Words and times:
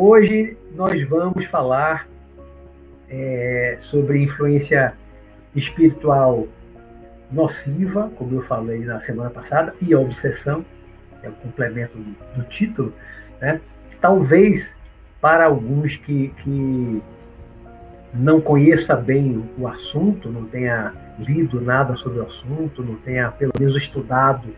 Hoje 0.00 0.56
nós 0.76 1.02
vamos 1.08 1.44
falar 1.46 2.06
é, 3.10 3.78
sobre 3.80 4.22
influência 4.22 4.94
espiritual 5.56 6.46
nociva, 7.32 8.08
como 8.14 8.36
eu 8.36 8.40
falei 8.40 8.84
na 8.84 9.00
semana 9.00 9.28
passada, 9.28 9.74
e 9.82 9.92
a 9.92 9.98
obsessão, 9.98 10.64
é 11.20 11.28
o 11.28 11.32
complemento 11.32 11.98
do, 11.98 12.14
do 12.36 12.48
título, 12.48 12.94
né? 13.40 13.60
Talvez 14.00 14.72
para 15.20 15.46
alguns 15.46 15.96
que, 15.96 16.28
que 16.44 17.02
não 18.14 18.40
conheça 18.40 18.94
bem 18.94 19.50
o 19.58 19.66
assunto, 19.66 20.30
não 20.30 20.44
tenha 20.44 20.94
lido 21.18 21.60
nada 21.60 21.96
sobre 21.96 22.20
o 22.20 22.22
assunto, 22.22 22.84
não 22.84 22.94
tenha 22.94 23.32
pelo 23.32 23.50
menos 23.58 23.74
estudado 23.74 24.48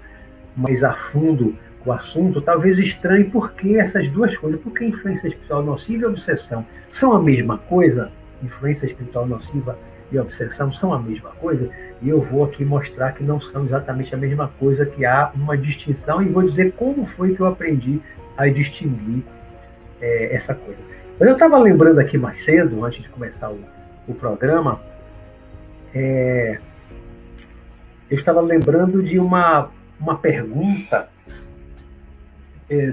mais 0.54 0.84
a 0.84 0.92
fundo 0.92 1.56
o 1.84 1.92
assunto, 1.92 2.40
talvez 2.42 2.78
estranhe 2.78 3.24
por 3.24 3.52
que 3.52 3.78
essas 3.78 4.08
duas 4.08 4.36
coisas, 4.36 4.60
por 4.60 4.72
que 4.72 4.84
influência 4.84 5.28
espiritual 5.28 5.62
nociva 5.62 6.02
e 6.02 6.06
obsessão 6.06 6.66
são 6.90 7.14
a 7.14 7.22
mesma 7.22 7.56
coisa? 7.56 8.10
Influência 8.42 8.86
espiritual 8.86 9.26
nociva 9.26 9.78
e 10.12 10.18
obsessão 10.18 10.72
são 10.72 10.92
a 10.92 10.98
mesma 10.98 11.30
coisa? 11.30 11.70
E 12.02 12.08
eu 12.08 12.20
vou 12.20 12.44
aqui 12.44 12.64
mostrar 12.64 13.12
que 13.12 13.22
não 13.22 13.40
são 13.40 13.64
exatamente 13.64 14.14
a 14.14 14.18
mesma 14.18 14.48
coisa, 14.58 14.84
que 14.84 15.04
há 15.04 15.30
uma 15.34 15.56
distinção, 15.56 16.22
e 16.22 16.28
vou 16.28 16.42
dizer 16.42 16.72
como 16.72 17.06
foi 17.06 17.34
que 17.34 17.40
eu 17.40 17.46
aprendi 17.46 18.00
a 18.36 18.46
distinguir 18.48 19.22
é, 20.00 20.34
essa 20.34 20.54
coisa. 20.54 20.80
Mas 21.18 21.28
eu 21.28 21.34
estava 21.34 21.58
lembrando 21.58 21.98
aqui 21.98 22.16
mais 22.18 22.40
cedo, 22.40 22.84
antes 22.84 23.02
de 23.02 23.08
começar 23.08 23.50
o, 23.50 23.60
o 24.08 24.14
programa, 24.14 24.80
é, 25.94 26.58
eu 28.10 28.16
estava 28.16 28.40
lembrando 28.40 29.02
de 29.02 29.18
uma, 29.18 29.70
uma 30.00 30.16
pergunta 30.16 31.08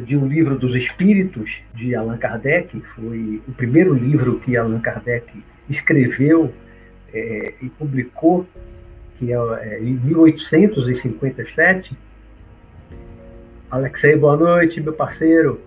de 0.06 0.18
um 0.18 0.28
livro 0.28 0.58
dos 0.58 0.76
Espíritos, 0.76 1.62
de 1.76 1.94
Allan 1.94 2.18
Kardec, 2.18 2.82
foi 2.96 3.40
o 3.48 3.52
primeiro 3.52 3.94
livro 3.94 4.40
que 4.40 4.58
Allan 4.58 4.80
Kardec 4.80 5.32
escreveu 5.70 6.52
é, 7.14 7.54
e 7.62 7.70
publicou, 7.70 8.48
que 9.16 9.32
é, 9.32 9.36
é 9.36 9.80
em 9.80 9.94
1857. 9.94 11.96
Alexei, 13.70 14.16
boa 14.16 14.36
noite, 14.36 14.82
meu 14.82 14.94
parceiro. 14.94 15.62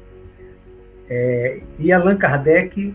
É, 1.08 1.60
e 1.78 1.92
Allan 1.92 2.16
Kardec 2.16 2.92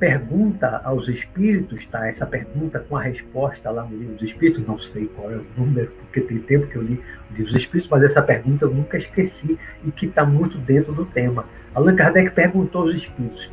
pergunta 0.00 0.80
aos 0.82 1.08
espíritos, 1.08 1.86
tá? 1.86 2.08
Essa 2.08 2.26
pergunta 2.26 2.80
com 2.80 2.96
a 2.96 3.02
resposta 3.02 3.70
lá 3.70 3.84
no 3.84 3.94
livro 3.94 4.14
dos 4.14 4.22
espíritos, 4.22 4.66
não 4.66 4.78
sei 4.78 5.06
qual 5.14 5.30
é 5.30 5.36
o 5.36 5.46
número, 5.56 5.92
porque 6.00 6.22
tem 6.22 6.38
tempo 6.38 6.66
que 6.66 6.76
eu 6.76 6.82
li 6.82 6.94
o 7.30 7.34
livro 7.34 7.52
dos 7.52 7.54
espíritos, 7.54 7.88
mas 7.90 8.02
essa 8.02 8.22
pergunta 8.22 8.64
eu 8.64 8.70
nunca 8.74 8.96
esqueci 8.96 9.58
e 9.84 9.92
que 9.92 10.06
está 10.06 10.24
muito 10.24 10.56
dentro 10.56 10.94
do 10.94 11.04
tema. 11.04 11.44
Allan 11.74 11.94
Kardec 11.94 12.30
perguntou 12.30 12.82
aos 12.82 12.94
espíritos: 12.94 13.52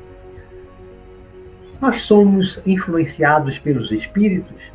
Nós 1.82 2.02
somos 2.04 2.62
influenciados 2.66 3.60
pelos 3.60 3.92
espíritos? 3.92 4.72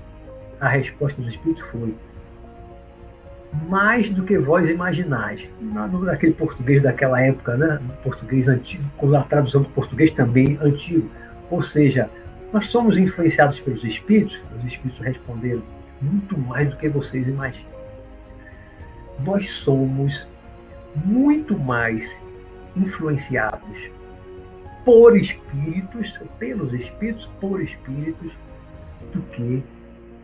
A 0.60 0.68
resposta 0.68 1.20
dos 1.22 1.32
espíritos 1.32 1.64
foi: 1.70 1.94
mais 3.68 4.10
do 4.10 4.22
que 4.24 4.38
vós 4.38 4.68
imaginais. 4.68 5.48
Naquele 5.60 6.34
português 6.34 6.82
daquela 6.82 7.20
época, 7.20 7.56
né? 7.56 7.80
português 8.02 8.46
antigo, 8.46 8.84
com 8.98 9.14
a 9.16 9.22
tradução 9.22 9.62
do 9.62 9.70
português 9.70 10.10
também 10.10 10.58
antigo. 10.60 11.10
Ou 11.52 11.62
seja, 11.62 12.10
nós 12.52 12.66
somos 12.66 12.96
influenciados 12.96 13.60
pelos 13.60 13.84
espíritos, 13.84 14.40
os 14.58 14.64
espíritos 14.64 15.04
responderam, 15.04 15.62
muito 16.00 16.36
mais 16.36 16.68
do 16.68 16.76
que 16.76 16.88
vocês 16.88 17.28
imaginam. 17.28 17.70
Nós 19.20 19.48
somos 19.48 20.26
muito 21.04 21.56
mais 21.56 22.20
influenciados 22.76 23.90
por 24.84 25.16
espíritos, 25.16 26.12
pelos 26.40 26.72
espíritos, 26.72 27.30
por 27.40 27.62
espíritos, 27.62 28.32
do 29.12 29.22
que 29.30 29.62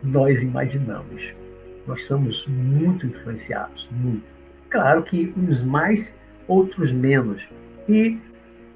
nós 0.02 0.42
imaginamos 0.42 1.32
nós 1.88 2.06
somos 2.06 2.46
muito 2.46 3.06
influenciados, 3.06 3.88
muito. 3.90 4.22
Claro 4.68 5.02
que 5.02 5.32
uns 5.34 5.62
mais, 5.62 6.14
outros 6.46 6.92
menos. 6.92 7.48
E 7.88 8.18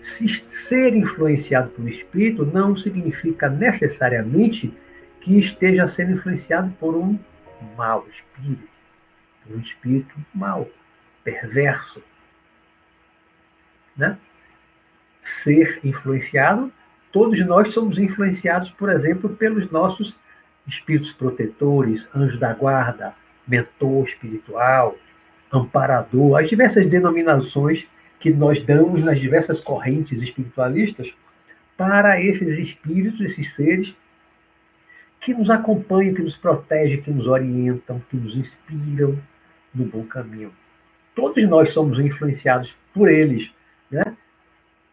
se 0.03 0.27
ser 0.29 0.97
influenciado 0.97 1.71
pelo 1.71 1.89
espírito 1.89 2.45
não 2.45 2.77
significa 2.77 3.49
necessariamente 3.49 4.77
que 5.21 5.39
esteja 5.39 5.87
sendo 5.87 6.13
influenciado 6.13 6.71
por 6.81 6.97
um 6.97 7.17
mau 7.77 8.05
espírito, 8.11 8.69
por 9.47 9.57
um 9.57 9.61
espírito 9.61 10.13
mau, 10.35 10.69
perverso. 11.23 12.03
Né? 13.97 14.19
Ser 15.23 15.79
influenciado, 15.85 16.73
todos 17.13 17.39
nós 17.47 17.69
somos 17.69 17.97
influenciados, 17.97 18.73
por 18.73 18.91
exemplo, 18.91 19.31
pelos 19.31 19.71
nossos 19.71 20.19
espíritos 20.67 21.13
protetores, 21.13 22.09
anjo 22.13 22.41
da 22.41 22.53
guarda, 22.53 23.15
mentor 23.47 24.05
espiritual, 24.05 24.97
amparador, 25.53 26.41
as 26.41 26.49
diversas 26.49 26.89
denominações 26.89 27.87
que 28.23 28.31
nós 28.31 28.61
damos 28.61 29.05
nas 29.05 29.19
diversas 29.19 29.61
correntes 29.61 30.23
espiritualistas 30.23 31.13
para 31.77 32.23
esses 32.23 32.57
espíritos, 32.57 33.21
esses 33.21 33.53
seres 33.53 33.97
que 35.21 35.35
nos 35.35 35.51
acompanham, 35.51 36.15
que 36.15 36.23
nos 36.23 36.37
protegem, 36.37 37.03
que 37.03 37.11
nos 37.11 37.27
orientam, 37.27 38.01
que 38.09 38.17
nos 38.17 38.37
inspiram 38.37 39.19
no 39.75 39.87
bom 39.87 40.05
caminho. 40.05 40.53
Todos 41.17 41.43
nós 41.49 41.71
somos 41.71 41.99
influenciados 41.99 42.77
por 42.95 43.11
eles, 43.11 43.51
né? 43.91 44.17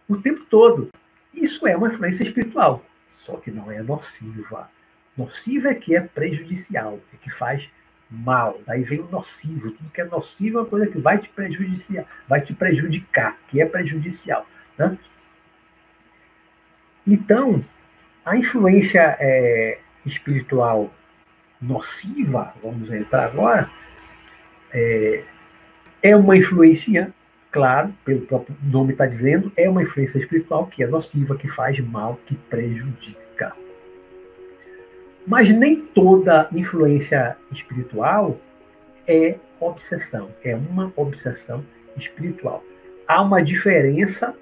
O 0.07 0.17
tempo 0.17 0.43
todo. 0.49 0.89
Isso 1.31 1.67
é 1.67 1.77
uma 1.77 1.89
influência 1.89 2.23
espiritual, 2.23 2.83
só 3.13 3.37
que 3.37 3.51
não 3.51 3.71
é 3.71 3.83
nociva. 3.83 4.71
Nociva 5.15 5.69
é 5.69 5.75
que 5.75 5.95
é 5.95 6.01
prejudicial, 6.01 6.99
é 7.13 7.17
que 7.17 7.29
faz 7.29 7.69
mal. 8.09 8.59
Daí 8.65 8.83
vem 8.83 9.01
o 9.01 9.09
nocivo. 9.09 9.71
Tudo 9.71 9.89
que 9.89 10.01
é 10.01 10.05
nocivo 10.05 10.57
é 10.57 10.61
uma 10.61 10.67
coisa 10.67 10.87
que 10.87 10.97
vai 10.97 11.17
te 11.17 11.29
prejudiciar, 11.29 12.05
vai 12.27 12.41
te 12.41 12.53
prejudicar, 12.53 13.37
que 13.47 13.61
é 13.61 13.65
prejudicial. 13.65 14.45
Né? 14.77 14.97
Então, 17.05 17.63
a 18.25 18.35
influência 18.35 19.17
é, 19.19 19.79
espiritual 20.05 20.93
nociva, 21.61 22.53
vamos 22.63 22.91
entrar 22.91 23.25
agora, 23.25 23.69
é, 24.71 25.23
é 26.01 26.15
uma 26.15 26.37
influência, 26.37 27.13
claro, 27.51 27.93
pelo 28.05 28.21
próprio 28.21 28.55
nome 28.63 28.93
está 28.93 29.05
dizendo, 29.05 29.51
é 29.57 29.69
uma 29.69 29.83
influência 29.83 30.17
espiritual 30.17 30.67
que 30.67 30.83
é 30.83 30.87
nociva, 30.87 31.35
que 31.35 31.47
faz 31.47 31.79
mal, 31.79 32.19
que 32.25 32.35
prejudica. 32.35 33.28
Mas 35.29 35.47
nem 35.51 35.75
toda 35.75 36.49
influência 36.51 37.37
espiritual 37.51 38.41
é 39.07 39.35
obsessão, 39.59 40.29
é 40.43 40.55
uma 40.55 40.91
obsessão 40.95 41.63
espiritual. 41.95 42.63
Há 43.07 43.21
uma 43.21 43.39
diferença 43.39 44.35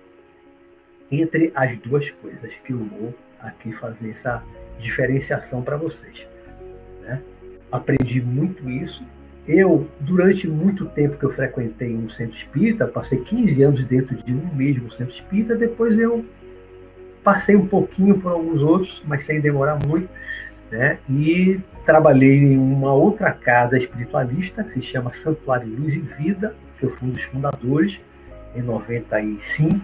entre 1.11 1.51
as 1.53 1.77
duas 1.79 2.09
coisas 2.09 2.53
que 2.63 2.71
eu 2.71 2.77
vou 2.77 3.13
aqui 3.41 3.73
fazer 3.73 4.11
essa 4.11 4.41
diferenciação 4.79 5.61
para 5.61 5.75
vocês. 5.75 6.25
Né? 7.01 7.21
Aprendi 7.69 8.21
muito 8.21 8.69
isso. 8.69 9.03
Eu, 9.45 9.89
durante 9.99 10.47
muito 10.47 10.85
tempo 10.85 11.17
que 11.17 11.25
eu 11.25 11.31
frequentei 11.31 11.93
um 11.97 12.09
centro 12.09 12.37
espírita, 12.37 12.87
passei 12.87 13.19
15 13.19 13.61
anos 13.61 13.83
dentro 13.83 14.15
de 14.15 14.33
um 14.33 14.55
mesmo 14.55 14.89
centro 14.89 15.13
espírita, 15.13 15.53
depois 15.53 15.99
eu 15.99 16.23
passei 17.25 17.57
um 17.57 17.67
pouquinho 17.67 18.17
por 18.21 18.31
alguns 18.31 18.61
outros, 18.61 19.03
mas 19.05 19.23
sem 19.23 19.41
demorar 19.41 19.77
muito 19.85 20.07
né? 20.71 20.99
E 21.09 21.59
trabalhei 21.85 22.37
em 22.37 22.57
uma 22.57 22.93
outra 22.93 23.31
casa 23.31 23.77
espiritualista 23.77 24.63
que 24.63 24.73
se 24.73 24.81
chama 24.81 25.11
Santuário 25.11 25.67
Luz 25.67 25.95
e 25.95 25.99
Vida, 25.99 26.55
que 26.77 26.85
eu 26.85 26.89
fui 26.89 27.07
um 27.07 27.11
dos 27.11 27.23
fundadores 27.23 27.99
em 28.55 28.61
95. 28.61 29.79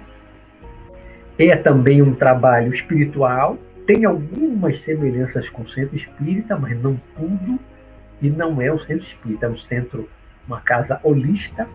É 1.38 1.56
também 1.56 2.02
um 2.02 2.14
trabalho 2.14 2.74
espiritual, 2.74 3.58
tem 3.88 4.06
algumas 4.06 4.80
semelhanças 4.80 5.50
com 5.50 5.64
o 5.64 5.70
centro 5.70 5.96
espírita, 5.96 6.58
mas 6.58 6.80
não 6.82 6.96
tudo, 7.16 7.60
e 8.22 8.30
não 8.30 8.62
é 8.62 8.72
o 8.72 8.80
centro 8.80 9.04
espírita, 9.04 9.48
é 9.48 9.50
um 9.50 9.58
centro, 9.58 10.10
uma 10.48 10.62
casa 10.62 11.00
holista, 11.04 11.68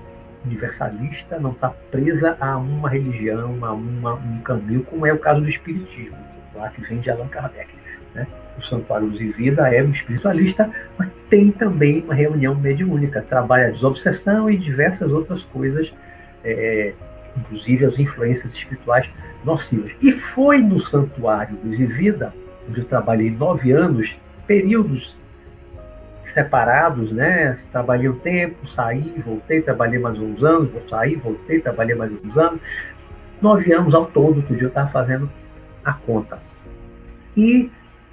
universalista, 0.45 1.39
não 1.39 1.51
está 1.51 1.71
presa 1.91 2.37
a 2.41 2.57
uma 2.57 2.89
religião, 2.89 3.59
a 3.65 3.73
uma, 3.73 4.15
um 4.15 4.41
caminho, 4.41 4.83
como 4.85 5.05
é 5.05 5.13
o 5.13 5.19
caso 5.19 5.41
do 5.41 5.49
espiritismo, 5.49 6.17
lá 6.55 6.69
que 6.71 6.81
vem 6.83 7.01
de 7.01 7.11
Allan 7.11 7.29
Kardec. 7.29 7.69
Né? 8.15 8.27
O 8.59 8.63
Santuário 8.63 9.07
Luz 9.07 9.21
e 9.21 9.29
Vida 9.29 9.73
é 9.73 9.83
um 9.83 9.91
espiritualista, 9.91 10.71
mas 10.99 11.09
tem 11.31 11.51
também 11.51 12.03
uma 12.03 12.15
reunião 12.15 12.55
mediúnica, 12.55 13.23
trabalha 13.23 13.69
a 13.69 13.71
desobsessão 13.71 14.51
e 14.51 14.57
diversas 14.57 15.13
outras 15.13 15.45
coisas, 15.45 15.95
é, 16.45 16.93
inclusive 17.37 17.85
as 17.85 17.99
influências 17.99 18.53
espirituais 18.53 19.09
nocivas. 19.45 19.93
E 20.03 20.11
foi 20.11 20.59
no 20.59 20.81
Santuário 20.81 21.57
Luz 21.65 21.79
e 21.79 21.87
Vida, 21.87 22.35
onde 22.69 22.81
eu 22.81 22.85
trabalhei 22.85 23.31
nove 23.31 23.71
anos, 23.73 24.19
períodos 24.47 25.17
separados, 26.25 27.13
né? 27.13 27.57
Trabalhei 27.71 28.09
um 28.09 28.19
tempo, 28.19 28.67
saí, 28.69 29.15
voltei, 29.25 29.61
trabalhei 29.61 29.99
mais 29.99 30.19
uns 30.19 30.43
anos, 30.43 30.71
saí, 30.89 31.17
voltei, 31.17 31.61
trabalhei 31.61 31.95
mais 31.95 32.13
uns 32.13 32.37
anos. 32.37 32.61
nove 33.41 33.73
anos 33.73 33.95
ao 33.95 34.07
todo, 34.07 34.43
dia 34.43 34.65
eu 34.65 34.69
estava 34.69 34.89
fazendo 34.89 35.31
a 35.85 35.93
conta. 35.93 36.39
E 37.37 37.71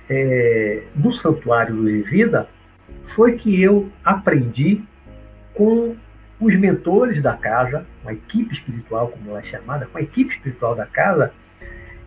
é, 0.10 0.84
no 0.96 1.14
Santuário 1.14 1.76
Luz 1.76 1.92
e 1.92 2.02
Vida 2.02 2.48
foi 3.06 3.34
que 3.34 3.62
eu 3.62 3.90
aprendi 4.04 4.84
com 5.54 5.96
os 6.40 6.56
mentores 6.56 7.22
da 7.22 7.34
casa, 7.34 7.86
com 8.04 8.10
a 8.10 8.14
equipe 8.14 8.54
espiritual, 8.54 9.08
como 9.08 9.30
ela 9.30 9.40
é 9.40 9.44
chamada, 9.44 9.86
com 9.86 9.98
a 9.98 10.02
equipe 10.02 10.34
espiritual 10.34 10.76
da 10.76 10.86
casa, 10.86 11.32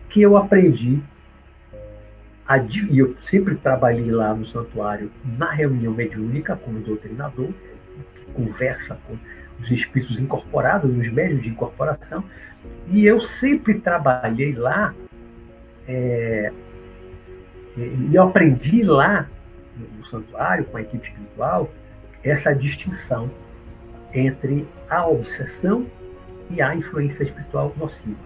que 0.07 0.21
eu 0.21 0.37
aprendi 0.37 1.01
a, 2.47 2.57
e 2.57 2.97
eu 2.97 3.15
sempre 3.19 3.55
trabalhei 3.55 4.09
lá 4.09 4.33
no 4.33 4.45
santuário 4.45 5.11
na 5.37 5.51
reunião 5.51 5.93
mediúnica 5.93 6.55
como 6.55 6.79
doutrinador, 6.79 7.49
que 8.15 8.25
conversa 8.33 8.97
com 9.07 9.17
os 9.61 9.69
espíritos 9.69 10.17
incorporados, 10.19 10.89
os 10.89 11.11
médios 11.11 11.43
de 11.43 11.49
incorporação, 11.49 12.23
e 12.87 13.05
eu 13.05 13.21
sempre 13.21 13.75
trabalhei 13.75 14.53
lá, 14.53 14.95
é, 15.87 16.51
e 17.77 18.15
eu 18.15 18.23
aprendi 18.23 18.83
lá 18.83 19.27
no 19.97 20.05
santuário, 20.05 20.65
com 20.65 20.77
a 20.77 20.81
equipe 20.81 21.07
espiritual, 21.07 21.69
essa 22.23 22.53
distinção 22.53 23.29
entre 24.13 24.67
a 24.89 25.07
obsessão 25.07 25.85
e 26.49 26.61
a 26.61 26.75
influência 26.75 27.23
espiritual 27.23 27.73
nociva. 27.77 28.17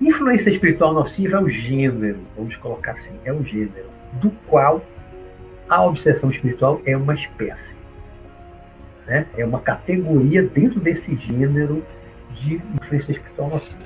Influência 0.00 0.50
espiritual 0.50 0.92
nociva 0.92 1.38
é 1.38 1.40
o 1.40 1.48
gênero, 1.48 2.18
vamos 2.36 2.56
colocar 2.56 2.92
assim, 2.92 3.12
é 3.24 3.32
o 3.32 3.44
gênero, 3.44 3.88
do 4.14 4.30
qual 4.46 4.84
a 5.68 5.84
obsessão 5.84 6.30
espiritual 6.30 6.80
é 6.84 6.96
uma 6.96 7.14
espécie. 7.14 7.76
Né? 9.06 9.26
É 9.36 9.44
uma 9.44 9.60
categoria 9.60 10.42
dentro 10.42 10.80
desse 10.80 11.16
gênero 11.16 11.84
de 12.34 12.60
influência 12.80 13.12
espiritual 13.12 13.50
nociva. 13.50 13.78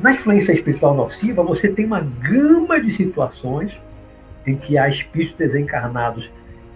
Na 0.00 0.12
influência 0.12 0.52
espiritual 0.52 0.94
nociva, 0.94 1.42
você 1.42 1.68
tem 1.68 1.84
uma 1.84 2.00
gama 2.00 2.80
de 2.80 2.90
situações 2.90 3.72
em 4.46 4.56
que 4.56 4.76
há 4.76 4.88
espíritos 4.88 5.36
desencarnados 5.36 6.30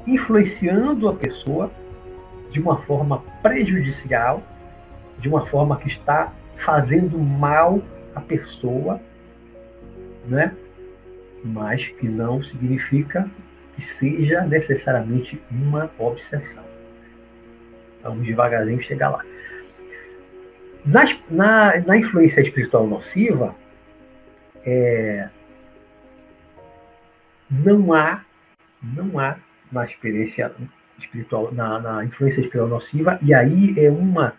influenciando 0.06 1.08
a 1.08 1.14
pessoa 1.14 1.70
de 2.50 2.60
uma 2.60 2.78
forma 2.78 3.22
prejudicial, 3.42 4.42
de 5.18 5.28
uma 5.28 5.44
forma 5.44 5.76
que 5.76 5.88
está 5.88 6.32
fazendo 6.54 7.18
mal 7.18 7.82
à 8.14 8.20
pessoa, 8.20 9.00
né? 10.26 10.54
mas 11.44 11.88
que 11.88 12.08
não 12.08 12.42
significa 12.42 13.28
que 13.74 13.82
seja 13.82 14.42
necessariamente 14.42 15.40
uma 15.50 15.90
obsessão. 15.98 16.64
Vamos 18.02 18.26
devagarzinho 18.26 18.80
chegar 18.80 19.10
lá. 19.10 19.24
Na, 20.84 21.04
na, 21.80 21.96
influência 21.98 22.40
espiritual 22.40 22.86
nociva, 22.86 23.54
é, 24.64 25.28
não 27.50 27.92
há, 27.92 28.24
não 28.82 29.18
há 29.18 29.36
na 29.70 29.84
experiência 29.84 30.52
espiritual, 30.98 31.52
na, 31.52 31.78
na 31.78 32.04
influência 32.04 32.40
espiritual 32.40 32.68
nociva, 32.68 33.18
e 33.22 33.34
aí 33.34 33.74
é 33.78 33.90
uma 33.90 34.34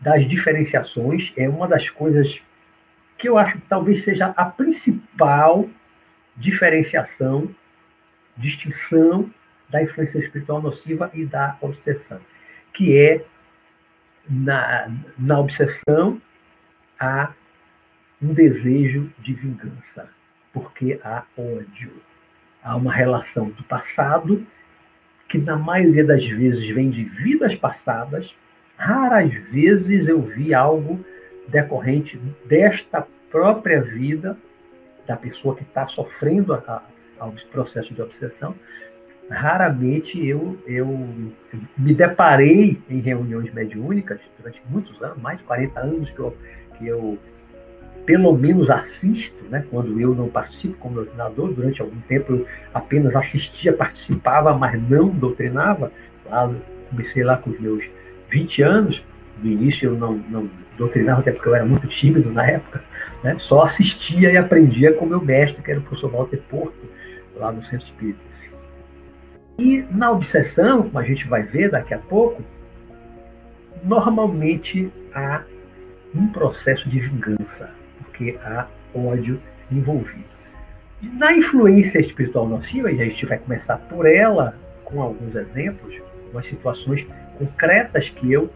das 0.00 0.26
diferenciações, 0.26 1.32
é 1.36 1.48
uma 1.48 1.68
das 1.68 1.88
coisas 1.88 2.42
que 3.16 3.28
eu 3.28 3.38
acho 3.38 3.54
que 3.54 3.66
talvez 3.68 4.02
seja 4.02 4.26
a 4.36 4.44
principal 4.44 5.68
diferenciação, 6.36 7.54
distinção 8.36 9.32
da 9.68 9.82
influência 9.82 10.18
espiritual 10.18 10.60
nociva 10.60 11.10
e 11.14 11.24
da 11.24 11.56
obsessão, 11.60 12.20
que 12.72 12.98
é 12.98 13.24
na, 14.28 14.90
na 15.18 15.38
obsessão 15.38 16.20
há 16.98 17.32
um 18.20 18.32
desejo 18.32 19.12
de 19.18 19.34
vingança, 19.34 20.08
porque 20.52 21.00
há 21.02 21.24
ódio, 21.36 21.92
há 22.62 22.76
uma 22.76 22.92
relação 22.92 23.50
do 23.50 23.62
passado 23.64 24.46
que 25.28 25.38
na 25.38 25.56
maioria 25.56 26.04
das 26.04 26.26
vezes 26.26 26.68
vem 26.68 26.90
de 26.90 27.04
vidas 27.04 27.56
passadas. 27.56 28.34
Raras 28.76 29.32
vezes 29.32 30.06
eu 30.06 30.20
vi 30.20 30.52
algo 30.52 31.04
decorrente 31.48 32.20
desta 32.44 33.06
própria 33.30 33.80
vida 33.80 34.36
da 35.06 35.16
pessoa 35.16 35.56
que 35.56 35.62
está 35.62 35.86
sofrendo 35.86 36.54
a, 36.54 36.82
processo 37.50 37.94
de 37.94 38.02
obsessão. 38.02 38.54
Raramente 39.30 40.24
eu, 40.24 40.58
eu, 40.66 40.86
eu, 41.52 41.60
me 41.78 41.94
deparei 41.94 42.82
em 42.88 43.00
reuniões 43.00 43.50
mediúnicas 43.52 44.20
durante 44.36 44.60
muitos 44.68 45.00
anos, 45.02 45.18
mais 45.18 45.38
de 45.38 45.44
40 45.44 45.80
anos 45.80 46.10
que 46.10 46.18
eu, 46.18 46.36
que 46.76 46.86
eu 46.86 47.18
pelo 48.04 48.32
menos 48.36 48.70
assisto, 48.70 49.44
né? 49.48 49.64
quando 49.70 49.98
eu 50.00 50.14
não 50.14 50.28
participo 50.28 50.76
como 50.78 50.96
doutrinador, 50.96 51.52
durante 51.52 51.80
algum 51.80 52.00
tempo 52.00 52.32
eu 52.32 52.46
apenas 52.74 53.14
assistia, 53.14 53.72
participava, 53.72 54.54
mas 54.54 54.80
não 54.88 55.08
doutrinava. 55.08 55.92
Lá, 56.28 56.52
comecei 56.90 57.22
lá 57.22 57.36
com 57.36 57.50
os 57.50 57.60
meus 57.60 57.88
20 58.28 58.62
anos, 58.62 59.04
no 59.42 59.50
início 59.50 59.90
eu 59.90 59.96
não, 59.96 60.14
não 60.28 60.50
doutrinava, 60.76 61.20
até 61.20 61.32
porque 61.32 61.48
eu 61.48 61.54
era 61.54 61.64
muito 61.64 61.86
tímido 61.86 62.30
na 62.30 62.46
época, 62.46 62.82
né? 63.22 63.36
só 63.38 63.62
assistia 63.62 64.32
e 64.32 64.36
aprendia 64.36 64.92
com 64.94 65.04
o 65.04 65.08
meu 65.08 65.20
mestre, 65.20 65.62
que 65.62 65.70
era 65.70 65.78
o 65.78 65.82
professor 65.82 66.10
Walter 66.10 66.40
Porto, 66.48 66.88
lá 67.36 67.52
no 67.52 67.62
Centro 67.62 67.86
Espírita. 67.86 68.20
E 69.58 69.84
na 69.90 70.10
obsessão, 70.10 70.82
como 70.82 70.98
a 70.98 71.04
gente 71.04 71.28
vai 71.28 71.42
ver 71.42 71.70
daqui 71.70 71.94
a 71.94 71.98
pouco, 71.98 72.42
normalmente 73.84 74.92
há 75.14 75.42
um 76.14 76.26
processo 76.28 76.88
de 76.88 76.98
vingança 76.98 77.81
porque 78.22 78.38
há 78.44 78.68
ódio 78.94 79.40
envolvido. 79.70 80.24
Na 81.00 81.32
influência 81.32 81.98
espiritual 81.98 82.46
nociva, 82.46 82.92
e 82.92 83.00
a 83.02 83.04
gente 83.04 83.26
vai 83.26 83.38
começar 83.38 83.76
por 83.76 84.06
ela, 84.06 84.56
com 84.84 85.02
alguns 85.02 85.34
exemplos, 85.34 86.00
umas 86.30 86.46
situações 86.46 87.06
concretas 87.38 88.08
que 88.08 88.32
eu 88.32 88.50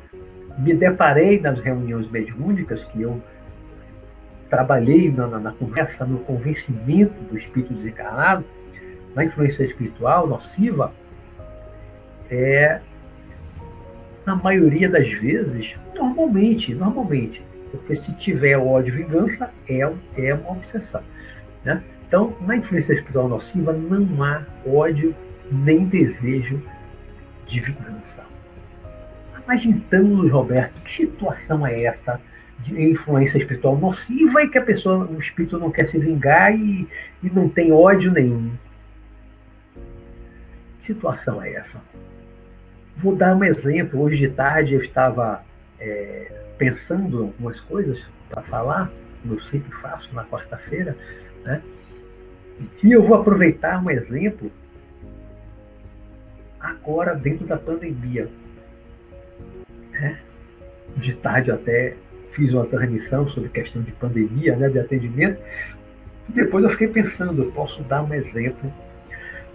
me 0.56 0.72
deparei 0.74 1.40
nas 1.40 1.58
reuniões 1.58 2.08
mediúnicas, 2.10 2.84
que 2.84 3.02
eu 3.02 3.20
trabalhei 4.48 5.10
na, 5.10 5.26
na, 5.26 5.38
na 5.40 5.52
conversa, 5.52 6.04
no 6.04 6.20
convencimento 6.20 7.20
do 7.24 7.36
espírito 7.36 7.74
desencarnado, 7.74 8.44
na 9.14 9.24
influência 9.24 9.64
espiritual 9.64 10.26
nociva, 10.26 10.92
é, 12.30 12.80
na 14.24 14.36
maioria 14.36 14.88
das 14.88 15.10
vezes, 15.10 15.74
normalmente, 15.94 16.74
normalmente, 16.74 17.42
porque 17.76 17.94
se 17.94 18.12
tiver 18.14 18.56
ódio 18.56 18.94
e 18.94 18.98
vingança, 18.98 19.50
é, 19.68 19.80
é 20.16 20.34
uma 20.34 20.52
obsessão. 20.52 21.02
Né? 21.64 21.82
Então, 22.06 22.36
na 22.40 22.56
influência 22.56 22.92
espiritual 22.92 23.28
nociva, 23.28 23.72
não 23.72 24.22
há 24.22 24.44
ódio 24.66 25.14
nem 25.50 25.84
desejo 25.84 26.62
de 27.46 27.60
vingança. 27.60 28.24
Mas 29.46 29.64
então, 29.64 30.02
Luiz 30.02 30.32
Roberto, 30.32 30.82
que 30.82 30.90
situação 30.90 31.66
é 31.66 31.84
essa 31.84 32.20
de 32.58 32.90
influência 32.90 33.38
espiritual 33.38 33.76
nociva 33.76 34.42
e 34.42 34.48
que 34.48 34.58
a 34.58 34.62
pessoa, 34.62 35.06
o 35.06 35.18
espírito 35.18 35.58
não 35.58 35.70
quer 35.70 35.86
se 35.86 35.98
vingar 35.98 36.54
e, 36.54 36.88
e 37.22 37.30
não 37.30 37.48
tem 37.48 37.70
ódio 37.70 38.10
nenhum? 38.10 38.52
Que 40.80 40.86
situação 40.86 41.42
é 41.42 41.52
essa? 41.52 41.80
Vou 42.96 43.14
dar 43.14 43.36
um 43.36 43.44
exemplo. 43.44 44.00
Hoje 44.00 44.16
de 44.16 44.28
tarde 44.28 44.74
eu 44.74 44.80
estava 44.80 45.44
é, 45.78 46.45
pensando 46.58 47.24
algumas 47.24 47.60
coisas 47.60 48.06
para 48.28 48.42
falar, 48.42 48.90
como 49.22 49.34
eu 49.34 49.40
sempre 49.40 49.72
faço 49.72 50.14
na 50.14 50.24
quarta-feira, 50.24 50.96
né? 51.44 51.62
E 52.82 52.90
eu 52.90 53.02
vou 53.02 53.16
aproveitar 53.16 53.82
um 53.82 53.90
exemplo 53.90 54.50
agora 56.58 57.14
dentro 57.14 57.46
da 57.46 57.56
pandemia. 57.56 58.28
Né? 59.92 60.18
De 60.96 61.14
tarde 61.14 61.50
eu 61.50 61.54
até 61.54 61.96
fiz 62.32 62.52
uma 62.54 62.66
transmissão 62.66 63.28
sobre 63.28 63.48
questão 63.50 63.82
de 63.82 63.92
pandemia, 63.92 64.56
né, 64.56 64.68
de 64.68 64.78
atendimento. 64.78 65.40
E 66.28 66.32
depois 66.32 66.64
eu 66.64 66.70
fiquei 66.70 66.88
pensando, 66.88 67.44
eu 67.44 67.52
posso 67.52 67.82
dar 67.82 68.02
um 68.02 68.12
exemplo 68.12 68.72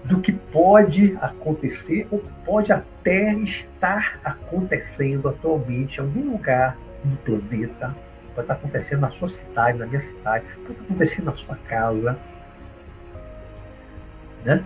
do 0.04 0.20
que 0.20 0.32
pode 0.32 1.16
acontecer 1.22 2.08
ou 2.10 2.24
pode 2.44 2.72
até 2.72 3.34
estar 3.36 4.20
acontecendo 4.24 5.30
atualmente 5.30 5.98
em 5.98 6.02
algum 6.02 6.32
lugar 6.32 6.76
no 7.04 7.18
planeta, 7.18 7.96
pode 8.36 8.42
estar 8.42 8.54
acontecendo 8.54 9.02
na 9.02 9.10
sua 9.12 9.28
cidade, 9.28 9.78
na 9.78 9.86
minha 9.86 10.00
cidade, 10.00 10.46
pode 10.58 10.72
estar 10.72 10.84
acontecendo 10.84 11.26
na 11.26 11.36
sua 11.36 11.56
casa. 11.68 12.18
Né? 14.44 14.66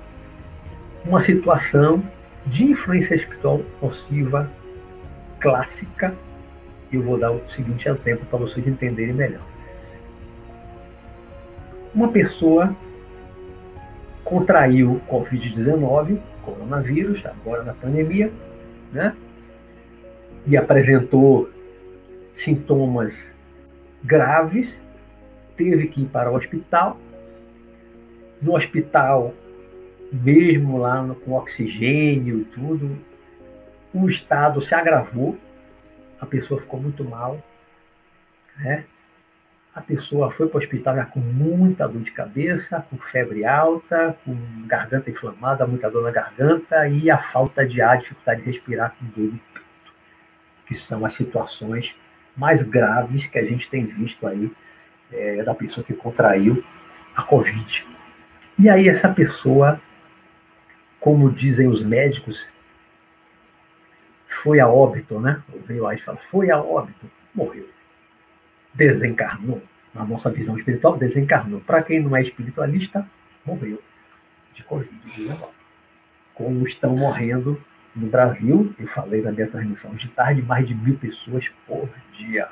Uma 1.06 1.22
situação 1.22 2.04
de 2.46 2.64
influência 2.64 3.16
espiritual 3.16 3.62
nociva 3.82 4.50
clássica. 5.40 6.14
Eu 6.92 7.02
vou 7.02 7.18
dar 7.18 7.32
o 7.32 7.50
seguinte 7.50 7.90
exemplo 7.90 8.26
para 8.26 8.40
vocês 8.40 8.66
entenderem 8.68 9.14
melhor. 9.14 9.44
Uma 11.94 12.10
pessoa 12.10 12.76
contraiu 14.24 15.02
Covid-19, 15.08 16.20
coronavírus, 16.42 17.26
agora 17.26 17.64
na 17.64 17.74
pandemia, 17.74 18.32
né? 18.92 19.16
E 20.48 20.58
apresentou 20.58 21.50
sintomas 22.36 23.34
graves, 24.04 24.80
teve 25.56 25.88
que 25.88 26.02
ir 26.02 26.08
para 26.08 26.30
o 26.30 26.36
hospital. 26.36 27.00
No 28.42 28.56
hospital, 28.56 29.34
mesmo 30.12 30.78
lá 30.78 31.02
no, 31.02 31.16
com 31.16 31.32
oxigênio 31.32 32.42
e 32.42 32.46
tudo, 32.46 33.00
o 33.94 34.08
estado 34.10 34.62
se 34.62 34.76
agravou, 34.76 35.38
a 36.20 36.26
pessoa 36.26 36.60
ficou 36.60 36.80
muito 36.80 37.04
mal, 37.04 37.42
né? 38.58 38.86
A 39.74 39.82
pessoa 39.82 40.32
foi 40.32 40.48
para 40.48 40.56
o 40.56 40.60
hospital 40.60 40.96
já 40.96 41.06
com 41.06 41.20
muita 41.20 41.86
dor 41.86 42.02
de 42.02 42.12
cabeça, 42.12 42.86
com 42.90 42.98
febre 42.98 43.44
alta, 43.44 44.18
com 44.24 44.34
garganta 44.66 45.10
inflamada, 45.10 45.68
muita 45.68 45.90
dor 45.92 46.04
na 46.04 46.12
garganta 46.12 46.88
e 46.88 47.10
a 47.10 47.18
falta 47.18 47.68
de 47.68 47.82
ar, 47.82 47.98
dificuldade 47.98 48.42
de 48.42 48.48
respirar 48.48 48.96
com 48.98 49.06
dor 49.08 49.34
no 49.34 49.40
peito, 49.54 49.94
que 50.66 50.76
são 50.76 51.06
as 51.06 51.14
situações 51.14 51.94
mais 52.36 52.64
graves 52.64 53.28
que 53.28 53.38
a 53.38 53.44
gente 53.44 53.70
tem 53.70 53.86
visto 53.86 54.26
aí 54.28 54.52
é, 55.12 55.44
da 55.44 55.54
pessoa 55.54 55.84
que 55.84 55.94
contraiu 55.94 56.64
a 57.16 57.24
Covid. 57.24 57.86
E 58.58 58.70
aí 58.70 58.88
essa 58.90 59.10
pessoa, 59.10 59.82
como 61.00 61.32
dizem 61.32 61.68
os 61.68 61.84
médicos, 61.84 62.50
foi 64.28 64.60
a 64.60 64.68
óbito, 64.68 65.20
né? 65.20 65.42
Veio 65.66 65.84
lá 65.84 65.94
e 65.94 65.98
fala, 65.98 66.18
foi 66.18 66.52
a 66.52 66.62
óbito, 66.62 67.10
morreu 67.34 67.76
desencarnou. 68.76 69.62
Na 69.94 70.04
nossa 70.04 70.30
visão 70.30 70.58
espiritual, 70.58 70.98
desencarnou. 70.98 71.62
Para 71.62 71.82
quem 71.82 72.02
não 72.02 72.16
é 72.16 72.22
espiritualista, 72.22 73.10
morreu 73.46 73.82
de 74.54 74.62
Covid-19. 74.64 75.52
Como 76.34 76.68
estão 76.68 76.98
morrendo 76.98 77.62
no 77.96 78.08
Brasil, 78.08 78.74
eu 78.78 78.88
falei 78.88 79.22
na 79.22 79.32
minha 79.32 79.48
transmissão 79.48 79.94
de 79.96 80.10
tarde, 80.10 80.42
mais 80.42 80.68
de 80.68 80.76
mil 80.76 80.98
pessoas 80.98 81.50
por 81.66 81.90
dia. 82.18 82.50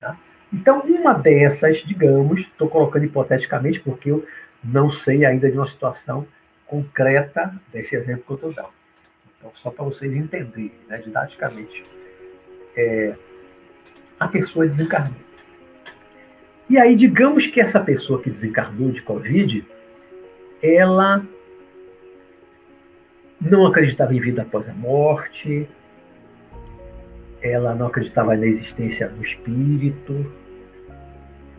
Tá? 0.00 0.18
Então, 0.52 0.80
uma 0.80 1.14
dessas, 1.14 1.78
digamos, 1.78 2.40
estou 2.40 2.68
colocando 2.68 3.04
hipoteticamente, 3.04 3.80
porque 3.80 4.10
eu 4.10 4.26
não 4.62 4.90
sei 4.90 5.24
ainda 5.24 5.50
de 5.50 5.56
uma 5.56 5.66
situação 5.66 6.26
concreta 6.66 7.54
desse 7.72 7.94
exemplo 7.94 8.24
que 8.24 8.44
eu 8.44 8.48
estou 8.48 8.52
dando. 8.52 8.74
Então, 9.38 9.50
só 9.54 9.70
para 9.70 9.84
vocês 9.84 10.14
entenderem, 10.14 10.72
né, 10.88 10.98
didaticamente. 10.98 11.84
É, 12.76 13.14
a 14.18 14.26
pessoa 14.26 14.66
desencarnou. 14.66 15.16
E 16.68 16.78
aí, 16.78 16.96
digamos 16.96 17.46
que 17.46 17.60
essa 17.60 17.78
pessoa 17.78 18.22
que 18.22 18.30
desencarnou 18.30 18.90
de 18.90 19.02
Covid, 19.02 19.64
ela 20.62 21.24
não 23.40 23.66
acreditava 23.66 24.14
em 24.14 24.20
vida 24.20 24.42
após 24.42 24.68
a 24.68 24.74
morte, 24.74 25.68
ela 27.42 27.74
não 27.74 27.86
acreditava 27.86 28.36
na 28.36 28.46
existência 28.46 29.08
do 29.08 29.22
espírito, 29.22 30.32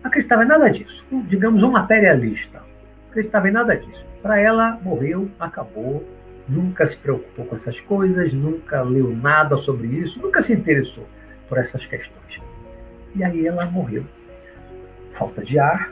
acreditava 0.04 0.44
em 0.44 0.48
nada 0.48 0.70
disso. 0.70 1.06
Digamos, 1.28 1.62
um 1.64 1.72
materialista. 1.72 2.64
Acreditava 3.10 3.48
em 3.50 3.52
nada 3.52 3.76
disso. 3.76 4.06
Para 4.22 4.40
ela, 4.40 4.80
morreu, 4.84 5.30
acabou, 5.40 6.04
nunca 6.50 6.88
se 6.88 6.98
preocupou 6.98 7.46
com 7.46 7.56
essas 7.56 7.80
coisas, 7.80 8.34
nunca 8.34 8.82
leu 8.82 9.16
nada 9.16 9.58
sobre 9.58 9.88
isso, 9.88 10.20
nunca 10.20 10.42
se 10.42 10.54
interessou 10.54 11.08
por 11.48 11.58
essas 11.58 11.86
questões. 11.86 12.42
E 13.16 13.24
aí 13.24 13.46
ela 13.46 13.66
morreu 13.66 14.04
falta 15.14 15.44
de 15.44 15.58
ar, 15.58 15.92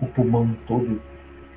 o 0.00 0.06
pulmão 0.06 0.54
todo 0.66 1.00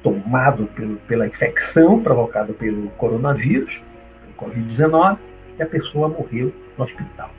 tomado 0.03 0.67
pelo, 0.67 0.97
pela 0.97 1.25
infecção 1.25 2.03
provocada 2.03 2.53
pelo 2.53 2.89
coronavírus, 2.91 3.81
pelo 4.21 4.51
Covid-19, 4.51 5.17
e 5.57 5.63
a 5.63 5.65
pessoa 5.65 6.09
morreu 6.09 6.53
no 6.77 6.83
hospital. 6.83 7.31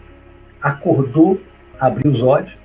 Acordou, 0.60 1.40
abriu 1.78 2.10
os 2.10 2.22
olhos, 2.22 2.56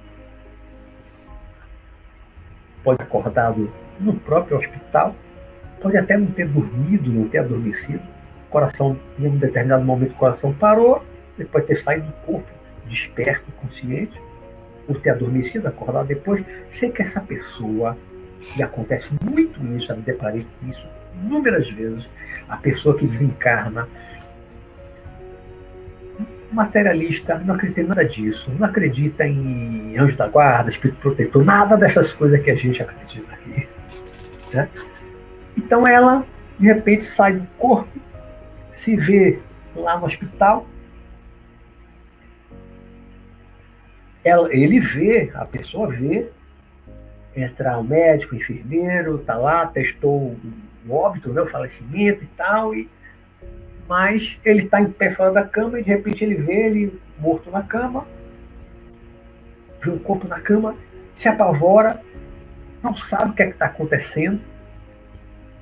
pode 2.84 3.02
acordado 3.02 3.72
no 4.00 4.14
próprio 4.14 4.58
hospital, 4.58 5.14
pode 5.82 5.98
até 5.98 6.18
não 6.18 6.28
ter 6.28 6.48
dormido, 6.48 7.12
não 7.12 7.28
ter 7.28 7.40
adormecido, 7.40 8.02
o 8.48 8.50
coração, 8.50 8.98
em 9.20 9.28
um 9.28 9.38
determinado 9.38 9.84
momento, 9.84 10.12
o 10.12 10.16
coração 10.16 10.54
parou, 10.54 11.04
ele 11.38 11.48
pode 11.48 11.68
ter 11.68 11.76
saído 11.76 12.08
do 12.08 12.14
corpo, 12.26 12.48
desperto, 12.88 13.52
consciente, 13.62 14.20
por 14.88 15.00
ter 15.00 15.12
adormecido, 15.12 15.68
acordado 15.68 16.08
depois, 16.08 16.44
sei 16.70 16.90
que 16.90 17.02
essa 17.02 17.22
pessoa, 17.22 17.96
e 18.58 18.64
acontece 18.64 19.12
muito 19.30 19.64
isso, 19.76 19.88
já 19.88 19.96
me 19.96 20.02
deparei 20.02 20.46
com 20.60 20.70
isso 20.70 20.88
inúmeras 21.24 21.70
vezes, 21.70 22.08
a 22.48 22.58
pessoa 22.58 22.98
que 22.98 23.06
desencarna, 23.06 23.88
materialista, 26.52 27.38
não 27.40 27.54
acredita 27.54 27.82
em 27.82 27.88
nada 27.88 28.06
disso, 28.06 28.52
não 28.58 28.68
acredita 28.68 29.28
em 29.28 29.98
anjo 29.98 30.18
da 30.18 30.28
guarda, 30.28 30.70
espírito 30.70 31.00
protetor, 31.00 31.44
nada 31.44 31.78
dessas 31.78 32.14
coisas 32.14 32.42
que 32.42 32.50
a 32.50 32.56
gente 32.56 32.82
acredita 32.82 33.34
aqui. 33.34 33.68
Né? 34.54 34.70
Então 35.56 35.88
ela, 35.88 36.26
de 36.58 36.66
repente, 36.66 37.06
sai 37.06 37.34
do 37.34 37.48
corpo, 37.58 38.00
se 38.74 38.96
vê 38.96 39.40
lá 39.76 39.98
no 40.00 40.06
hospital, 40.06 40.66
ela, 44.24 44.54
ele 44.54 44.80
vê, 44.80 45.32
a 45.36 45.46
pessoa 45.46 45.88
vê, 45.88 46.30
entrar 47.36 47.78
o 47.78 47.84
médico, 47.84 48.34
o 48.34 48.38
enfermeiro, 48.38 49.20
tá 49.20 49.36
lá, 49.36 49.66
testou 49.66 50.36
o 50.88 50.94
óbito, 50.94 51.32
né, 51.32 51.42
o 51.42 51.46
falecimento 51.46 52.24
e 52.24 52.28
tal, 52.28 52.74
e, 52.74 52.90
mas 53.88 54.38
ele 54.44 54.64
está 54.64 54.82
em 54.82 54.90
pé 54.90 55.12
fora 55.12 55.32
da 55.32 55.44
cama 55.44 55.80
e 55.80 55.84
de 55.84 55.90
repente 55.90 56.24
ele 56.24 56.36
vê 56.36 56.68
ele 56.68 57.02
morto 57.20 57.50
na 57.52 57.62
cama, 57.62 58.06
vê 59.82 59.90
o 59.90 60.00
corpo 60.00 60.28
na 60.28 60.40
cama, 60.40 60.76
se 61.16 61.28
apavora, 61.28 62.02
não 62.82 62.96
sabe 62.96 63.32
o 63.32 63.34
que 63.34 63.44
é 63.44 63.50
está 63.50 63.66
acontecendo, 63.66 64.40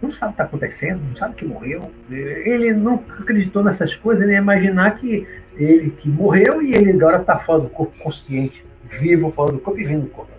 não 0.02 0.12
sabe 0.12 0.34
o 0.34 0.36
que 0.36 0.42
está 0.42 0.44
acontecendo, 0.44 1.02
não 1.08 1.16
sabe 1.16 1.36
que 1.36 1.46
morreu. 1.46 1.92
Ele 2.10 2.72
não 2.72 3.04
acreditou 3.20 3.64
nessas 3.64 3.96
coisas, 3.96 4.28
nem 4.28 4.38
imaginar 4.38 4.92
que 4.96 5.28
ele 5.56 5.90
que 5.90 6.08
morreu 6.08 6.62
e 6.62 6.76
ele 6.76 6.92
agora 6.92 7.18
está 7.18 7.40
fora 7.40 7.62
do 7.62 7.70
corpo 7.70 7.98
consciente, 7.98 8.64
vivo 8.84 9.32
fora 9.32 9.52
do 9.52 9.60
corpo 9.60 9.80
e 9.80 9.84
vindo 9.84 10.04
do 10.04 10.10
corpo 10.10 10.37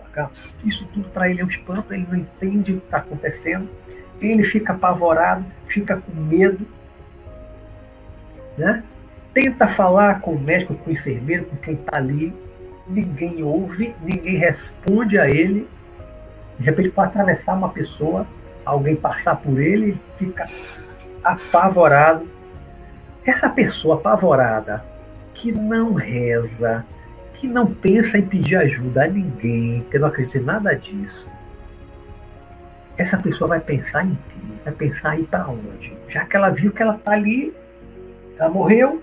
Isso 0.63 0.87
tudo 0.93 1.09
para 1.09 1.29
ele 1.29 1.41
é 1.41 1.45
um 1.45 1.47
espanto, 1.47 1.93
ele 1.93 2.07
não 2.09 2.17
entende 2.17 2.73
o 2.73 2.79
que 2.79 2.85
está 2.85 2.97
acontecendo, 2.97 3.69
ele 4.21 4.43
fica 4.43 4.73
apavorado, 4.73 5.45
fica 5.67 5.97
com 5.97 6.13
medo, 6.13 6.65
né? 8.57 8.83
tenta 9.33 9.67
falar 9.67 10.21
com 10.21 10.31
o 10.31 10.39
médico, 10.39 10.75
com 10.75 10.89
o 10.89 10.93
enfermeiro, 10.93 11.45
com 11.45 11.55
quem 11.57 11.75
está 11.75 11.97
ali, 11.97 12.33
ninguém 12.87 13.43
ouve, 13.43 13.95
ninguém 14.01 14.37
responde 14.37 15.17
a 15.17 15.29
ele. 15.29 15.67
De 16.57 16.65
repente 16.65 16.89
pode 16.89 17.09
atravessar 17.09 17.53
uma 17.53 17.69
pessoa 17.69 18.27
alguém 18.65 18.95
passar 18.95 19.35
por 19.37 19.59
ele, 19.59 19.85
ele 19.85 20.01
fica 20.15 20.45
apavorado. 21.23 22.27
Essa 23.25 23.49
pessoa 23.49 23.95
apavorada, 23.95 24.83
que 25.33 25.51
não 25.51 25.93
reza, 25.93 26.85
que 27.39 27.47
não 27.47 27.73
pensa 27.73 28.17
em 28.17 28.25
pedir 28.25 28.57
ajuda 28.57 29.05
a 29.05 29.07
ninguém, 29.07 29.85
que 29.89 29.97
não 29.97 30.07
acredita 30.07 30.37
em 30.37 30.41
nada 30.41 30.75
disso, 30.75 31.27
essa 32.97 33.17
pessoa 33.17 33.47
vai 33.47 33.59
pensar 33.59 34.05
em 34.05 34.13
quê? 34.13 34.53
Vai 34.65 34.73
pensar 34.73 35.17
em 35.17 35.21
ir 35.21 35.27
para 35.27 35.47
onde? 35.47 35.97
Já 36.07 36.25
que 36.25 36.35
ela 36.35 36.49
viu 36.49 36.71
que 36.71 36.81
ela 36.81 36.95
está 36.95 37.13
ali, 37.13 37.53
ela 38.37 38.49
morreu, 38.49 39.01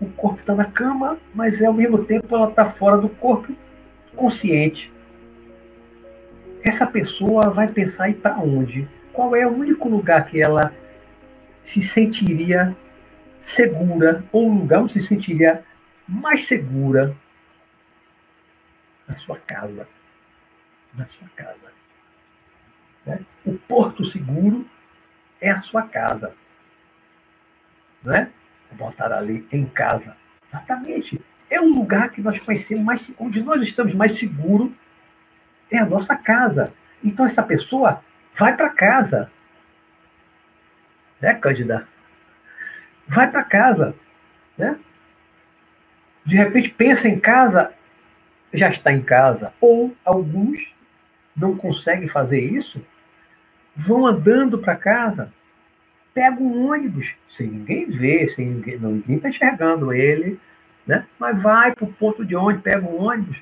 o 0.00 0.06
corpo 0.10 0.40
está 0.40 0.54
na 0.54 0.66
cama, 0.66 1.18
mas 1.34 1.62
ao 1.62 1.72
mesmo 1.72 2.04
tempo 2.04 2.34
ela 2.34 2.50
está 2.50 2.66
fora 2.66 2.98
do 2.98 3.08
corpo, 3.08 3.52
consciente 4.14 4.92
essa 6.68 6.84
pessoa 6.84 7.48
vai 7.50 7.68
pensar 7.68 8.10
em 8.10 8.14
para 8.14 8.38
onde? 8.38 8.88
Qual 9.12 9.36
é 9.36 9.46
o 9.46 9.50
único 9.50 9.88
lugar 9.88 10.26
que 10.26 10.42
ela 10.42 10.74
se 11.62 11.80
sentiria 11.80 12.76
segura, 13.40 14.24
ou 14.32 14.48
um 14.48 14.58
lugar 14.58 14.82
onde 14.82 14.92
se 14.92 15.00
sentiria 15.00 15.62
mais 16.06 16.44
segura 16.44 17.16
na 19.08 19.16
sua 19.16 19.38
casa. 19.38 19.88
Na 20.94 21.06
sua 21.06 21.28
casa. 21.36 21.72
Né? 23.04 23.24
O 23.44 23.54
porto 23.54 24.04
seguro 24.04 24.68
é 25.40 25.50
a 25.50 25.60
sua 25.60 25.82
casa. 25.82 26.34
Não 28.02 28.14
é? 28.14 28.30
Vou 28.70 28.88
botar 28.88 29.12
ali 29.12 29.46
em 29.52 29.66
casa. 29.66 30.16
Exatamente. 30.48 31.20
É 31.48 31.60
um 31.60 31.74
lugar 31.74 32.10
que 32.10 32.20
nós 32.20 32.38
conhecemos 32.40 32.84
mais, 32.84 33.12
onde 33.18 33.42
nós 33.42 33.62
estamos 33.62 33.94
mais 33.94 34.12
seguros 34.12 34.72
é 35.70 35.78
a 35.78 35.86
nossa 35.86 36.16
casa. 36.16 36.72
Então 37.02 37.24
essa 37.24 37.42
pessoa 37.42 38.02
vai 38.34 38.56
para 38.56 38.70
casa. 38.70 39.30
Né, 41.20 41.34
Cândida? 41.34 41.88
Vai 43.06 43.30
para 43.30 43.44
casa. 43.44 43.94
Né? 44.58 44.78
De 46.26 46.36
repente 46.36 46.68
pensa 46.68 47.08
em 47.08 47.18
casa, 47.18 47.70
já 48.52 48.68
está 48.68 48.92
em 48.92 49.00
casa. 49.00 49.52
Ou 49.60 49.96
alguns 50.04 50.74
não 51.36 51.56
conseguem 51.56 52.08
fazer 52.08 52.40
isso, 52.40 52.84
vão 53.74 54.06
andando 54.06 54.58
para 54.58 54.74
casa, 54.74 55.32
pegam 56.12 56.46
um 56.46 56.70
ônibus, 56.70 57.14
sem 57.28 57.46
ninguém 57.46 57.86
ver, 57.88 58.28
sem 58.30 58.46
ninguém, 58.46 58.78
ninguém 58.78 59.16
está 59.16 59.28
enxergando 59.28 59.92
ele, 59.92 60.40
né? 60.86 61.06
mas 61.18 61.40
vai 61.40 61.74
para 61.74 61.84
o 61.84 61.92
ponto 61.92 62.24
de 62.24 62.34
ônibus, 62.34 62.62
pega 62.62 62.86
um 62.86 63.02
ônibus, 63.02 63.36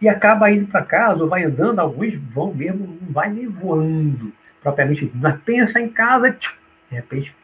e 0.00 0.08
acaba 0.08 0.50
indo 0.50 0.66
para 0.66 0.82
casa, 0.82 1.22
ou 1.22 1.28
vai 1.28 1.44
andando, 1.44 1.78
alguns 1.78 2.14
vão 2.14 2.54
mesmo, 2.54 2.98
não 3.00 3.12
vai 3.12 3.30
nem 3.30 3.46
voando 3.46 4.32
propriamente, 4.62 5.10
mas 5.14 5.38
pensa 5.42 5.78
em 5.78 5.90
casa, 5.90 6.30
de 6.30 6.48
repente, 6.90 7.36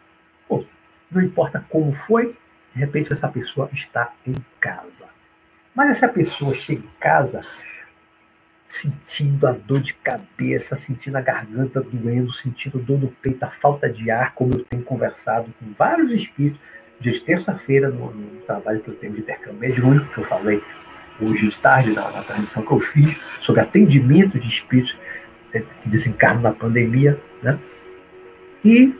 pô, 0.49 0.65
não 1.11 1.23
importa 1.23 1.65
como 1.69 1.93
foi, 1.93 2.35
de 2.77 2.81
repente 2.81 3.11
essa 3.11 3.27
pessoa 3.27 3.71
está 3.73 4.13
em 4.27 4.35
casa. 4.61 5.07
Mas 5.75 5.93
essa 5.93 6.07
pessoa 6.07 6.55
chega 6.55 6.83
em 6.83 7.01
casa 7.01 7.41
sentindo 8.69 9.47
a 9.47 9.53
dor 9.53 9.81
de 9.81 9.95
cabeça, 9.95 10.77
sentindo 10.77 11.17
a 11.17 11.23
garganta 11.23 11.81
doendo, 11.81 12.31
sentindo 12.31 12.79
dor 12.79 12.99
no 12.99 13.09
peito, 13.09 13.43
a 13.43 13.49
falta 13.49 13.89
de 13.89 14.11
ar, 14.11 14.35
como 14.35 14.53
eu 14.53 14.65
tenho 14.65 14.83
conversado 14.83 15.47
com 15.59 15.73
vários 15.73 16.13
espíritos, 16.13 16.61
dia 17.01 17.13
de 17.13 17.23
terça-feira, 17.23 17.89
no, 17.89 18.13
no, 18.13 18.41
trabalho 18.43 18.81
que 18.81 18.89
eu 18.89 18.95
tenho 18.95 19.15
de 19.15 19.21
intercâmbio 19.21 19.61
mediúnico, 19.61 20.13
que 20.13 20.19
eu 20.19 20.25
falei 20.25 20.63
hoje 21.19 21.49
de 21.49 21.59
tarde, 21.59 21.95
na, 21.95 22.11
na 22.11 22.23
transmissão 22.23 22.63
que 22.63 22.73
eu 22.73 22.81
fiz, 22.81 23.17
sobre 23.41 23.63
atendimento 23.63 24.39
de 24.39 24.49
espíritos 24.49 24.95
né, 25.55 25.65
que 25.83 25.89
desencarnam 25.89 26.43
na 26.43 26.53
pandemia, 26.53 27.19
né? 27.43 27.59
E 28.63 28.95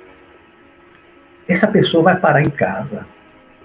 essa 1.47 1.67
pessoa 1.67 2.03
vai 2.03 2.19
parar 2.19 2.41
em 2.41 2.51
casa 2.51 3.07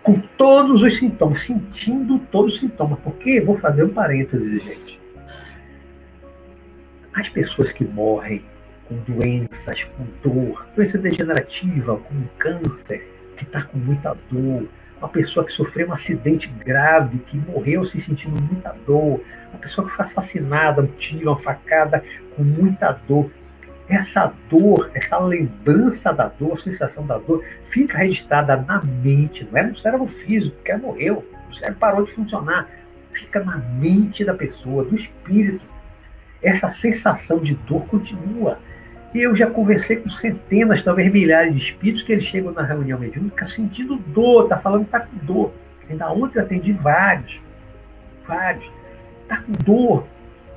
com 0.03 0.13
todos 0.13 0.81
os 0.81 0.97
sintomas, 0.97 1.39
sentindo 1.39 2.19
todos 2.31 2.55
os 2.55 2.59
sintomas. 2.59 2.99
Porque, 2.99 3.41
vou 3.41 3.55
fazer 3.55 3.83
um 3.83 3.89
parênteses, 3.89 4.63
gente. 4.63 4.99
As 7.13 7.29
pessoas 7.29 7.71
que 7.71 7.83
morrem 7.83 8.43
com 8.87 8.95
doenças, 9.13 9.83
com 9.83 10.05
dor, 10.23 10.65
doença 10.75 10.97
degenerativa, 10.97 11.97
com 11.97 12.23
câncer, 12.37 13.07
que 13.35 13.43
está 13.43 13.63
com 13.63 13.77
muita 13.77 14.15
dor, 14.29 14.67
uma 14.97 15.09
pessoa 15.09 15.45
que 15.45 15.51
sofreu 15.51 15.89
um 15.89 15.93
acidente 15.93 16.47
grave, 16.47 17.17
que 17.19 17.37
morreu 17.37 17.83
se 17.83 17.99
sentindo 17.99 18.39
muita 18.41 18.75
dor, 18.85 19.21
uma 19.49 19.59
pessoa 19.59 19.87
que 19.87 19.93
foi 19.93 20.05
assassinada, 20.05 20.81
um 20.81 20.87
tiro, 20.87 21.29
uma 21.29 21.37
facada, 21.37 22.03
com 22.35 22.43
muita 22.43 22.91
dor. 23.07 23.31
Essa 23.91 24.33
dor, 24.49 24.89
essa 24.93 25.19
lembrança 25.19 26.13
da 26.13 26.29
dor, 26.29 26.53
a 26.53 26.55
sensação 26.55 27.05
da 27.05 27.17
dor, 27.17 27.43
fica 27.65 27.97
registrada 27.97 28.55
na 28.55 28.81
mente, 28.81 29.45
não 29.51 29.59
é 29.59 29.63
no 29.63 29.75
cérebro 29.75 30.07
físico, 30.07 30.55
que 30.63 30.73
morreu, 30.77 31.27
o 31.49 31.53
cérebro 31.53 31.77
parou 31.77 32.05
de 32.05 32.13
funcionar, 32.13 32.69
fica 33.11 33.43
na 33.43 33.57
mente 33.57 34.23
da 34.23 34.33
pessoa, 34.33 34.85
do 34.85 34.95
espírito. 34.95 35.65
Essa 36.41 36.71
sensação 36.71 37.39
de 37.39 37.53
dor 37.53 37.85
continua. 37.87 38.59
Eu 39.13 39.35
já 39.35 39.47
conversei 39.47 39.97
com 39.97 40.09
centenas, 40.09 40.81
talvez 40.81 41.11
milhares 41.11 41.53
de 41.53 41.61
espíritos 41.61 42.01
que 42.01 42.13
eles 42.13 42.23
chegam 42.23 42.53
na 42.53 42.63
reunião 42.63 42.97
mediúnica 42.97 43.43
sentindo 43.43 43.97
dor, 43.97 44.47
tá 44.47 44.57
falando 44.57 44.85
que 44.85 44.91
tá 44.91 45.01
com 45.01 45.17
dor. 45.17 45.51
Ainda 45.89 46.09
ontem 46.13 46.39
eu 46.39 46.45
atendi 46.45 46.71
vários, 46.71 47.41
vários. 48.25 48.71
Tá 49.27 49.35
com 49.41 49.51
dor. 49.51 50.07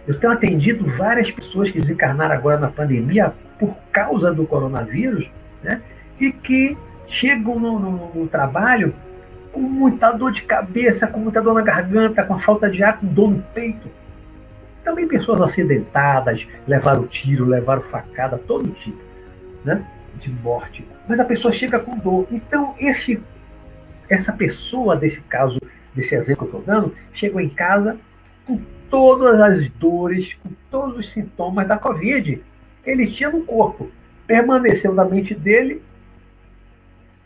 Eu 0.07 0.19
tenho 0.19 0.33
atendido 0.33 0.87
várias 0.87 1.31
pessoas 1.31 1.71
que 1.71 1.79
desencarnaram 1.79 2.35
agora 2.35 2.59
na 2.59 2.69
pandemia 2.69 3.33
por 3.59 3.77
causa 3.91 4.33
do 4.33 4.47
coronavírus, 4.47 5.31
né? 5.63 5.81
E 6.21 6.31
que 6.31 6.77
chegam 7.07 7.59
no, 7.59 7.79
no, 7.79 8.15
no 8.15 8.27
trabalho 8.27 8.95
com 9.53 9.61
muita 9.61 10.11
dor 10.13 10.33
de 10.33 10.43
cabeça, 10.43 11.07
com 11.07 11.21
muita 11.21 11.41
dor 11.41 11.55
na 11.55 11.63
garganta, 11.63 12.23
com 12.25 12.39
falta 12.39 12.69
de 12.69 12.83
ar, 12.83 12.99
com 12.99 13.07
dor 13.07 13.31
no 13.31 13.43
peito 13.55 13.89
também 14.85 15.09
pessoas 15.09 15.41
acidentadas, 15.41 16.47
levaram 16.69 17.07
tiro, 17.07 17.47
levaram 17.47 17.81
facada, 17.81 18.39
todo 18.39 18.71
tipo 18.71 19.03
né, 19.65 19.85
de 20.17 20.31
morte. 20.31 20.87
Mas 21.09 21.19
a 21.19 21.25
pessoa 21.25 21.51
chega 21.51 21.81
com 21.81 21.97
dor. 21.97 22.27
Então, 22.31 22.75
esse, 22.79 23.21
essa 24.09 24.33
pessoa, 24.33 24.95
desse 24.95 25.23
caso, 25.23 25.59
desse 25.95 26.15
exemplo 26.15 26.47
que 26.47 26.55
eu 26.55 26.61
estou 26.61 26.75
dando, 26.75 26.95
chegou 27.13 27.41
em 27.41 27.49
casa 27.49 27.97
com 28.47 28.61
todas 28.91 29.41
as 29.41 29.69
dores, 29.69 30.35
com 30.35 30.51
todos 30.71 30.99
os 30.99 31.11
sintomas 31.11 31.67
da 31.67 31.79
Covid 31.79 32.43
que 32.83 32.91
ele 32.91 33.11
tinha 33.11 33.31
no 33.31 33.43
corpo. 33.43 33.91
Permaneceu 34.27 34.95
na 34.95 35.05
mente 35.05 35.35
dele, 35.35 35.83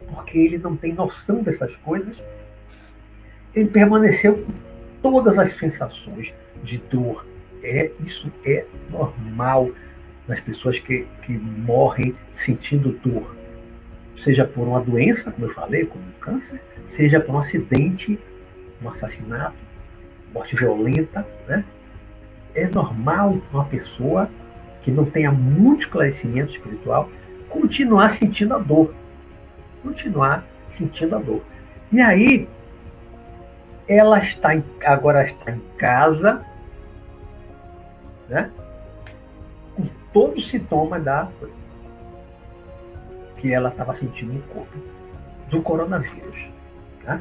porque 0.08 0.38
ele 0.38 0.58
não 0.58 0.76
tem 0.76 0.92
noção 0.92 1.42
dessas 1.42 1.74
coisas. 1.76 2.16
Ele 3.54 3.68
permaneceu 3.68 4.44
com 4.44 4.52
todas 5.02 5.38
as 5.38 5.52
sensações 5.52 6.32
de 6.62 6.78
dor, 6.78 7.24
é, 7.62 7.90
isso 8.00 8.30
é 8.44 8.64
normal 8.90 9.70
nas 10.26 10.40
pessoas 10.40 10.78
que, 10.78 11.06
que 11.22 11.32
morrem 11.32 12.14
sentindo 12.34 12.92
dor. 12.92 13.34
Seja 14.16 14.44
por 14.44 14.66
uma 14.66 14.80
doença, 14.80 15.30
como 15.30 15.46
eu 15.46 15.50
falei, 15.50 15.86
como 15.86 16.04
um 16.04 16.20
câncer, 16.20 16.60
seja 16.86 17.20
por 17.20 17.34
um 17.34 17.38
acidente, 17.38 18.18
um 18.82 18.88
assassinato, 18.88 19.56
morte 20.32 20.56
violenta. 20.56 21.26
Né? 21.46 21.64
É 22.54 22.66
normal 22.66 23.38
uma 23.52 23.64
pessoa 23.64 24.28
que 24.82 24.90
não 24.90 25.04
tenha 25.04 25.30
muito 25.30 25.80
esclarecimento 25.80 26.52
espiritual 26.52 27.10
continuar 27.48 28.10
sentindo 28.10 28.54
a 28.54 28.58
dor. 28.58 28.94
Continuar 29.82 30.44
sentindo 30.70 31.16
a 31.16 31.18
dor. 31.18 31.42
E 31.90 32.00
aí, 32.00 32.48
ela 33.86 34.18
está 34.18 34.54
em, 34.54 34.62
agora 34.84 35.24
está 35.24 35.50
em 35.50 35.60
casa, 35.78 36.44
né? 38.28 38.50
com 39.74 39.84
todos 40.12 40.44
os 40.44 40.50
sintomas 40.50 41.02
da 41.02 41.28
que 43.38 43.52
ela 43.52 43.68
estava 43.68 43.94
sentindo 43.94 44.32
no 44.34 44.42
corpo 44.42 44.78
do 45.48 45.62
coronavírus. 45.62 46.48
Tá? 47.04 47.20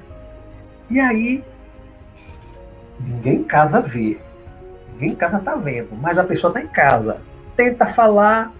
E 0.89 1.00
aí, 1.00 1.43
ninguém 2.99 3.36
em 3.36 3.43
casa 3.43 3.79
vê, 3.81 4.17
ninguém 4.93 5.12
em 5.12 5.15
casa 5.15 5.38
está 5.38 5.55
vendo, 5.55 5.95
mas 5.95 6.17
a 6.17 6.23
pessoa 6.23 6.51
está 6.51 6.62
em 6.62 6.67
casa, 6.67 7.21
tenta 7.55 7.86
falar, 7.86 8.53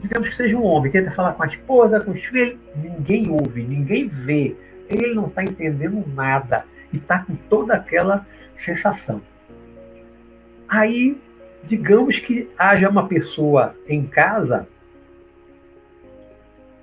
digamos 0.00 0.28
que 0.28 0.34
seja 0.34 0.56
um 0.56 0.64
homem, 0.64 0.90
tenta 0.90 1.10
falar 1.10 1.32
com 1.32 1.42
a 1.42 1.46
esposa, 1.46 2.00
com 2.00 2.10
os 2.10 2.24
filhos, 2.24 2.58
ninguém 2.76 3.30
ouve, 3.30 3.62
ninguém 3.62 4.06
vê, 4.06 4.56
ele 4.88 5.14
não 5.14 5.26
está 5.26 5.42
entendendo 5.42 6.04
nada. 6.14 6.64
E 6.92 6.98
está 6.98 7.24
com 7.24 7.34
toda 7.34 7.74
aquela 7.74 8.26
sensação. 8.54 9.22
Aí, 10.68 11.18
digamos 11.64 12.18
que 12.18 12.50
haja 12.58 12.88
uma 12.88 13.08
pessoa 13.08 13.74
em 13.88 14.04
casa 14.04 14.68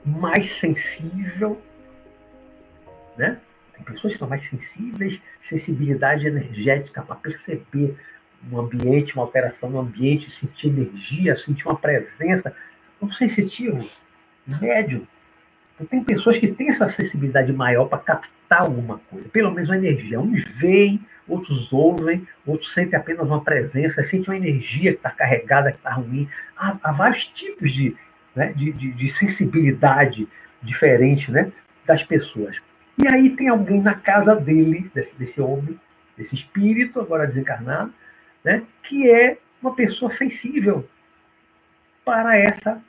mais 0.03 0.51
sensível, 0.51 1.61
né? 3.15 3.39
Tem 3.79 3.93
pessoas 3.93 4.13
que 4.13 4.19
são 4.19 4.27
mais 4.27 4.43
sensíveis, 4.43 5.21
sensibilidade 5.41 6.27
energética 6.27 7.01
para 7.01 7.15
perceber 7.15 7.95
um 8.51 8.59
ambiente, 8.59 9.15
uma 9.15 9.23
alteração 9.23 9.69
no 9.69 9.79
ambiente, 9.79 10.29
sentir 10.29 10.67
energia, 10.67 11.35
sentir 11.35 11.67
uma 11.67 11.77
presença. 11.77 12.53
Um 13.01 13.09
sensitivo, 13.11 13.87
médio. 14.45 15.07
Então, 15.75 15.87
tem 15.87 16.03
pessoas 16.03 16.37
que 16.37 16.49
têm 16.49 16.69
essa 16.69 16.87
sensibilidade 16.89 17.53
maior 17.53 17.85
para 17.85 17.99
captar 17.99 18.61
alguma 18.61 18.99
coisa, 19.09 19.29
pelo 19.29 19.51
menos 19.51 19.69
uma 19.69 19.77
energia. 19.77 20.19
Uns 20.19 20.43
veem, 20.43 21.05
outros 21.25 21.71
ouvem, 21.71 22.27
outros 22.45 22.73
sentem 22.73 22.99
apenas 22.99 23.25
uma 23.25 23.41
presença, 23.41 24.03
sentem 24.03 24.33
uma 24.33 24.37
energia 24.37 24.91
que 24.91 24.97
está 24.97 25.09
carregada, 25.09 25.71
que 25.71 25.77
está 25.77 25.93
ruim. 25.93 26.27
Há, 26.57 26.77
há, 26.83 26.91
vários 26.91 27.25
tipos 27.27 27.71
de, 27.71 27.95
né, 28.35 28.51
de, 28.53 28.73
de, 28.73 28.91
de, 28.91 29.07
sensibilidade 29.07 30.27
diferente 30.61 31.31
né, 31.31 31.51
das 31.85 32.03
pessoas. 32.03 32.57
E 33.01 33.07
aí 33.07 33.29
tem 33.29 33.47
alguém 33.47 33.81
na 33.81 33.95
casa 33.95 34.35
dele, 34.35 34.91
desse, 34.93 35.15
desse 35.15 35.39
homem, 35.39 35.79
desse 36.17 36.35
espírito, 36.35 36.99
agora 36.99 37.25
desencarnado, 37.25 37.93
né, 38.43 38.63
que 38.83 39.09
é 39.09 39.37
uma 39.61 39.73
pessoa 39.73 40.11
sensível 40.11 40.85
para 42.03 42.37
essa 42.37 42.81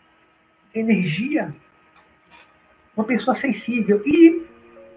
energia. 0.74 1.54
Uma 2.96 3.04
pessoa 3.04 3.34
sensível. 3.34 4.02
E 4.04 4.46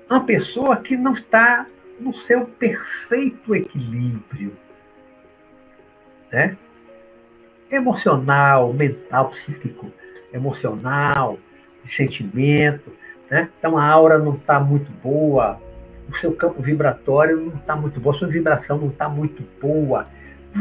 uma 0.09 0.25
pessoa 0.25 0.77
que 0.77 0.97
não 0.97 1.13
está 1.13 1.67
no 1.99 2.13
seu 2.13 2.45
perfeito 2.45 3.55
equilíbrio. 3.55 4.57
Né? 6.31 6.57
Emocional, 7.69 8.73
mental, 8.73 9.29
psíquico, 9.29 9.91
emocional, 10.31 11.37
de 11.83 11.91
sentimento. 11.91 12.91
Né? 13.29 13.49
Então 13.57 13.77
a 13.77 13.85
aura 13.85 14.17
não 14.17 14.35
está 14.35 14.59
muito 14.59 14.91
boa, 15.03 15.59
o 16.09 16.15
seu 16.15 16.33
campo 16.33 16.61
vibratório 16.61 17.37
não 17.37 17.53
está 17.55 17.75
muito 17.75 17.99
bom, 17.99 18.11
a 18.11 18.13
sua 18.13 18.27
vibração 18.27 18.77
não 18.77 18.89
está 18.89 19.07
muito 19.09 19.43
boa. 19.61 20.07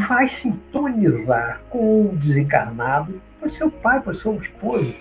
Vai 0.09 0.27
sintonizar 0.27 1.61
com 1.69 2.07
o 2.07 2.17
desencarnado, 2.17 3.21
pode 3.39 3.55
ser 3.55 3.65
o 3.65 3.71
pai, 3.71 4.01
pode 4.01 4.19
ser 4.19 4.29
o 4.29 4.41
esposo, 4.41 4.95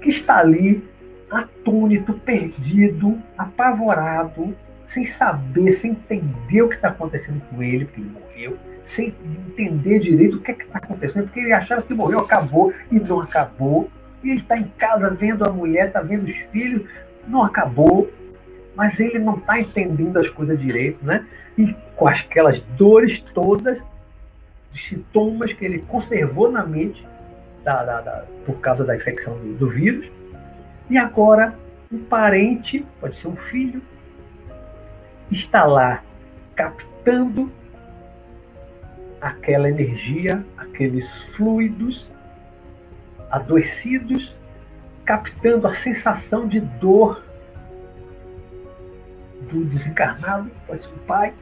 que 0.00 0.08
está 0.08 0.38
ali 0.38 0.86
atônito, 1.30 2.12
perdido, 2.14 3.18
apavorado, 3.36 4.54
sem 4.86 5.04
saber, 5.04 5.72
sem 5.72 5.90
entender 5.92 6.62
o 6.62 6.68
que 6.68 6.76
está 6.76 6.88
acontecendo 6.88 7.42
com 7.50 7.62
ele, 7.62 7.84
porque 7.84 8.00
ele 8.00 8.10
morreu, 8.10 8.58
sem 8.84 9.12
entender 9.24 9.98
direito 9.98 10.36
o 10.36 10.40
que 10.40 10.52
é 10.52 10.54
está 10.54 10.78
acontecendo, 10.78 11.24
porque 11.24 11.40
ele 11.40 11.52
achava 11.52 11.82
que 11.82 11.92
morreu, 11.92 12.20
acabou, 12.20 12.72
e 12.90 13.00
não 13.00 13.20
acabou. 13.20 13.90
E 14.22 14.30
ele 14.30 14.40
está 14.40 14.56
em 14.56 14.68
casa 14.78 15.10
vendo 15.10 15.44
a 15.44 15.52
mulher, 15.52 15.88
está 15.88 16.00
vendo 16.00 16.24
os 16.26 16.36
filhos, 16.50 16.88
não 17.26 17.42
acabou. 17.44 18.10
mas 18.76 19.00
ele 19.00 19.18
não 19.18 19.36
está 19.36 19.58
entendendo 19.58 20.18
as 20.18 20.28
coisas 20.28 20.60
direito, 20.60 21.04
né? 21.04 21.26
E 21.56 21.74
com 21.96 22.06
aquelas 22.06 22.60
dores 22.60 23.18
todas, 23.18 23.82
sintomas 24.72 25.54
que 25.54 25.64
ele 25.64 25.78
conservou 25.78 26.52
na 26.52 26.64
mente 26.64 27.06
da, 27.64 27.82
da, 27.82 28.00
da, 28.02 28.24
por 28.44 28.60
causa 28.60 28.84
da 28.84 28.94
infecção 28.94 29.38
do, 29.38 29.54
do 29.54 29.68
vírus, 29.70 30.10
e 30.90 30.98
agora 30.98 31.54
um 31.90 31.98
parente, 31.98 32.84
pode 33.00 33.16
ser 33.16 33.28
um 33.28 33.36
filho, 33.36 33.80
está 35.30 35.64
lá 35.64 36.02
captando 36.54 37.50
aquela 39.20 39.70
energia, 39.70 40.44
aqueles 40.58 41.22
fluidos 41.34 42.12
adoecidos, 43.30 44.36
captando 45.04 45.66
a 45.66 45.72
sensação 45.72 46.46
de 46.46 46.60
dor 46.60 47.22
do 49.50 49.64
desencarnado, 49.64 50.50
pode 50.66 50.82
ser 50.82 50.90
o 50.90 50.98
pai. 51.00 51.34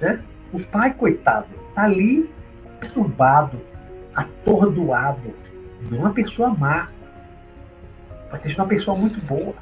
Né? 0.00 0.22
O 0.52 0.60
pai, 0.60 0.92
coitado, 0.92 1.48
está 1.68 1.84
ali 1.84 2.30
perturbado, 2.78 3.60
atordoado. 4.14 5.34
Não 5.90 5.98
é 5.98 6.00
uma 6.00 6.12
pessoa 6.12 6.50
má. 6.50 6.88
Pode 8.30 8.44
ser 8.44 8.56
uma 8.56 8.68
pessoa 8.68 8.96
muito 8.96 9.20
boa. 9.24 9.54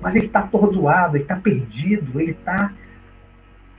Mas 0.00 0.14
ele 0.14 0.26
está 0.26 0.40
atordoado, 0.40 1.16
ele 1.16 1.24
está 1.24 1.36
perdido, 1.36 2.20
ele 2.20 2.32
está 2.32 2.72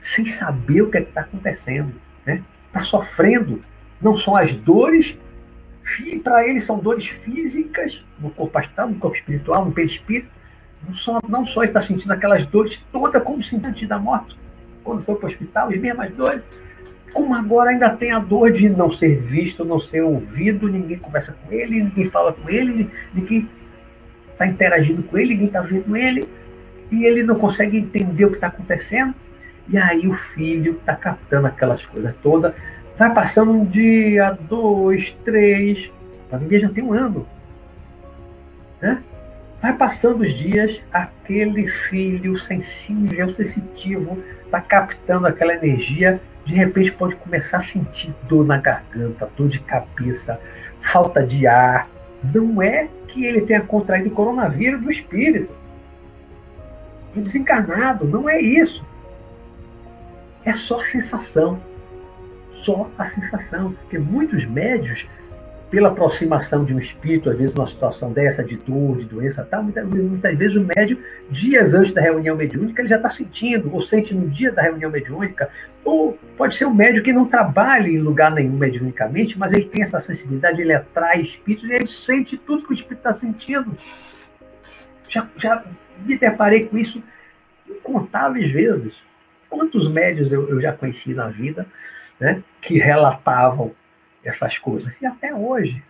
sem 0.00 0.24
saber 0.26 0.82
o 0.82 0.90
que 0.90 0.98
é 0.98 1.02
está 1.02 1.20
acontecendo. 1.22 1.94
Está 2.20 2.32
né? 2.32 2.44
Tá 2.72 2.82
sofrendo. 2.82 3.60
Não 4.00 4.18
são 4.18 4.36
as 4.36 4.54
dores, 4.54 5.16
para 6.22 6.46
ele 6.46 6.60
são 6.60 6.78
dores 6.78 7.06
físicas, 7.06 8.02
no 8.18 8.30
corpo 8.30 8.58
astral, 8.58 8.88
no 8.88 8.96
corpo 8.96 9.16
espiritual, 9.16 9.64
no 9.64 9.72
perispírito. 9.72 10.30
Não 10.86 10.94
só, 10.94 11.18
não 11.28 11.46
só 11.46 11.62
está 11.62 11.80
sentindo 11.80 12.12
aquelas 12.12 12.44
dores 12.46 12.80
todas 12.90 13.22
como 13.22 13.42
se 13.42 13.56
antes 13.56 13.88
da 13.88 13.98
morte, 13.98 14.36
quando 14.82 15.02
foi 15.02 15.14
para 15.14 15.26
o 15.26 15.28
hospital, 15.28 15.68
as 15.68 15.78
mesmas 15.78 16.12
dores, 16.12 16.42
como 17.12 17.34
agora 17.34 17.70
ainda 17.70 17.90
tem 17.90 18.10
a 18.10 18.18
dor 18.18 18.52
de 18.52 18.68
não 18.68 18.90
ser 18.90 19.20
visto, 19.20 19.64
não 19.64 19.78
ser 19.78 20.02
ouvido, 20.02 20.68
ninguém 20.68 20.98
conversa 20.98 21.32
com 21.32 21.52
ele, 21.52 21.82
ninguém 21.82 22.06
fala 22.06 22.32
com 22.32 22.48
ele, 22.48 22.90
ninguém 23.14 23.48
está 24.32 24.46
interagindo 24.46 25.02
com 25.02 25.18
ele, 25.18 25.30
ninguém 25.30 25.46
está 25.46 25.60
vendo 25.60 25.96
ele, 25.96 26.28
e 26.90 27.04
ele 27.04 27.22
não 27.22 27.36
consegue 27.36 27.78
entender 27.78 28.24
o 28.24 28.30
que 28.30 28.36
está 28.36 28.48
acontecendo. 28.48 29.14
E 29.68 29.78
aí 29.78 30.08
o 30.08 30.12
filho 30.12 30.72
está 30.72 30.96
captando 30.96 31.46
aquelas 31.46 31.86
coisas 31.86 32.14
todas. 32.22 32.52
Vai 32.96 33.12
passando 33.12 33.52
um 33.52 33.64
dia, 33.64 34.36
dois, 34.48 35.16
três. 35.24 35.90
A 36.26 36.32
pandemia 36.32 36.60
já 36.60 36.68
tem 36.68 36.84
um 36.84 36.92
ano. 36.92 37.26
Né? 38.80 39.02
Vai 39.60 39.72
passando 39.76 40.22
os 40.22 40.32
dias, 40.32 40.80
aquele 40.92 41.68
filho 41.68 42.36
sensível, 42.36 43.28
sensitivo, 43.30 44.18
está 44.44 44.60
captando 44.60 45.26
aquela 45.26 45.54
energia. 45.54 46.20
De 46.44 46.54
repente 46.54 46.92
pode 46.92 47.14
começar 47.16 47.58
a 47.58 47.62
sentir 47.62 48.14
dor 48.28 48.44
na 48.44 48.56
garganta, 48.56 49.30
dor 49.36 49.48
de 49.48 49.60
cabeça, 49.60 50.40
falta 50.80 51.24
de 51.24 51.46
ar. 51.46 51.88
Não 52.34 52.60
é 52.60 52.88
que 53.06 53.24
ele 53.24 53.42
tenha 53.42 53.60
contraído 53.60 54.08
o 54.08 54.12
coronavírus 54.12 54.82
do 54.82 54.90
espírito, 54.90 55.54
do 57.14 57.22
desencarnado. 57.22 58.04
Não 58.04 58.28
é 58.28 58.40
isso. 58.40 58.84
É 60.44 60.52
só 60.52 60.82
sensação. 60.82 61.60
Só 62.52 62.90
a 62.96 63.04
sensação. 63.04 63.72
Porque 63.72 63.98
muitos 63.98 64.44
médios, 64.44 65.06
pela 65.70 65.88
aproximação 65.88 66.64
de 66.64 66.74
um 66.74 66.78
espírito, 66.78 67.30
às 67.30 67.36
vezes 67.36 67.54
numa 67.54 67.66
situação 67.66 68.12
dessa, 68.12 68.44
de 68.44 68.56
dor, 68.56 68.98
de 68.98 69.06
doença 69.06 69.46
tal, 69.50 69.62
muitas, 69.62 69.84
muitas 69.86 70.36
vezes 70.36 70.56
o 70.56 70.60
médio, 70.76 70.98
dias 71.30 71.72
antes 71.72 71.94
da 71.94 72.02
reunião 72.02 72.36
mediúnica, 72.36 72.82
ele 72.82 72.90
já 72.90 72.96
está 72.96 73.08
sentindo, 73.08 73.72
ou 73.72 73.80
sente 73.80 74.14
no 74.14 74.28
dia 74.28 74.52
da 74.52 74.62
reunião 74.62 74.90
mediúnica, 74.90 75.48
ou 75.82 76.18
pode 76.36 76.56
ser 76.56 76.66
um 76.66 76.74
médio 76.74 77.02
que 77.02 77.12
não 77.12 77.24
trabalhe 77.24 77.94
em 77.94 77.98
lugar 77.98 78.30
nenhum 78.30 78.56
mediunicamente, 78.56 79.38
mas 79.38 79.52
ele 79.52 79.64
tem 79.64 79.82
essa 79.82 79.98
sensibilidade, 79.98 80.60
ele 80.60 80.74
atrai 80.74 81.22
espíritos 81.22 81.68
e 81.68 81.72
ele 81.72 81.86
sente 81.86 82.36
tudo 82.36 82.64
que 82.64 82.72
o 82.72 82.74
espírito 82.74 83.08
está 83.08 83.14
sentindo. 83.14 83.74
Já, 85.08 85.26
já 85.36 85.64
me 86.04 86.16
deparei 86.16 86.66
com 86.66 86.76
isso 86.76 87.02
incontáveis 87.68 88.50
vezes. 88.50 89.02
Quantos 89.48 89.90
médios 89.90 90.32
eu, 90.32 90.48
eu 90.48 90.60
já 90.60 90.72
conheci 90.72 91.14
na 91.14 91.28
vida 91.28 91.66
né, 92.22 92.40
que 92.60 92.78
relatavam 92.78 93.74
essas 94.22 94.56
coisas? 94.56 94.94
E 95.02 95.06
até 95.06 95.34
hoje, 95.34 95.82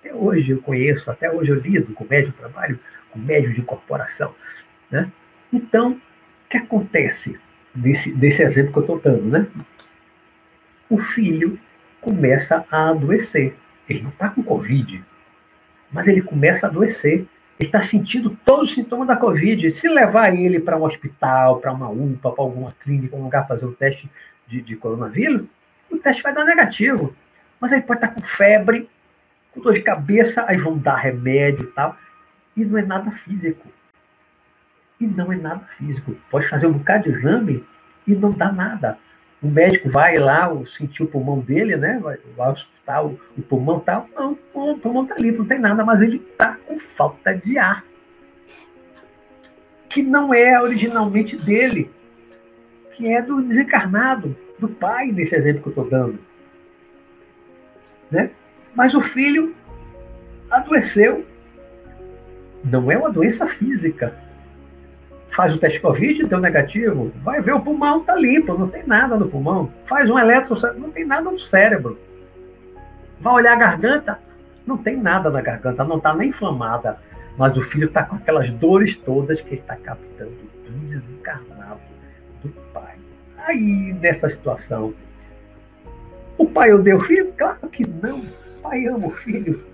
até 0.00 0.12
hoje 0.12 0.50
eu 0.50 0.60
conheço, 0.60 1.08
até 1.08 1.30
hoje 1.30 1.52
eu 1.52 1.60
lido 1.60 1.94
com 1.94 2.04
médio 2.04 2.32
trabalho, 2.32 2.80
com 3.12 3.20
médio 3.20 3.54
de 3.54 3.60
incorporação. 3.60 4.34
Né? 4.90 5.08
Então, 5.52 5.92
o 5.92 6.48
que 6.50 6.56
acontece 6.56 7.38
desse, 7.72 8.12
desse 8.12 8.42
exemplo 8.42 8.72
que 8.72 8.78
eu 8.78 8.96
estou 8.96 9.00
dando? 9.00 9.30
Né? 9.30 9.46
O 10.90 10.98
filho 10.98 11.56
começa 12.00 12.66
a 12.68 12.90
adoecer. 12.90 13.54
Ele 13.88 14.02
não 14.02 14.10
está 14.10 14.28
com 14.28 14.42
Covid, 14.42 15.04
mas 15.92 16.08
ele 16.08 16.20
começa 16.20 16.66
a 16.66 16.68
adoecer 16.68 17.28
ele 17.58 17.68
está 17.68 17.80
sentindo 17.80 18.36
todos 18.44 18.68
os 18.68 18.74
sintomas 18.74 19.08
da 19.08 19.16
Covid. 19.16 19.70
Se 19.70 19.88
levar 19.88 20.34
ele 20.34 20.60
para 20.60 20.76
um 20.76 20.84
hospital, 20.84 21.58
para 21.58 21.72
uma 21.72 21.88
UPA, 21.88 22.30
para 22.30 22.44
alguma 22.44 22.72
clínica, 22.78 23.16
um 23.16 23.22
lugar 23.22 23.48
fazer 23.48 23.64
um 23.64 23.72
teste 23.72 24.10
de, 24.46 24.60
de, 24.60 24.76
coronavírus, 24.76 25.46
o 25.90 25.98
teste 25.98 26.22
vai 26.22 26.34
dar 26.34 26.44
negativo. 26.44 27.14
Mas 27.60 27.72
aí 27.72 27.80
pode 27.80 27.98
estar 27.98 28.14
com 28.14 28.20
febre, 28.20 28.88
com 29.52 29.60
dor 29.60 29.72
de 29.72 29.82
cabeça, 29.82 30.44
aí 30.46 30.56
vão 30.56 30.76
dar 30.76 30.96
remédio 30.96 31.64
e 31.64 31.72
tal. 31.72 31.96
E 32.56 32.64
não 32.64 32.78
é 32.78 32.82
nada 32.82 33.10
físico. 33.10 33.66
E 35.00 35.06
não 35.06 35.32
é 35.32 35.36
nada 35.36 35.64
físico. 35.66 36.16
Pode 36.30 36.48
fazer 36.48 36.66
um 36.66 36.72
bocado 36.72 37.04
de 37.04 37.10
exame 37.10 37.64
e 38.06 38.14
não 38.14 38.32
dá 38.32 38.50
nada. 38.50 38.98
O 39.42 39.48
médico 39.48 39.88
vai 39.88 40.16
lá, 40.16 40.50
sentir 40.64 41.02
o 41.02 41.06
pulmão 41.06 41.40
dele, 41.40 41.76
né? 41.76 41.98
Vai, 42.02 42.18
vai 42.36 42.52
escutar 42.52 43.04
o, 43.04 43.20
o 43.36 43.42
pulmão 43.42 43.80
tal. 43.80 44.08
Não, 44.14 44.38
o 44.54 44.78
pulmão 44.78 45.02
está 45.02 45.16
limpo, 45.16 45.40
não 45.40 45.46
tem 45.46 45.58
nada, 45.58 45.84
mas 45.84 46.00
ele 46.00 46.16
está 46.16 46.56
com 46.66 46.78
falta 46.78 47.34
de 47.34 47.58
ar. 47.58 47.84
Que 49.88 50.02
não 50.02 50.32
é 50.32 50.60
originalmente 50.60 51.36
dele, 51.36 51.90
que 52.92 53.12
é 53.12 53.20
do 53.20 53.42
desencarnado, 53.42 54.36
do 54.58 54.68
pai, 54.68 55.12
nesse 55.12 55.34
exemplo 55.34 55.62
que 55.62 55.68
eu 55.68 55.70
estou 55.70 55.88
dando. 55.88 56.18
Né? 58.10 58.30
Mas 58.74 58.94
o 58.94 59.00
filho 59.00 59.54
adoeceu. 60.50 61.24
Não 62.64 62.90
é 62.90 62.98
uma 62.98 63.12
doença 63.12 63.46
física, 63.46 64.16
faz 65.36 65.54
o 65.54 65.58
teste 65.58 65.80
Covid, 65.80 66.24
deu 66.24 66.40
negativo, 66.40 67.12
vai 67.22 67.40
ver 67.40 67.52
o 67.52 67.60
pulmão 67.60 68.00
tá 68.00 68.14
limpo, 68.14 68.56
não 68.56 68.68
tem 68.68 68.84
nada 68.86 69.16
no 69.16 69.28
pulmão. 69.28 69.70
Faz 69.84 70.08
um 70.10 70.18
eletro, 70.18 70.54
não 70.78 70.90
tem 70.90 71.04
nada 71.04 71.30
no 71.30 71.38
cérebro. 71.38 71.98
Vai 73.20 73.34
olhar 73.34 73.52
a 73.52 73.56
garganta, 73.56 74.18
não 74.66 74.76
tem 74.76 74.96
nada 74.96 75.30
na 75.30 75.40
garganta, 75.40 75.84
não 75.84 75.98
está 75.98 76.14
nem 76.14 76.30
inflamada. 76.30 76.98
Mas 77.36 77.56
o 77.56 77.62
filho 77.62 77.86
está 77.86 78.02
com 78.02 78.16
aquelas 78.16 78.48
dores 78.50 78.96
todas 78.96 79.40
que 79.42 79.50
ele 79.50 79.60
está 79.60 79.76
captando 79.76 80.32
do 80.64 80.72
desencarnado 80.88 81.44
do 81.44 81.55
Aí, 83.46 83.92
nessa 84.00 84.28
situação, 84.28 84.92
o 86.36 86.46
pai 86.46 86.72
odeia 86.72 86.96
o 86.96 87.00
filho? 87.00 87.32
Claro 87.36 87.68
que 87.68 87.86
não. 87.88 88.18
O 88.18 88.60
pai 88.60 88.86
ama 88.86 89.06
o 89.06 89.10
filho. 89.10 89.64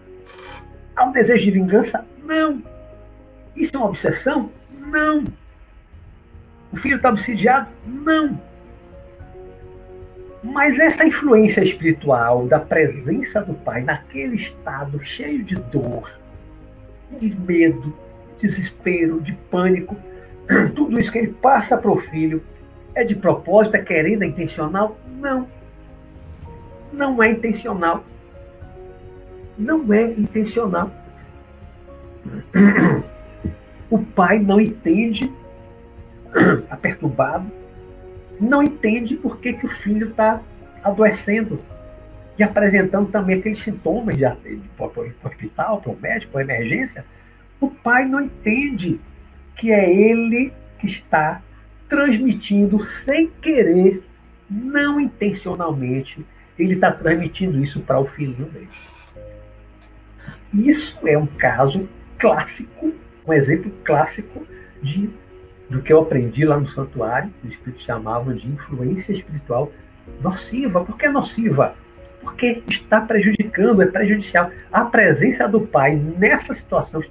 Há 0.94 1.06
um 1.06 1.12
desejo 1.12 1.46
de 1.46 1.50
vingança? 1.52 2.04
Não. 2.22 2.62
Isso 3.56 3.74
é 3.74 3.78
uma 3.78 3.88
obsessão? 3.88 4.50
Não. 4.78 5.24
O 6.70 6.76
filho 6.76 6.96
está 6.96 7.08
obsidiado? 7.08 7.70
Não. 7.86 8.38
Mas 10.42 10.78
essa 10.78 11.06
influência 11.06 11.62
espiritual 11.62 12.46
da 12.46 12.60
presença 12.60 13.40
do 13.40 13.54
pai 13.54 13.82
naquele 13.82 14.36
estado 14.36 15.02
cheio 15.02 15.42
de 15.42 15.54
dor, 15.54 16.10
de 17.18 17.34
medo, 17.34 17.96
desespero, 18.38 19.18
de 19.20 19.32
pânico, 19.50 19.96
tudo 20.74 21.00
isso 21.00 21.10
que 21.10 21.18
ele 21.18 21.32
passa 21.32 21.78
para 21.78 21.90
o 21.90 21.96
filho 21.96 22.42
é 22.94 23.04
de 23.04 23.14
propósito, 23.14 23.76
é 23.76 23.82
querendo, 23.82 24.22
é 24.22 24.26
intencional? 24.26 24.98
Não. 25.16 25.48
Não 26.92 27.22
é 27.22 27.30
intencional. 27.30 28.04
Não 29.58 29.92
é 29.92 30.04
intencional. 30.12 30.90
O 33.90 33.98
pai 33.98 34.38
não 34.38 34.60
entende 34.60 35.30
está 36.62 36.76
perturbado, 36.76 37.50
não 38.40 38.62
entende 38.62 39.16
por 39.16 39.38
que, 39.38 39.52
que 39.52 39.66
o 39.66 39.68
filho 39.68 40.10
está 40.10 40.40
adoecendo 40.82 41.60
e 42.38 42.42
apresentando 42.42 43.10
também 43.10 43.38
aqueles 43.38 43.58
sintomas 43.58 44.16
de, 44.16 44.24
de, 44.36 44.68
para 44.76 44.86
o 44.86 45.12
hospital, 45.24 45.80
para 45.80 45.92
o 45.92 46.00
médico, 46.00 46.32
para 46.32 46.42
emergência. 46.42 47.04
O 47.60 47.68
pai 47.68 48.06
não 48.06 48.22
entende 48.22 48.98
que 49.54 49.70
é 49.70 49.92
ele 49.92 50.52
que 50.78 50.86
está 50.86 51.42
transmitindo 51.92 52.82
sem 52.82 53.28
querer, 53.42 54.02
não 54.48 54.98
intencionalmente, 54.98 56.24
ele 56.58 56.72
está 56.72 56.90
transmitindo 56.90 57.62
isso 57.62 57.80
para 57.80 58.00
o 58.00 58.06
filhinho 58.06 58.46
dele. 58.46 58.70
Isso 60.54 60.98
é 61.06 61.18
um 61.18 61.26
caso 61.26 61.86
clássico, 62.16 62.94
um 63.26 63.32
exemplo 63.34 63.70
clássico 63.84 64.46
de 64.82 65.10
do 65.68 65.82
que 65.82 65.92
eu 65.92 66.00
aprendi 66.00 66.46
lá 66.46 66.58
no 66.58 66.66
santuário, 66.66 67.30
os 67.44 67.50
espíritos 67.50 67.84
chamavam 67.84 68.34
de 68.34 68.48
influência 68.48 69.12
espiritual 69.12 69.70
nociva. 70.22 70.82
Por 70.82 70.96
que 70.96 71.08
nociva? 71.10 71.74
Porque 72.22 72.62
está 72.68 73.02
prejudicando, 73.02 73.82
é 73.82 73.86
prejudicial. 73.86 74.50
A 74.70 74.86
presença 74.86 75.46
do 75.46 75.60
pai 75.60 75.94
nessa 75.94 76.54
situação 76.54 77.02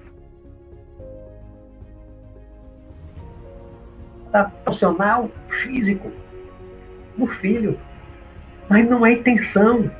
está 4.32 4.50
emocional, 4.66 5.30
físico, 5.50 6.10
no 7.18 7.28
filho. 7.28 7.78
Mas 8.70 8.88
não 8.90 9.06
é 9.06 9.12
intenção. 9.12 9.92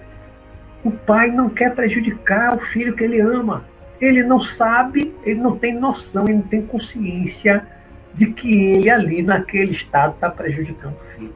O 0.84 0.92
pai 0.92 1.30
não 1.30 1.50
quer 1.50 1.76
prejudicar 1.76 2.56
o 2.56 2.60
filho 2.60 2.96
que 2.96 3.04
ele 3.04 3.20
ama. 3.20 3.66
Ele 4.00 4.24
não 4.24 4.42
sabe, 4.42 5.14
ele 5.24 5.40
não 5.40 5.58
tem 5.58 5.78
noção, 5.78 6.24
ele 6.24 6.36
não 6.36 6.42
tem 6.42 6.66
consciência 6.66 7.68
de 8.14 8.28
que 8.28 8.72
ele 8.72 8.90
ali, 8.90 9.22
naquele 9.22 9.72
estado, 9.72 10.14
está 10.14 10.30
prejudicando 10.30 10.96
o 10.96 11.16
filho. 11.16 11.36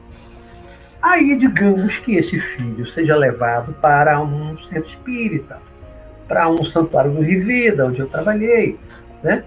Aí, 1.00 1.36
digamos 1.36 2.00
que 2.00 2.16
esse 2.16 2.38
filho 2.38 2.84
seja 2.86 3.14
levado 3.14 3.72
para 3.74 4.20
um 4.20 4.58
centro 4.58 4.88
espírita, 4.88 5.60
para 6.26 6.48
um 6.48 6.64
santuário 6.64 7.12
do 7.12 7.20
Rivida, 7.20 7.86
onde 7.86 8.00
eu 8.00 8.08
trabalhei, 8.08 8.76
né? 9.22 9.44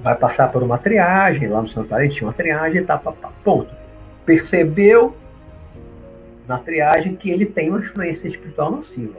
Vai 0.00 0.14
passar 0.16 0.50
por 0.52 0.62
uma 0.62 0.78
triagem, 0.78 1.48
lá 1.48 1.60
no 1.60 1.68
santuário 1.68 2.10
tinha 2.10 2.26
uma 2.26 2.32
triagem, 2.32 2.84
tá, 2.84 2.96
tá, 2.96 3.12
tá, 3.12 3.30
ponto. 3.42 3.74
Percebeu 4.24 5.16
na 6.46 6.58
triagem 6.58 7.16
que 7.16 7.30
ele 7.30 7.44
tem 7.46 7.68
uma 7.68 7.80
influência 7.80 8.28
espiritual 8.28 8.70
nociva. 8.70 9.18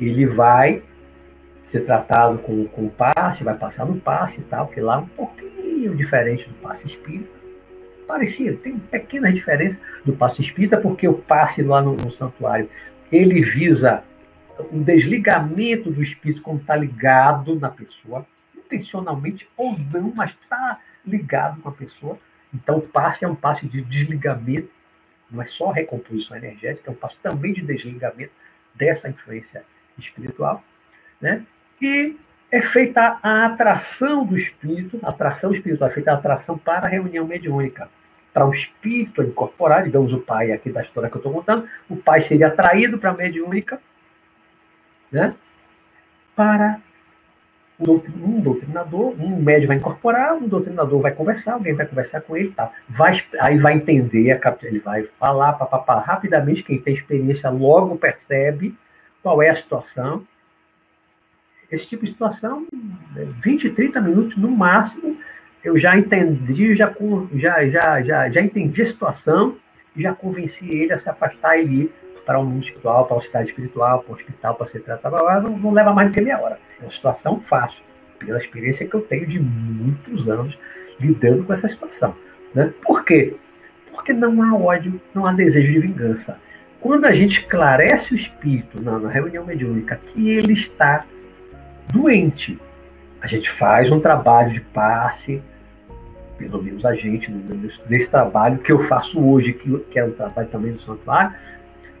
Ele 0.00 0.26
vai 0.26 0.82
ser 1.64 1.80
tratado 1.80 2.38
com, 2.38 2.66
com 2.66 2.88
passe, 2.88 3.44
vai 3.44 3.54
passar 3.54 3.84
no 3.84 4.00
passe 4.00 4.40
e 4.40 4.44
tal, 4.44 4.68
que 4.68 4.80
lá 4.80 4.96
é 4.96 4.98
um 4.98 5.06
pouquinho 5.06 5.94
diferente 5.94 6.48
do 6.48 6.54
passe 6.54 6.86
espírita. 6.86 7.38
Parecido, 8.06 8.56
tem 8.56 8.78
pequenas 8.78 9.34
diferenças 9.34 9.78
do 10.04 10.14
passe 10.14 10.40
espírita, 10.40 10.78
porque 10.78 11.06
o 11.06 11.14
passe 11.14 11.62
lá 11.62 11.82
no, 11.82 11.94
no 11.94 12.10
santuário, 12.10 12.68
ele 13.12 13.42
visa 13.42 14.02
um 14.72 14.82
desligamento 14.82 15.90
do 15.90 16.02
espírito 16.02 16.42
quando 16.42 16.60
está 16.60 16.74
ligado 16.74 17.54
na 17.58 17.68
pessoa, 17.68 18.26
intencionalmente 18.68 19.48
ou 19.56 19.76
não, 19.92 20.12
mas 20.14 20.30
está 20.30 20.80
ligado 21.06 21.60
com 21.60 21.68
a 21.68 21.72
pessoa. 21.72 22.18
Então, 22.52 22.78
o 22.78 22.82
passe 22.82 23.24
é 23.24 23.28
um 23.28 23.34
passe 23.34 23.66
de 23.66 23.82
desligamento 23.82 24.70
não 25.30 25.42
é 25.42 25.46
só 25.46 25.70
recomposição 25.70 26.36
energética, 26.36 26.90
é 26.90 26.92
um 26.92 26.96
passo 26.96 27.16
também 27.22 27.52
de 27.52 27.62
desligamento 27.62 28.32
dessa 28.74 29.08
influência 29.08 29.64
espiritual, 29.98 30.62
né? 31.20 31.44
E 31.80 32.16
é 32.50 32.62
feita 32.62 33.18
a 33.22 33.46
atração 33.46 34.24
do 34.24 34.36
espírito, 34.36 34.98
a 35.02 35.10
atração 35.10 35.52
espiritual 35.52 35.90
é 35.90 35.92
feita 35.92 36.12
a 36.12 36.14
atração 36.14 36.56
para 36.56 36.86
a 36.86 36.90
reunião 36.90 37.26
mediúnica, 37.26 37.90
para 38.32 38.46
o 38.46 38.50
espírito 38.50 39.22
incorporar, 39.22 39.84
digamos 39.84 40.12
o 40.12 40.20
pai 40.20 40.52
aqui 40.52 40.70
da 40.70 40.80
história 40.80 41.10
que 41.10 41.16
eu 41.16 41.20
estou 41.20 41.32
contando, 41.32 41.68
o 41.88 41.96
pai 41.96 42.20
seria 42.20 42.48
atraído 42.48 42.98
para 42.98 43.10
a 43.10 43.14
mediúnica, 43.14 43.80
né? 45.12 45.34
Para 46.34 46.80
um 47.80 48.40
doutrinador, 48.40 49.14
um 49.20 49.40
médio 49.40 49.68
vai 49.68 49.76
incorporar, 49.76 50.34
um 50.34 50.48
doutrinador 50.48 51.00
vai 51.00 51.12
conversar, 51.12 51.54
alguém 51.54 51.74
vai 51.74 51.86
conversar 51.86 52.20
com 52.22 52.36
ele 52.36 52.50
tal. 52.50 52.72
Vai, 52.88 53.22
aí 53.40 53.56
vai 53.56 53.74
entender, 53.74 54.40
ele 54.62 54.80
vai 54.80 55.04
falar, 55.18 55.52
papapá, 55.52 56.00
rapidamente, 56.00 56.64
quem 56.64 56.80
tem 56.80 56.92
experiência 56.92 57.48
logo 57.50 57.96
percebe 57.96 58.76
qual 59.22 59.40
é 59.40 59.48
a 59.48 59.54
situação. 59.54 60.26
Esse 61.70 61.88
tipo 61.88 62.04
de 62.04 62.12
situação, 62.12 62.66
20, 63.14 63.70
30 63.70 64.00
minutos 64.00 64.36
no 64.36 64.50
máximo, 64.50 65.16
eu 65.62 65.78
já 65.78 65.96
entendi, 65.96 66.74
já, 66.74 66.92
já, 67.34 67.68
já, 67.68 68.02
já, 68.02 68.30
já 68.30 68.40
entendi 68.40 68.82
a 68.82 68.86
situação, 68.86 69.56
já 69.94 70.14
convenci 70.14 70.68
ele 70.68 70.92
a 70.92 70.98
se 70.98 71.08
afastar 71.08 71.58
e 71.58 71.82
ir 71.82 71.94
para 72.28 72.38
o 72.38 72.44
mundo 72.44 72.62
espiritual, 72.62 73.06
para 73.06 73.16
a 73.16 73.20
cidade 73.22 73.48
espiritual, 73.48 74.02
para 74.02 74.12
o 74.12 74.14
hospital, 74.14 74.54
para 74.54 74.66
ser 74.66 74.80
tratado, 74.80 75.16
não, 75.48 75.56
não 75.56 75.72
leva 75.72 75.94
mais 75.94 76.08
do 76.10 76.12
que 76.12 76.20
meia 76.20 76.38
hora. 76.38 76.58
É 76.78 76.84
uma 76.84 76.90
situação 76.90 77.40
fácil, 77.40 77.82
pela 78.18 78.36
experiência 78.36 78.86
que 78.86 78.94
eu 78.94 79.00
tenho 79.00 79.26
de 79.26 79.40
muitos 79.40 80.28
anos 80.28 80.58
lidando 81.00 81.42
com 81.42 81.54
essa 81.54 81.66
situação. 81.66 82.14
Né? 82.54 82.70
Por 82.82 83.02
quê? 83.02 83.34
Porque 83.90 84.12
não 84.12 84.42
há 84.42 84.54
ódio, 84.54 85.00
não 85.14 85.24
há 85.24 85.32
desejo 85.32 85.72
de 85.72 85.78
vingança. 85.78 86.38
Quando 86.82 87.06
a 87.06 87.12
gente 87.12 87.40
esclarece 87.40 88.12
o 88.12 88.14
espírito 88.14 88.82
na, 88.82 88.98
na 88.98 89.08
reunião 89.08 89.46
mediúnica 89.46 89.96
que 89.96 90.30
ele 90.30 90.52
está 90.52 91.06
doente, 91.90 92.60
a 93.22 93.26
gente 93.26 93.48
faz 93.48 93.90
um 93.90 94.00
trabalho 94.00 94.52
de 94.52 94.60
passe, 94.60 95.42
pelo 96.36 96.62
menos 96.62 96.84
a 96.84 96.94
gente, 96.94 97.32
nesse, 97.88 98.10
trabalho 98.10 98.58
que 98.58 98.70
eu 98.70 98.80
faço 98.80 99.18
hoje, 99.18 99.54
que, 99.54 99.78
que 99.90 99.98
é 99.98 100.04
um 100.04 100.12
trabalho 100.12 100.48
também 100.48 100.72
do 100.72 100.80
santuário, 100.80 101.32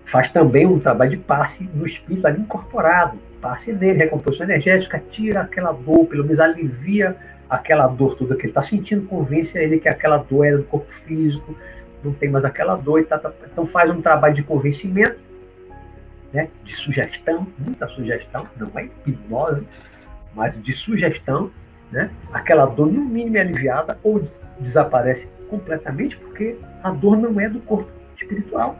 faz 0.08 0.30
também 0.30 0.66
um 0.66 0.80
trabalho 0.80 1.10
de 1.10 1.16
passe 1.18 1.68
no 1.74 1.86
espírito 1.86 2.26
ali 2.26 2.40
incorporado, 2.40 3.18
passe 3.42 3.72
nele, 3.74 3.98
recomposição 3.98 4.46
energética, 4.46 5.02
tira 5.10 5.42
aquela 5.42 5.70
dor, 5.70 6.06
pelo 6.06 6.24
menos 6.24 6.40
alivia 6.40 7.14
aquela 7.48 7.86
dor 7.86 8.16
toda 8.16 8.34
que 8.34 8.42
ele 8.42 8.48
está 8.48 8.62
sentindo, 8.62 9.06
convence 9.06 9.56
ele 9.58 9.78
que 9.78 9.88
aquela 9.88 10.16
dor 10.16 10.44
era 10.46 10.56
do 10.56 10.64
corpo 10.64 10.90
físico, 10.90 11.54
não 12.02 12.12
tem 12.14 12.30
mais 12.30 12.44
aquela 12.44 12.74
dor, 12.74 13.04
tá, 13.04 13.18
tá, 13.18 13.30
então 13.52 13.66
faz 13.66 13.90
um 13.90 14.00
trabalho 14.00 14.34
de 14.34 14.42
convencimento, 14.42 15.20
né, 16.32 16.48
de 16.64 16.74
sugestão, 16.74 17.46
muita 17.58 17.86
sugestão, 17.88 18.48
não 18.56 18.70
é 18.76 18.84
hipnose, 18.84 19.66
mas 20.34 20.60
de 20.62 20.72
sugestão, 20.72 21.50
né, 21.92 22.10
aquela 22.32 22.64
dor 22.64 22.90
no 22.90 23.04
mínimo 23.04 23.36
é 23.36 23.40
aliviada 23.40 23.98
ou 24.02 24.26
desaparece 24.58 25.28
completamente, 25.50 26.16
porque 26.16 26.56
a 26.82 26.90
dor 26.90 27.18
não 27.18 27.38
é 27.38 27.48
do 27.48 27.60
corpo 27.60 27.90
espiritual 28.16 28.78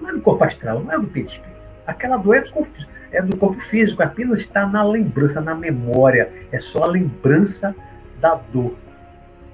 não 0.00 0.10
é 0.10 0.12
do 0.12 0.20
corpo 0.20 0.44
astral, 0.44 0.82
não 0.82 0.92
é 0.92 0.98
do 0.98 1.06
perispírito. 1.06 1.56
Aquela 1.86 2.16
dor 2.16 2.36
é 2.36 3.22
do, 3.22 3.36
corpo, 3.36 3.60
físico, 3.60 4.02
apenas 4.02 4.40
está 4.40 4.66
na 4.66 4.82
lembrança, 4.82 5.40
na 5.40 5.54
memória. 5.54 6.32
É 6.50 6.58
só 6.58 6.82
a 6.82 6.86
lembrança 6.86 7.74
da 8.20 8.34
dor. 8.34 8.74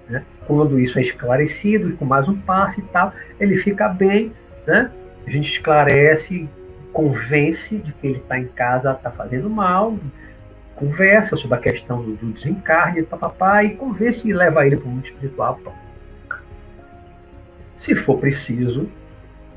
Né? 0.08 0.24
Quando 0.46 0.80
isso 0.80 0.98
é 0.98 1.02
esclarecido, 1.02 1.90
e 1.90 1.92
com 1.92 2.06
mais 2.06 2.26
um 2.28 2.38
passo 2.38 2.80
e 2.80 2.82
tal, 2.84 3.12
ele 3.38 3.56
fica 3.56 3.88
bem. 3.88 4.32
Né? 4.66 4.90
A 5.26 5.30
gente 5.30 5.50
esclarece, 5.50 6.48
convence 6.92 7.76
de 7.76 7.92
que 7.92 8.06
ele 8.06 8.18
está 8.18 8.38
em 8.38 8.46
casa, 8.46 8.92
está 8.92 9.10
fazendo 9.10 9.50
mal, 9.50 9.98
conversa 10.74 11.36
sobre 11.36 11.58
a 11.58 11.60
questão 11.60 12.02
do, 12.02 12.16
do 12.16 12.32
desencarne, 12.32 13.02
papapá, 13.02 13.62
e 13.62 13.76
convence 13.76 14.26
e 14.26 14.32
leva 14.32 14.66
ele 14.66 14.76
para 14.76 14.86
o 14.86 14.90
mundo 14.90 15.04
espiritual. 15.04 15.60
Se 17.76 17.94
for 17.94 18.18
preciso, 18.18 18.88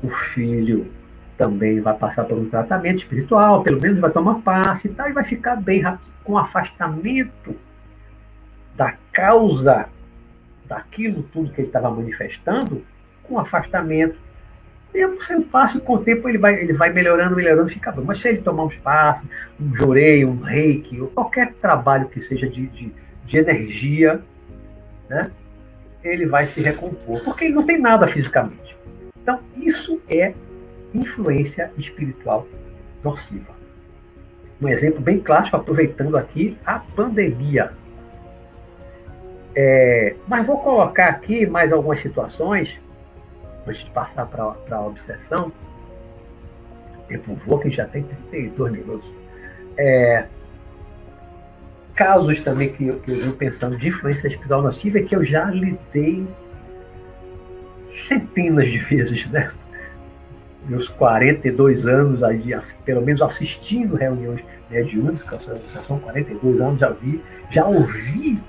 o 0.06 0.10
filho 0.10 0.90
também 1.36 1.80
vai 1.80 1.94
passar 1.94 2.24
por 2.24 2.38
um 2.38 2.48
tratamento 2.48 2.98
espiritual, 2.98 3.62
pelo 3.62 3.80
menos 3.80 3.98
vai 3.98 4.10
tomar 4.10 4.36
passe 4.36 4.86
e 4.86 4.90
tal, 4.90 5.08
e 5.08 5.12
vai 5.12 5.24
ficar 5.24 5.56
bem 5.56 5.80
rápido, 5.80 6.08
com 6.24 6.38
afastamento 6.38 7.54
da 8.74 8.94
causa 9.12 9.88
daquilo 10.66 11.22
tudo 11.24 11.50
que 11.50 11.60
ele 11.60 11.68
estava 11.68 11.90
manifestando, 11.90 12.84
com 13.22 13.38
afastamento. 13.38 14.18
Mesmo 14.94 15.20
sem 15.20 15.42
passe, 15.42 15.78
com 15.80 15.94
o 15.94 15.98
tempo 15.98 16.28
ele 16.28 16.38
vai, 16.38 16.54
ele 16.54 16.72
vai 16.72 16.90
melhorando, 16.90 17.36
melhorando, 17.36 17.68
fica 17.68 17.92
bom. 17.92 18.02
Mas 18.02 18.18
se 18.18 18.28
ele 18.28 18.38
tomar 18.38 18.64
uns 18.64 18.76
passes, 18.76 19.28
um 19.60 19.74
joreio, 19.74 20.30
um 20.30 20.40
reiki, 20.40 20.98
qualquer 21.14 21.52
trabalho 21.54 22.08
que 22.08 22.20
seja 22.20 22.48
de, 22.48 22.66
de, 22.68 22.92
de 23.26 23.36
energia, 23.36 24.22
né, 25.08 25.30
ele 26.02 26.26
vai 26.26 26.46
se 26.46 26.62
recompor, 26.62 27.22
porque 27.24 27.46
ele 27.46 27.54
não 27.54 27.66
tem 27.66 27.78
nada 27.78 28.06
fisicamente. 28.06 28.75
Então, 29.26 29.40
isso 29.56 30.00
é 30.08 30.34
influência 30.94 31.72
espiritual 31.76 32.46
nociva. 33.02 33.56
Um 34.62 34.68
exemplo 34.68 35.00
bem 35.00 35.18
clássico, 35.18 35.56
aproveitando 35.56 36.16
aqui 36.16 36.56
a 36.64 36.78
pandemia. 36.78 37.72
É, 39.52 40.14
mas 40.28 40.46
vou 40.46 40.60
colocar 40.60 41.08
aqui 41.08 41.44
mais 41.44 41.72
algumas 41.72 41.98
situações, 41.98 42.80
antes 43.66 43.82
de 43.82 43.90
passar 43.90 44.26
para 44.26 44.76
a 44.76 44.86
obsessão. 44.86 45.50
Tempo 47.08 47.34
voa, 47.34 47.60
que 47.60 47.70
já 47.70 47.84
tem 47.84 48.04
32 48.04 48.72
minutos. 48.72 49.10
É, 49.76 50.26
casos 51.96 52.44
também 52.44 52.72
que, 52.72 52.92
que 52.92 53.10
eu 53.10 53.16
venho 53.16 53.32
pensando 53.32 53.76
de 53.76 53.88
influência 53.88 54.28
espiritual 54.28 54.62
nociva 54.62 54.98
é 55.00 55.02
que 55.02 55.16
eu 55.16 55.24
já 55.24 55.46
lidei 55.46 56.24
centenas 57.96 58.68
de 58.68 58.78
vezes, 58.78 59.26
né? 59.30 59.50
Meus 60.68 60.88
42 60.88 61.86
anos 61.86 62.22
aí, 62.22 62.50
pelo 62.84 63.00
menos 63.00 63.22
assistindo 63.22 63.94
reuniões 63.94 64.42
mediúnicas, 64.68 65.44
já 65.72 65.82
são 65.82 65.98
42 66.00 66.60
anos, 66.60 66.80
já 66.80 66.90
vi, 66.90 67.22
já 67.50 67.64
ouvi 67.64 68.42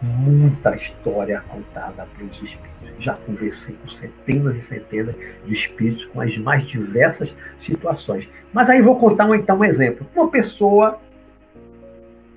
muita 0.00 0.74
história 0.76 1.42
contada 1.48 2.06
pelos 2.16 2.36
espíritos. 2.36 2.68
Já 2.98 3.14
conversei 3.14 3.76
com 3.76 3.88
centenas 3.88 4.56
e 4.56 4.62
centenas 4.62 5.14
de 5.44 5.52
espíritos 5.52 6.04
com 6.06 6.20
as 6.20 6.36
mais 6.38 6.66
diversas 6.66 7.34
situações. 7.60 8.28
Mas 8.52 8.70
aí 8.70 8.80
vou 8.80 8.96
contar 8.98 9.28
então 9.36 9.58
um 9.58 9.64
exemplo. 9.64 10.06
Uma 10.14 10.28
pessoa 10.28 10.98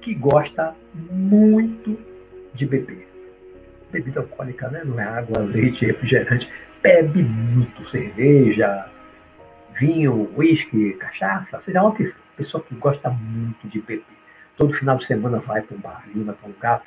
que 0.02 0.14
gosta 0.14 0.76
muito 0.94 1.98
de 2.54 2.66
beber 2.66 3.11
bebida 3.92 4.22
alcoólica, 4.22 4.70
né? 4.70 4.84
Não 4.84 5.00
é 5.00 5.04
água, 5.04 5.40
leite, 5.40 5.86
refrigerante. 5.86 6.50
Bebe 6.82 7.22
muito 7.22 7.88
cerveja, 7.88 8.90
vinho, 9.78 10.32
uísque, 10.36 10.94
cachaça, 10.94 11.62
seja 11.62 11.82
lá 11.82 11.90
o 11.90 11.94
que 11.94 12.06
for. 12.06 12.22
Pessoa 12.36 12.64
que 12.64 12.74
gosta 12.74 13.10
muito 13.10 13.68
de 13.68 13.80
beber. 13.80 14.06
Todo 14.58 14.74
final 14.74 14.98
de 14.98 15.06
semana 15.06 15.40
vai 15.40 15.62
para 15.62 15.76
um 15.76 15.80
barzinho, 15.80 16.26
vai 16.26 16.36
para 16.36 16.50
um 16.50 16.52
lugar, 16.52 16.84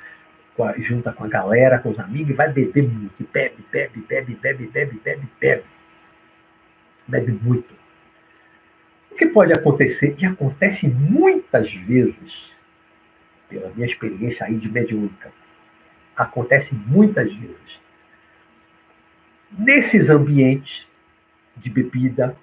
junta 0.79 1.13
com 1.13 1.23
a 1.23 1.27
galera, 1.27 1.79
com 1.79 1.89
os 1.91 1.99
amigos, 1.99 2.31
e 2.31 2.33
vai 2.33 2.51
beber 2.51 2.83
muito. 2.83 3.25
Bebe, 3.31 3.65
bebe, 3.71 4.01
bebe, 4.01 4.35
bebe, 4.35 4.67
bebe, 4.67 5.01
bebe, 5.03 5.27
bebe. 5.39 5.63
Bebe 7.07 7.39
muito. 7.41 7.73
O 9.11 9.15
que 9.15 9.27
pode 9.27 9.53
acontecer, 9.53 10.15
e 10.19 10.25
acontece 10.25 10.87
muitas 10.87 11.73
vezes, 11.73 12.53
pela 13.47 13.69
minha 13.69 13.85
experiência 13.85 14.45
aí 14.45 14.57
de 14.57 14.69
mediúnica, 14.69 15.31
acontece 16.15 16.73
muitas 16.73 17.31
vezes. 17.33 17.79
Nesses 19.51 20.09
ambientes 20.09 20.87
de 21.55 21.69
bebida, 21.69 22.35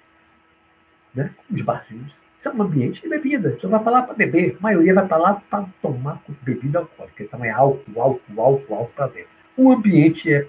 né, 1.13 1.31
os 1.51 1.61
barzinhos, 1.61 2.15
são 2.39 2.61
ambientes 2.61 3.01
de 3.01 3.07
bebida. 3.07 3.57
Você 3.57 3.67
vai 3.67 3.81
para 3.81 3.91
lá 3.91 4.01
para 4.01 4.13
beber, 4.13 4.57
a 4.59 4.61
maioria 4.61 4.93
vai 4.93 5.07
para 5.07 5.17
lá 5.17 5.41
para 5.49 5.65
tomar 5.81 6.21
bebida 6.41 6.79
alcoólica. 6.79 7.23
Então 7.23 7.43
é 7.45 7.49
álcool, 7.49 8.01
álcool, 8.01 8.41
álcool, 8.41 8.75
álcool 8.75 8.93
para 8.93 9.07
dentro. 9.07 9.29
O 9.55 9.71
ambiente 9.71 10.33
é 10.33 10.47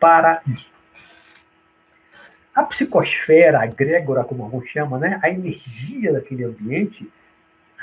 para 0.00 0.40
isso. 0.46 0.70
A 2.54 2.62
psicosfera, 2.64 3.60
a 3.60 3.66
egrégora, 3.66 4.24
como 4.24 4.42
alguns 4.42 4.68
chamam, 4.68 4.98
né, 4.98 5.20
a 5.22 5.28
energia 5.28 6.12
daquele 6.12 6.44
ambiente 6.44 7.08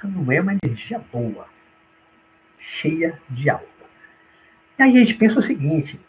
não 0.03 0.31
é 0.31 0.41
uma 0.41 0.57
energia 0.61 0.99
boa, 1.11 1.47
cheia 2.59 3.19
de 3.29 3.49
álcool. 3.49 3.74
E 4.77 4.83
aí 4.83 4.95
a 4.95 4.99
gente 4.99 5.15
pensa 5.15 5.39
o 5.39 5.41
seguinte: 5.41 5.99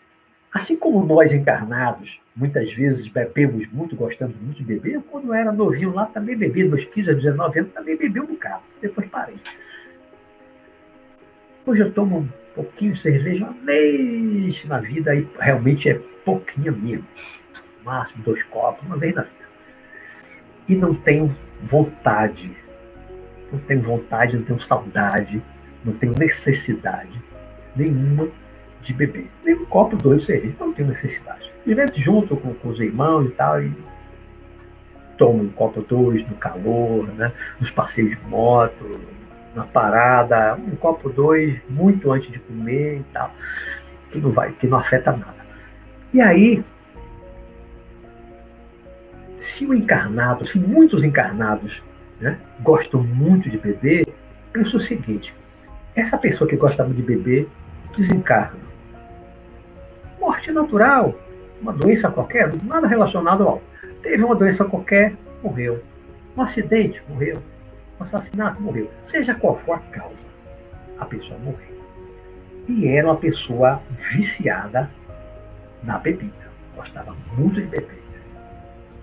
assim 0.53 0.77
como 0.77 1.05
nós 1.05 1.33
encarnados, 1.33 2.21
muitas 2.35 2.73
vezes 2.73 3.09
bebemos 3.09 3.67
muito, 3.73 3.95
gostamos 3.95 4.37
muito 4.41 4.59
de 4.59 4.65
beber, 4.65 4.95
eu, 4.95 5.03
quando 5.03 5.33
era 5.33 5.53
novinho 5.53 5.93
lá 5.95 6.07
também 6.07 6.37
bebi, 6.37 6.65
meus 6.65 6.85
15 6.85 7.11
a 7.11 7.15
19 7.15 7.61
anos, 7.61 7.73
também 7.73 7.97
bebi 7.97 8.21
um 8.21 8.27
bocado, 8.27 8.63
depois 8.81 9.09
parei. 9.09 9.37
Hoje 11.65 11.83
eu 11.83 11.93
tomo 11.93 12.19
um 12.19 12.29
pouquinho 12.55 12.93
de 12.93 13.01
cerveja 13.01 13.45
uma 13.45 13.53
vez 13.65 14.65
na 14.65 14.79
vida, 14.81 15.15
e 15.15 15.27
realmente 15.39 15.89
é 15.89 15.95
pouquinho 16.25 16.77
mesmo. 16.77 17.07
Máximo 17.85 18.23
dois 18.25 18.43
copos, 18.45 18.85
uma 18.87 18.97
vez 18.97 19.15
na 19.15 19.23
vida. 19.23 19.47
E 20.69 20.75
não 20.75 20.95
tenho 20.95 21.35
vontade, 21.63 22.51
não 23.53 23.59
tenho 23.61 23.83
vontade, 23.83 24.37
não 24.37 24.45
tenho 24.45 24.61
saudade, 24.61 25.43
não 25.85 25.93
tenho 25.93 26.15
necessidade 26.19 27.23
nenhuma 27.77 28.29
de 28.87 28.95
beber. 28.95 29.31
Nem 29.45 29.55
um 29.55 29.65
copo, 29.65 29.97
dois 29.97 30.25
cerveja, 30.25 30.55
não 30.61 30.73
tenho 30.73 30.89
necessidade. 30.89 31.53
De 31.65 31.75
vez 31.75 31.95
junto 31.97 32.37
com, 32.37 32.55
com, 32.55 32.69
os 32.69 32.81
irmãos 32.81 33.29
e 33.29 33.33
tal, 33.33 33.63
e 33.63 33.77
tomo 35.19 35.43
um 35.43 35.49
copo, 35.49 35.83
dois 35.83 36.27
no 36.29 36.37
calor, 36.37 37.09
né? 37.15 37.33
nos 37.59 37.71
passeios 37.71 38.11
de 38.11 38.29
moto, 38.29 39.01
na 39.55 39.65
parada, 39.65 40.55
um 40.55 40.77
copo, 40.77 41.11
dois, 41.11 41.59
muito 41.69 42.13
antes 42.13 42.31
de 42.31 42.39
comer 42.39 42.99
e 42.99 43.05
tal, 43.13 43.33
que 44.11 44.19
não 44.19 44.31
vai, 44.31 44.53
que 44.53 44.67
não 44.67 44.79
afeta 44.79 45.13
nada. 45.13 45.47
E 46.13 46.21
aí, 46.21 46.65
se 49.39 49.67
o 49.67 49.75
encarnado, 49.75 50.47
se 50.47 50.59
muitos 50.59 51.03
encarnados 51.03 51.83
né, 52.21 52.39
gostam 52.61 53.03
muito 53.03 53.51
de 53.51 53.59
beber, 53.59 54.07
penso 54.53 54.77
o 54.77 54.81
seguinte: 54.81 55.35
essa 55.95 56.17
pessoa 56.17 56.49
que 56.49 56.57
gosta 56.57 56.85
muito 56.85 56.99
de 56.99 57.03
beber 57.03 57.49
desencarna 57.97 58.66
morte 60.27 60.51
natural, 60.51 61.15
uma 61.63 61.73
doença 61.73 62.11
qualquer, 62.11 62.53
nada 62.65 62.89
relacionado 62.89 63.47
ao. 63.47 63.63
Teve 64.03 64.25
uma 64.25 64.35
doença 64.35 64.65
qualquer, 64.65 65.15
morreu. 65.41 65.81
Um 66.37 66.43
acidente, 66.43 67.01
morreu. 67.09 67.37
Um 67.99 68.03
assassinato, 68.03 68.61
morreu. 68.61 68.91
Seja 69.05 69.37
qual 69.37 69.55
for 69.55 69.75
a 69.75 69.79
causa, 69.79 70.27
a 70.99 71.05
pessoa 71.05 71.39
morreu. 71.39 71.77
E 72.67 72.89
era 72.89 73.07
uma 73.07 73.17
pessoa 73.17 73.81
viciada 74.13 74.91
na 75.81 75.97
bebida. 75.97 76.51
Gostava 76.75 77.15
muito 77.37 77.61
de 77.61 77.69
beber. 77.69 78.03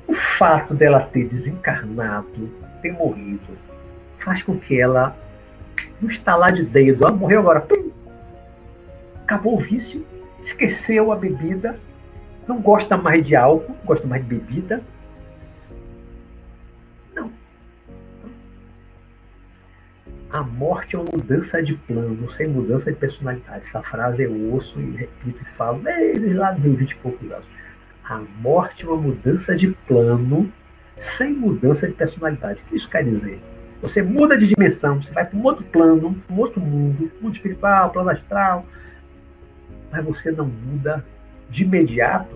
O 0.05 0.13
fato 0.13 0.73
dela 0.73 0.99
ter 0.99 1.25
desencarnado, 1.29 2.51
ter 2.81 2.91
morrido, 2.91 3.57
faz 4.17 4.43
com 4.43 4.59
que 4.59 4.79
ela, 4.79 5.15
no 6.01 6.09
estalar 6.09 6.51
de 6.51 6.65
dedo, 6.65 7.05
ela 7.05 7.15
morreu 7.15 7.39
agora, 7.39 7.61
pum, 7.61 7.91
acabou 9.23 9.55
o 9.55 9.59
vício, 9.59 10.05
esqueceu 10.43 11.11
a 11.11 11.15
bebida, 11.15 11.79
não 12.47 12.61
gosta 12.61 12.97
mais 12.97 13.25
de 13.25 13.35
álcool, 13.35 13.75
gosta 13.85 14.05
mais 14.05 14.21
de 14.21 14.35
bebida. 14.35 14.83
Não. 17.15 17.31
A 20.29 20.43
morte 20.43 20.95
é 20.95 20.99
uma 20.99 21.09
mudança 21.11 21.63
de 21.63 21.73
plano, 21.75 22.29
sem 22.29 22.47
mudança 22.47 22.91
de 22.91 22.97
personalidade. 22.97 23.61
Essa 23.61 23.81
frase 23.81 24.23
eu 24.23 24.51
ouço 24.51 24.79
e 24.79 24.91
repito 24.91 25.41
e 25.41 25.45
falo 25.45 25.79
desde 25.79 26.33
lá 26.33 26.51
dos 26.51 26.77
20 26.77 26.91
e 26.91 26.95
poucos 26.95 27.31
anos. 27.31 27.47
A 28.03 28.19
morte 28.41 28.83
é 28.83 28.87
uma 28.87 28.97
mudança 28.97 29.55
de 29.55 29.69
plano 29.87 30.51
sem 30.97 31.33
mudança 31.33 31.87
de 31.87 31.93
personalidade. 31.93 32.61
O 32.61 32.69
que 32.69 32.75
isso 32.75 32.89
quer 32.89 33.03
dizer? 33.03 33.41
Você 33.81 34.01
muda 34.01 34.37
de 34.37 34.47
dimensão, 34.47 35.01
você 35.01 35.11
vai 35.11 35.25
para 35.25 35.37
um 35.37 35.43
outro 35.43 35.63
plano, 35.65 36.21
um 36.29 36.37
outro 36.37 36.61
mundo, 36.61 37.11
mundo 37.21 37.33
espiritual, 37.33 37.91
plano 37.91 38.09
astral, 38.09 38.65
mas 39.93 40.03
você 40.03 40.31
não 40.31 40.47
muda 40.47 41.05
de 41.51 41.63
imediato 41.63 42.35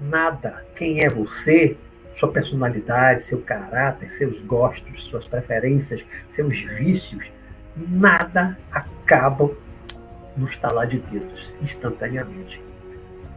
nada. 0.00 0.64
Quem 0.76 1.04
é 1.04 1.08
você, 1.08 1.76
sua 2.16 2.30
personalidade, 2.30 3.24
seu 3.24 3.40
caráter, 3.40 4.08
seus 4.10 4.38
gostos, 4.42 5.02
suas 5.04 5.26
preferências, 5.26 6.04
seus 6.28 6.60
vícios, 6.60 7.30
nada 7.76 8.56
acabam 8.70 9.50
no 10.36 10.46
estalar 10.46 10.86
de 10.86 11.00
dedos, 11.00 11.52
instantaneamente. 11.60 12.62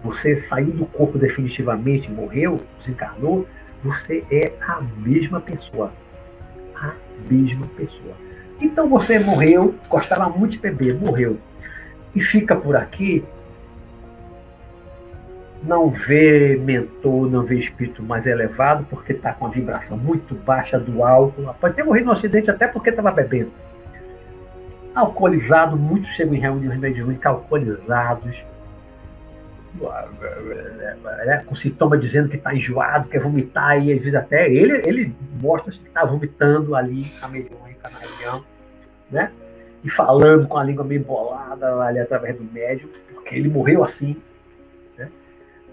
Você 0.04 0.36
saiu 0.36 0.72
do 0.72 0.86
corpo 0.86 1.18
definitivamente, 1.18 2.12
morreu, 2.12 2.60
desencarnou, 2.78 3.48
você 3.84 4.24
é 4.30 4.54
a 4.62 4.80
mesma 4.80 5.42
pessoa. 5.42 5.92
A 6.76 6.94
mesma 7.30 7.66
pessoa. 7.76 8.16
Então 8.62 8.88
você 8.88 9.18
morreu, 9.18 9.74
gostava 9.90 10.30
muito 10.30 10.52
de 10.52 10.60
beber, 10.60 10.94
morreu 10.96 11.40
e 12.16 12.22
fica 12.22 12.56
por 12.56 12.76
aqui, 12.76 13.24
não 15.64 15.90
vê 15.90 16.58
mentor, 16.58 17.30
não 17.30 17.44
vê 17.44 17.58
espírito 17.58 18.04
mais 18.04 18.28
elevado, 18.28 18.86
porque 18.90 19.14
está 19.14 19.34
com 19.34 19.46
a 19.46 19.50
vibração 19.50 19.98
muito 19.98 20.36
baixa 20.36 20.78
do 20.78 21.04
álcool. 21.04 21.54
Pode 21.60 21.76
ter 21.76 21.84
morrido 21.84 22.08
no 22.08 22.12
acidente 22.12 22.52
até 22.52 22.68
porque 22.68 22.90
estava 22.90 23.12
bebendo. 23.12 23.52
Alcoolizado, 24.94 25.78
muitos 25.78 26.10
chegam 26.10 26.36
em 26.36 26.40
reuniões 26.40 26.78
mediúnicas 26.80 27.32
alcoolizados, 27.32 28.44
né, 31.26 31.44
com 31.48 31.56
sintoma 31.56 31.98
dizendo 31.98 32.30
que 32.30 32.36
está 32.36 32.54
enjoado, 32.54 33.08
quer 33.08 33.20
vomitar, 33.20 33.82
e 33.82 33.92
às 33.92 34.00
vezes 34.00 34.14
até 34.14 34.48
ele, 34.52 34.84
ele 34.86 35.16
mostra 35.42 35.72
que 35.72 35.88
está 35.88 36.06
vomitando 36.06 36.76
ali 36.76 37.12
a 37.22 37.28
mediúnica 37.28 37.90
na 37.90 38.00
reunião, 38.00 38.46
né? 39.10 39.32
E 39.84 39.90
falando 39.90 40.48
com 40.48 40.58
a 40.58 40.64
língua 40.64 40.84
meio 40.84 41.04
bolada 41.04 41.82
ali 41.82 42.00
através 42.00 42.36
do 42.38 42.44
médium, 42.44 42.90
porque 43.14 43.36
ele 43.36 43.50
morreu 43.50 43.84
assim. 43.84 44.16
Né? 44.98 45.10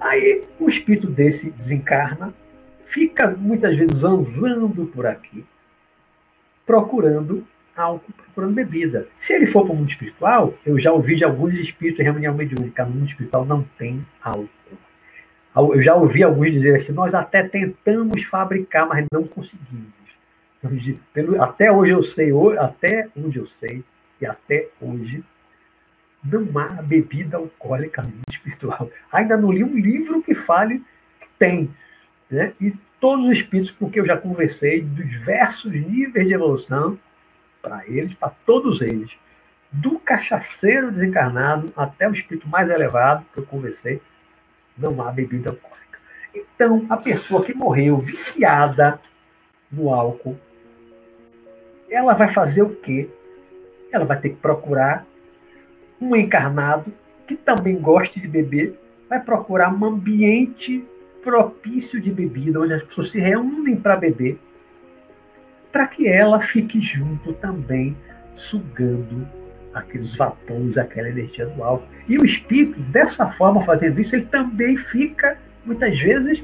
Aí 0.01 0.45
o 0.59 0.69
espírito 0.69 1.07
desse 1.07 1.51
desencarna, 1.51 2.35
fica 2.83 3.29
muitas 3.29 3.77
vezes 3.77 3.99
zanzando 3.99 4.87
por 4.87 5.07
aqui, 5.07 5.45
procurando 6.67 7.47
álcool, 7.77 8.13
procurando 8.13 8.53
bebida. 8.53 9.07
Se 9.17 9.33
ele 9.33 9.47
for 9.47 9.65
para 9.65 9.73
o 9.73 9.77
mundo 9.77 9.89
espiritual, 9.89 10.55
eu 10.67 10.79
já 10.79 10.93
ouvi 10.93 11.15
de 11.15 11.25
alguns 11.25 11.55
espíritos 11.55 12.01
em 12.01 12.05
reunião 12.05 12.35
mediúnica, 12.35 12.85
no 12.85 12.91
mundo 12.91 13.09
espiritual 13.09 13.45
não 13.45 13.63
tem 13.79 14.05
álcool. 14.23 14.49
Eu 15.55 15.83
já 15.83 15.95
ouvi 15.95 16.23
alguns 16.23 16.53
dizer 16.53 16.77
assim, 16.77 16.93
nós 16.93 17.15
até 17.15 17.43
tentamos 17.43 18.23
fabricar, 18.23 18.87
mas 18.87 19.05
não 19.13 19.25
conseguimos. 19.25 19.91
Até 21.41 21.73
hoje 21.73 21.93
eu 21.93 22.03
sei, 22.03 22.31
até 22.59 23.09
onde 23.17 23.39
eu 23.39 23.47
sei, 23.47 23.83
e 24.21 24.27
até 24.27 24.69
hoje 24.81 25.25
não 26.23 26.47
há 26.59 26.83
bebida 26.83 27.37
alcoólica 27.39 28.07
espiritual. 28.29 28.91
Ainda 29.13 29.37
não 29.37 29.51
li 29.51 29.65
um 29.65 29.79
livro 29.79 30.23
que 30.23 30.35
fale 30.35 30.83
que 31.19 31.29
tem. 31.39 31.75
Né? 32.31 32.53
E 32.61 32.75
todos 33.01 33.27
os 33.27 33.33
espíritos 33.33 33.71
com 33.71 33.91
que 33.91 33.99
eu 33.99 34.05
já 34.05 34.17
conversei, 34.17 34.83
dos 34.83 35.09
diversos 35.09 35.73
níveis 35.73 36.27
de 36.29 36.35
evolução, 36.35 36.99
para 37.63 37.87
eles, 37.87 38.15
para 38.15 38.31
todos 38.45 38.81
eles, 38.81 39.11
do 39.73 39.99
cachaceiro 39.99 40.91
desencarnado 40.91 41.73
até 41.77 42.09
o 42.09 42.13
espírito 42.13 42.49
mais 42.49 42.69
elevado 42.69 43.25
que 43.33 43.41
eu 43.41 43.47
conversei, 43.47 44.03
não 44.77 45.01
há 45.03 45.11
bebida 45.11 45.51
alcoólica. 45.51 45.99
Então, 46.35 46.87
a 46.89 46.97
pessoa 46.97 47.45
que 47.45 47.55
morreu 47.55 47.99
viciada 47.99 49.01
no 49.71 49.93
álcool, 49.93 50.39
ela 51.91 52.15
vai 52.15 52.29
fazer 52.29 52.63
o 52.63 52.75
quê? 52.77 53.09
Ela 53.93 54.05
vai 54.05 54.21
ter 54.21 54.31
que 54.31 54.37
procurar 54.37 55.07
um 56.01 56.17
encarnado 56.17 56.93
que 57.27 57.37
também 57.37 57.77
goste 57.79 58.19
de 58.19 58.27
beber, 58.27 58.79
vai 59.09 59.21
procurar 59.21 59.73
um 59.73 59.85
ambiente 59.85 60.85
propício 61.23 62.01
de 62.01 62.11
bebida, 62.11 62.61
onde 62.61 62.75
as 62.75 62.83
pessoas 62.83 63.11
se 63.11 63.21
reúnem 63.21 63.77
para 63.77 63.97
beber, 63.97 64.39
para 65.71 65.87
que 65.87 66.09
ela 66.09 66.41
fique 66.41 66.81
junto 66.81 67.33
também, 67.35 67.97
sugando 68.35 69.29
aqueles 69.73 70.15
vapores, 70.15 70.77
aquela 70.77 71.09
energia 71.09 71.47
do 71.47 71.63
álcool. 71.63 71.87
E 72.09 72.19
o 72.19 72.25
espírito, 72.25 72.81
dessa 72.81 73.29
forma, 73.29 73.63
fazendo 73.63 74.01
isso, 74.01 74.17
ele 74.17 74.27
também 74.27 74.77
fica, 74.77 75.39
muitas 75.65 75.99
vezes, 76.01 76.43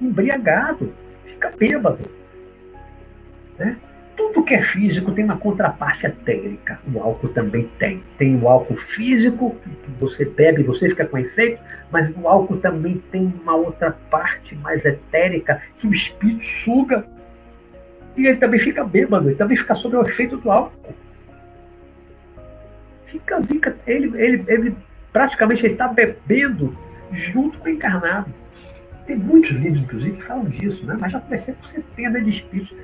embriagado, 0.00 0.92
fica 1.24 1.52
bêbado. 1.56 2.10
Né? 3.58 3.78
Tudo 4.34 4.46
que 4.46 4.54
é 4.54 4.60
físico 4.60 5.12
tem 5.12 5.24
uma 5.24 5.36
contraparte 5.36 6.06
etérica. 6.06 6.80
O 6.92 7.00
álcool 7.00 7.28
também 7.28 7.70
tem. 7.78 8.02
Tem 8.18 8.36
o 8.36 8.48
álcool 8.48 8.76
físico, 8.76 9.54
que 9.62 9.90
você 9.92 10.24
bebe, 10.24 10.64
você 10.64 10.88
fica 10.88 11.06
com 11.06 11.16
efeito, 11.16 11.62
mas 11.88 12.12
o 12.16 12.26
álcool 12.26 12.56
também 12.56 13.00
tem 13.12 13.32
uma 13.40 13.54
outra 13.54 13.96
parte 14.10 14.56
mais 14.56 14.84
etérica 14.84 15.62
que 15.78 15.86
o 15.86 15.92
espírito 15.92 16.44
suga. 16.44 17.06
E 18.16 18.26
ele 18.26 18.36
também 18.36 18.58
fica 18.58 18.82
bêbado, 18.82 19.28
ele 19.28 19.36
também 19.36 19.56
fica 19.56 19.74
sob 19.74 19.96
o 19.96 20.02
efeito 20.02 20.36
do 20.36 20.50
álcool. 20.50 20.94
Fica, 23.04 23.40
fica 23.40 23.76
ele, 23.86 24.12
ele, 24.20 24.44
ele 24.48 24.76
praticamente 25.12 25.64
está 25.64 25.86
bebendo 25.86 26.76
junto 27.12 27.58
com 27.58 27.68
o 27.68 27.70
encarnado. 27.70 28.34
Tem 29.06 29.14
muitos 29.14 29.50
livros, 29.52 29.82
inclusive, 29.82 30.16
que 30.16 30.24
falam 30.24 30.46
disso, 30.46 30.84
né? 30.86 30.96
mas 30.98 31.12
já 31.12 31.20
comecei 31.20 31.54
com 31.54 31.62
centenas 31.62 32.24
de 32.24 32.30
espíritos 32.30 32.74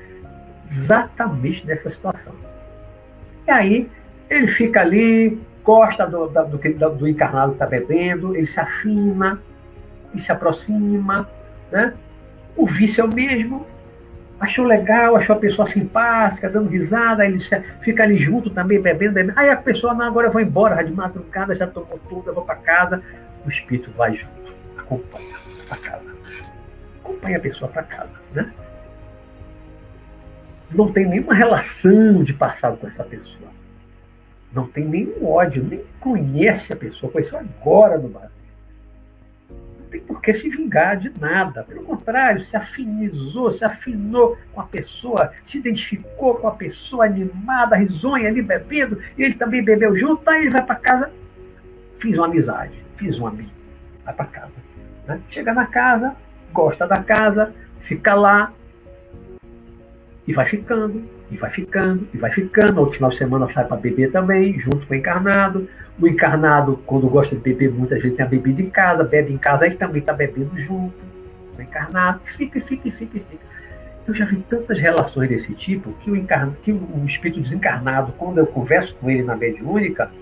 exatamente 0.71 1.67
nessa 1.67 1.91
situação. 1.91 2.35
E 3.47 3.51
aí 3.51 3.91
ele 4.29 4.47
fica 4.47 4.81
ali, 4.81 5.41
gosta 5.65 6.07
do, 6.07 6.29
do, 6.29 6.47
do, 6.47 6.91
do 6.91 7.09
encarnado 7.09 7.51
que 7.51 7.57
está 7.57 7.67
bebendo, 7.67 8.37
ele 8.37 8.47
se 8.47 8.61
afina, 8.61 9.41
ele 10.13 10.23
se 10.23 10.31
aproxima, 10.31 11.29
né? 11.71 11.95
O 12.57 12.67
vício 12.67 13.03
é 13.03 13.05
o 13.05 13.13
mesmo, 13.13 13.67
achou 14.39 14.65
legal, 14.65 15.17
achou 15.17 15.35
a 15.35 15.39
pessoa 15.39 15.67
simpática, 15.67 16.49
dando 16.49 16.69
risada, 16.69 17.25
ele 17.27 17.39
fica 17.81 18.03
ali 18.03 18.19
junto 18.19 18.51
também, 18.51 18.81
bebendo, 18.81 19.15
bebendo. 19.15 19.39
Aí 19.39 19.51
a 19.51 19.57
pessoa, 19.57 19.95
não, 19.95 20.07
agora 20.07 20.29
eu 20.29 20.33
vou 20.33 20.41
embora, 20.41 20.83
de 20.83 20.93
madrugada, 20.93 21.55
já 21.55 21.67
tomou 21.67 21.99
tudo, 22.09 22.31
eu 22.31 22.35
vou 22.35 22.45
para 22.45 22.57
casa. 22.57 23.03
O 23.45 23.49
espírito 23.49 23.91
vai 23.97 24.15
junto, 24.15 24.55
acompanha 24.77 25.37
para 25.69 25.79
casa. 25.79 26.05
Acompanha 27.03 27.37
a 27.39 27.41
pessoa 27.41 27.71
para 27.71 27.83
casa, 27.83 28.19
né? 28.35 28.53
Não 30.73 30.93
tem 30.93 31.07
nenhuma 31.07 31.35
relação 31.35 32.23
de 32.23 32.33
passado 32.33 32.77
com 32.77 32.87
essa 32.87 33.05
pessoa. 33.05 33.51
Não 34.53 34.67
tem 34.67 34.85
nenhum 34.85 35.27
ódio, 35.27 35.63
nem 35.63 35.85
conhece 36.01 36.73
a 36.73 36.77
pessoa, 36.77 37.11
conheceu 37.11 37.39
agora 37.39 37.99
no 37.99 38.09
Brasil. 38.09 38.31
Não 39.49 39.87
tem 39.91 40.01
por 40.01 40.21
que 40.21 40.33
se 40.33 40.49
vingar 40.49 40.97
de 40.97 41.13
nada. 41.21 41.63
Pelo 41.63 41.85
contrário, 41.85 42.41
se 42.41 42.57
afinizou, 42.57 43.51
se 43.51 43.65
afinou 43.65 44.37
com 44.53 44.61
a 44.61 44.67
pessoa, 44.67 45.33
se 45.45 45.59
identificou 45.59 46.37
com 46.37 46.49
a 46.49 46.53
pessoa 46.53 47.05
animada, 47.05 47.77
risonha 47.77 48.29
ali 48.29 48.43
bebendo, 48.43 49.01
e 49.17 49.23
ele 49.23 49.35
também 49.35 49.63
bebeu 49.63 49.95
junto, 49.97 50.29
aí 50.29 50.43
ele 50.43 50.51
vai 50.51 50.65
para 50.65 50.77
casa. 50.77 51.11
Fiz 51.99 52.17
uma 52.17 52.27
amizade, 52.27 52.85
fiz 52.97 53.19
um 53.19 53.27
amigo. 53.27 53.51
Vai 54.05 54.15
para 54.15 54.25
casa. 54.27 54.53
Né? 55.07 55.21
Chega 55.29 55.55
na 55.55 55.67
casa, 55.67 56.17
gosta 56.53 56.87
da 56.87 57.03
casa, 57.03 57.55
fica 57.81 58.15
lá, 58.15 58.53
e 60.31 60.33
vai 60.33 60.47
ficando, 60.47 61.03
e 61.29 61.37
vai 61.37 61.51
ficando, 61.51 62.07
e 62.15 62.17
vai 62.17 62.31
ficando. 62.31 62.75
No 62.75 62.89
final 62.89 63.11
de 63.11 63.17
semana 63.17 63.49
sai 63.49 63.65
para 63.65 63.77
beber 63.77 64.13
também, 64.13 64.57
junto 64.61 64.87
com 64.87 64.95
o 64.95 64.97
encarnado. 64.97 65.69
O 66.01 66.07
encarnado, 66.07 66.81
quando 66.87 67.09
gosta 67.09 67.35
de 67.35 67.43
beber, 67.43 67.73
muitas 67.73 68.01
vezes 68.01 68.17
tem 68.17 68.25
a 68.25 68.29
bebida 68.29 68.63
em 68.63 68.71
casa, 68.71 69.03
bebe 69.03 69.33
em 69.33 69.37
casa, 69.37 69.67
ele 69.67 69.75
também 69.75 69.99
está 69.99 70.13
bebendo 70.13 70.57
junto 70.57 70.95
com 71.53 71.59
o 71.59 71.63
encarnado. 71.63 72.21
Fica, 72.23 72.61
fica, 72.61 72.89
fica, 72.93 73.19
fica. 73.19 73.45
Eu 74.07 74.15
já 74.15 74.25
vi 74.25 74.37
tantas 74.37 74.79
relações 74.79 75.29
desse 75.29 75.53
tipo 75.53 75.93
que 75.95 76.13
o, 76.13 76.17
encarn... 76.17 76.53
que 76.63 76.71
o 76.71 77.05
espírito 77.05 77.41
desencarnado, 77.41 78.13
quando 78.13 78.39
eu 78.39 78.47
converso 78.47 78.95
com 79.01 79.11
ele 79.11 79.25
na 79.25 79.35
mediúnica, 79.35 80.13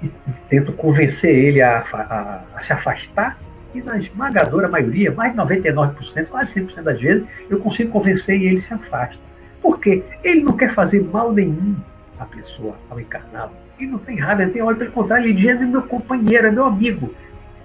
e, 0.00 0.06
e 0.06 0.32
tento 0.48 0.72
convencer 0.72 1.34
ele 1.34 1.60
a, 1.60 1.80
a, 1.80 2.42
a 2.54 2.62
se 2.62 2.72
afastar 2.72 3.36
e 3.74 3.80
na 3.80 3.98
esmagadora 3.98 4.68
maioria, 4.68 5.12
mais 5.12 5.32
de 5.32 5.38
99%, 5.38 6.26
quase 6.26 6.60
100% 6.60 6.82
das 6.82 7.00
vezes, 7.00 7.24
eu 7.48 7.58
consigo 7.58 7.90
convencer 7.90 8.40
e 8.40 8.46
ele 8.46 8.60
se 8.60 8.72
afasta. 8.72 9.16
Por 9.62 9.78
quê? 9.78 10.02
Ele 10.24 10.42
não 10.42 10.56
quer 10.56 10.70
fazer 10.70 11.02
mal 11.02 11.32
nenhum 11.32 11.76
à 12.18 12.24
pessoa, 12.24 12.76
ao 12.88 12.98
encarnado. 13.00 13.52
Ele 13.78 13.90
não 13.90 13.98
tem 13.98 14.18
raiva, 14.18 14.42
ele 14.42 14.52
tem 14.52 14.62
ódio, 14.62 14.78
pelo 14.78 14.92
contrário, 14.92 15.26
ele 15.26 15.34
diz, 15.34 15.46
é 15.46 15.54
meu 15.54 15.82
companheiro, 15.82 16.46
é 16.46 16.50
meu 16.50 16.64
amigo, 16.64 17.14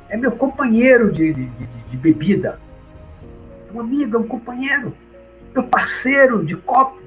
é 0.09 0.17
meu 0.17 0.31
companheiro 0.31 1.11
de, 1.11 1.33
de, 1.33 1.45
de, 1.45 1.67
de 1.89 1.97
bebida. 1.97 2.59
É 3.69 3.73
um 3.73 3.79
amigo, 3.79 4.15
é 4.15 4.19
um 4.19 4.27
companheiro, 4.27 4.93
meu 5.53 5.63
parceiro 5.63 6.45
de 6.45 6.55
copo 6.55 7.05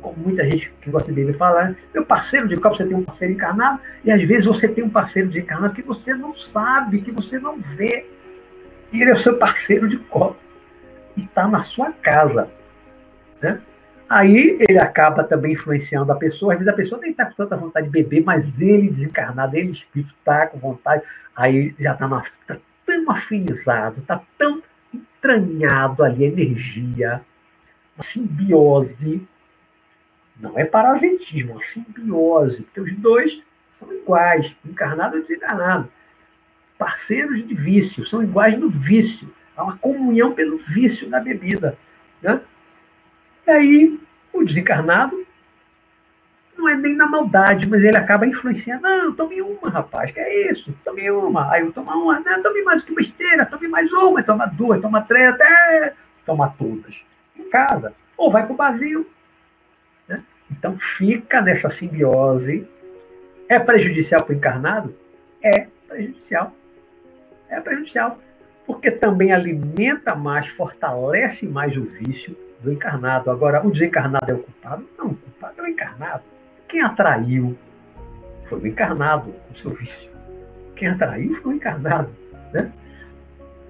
como 0.00 0.16
muita 0.18 0.44
gente 0.44 0.72
que 0.80 0.90
gosta 0.90 1.08
de 1.08 1.14
beber 1.14 1.34
fala, 1.34 1.76
meu 1.92 2.04
parceiro 2.04 2.48
de 2.48 2.56
copo, 2.56 2.76
você 2.76 2.84
tem 2.84 2.96
um 2.96 3.02
parceiro 3.02 3.34
encarnado, 3.34 3.80
e 4.04 4.10
às 4.10 4.22
vezes 4.22 4.46
você 4.46 4.68
tem 4.68 4.84
um 4.84 4.90
parceiro 4.90 5.28
desencarnado 5.28 5.74
que 5.74 5.82
você 5.82 6.14
não 6.14 6.34
sabe, 6.34 7.00
que 7.00 7.10
você 7.10 7.38
não 7.38 7.58
vê. 7.58 8.06
E 8.92 9.02
ele 9.02 9.10
é 9.10 9.14
o 9.14 9.18
seu 9.18 9.36
parceiro 9.36 9.88
de 9.88 9.98
copo. 9.98 10.36
E 11.16 11.24
está 11.24 11.46
na 11.46 11.62
sua 11.62 11.92
casa. 11.92 12.50
Né? 13.40 13.60
Aí 14.08 14.56
ele 14.66 14.78
acaba 14.78 15.22
também 15.22 15.52
influenciando 15.52 16.10
a 16.10 16.16
pessoa. 16.16 16.52
Às 16.52 16.60
vezes 16.60 16.72
a 16.72 16.76
pessoa 16.76 17.00
nem 17.00 17.10
está 17.10 17.26
com 17.26 17.34
tanta 17.34 17.56
vontade 17.56 17.86
de 17.86 17.92
beber, 17.92 18.24
mas 18.24 18.60
ele 18.60 18.88
desencarnado, 18.88 19.56
ele 19.56 19.72
espírito 19.72 20.14
está 20.18 20.46
com 20.46 20.58
vontade. 20.58 21.02
Aí 21.36 21.74
já 21.78 21.92
está 21.92 22.08
tá 22.46 22.58
tão 22.86 23.10
afinizado, 23.10 24.00
está 24.00 24.22
tão 24.38 24.62
entranhado 24.92 26.02
ali 26.02 26.24
a 26.24 26.28
energia, 26.28 27.20
uma 27.96 28.02
simbiose. 28.02 29.26
Não 30.40 30.58
é 30.58 30.64
parasitismo, 30.64 31.50
é 31.50 31.54
uma 31.54 31.62
simbiose, 31.62 32.62
porque 32.62 32.80
os 32.80 32.92
dois 32.96 33.42
são 33.72 33.92
iguais, 33.92 34.56
encarnado 34.64 35.18
e 35.18 35.22
desencarnado 35.22 35.90
parceiros 36.78 37.46
de 37.46 37.54
vício, 37.54 38.06
são 38.06 38.22
iguais 38.22 38.56
no 38.56 38.70
vício. 38.70 39.28
Há 39.56 39.64
uma 39.64 39.76
comunhão 39.76 40.32
pelo 40.32 40.56
vício 40.56 41.10
da 41.10 41.18
bebida. 41.18 41.76
Né? 42.22 42.40
E 43.46 43.50
aí, 43.50 44.00
o 44.32 44.44
desencarnado 44.44 45.26
não 46.56 46.68
é 46.68 46.76
nem 46.76 46.94
na 46.94 47.06
maldade, 47.06 47.68
mas 47.68 47.82
ele 47.82 47.96
acaba 47.96 48.26
influenciando. 48.26 48.82
Não, 48.82 49.12
tome 49.12 49.42
uma, 49.42 49.68
rapaz, 49.68 50.12
que 50.12 50.20
é 50.20 50.50
isso? 50.50 50.72
Tome 50.84 51.10
uma. 51.10 51.52
Aí 51.52 51.62
eu 51.62 51.72
tomo 51.72 51.90
uma. 51.90 52.20
Não, 52.20 52.42
tome 52.42 52.62
mais 52.62 52.82
que 52.82 52.94
besteira, 52.94 53.44
tome 53.44 53.66
mais 53.66 53.92
uma, 53.92 54.22
toma 54.22 54.46
duas, 54.46 54.80
toma 54.80 55.02
três, 55.02 55.30
até 55.30 55.94
toma 56.24 56.54
todas. 56.56 57.04
Em 57.36 57.48
casa. 57.50 57.92
Ou 58.16 58.30
vai 58.30 58.44
para 58.44 58.52
o 58.52 58.56
barril. 58.56 59.08
Né? 60.06 60.22
Então 60.50 60.78
fica 60.78 61.40
nessa 61.40 61.68
simbiose. 61.68 62.68
É 63.48 63.58
prejudicial 63.58 64.22
para 64.22 64.34
o 64.34 64.36
encarnado? 64.36 64.94
É 65.42 65.68
prejudicial 65.88 66.54
é 67.48 67.60
prejudicial, 67.60 68.18
porque 68.66 68.90
também 68.90 69.32
alimenta 69.32 70.14
mais, 70.14 70.46
fortalece 70.46 71.46
mais 71.46 71.76
o 71.76 71.84
vício 71.84 72.36
do 72.60 72.72
encarnado. 72.72 73.30
Agora, 73.30 73.66
o 73.66 73.70
desencarnado 73.70 74.26
é 74.30 74.34
o 74.34 74.38
culpado? 74.38 74.88
Não, 74.98 75.06
o 75.06 75.14
culpado 75.14 75.60
é 75.60 75.62
o 75.62 75.66
encarnado. 75.66 76.22
Quem 76.66 76.82
atraiu 76.82 77.56
foi 78.44 78.58
o 78.60 78.66
encarnado 78.66 79.34
com 79.48 79.54
seu 79.54 79.70
vício. 79.70 80.10
Quem 80.74 80.88
atraiu 80.88 81.34
foi 81.34 81.52
o 81.52 81.56
encarnado. 81.56 82.10
Né? 82.52 82.70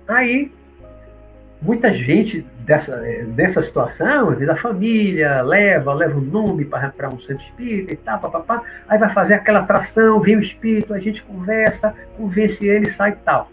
Aí, 0.07 0.51
muita 1.61 1.93
gente 1.93 2.47
dessa, 2.61 2.97
dessa 3.29 3.63
situação, 3.63 4.31
às 4.31 4.35
vezes 4.35 4.49
a 4.49 4.57
família 4.57 5.43
leva, 5.43 5.93
leva 5.95 6.19
o 6.19 6.21
nome 6.21 6.65
para 6.65 7.09
um 7.09 7.19
centro 7.19 7.45
espírita 7.45 7.93
e 7.93 7.97
tal, 7.97 8.19
papapá, 8.19 8.63
aí 8.89 8.99
vai 8.99 9.09
fazer 9.09 9.35
aquela 9.35 9.61
atração, 9.61 10.21
vem 10.21 10.37
o 10.37 10.41
espírito, 10.41 10.95
a 10.95 10.99
gente 10.99 11.23
conversa, 11.23 11.95
convence 12.17 12.67
ele, 12.67 12.89
sai 12.89 13.11
e 13.11 13.17
tal. 13.17 13.51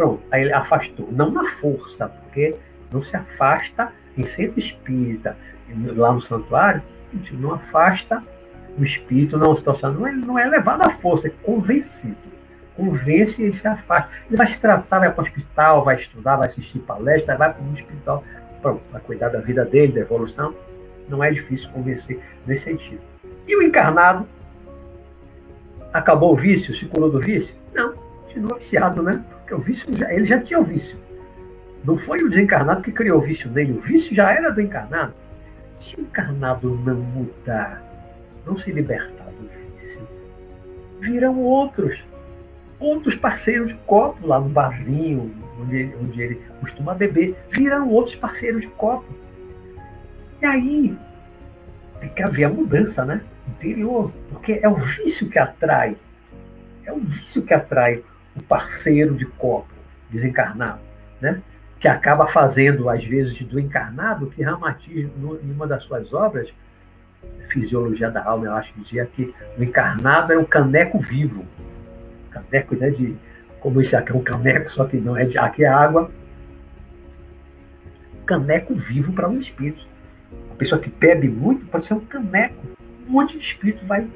Pronto, 0.00 0.22
aí 0.30 0.44
ele 0.44 0.52
afastou. 0.54 1.06
Não 1.12 1.30
na 1.30 1.44
força, 1.44 2.08
porque 2.08 2.56
não 2.90 3.02
se 3.02 3.14
afasta 3.14 3.92
em 4.16 4.24
centro 4.24 4.58
espírita, 4.58 5.36
lá 5.94 6.10
no 6.10 6.22
santuário, 6.22 6.80
não 7.32 7.52
afasta 7.52 8.24
o 8.78 8.82
espírito 8.82 9.36
numa 9.36 9.54
situação, 9.54 9.92
não 9.92 10.06
é, 10.06 10.12
não 10.12 10.38
é 10.38 10.46
levado 10.46 10.80
à 10.86 10.88
força, 10.88 11.26
é 11.26 11.30
convencido. 11.42 12.16
Convence 12.74 13.42
e 13.42 13.44
ele 13.44 13.52
se 13.52 13.68
afasta. 13.68 14.08
Ele 14.26 14.38
vai 14.38 14.46
se 14.46 14.58
tratar, 14.58 15.00
vai 15.00 15.12
para 15.12 15.20
o 15.20 15.22
hospital, 15.26 15.84
vai 15.84 15.96
estudar, 15.96 16.36
vai 16.36 16.46
assistir 16.46 16.78
palestra, 16.78 17.36
vai 17.36 17.52
para 17.52 17.62
o 17.62 17.74
espiritual, 17.74 18.24
pronto, 18.62 18.80
vai 18.90 19.02
cuidar 19.02 19.28
da 19.28 19.42
vida 19.42 19.66
dele, 19.66 19.92
da 19.92 20.00
evolução. 20.00 20.54
Não 21.10 21.22
é 21.22 21.30
difícil 21.30 21.68
convencer 21.72 22.18
nesse 22.46 22.62
sentido. 22.62 23.02
E 23.46 23.54
o 23.54 23.62
encarnado 23.62 24.26
acabou 25.92 26.32
o 26.32 26.36
vício, 26.36 26.74
se 26.74 26.86
curou 26.86 27.10
do 27.10 27.20
vício? 27.20 27.54
Não, 27.74 27.99
continua 28.30 28.58
viciado, 28.58 29.02
né? 29.02 29.24
Porque 29.28 29.54
o 29.54 29.58
vício, 29.58 29.92
já, 29.96 30.12
ele 30.12 30.24
já 30.24 30.40
tinha 30.40 30.60
o 30.60 30.64
vício. 30.64 30.96
Não 31.84 31.96
foi 31.96 32.22
o 32.22 32.28
desencarnado 32.28 32.82
que 32.82 32.92
criou 32.92 33.18
o 33.18 33.20
vício 33.20 33.50
nele, 33.50 33.72
o 33.72 33.80
vício 33.80 34.14
já 34.14 34.30
era 34.30 34.50
do 34.50 34.60
encarnado. 34.60 35.14
Se 35.78 35.96
o 35.96 36.02
encarnado 36.02 36.76
não 36.84 36.96
mudar, 36.96 37.82
não 38.46 38.56
se 38.56 38.70
libertar 38.70 39.24
do 39.24 39.48
vício, 39.48 40.06
virão 41.00 41.38
outros. 41.40 42.04
outros 42.78 43.16
parceiros 43.16 43.68
de 43.68 43.74
copo 43.86 44.26
lá 44.26 44.38
no 44.38 44.48
barzinho, 44.48 45.34
onde 45.60 45.76
ele, 45.76 45.96
onde 46.00 46.22
ele 46.22 46.42
costuma 46.60 46.94
beber, 46.94 47.36
viram 47.50 47.88
outros 47.88 48.14
parceiros 48.14 48.60
de 48.60 48.68
copo. 48.68 49.12
E 50.40 50.46
aí 50.46 50.98
tem 51.98 52.08
que 52.10 52.22
haver 52.22 52.44
a 52.44 52.48
mudança, 52.48 53.04
né? 53.04 53.22
Interior, 53.48 54.12
porque 54.30 54.60
é 54.62 54.68
o 54.68 54.76
vício 54.76 55.28
que 55.28 55.38
atrai, 55.38 55.96
é 56.84 56.92
o 56.92 57.00
vício 57.00 57.42
que 57.42 57.52
atrai 57.52 58.02
o 58.40 58.42
parceiro 58.42 59.14
de 59.14 59.26
copo 59.26 59.72
desencarnado, 60.08 60.80
né? 61.20 61.40
Que 61.78 61.88
acaba 61.88 62.26
fazendo, 62.26 62.90
às 62.90 63.04
vezes, 63.04 63.40
do 63.42 63.58
encarnado, 63.58 64.26
que 64.26 64.42
Ramatiz, 64.42 65.08
em 65.08 65.52
uma 65.52 65.66
das 65.66 65.84
suas 65.84 66.12
obras, 66.12 66.52
Fisiologia 67.48 68.10
da 68.10 68.24
Alma, 68.24 68.46
eu 68.46 68.54
acho 68.54 68.72
que 68.72 68.80
dizia 68.80 69.04
que 69.06 69.34
o 69.58 69.62
encarnado 69.62 70.32
é 70.32 70.38
um 70.38 70.44
caneco 70.44 70.98
vivo. 70.98 71.44
Caneco, 72.30 72.76
né, 72.76 72.90
de, 72.90 73.16
como 73.60 73.80
isso 73.80 73.96
aqui 73.96 74.12
é 74.12 74.14
um 74.14 74.22
caneco, 74.22 74.70
só 74.70 74.84
que 74.84 74.96
não 74.96 75.16
é 75.16 75.24
de 75.24 75.36
aqui 75.38 75.64
é 75.64 75.68
água. 75.68 76.10
Caneco 78.24 78.74
vivo 78.74 79.12
para 79.12 79.28
um 79.28 79.38
espírito. 79.38 79.86
A 80.50 80.54
pessoa 80.54 80.80
que 80.80 80.88
bebe 80.88 81.28
muito 81.28 81.66
pode 81.66 81.84
ser 81.84 81.94
um 81.94 82.00
caneco. 82.00 82.66
Um 83.08 83.12
monte 83.12 83.36
de 83.36 83.44
espírito 83.44 83.84
vai 83.84 84.06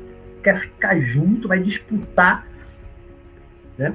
quer 0.43 0.57
ficar 0.57 0.99
junto, 0.99 1.49
vai 1.49 1.59
disputar 1.59 2.47
né, 3.79 3.95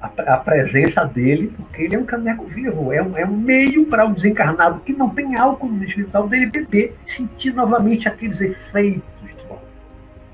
a, 0.00 0.36
presença 0.36 1.04
dele, 1.04 1.52
porque 1.56 1.82
ele 1.82 1.96
é 1.96 1.98
um 1.98 2.04
caneco 2.04 2.44
vivo, 2.46 2.92
é 2.92 3.02
um, 3.02 3.16
é 3.16 3.24
um 3.24 3.36
meio 3.36 3.86
para 3.86 4.06
um 4.06 4.12
desencarnado 4.12 4.80
que 4.80 4.92
não 4.92 5.10
tem 5.10 5.36
álcool 5.36 5.68
no 5.68 5.84
espiritual 5.84 6.28
dele 6.28 6.46
beber, 6.46 6.96
sentir 7.04 7.52
novamente 7.52 8.08
aqueles 8.08 8.40
efeitos. 8.40 9.02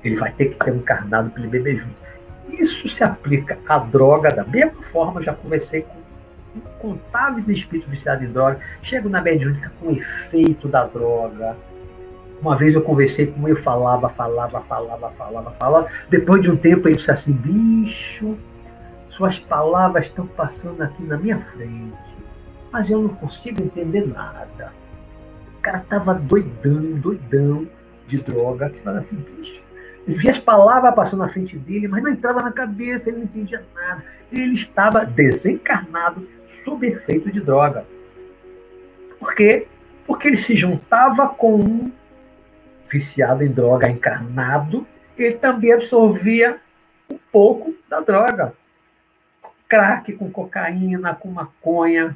Ele 0.03 0.15
vai 0.17 0.31
ter 0.31 0.49
que 0.49 0.63
ter 0.63 0.71
um 0.71 0.77
encarnado 0.77 1.31
para 1.31 1.41
ele 1.41 1.49
beber 1.49 1.77
junto. 1.77 1.95
Isso 2.47 2.87
se 2.87 3.03
aplica 3.03 3.57
à 3.67 3.79
droga 3.79 4.29
da 4.29 4.43
mesma 4.43 4.83
forma, 4.83 5.21
já 5.23 5.33
conversei 5.33 5.81
com 5.81 6.05
incontáveis 6.55 7.49
espíritos 7.49 7.89
viciados 7.89 8.23
em 8.23 8.31
droga, 8.31 8.59
chego 8.83 9.09
na 9.09 9.19
mediúnica 9.19 9.71
com 9.79 9.87
o 9.87 9.91
efeito 9.91 10.67
da 10.67 10.85
droga. 10.85 11.57
Uma 12.39 12.55
vez 12.55 12.75
eu 12.75 12.81
conversei 12.81 13.25
com 13.25 13.47
ele, 13.47 13.57
falava, 13.57 14.07
falava, 14.09 14.61
falava, 14.61 15.09
falava, 15.11 15.51
falava. 15.51 15.87
Depois 16.07 16.41
de 16.43 16.51
um 16.51 16.55
tempo 16.55 16.87
ele 16.87 16.97
disse 16.97 17.09
assim, 17.09 17.31
bicho, 17.31 18.37
suas 19.15 19.39
palavras 19.39 20.05
estão 20.05 20.27
passando 20.27 20.81
aqui 20.81 21.01
na 21.03 21.17
minha 21.17 21.39
frente, 21.39 21.95
mas 22.71 22.89
eu 22.89 23.01
não 23.01 23.09
consigo 23.09 23.63
entender 23.63 24.05
nada. 24.05 24.73
O 25.57 25.61
cara 25.61 25.77
estava 25.77 26.13
doidão, 26.13 26.99
doidão 26.99 27.67
de 28.05 28.17
droga, 28.17 28.69
que 28.69 28.79
fala 28.81 28.99
assim, 28.99 29.15
bicho. 29.15 29.63
Ele 30.05 30.17
via 30.17 30.31
as 30.31 30.37
palavras 30.37 30.93
passando 30.93 31.21
na 31.21 31.27
frente 31.27 31.57
dele, 31.57 31.87
mas 31.87 32.03
não 32.03 32.11
entrava 32.11 32.41
na 32.41 32.51
cabeça, 32.51 33.09
ele 33.09 33.19
não 33.19 33.23
entendia 33.23 33.65
nada. 33.73 34.03
Ele 34.31 34.53
estava 34.53 35.05
desencarnado 35.05 36.27
sob 36.63 36.85
efeito 36.85 37.31
de 37.31 37.39
droga. 37.39 37.85
Por 39.17 39.33
quê? 39.33 39.67
Porque 40.05 40.27
ele 40.27 40.37
se 40.37 40.55
juntava 40.55 41.29
com 41.29 41.55
um 41.55 41.91
viciado 42.87 43.43
em 43.43 43.51
droga 43.51 43.89
encarnado, 43.89 44.85
ele 45.17 45.35
também 45.35 45.71
absorvia 45.71 46.59
um 47.09 47.17
pouco 47.31 47.73
da 47.89 47.99
droga 48.01 48.53
crack, 49.75 50.13
com 50.13 50.31
cocaína, 50.31 51.13
com 51.13 51.29
maconha, 51.29 52.15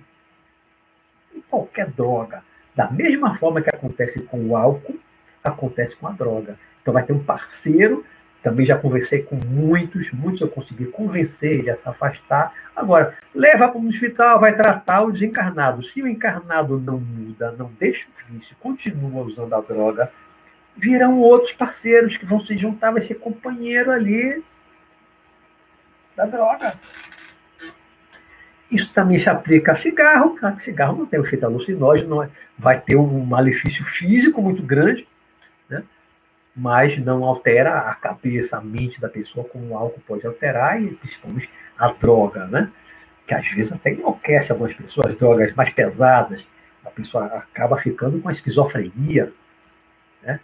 com 1.31 1.41
qualquer 1.41 1.87
droga. 1.91 2.41
Da 2.73 2.89
mesma 2.89 3.35
forma 3.35 3.61
que 3.61 3.69
acontece 3.69 4.21
com 4.21 4.39
o 4.47 4.55
álcool, 4.55 4.97
acontece 5.43 5.95
com 5.95 6.07
a 6.07 6.11
droga. 6.11 6.57
Então 6.81 6.93
vai 6.93 7.03
ter 7.03 7.11
um 7.11 7.21
parceiro, 7.21 8.05
também 8.41 8.65
já 8.65 8.77
conversei 8.77 9.23
com 9.23 9.35
muitos, 9.35 10.11
muitos 10.11 10.39
eu 10.39 10.47
consegui 10.47 10.85
convencer 10.85 11.59
ele 11.59 11.69
a 11.69 11.75
se 11.75 11.87
afastar. 11.87 12.53
Agora, 12.73 13.17
leva 13.35 13.67
para 13.67 13.77
um 13.77 13.89
hospital, 13.89 14.39
vai 14.39 14.55
tratar 14.55 15.01
o 15.01 15.11
desencarnado. 15.11 15.83
Se 15.83 16.01
o 16.01 16.07
encarnado 16.07 16.79
não 16.79 16.97
muda, 16.97 17.51
não 17.51 17.69
deixa 17.77 18.07
o 18.07 18.33
vício, 18.33 18.55
continua 18.61 19.23
usando 19.23 19.53
a 19.53 19.59
droga, 19.59 20.09
virão 20.77 21.19
outros 21.19 21.51
parceiros 21.51 22.15
que 22.15 22.25
vão 22.25 22.39
se 22.39 22.57
juntar, 22.57 22.91
vai 22.91 23.01
ser 23.01 23.15
companheiro 23.15 23.91
ali 23.91 24.41
da 26.15 26.25
droga. 26.25 26.73
Isso 28.71 28.91
também 28.93 29.17
se 29.17 29.29
aplica 29.29 29.71
a 29.71 29.75
cigarro, 29.75 30.35
claro 30.35 30.55
que 30.55 30.63
cigarro 30.63 30.97
não 30.97 31.05
tem 31.05 31.19
efeito 31.19 31.45
alucinógeno, 31.45 32.09
não 32.09 32.23
é, 32.23 32.29
vai 32.57 32.79
ter 32.79 32.95
um 32.95 33.25
malefício 33.25 33.83
físico 33.83 34.41
muito 34.41 34.61
grande, 34.61 35.07
né? 35.67 35.83
mas 36.55 36.97
não 36.97 37.23
altera 37.23 37.79
a 37.79 37.95
cabeça, 37.95 38.57
a 38.57 38.61
mente 38.61 39.01
da 39.01 39.09
pessoa, 39.09 39.43
como 39.45 39.69
o 39.69 39.77
álcool 39.77 40.01
pode 40.05 40.25
alterar, 40.25 40.81
e 40.81 40.93
principalmente 40.95 41.49
a 41.77 41.91
droga, 41.91 42.45
né? 42.45 42.71
que 43.25 43.33
às 43.33 43.47
vezes 43.47 43.71
até 43.71 43.91
enlouquece 43.91 44.51
algumas 44.51 44.73
pessoas, 44.73 45.15
drogas 45.15 45.53
mais 45.55 45.71
pesadas, 45.71 46.45
a 46.85 46.91
pessoa 46.91 47.25
acaba 47.25 47.77
ficando 47.77 48.19
com 48.21 48.29
esquizofrenia, 48.29 49.33
né? 50.21 50.39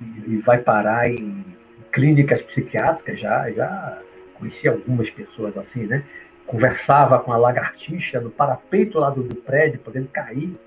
e, 0.00 0.34
e 0.34 0.38
vai 0.38 0.58
parar 0.58 1.10
em 1.10 1.44
clínicas 1.90 2.42
psiquiátricas, 2.42 3.18
já, 3.20 3.50
já 3.50 3.98
conheci 4.34 4.68
algumas 4.68 5.10
pessoas 5.10 5.56
assim, 5.56 5.86
né? 5.86 6.04
Conversava 6.50 7.20
com 7.20 7.32
a 7.32 7.36
lagartixa 7.36 8.20
no 8.20 8.28
parapeito 8.28 8.98
lá 8.98 9.08
do, 9.08 9.22
do 9.22 9.36
prédio, 9.36 9.78
podendo 9.78 10.08
cair, 10.08 10.58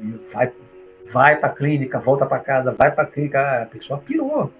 e 0.00 0.20
vai, 0.32 0.52
vai 1.12 1.36
para 1.36 1.48
a 1.48 1.52
clínica, 1.52 1.98
volta 1.98 2.24
para 2.24 2.38
casa, 2.38 2.70
vai 2.70 2.92
para 2.92 3.02
a 3.02 3.06
clínica, 3.06 3.62
a 3.62 3.66
pessoa 3.66 3.98
pirou, 3.98 4.52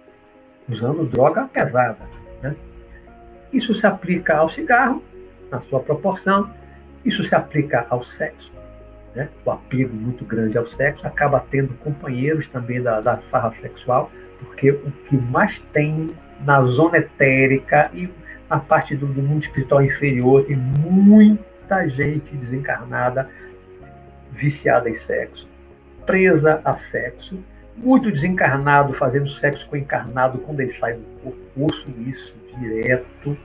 usando 0.68 1.06
droga 1.06 1.46
pesada. 1.46 2.04
Né? 2.42 2.56
Isso 3.52 3.72
se 3.72 3.86
aplica 3.86 4.36
ao 4.36 4.50
cigarro, 4.50 5.00
na 5.48 5.60
sua 5.60 5.78
proporção, 5.78 6.52
isso 7.04 7.22
se 7.22 7.36
aplica 7.36 7.86
ao 7.88 8.02
sexo. 8.02 8.52
Né? 9.14 9.28
O 9.44 9.52
apego 9.52 9.94
muito 9.94 10.24
grande 10.24 10.58
ao 10.58 10.66
sexo 10.66 11.06
acaba 11.06 11.38
tendo 11.38 11.72
companheiros 11.74 12.48
também 12.48 12.82
da, 12.82 13.00
da 13.00 13.18
farra 13.18 13.54
sexual, 13.60 14.10
porque 14.40 14.72
o 14.72 14.90
que 15.06 15.16
mais 15.16 15.60
tem 15.72 16.10
na 16.44 16.64
zona 16.64 16.98
etérica 16.98 17.90
e 17.94 18.10
a 18.48 18.58
parte 18.58 18.96
do, 18.96 19.06
do 19.06 19.22
mundo 19.22 19.42
espiritual 19.42 19.82
inferior 19.82 20.44
tem 20.44 20.56
muita 20.56 21.88
gente 21.88 22.34
desencarnada, 22.36 23.28
viciada 24.32 24.88
em 24.88 24.94
sexo, 24.94 25.48
presa 26.06 26.60
a 26.64 26.76
sexo, 26.76 27.38
muito 27.76 28.10
desencarnado 28.10 28.92
fazendo 28.92 29.28
sexo 29.28 29.68
com 29.68 29.76
encarnado 29.76 30.38
quando 30.38 30.60
ele 30.60 30.72
sai 30.72 30.94
do 30.94 31.04
corpo. 31.22 31.38
Ouço 31.56 31.88
isso 32.06 32.34
direto. 32.58 33.36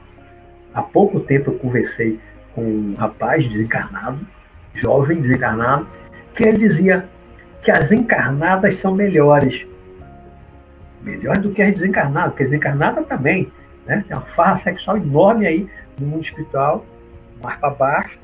Há 0.73 0.81
pouco 0.81 1.19
tempo 1.19 1.51
eu 1.51 1.59
conversei 1.59 2.19
com 2.55 2.63
um 2.63 2.95
rapaz 2.95 3.45
desencarnado, 3.45 4.25
jovem 4.73 5.21
desencarnado, 5.21 5.87
que 6.33 6.43
ele 6.43 6.57
dizia 6.57 7.07
que 7.61 7.69
as 7.69 7.91
encarnadas 7.91 8.75
são 8.75 8.95
melhores. 8.95 9.67
Melhores 11.01 11.43
do 11.43 11.51
que 11.51 11.61
as 11.61 11.73
desencarnadas, 11.73 12.31
porque 12.31 12.43
as 12.43 12.49
desencarnadas 12.49 13.05
também 13.05 13.51
né? 13.85 14.03
Tem 14.07 14.15
uma 14.15 14.25
farra 14.25 14.57
sexual 14.57 14.97
enorme 14.97 15.47
aí 15.47 15.69
no 15.99 16.07
mundo 16.07 16.23
espiritual, 16.23 16.85
mais 17.41 17.57
para 17.59 17.69
baixo, 17.69 18.19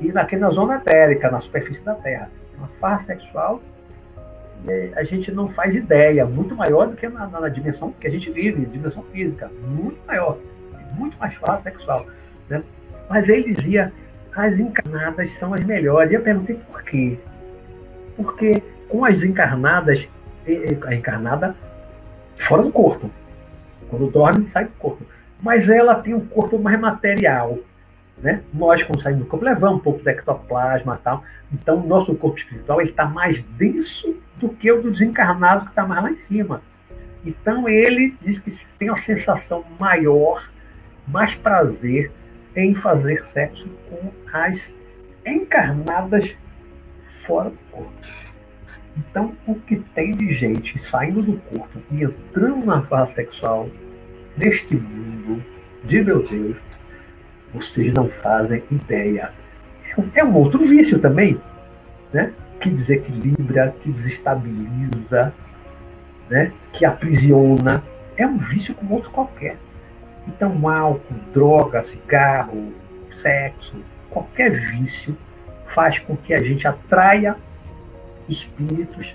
e 0.00 0.10
aqui 0.16 0.36
na 0.36 0.50
zona 0.50 0.76
etérica, 0.76 1.30
na 1.30 1.40
superfície 1.40 1.84
da 1.84 1.94
Terra. 1.94 2.30
Uma 2.58 2.68
farra 2.80 2.98
sexual 3.00 3.60
a 4.96 5.04
gente 5.04 5.30
não 5.30 5.48
faz 5.48 5.74
ideia, 5.74 6.24
muito 6.24 6.56
maior 6.56 6.86
do 6.86 6.96
que 6.96 7.06
na, 7.08 7.26
na, 7.26 7.48
dimensão 7.48 7.92
que 7.92 8.06
a 8.06 8.10
gente 8.10 8.30
vive, 8.30 8.64
dimensão 8.64 9.02
física, 9.04 9.50
muito 9.68 9.98
maior, 10.06 10.38
muito 10.96 11.18
mais 11.18 11.34
farra 11.34 11.58
sexual. 11.58 12.06
Né? 12.48 12.62
Mas 13.08 13.28
ele 13.28 13.52
dizia, 13.52 13.92
as 14.34 14.58
encarnadas 14.58 15.30
são 15.30 15.52
as 15.52 15.62
melhores. 15.64 16.10
E 16.10 16.14
eu 16.14 16.22
perguntei 16.22 16.56
por 16.56 16.82
quê? 16.82 17.18
Porque 18.16 18.62
com 18.88 19.04
as 19.04 19.22
encarnadas, 19.22 20.08
a 20.86 20.94
encarnada 20.94 21.54
fora 22.36 22.62
do 22.62 22.72
corpo, 22.72 23.10
quando 23.94 24.10
dorme, 24.10 24.48
sai 24.48 24.64
do 24.64 24.72
corpo. 24.72 25.04
Mas 25.40 25.68
ela 25.68 25.94
tem 25.94 26.14
um 26.14 26.26
corpo 26.26 26.58
mais 26.58 26.78
material. 26.78 27.58
Né? 28.18 28.42
Nós, 28.52 28.82
quando 28.82 29.00
saímos 29.00 29.24
do 29.24 29.28
corpo, 29.28 29.44
levamos 29.44 29.78
um 29.78 29.82
pouco 29.82 30.02
de 30.02 30.10
ectoplasma 30.10 30.96
tal. 30.96 31.22
Então, 31.52 31.78
o 31.78 31.86
nosso 31.86 32.14
corpo 32.14 32.38
espiritual 32.38 32.80
está 32.80 33.04
mais 33.04 33.42
denso 33.42 34.16
do 34.36 34.48
que 34.48 34.70
o 34.70 34.82
do 34.82 34.90
desencarnado 34.90 35.64
que 35.64 35.70
está 35.70 35.86
mais 35.86 36.02
lá 36.02 36.10
em 36.10 36.16
cima. 36.16 36.62
Então, 37.24 37.68
ele 37.68 38.16
diz 38.20 38.38
que 38.38 38.50
tem 38.78 38.90
uma 38.90 38.96
sensação 38.96 39.64
maior, 39.78 40.50
mais 41.06 41.34
prazer 41.34 42.10
em 42.56 42.74
fazer 42.74 43.24
sexo 43.24 43.68
com 43.88 44.10
as 44.32 44.72
encarnadas 45.26 46.36
fora 47.26 47.50
do 47.50 47.58
corpo. 47.70 47.92
Então, 48.96 49.36
o 49.46 49.54
que 49.56 49.76
tem 49.76 50.12
de 50.12 50.32
gente 50.32 50.78
saindo 50.78 51.20
do 51.20 51.36
corpo 51.38 51.80
e 51.90 52.04
entrando 52.04 52.64
na 52.64 52.82
fase 52.82 53.14
sexual 53.14 53.68
neste 54.36 54.76
mundo 54.76 55.42
de 55.84 56.02
meu 56.02 56.22
Deus, 56.22 56.56
vocês 57.52 57.92
não 57.92 58.08
fazem 58.08 58.62
ideia. 58.70 59.32
É 60.14 60.24
um 60.24 60.34
outro 60.34 60.64
vício 60.64 60.98
também, 60.98 61.40
né? 62.12 62.32
que 62.58 62.70
desequilibra, 62.70 63.74
que 63.80 63.90
desestabiliza, 63.90 65.32
né? 66.28 66.52
que 66.72 66.84
aprisiona. 66.84 67.82
É 68.16 68.26
um 68.26 68.38
vício 68.38 68.74
como 68.74 68.94
outro 68.94 69.10
qualquer. 69.10 69.58
Então, 70.26 70.68
álcool, 70.68 71.14
droga, 71.32 71.82
cigarro, 71.82 72.72
sexo, 73.12 73.76
qualquer 74.08 74.50
vício 74.50 75.16
faz 75.66 75.98
com 75.98 76.16
que 76.16 76.32
a 76.32 76.42
gente 76.42 76.66
atraia 76.66 77.36
espíritos 78.28 79.14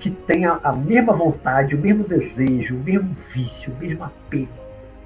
que 0.00 0.10
tenham 0.10 0.58
a 0.64 0.72
mesma 0.72 1.12
vontade, 1.12 1.74
o 1.74 1.78
mesmo 1.78 2.04
desejo, 2.04 2.74
o 2.74 2.80
mesmo 2.80 3.14
vício, 3.32 3.72
o 3.72 3.76
mesmo 3.76 4.02
apego 4.02 4.48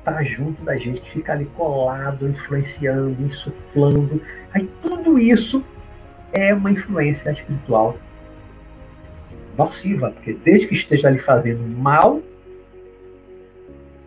para 0.04 0.22
junto 0.22 0.62
da 0.62 0.76
gente, 0.76 1.00
que 1.00 1.10
fica 1.10 1.32
ali 1.32 1.46
colado, 1.46 2.28
influenciando, 2.28 3.22
insuflando. 3.22 4.22
Aí 4.52 4.70
tudo 4.82 5.18
isso 5.18 5.64
é 6.32 6.54
uma 6.54 6.70
influência 6.70 7.30
espiritual 7.30 7.96
nociva, 9.56 10.10
porque 10.10 10.34
desde 10.34 10.68
que 10.68 10.74
esteja 10.74 11.08
ali 11.08 11.18
fazendo 11.18 11.62
mal, 11.76 12.20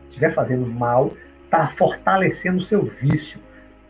estiver 0.08 0.32
fazendo 0.32 0.68
mal, 0.68 1.14
está 1.46 1.68
fortalecendo 1.70 2.58
o 2.58 2.64
seu 2.64 2.84
vício, 2.84 3.40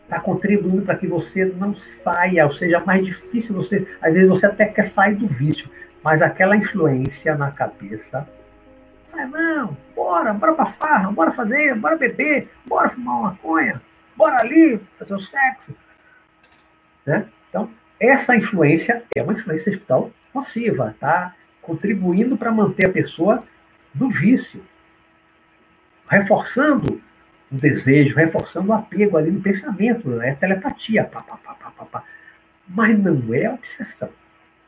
está 0.04 0.18
contribuindo 0.18 0.82
para 0.82 0.94
que 0.94 1.06
você 1.06 1.44
não 1.44 1.74
saia, 1.74 2.46
ou 2.46 2.52
seja, 2.52 2.80
mais 2.80 3.04
difícil 3.04 3.54
você, 3.54 3.86
às 4.00 4.14
vezes 4.14 4.28
você 4.28 4.46
até 4.46 4.64
quer 4.64 4.84
sair 4.84 5.16
do 5.16 5.26
vício, 5.26 5.68
mas 6.08 6.22
aquela 6.22 6.56
influência 6.56 7.34
na 7.34 7.50
cabeça, 7.50 8.26
sai 9.08 9.26
não, 9.26 9.76
bora, 9.94 10.32
bora 10.32 10.64
farra, 10.64 11.12
bora 11.12 11.30
fazer, 11.30 11.74
bora 11.74 11.98
beber, 11.98 12.50
bora 12.64 12.88
fumar 12.88 13.16
uma 13.16 13.30
maconha, 13.32 13.82
bora 14.16 14.38
ali 14.40 14.80
fazer 14.98 15.12
o 15.12 15.20
sexo, 15.20 15.76
né? 17.04 17.28
Então, 17.50 17.70
essa 18.00 18.34
influência 18.34 19.04
é 19.14 19.22
uma 19.22 19.34
influência 19.34 19.68
espiritual 19.68 20.10
nociva, 20.34 20.96
tá? 20.98 21.34
Contribuindo 21.60 22.38
para 22.38 22.50
manter 22.50 22.86
a 22.86 22.90
pessoa 22.90 23.44
no 23.94 24.08
vício, 24.08 24.64
reforçando 26.08 27.02
o 27.52 27.54
desejo, 27.54 28.16
reforçando 28.16 28.70
o 28.70 28.72
apego 28.72 29.18
ali 29.18 29.30
no 29.30 29.42
pensamento, 29.42 30.22
é 30.22 30.34
telepatia, 30.34 31.04
pá, 31.04 31.20
pá, 31.20 31.36
pá, 31.36 31.54
pá, 31.54 31.84
pá, 31.84 32.02
mas 32.66 32.98
não 32.98 33.34
é 33.34 33.50
obsessão. 33.50 34.08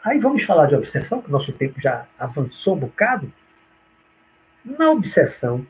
Aí 0.03 0.19
vamos 0.19 0.43
falar 0.45 0.67
de 0.67 0.75
obsessão, 0.75 1.21
que 1.21 1.31
nosso 1.31 1.53
tempo 1.53 1.81
já 1.81 2.07
avançou 2.19 2.75
um 2.75 2.81
bocado. 2.81 3.31
Na 4.65 4.91
obsessão, 4.91 5.67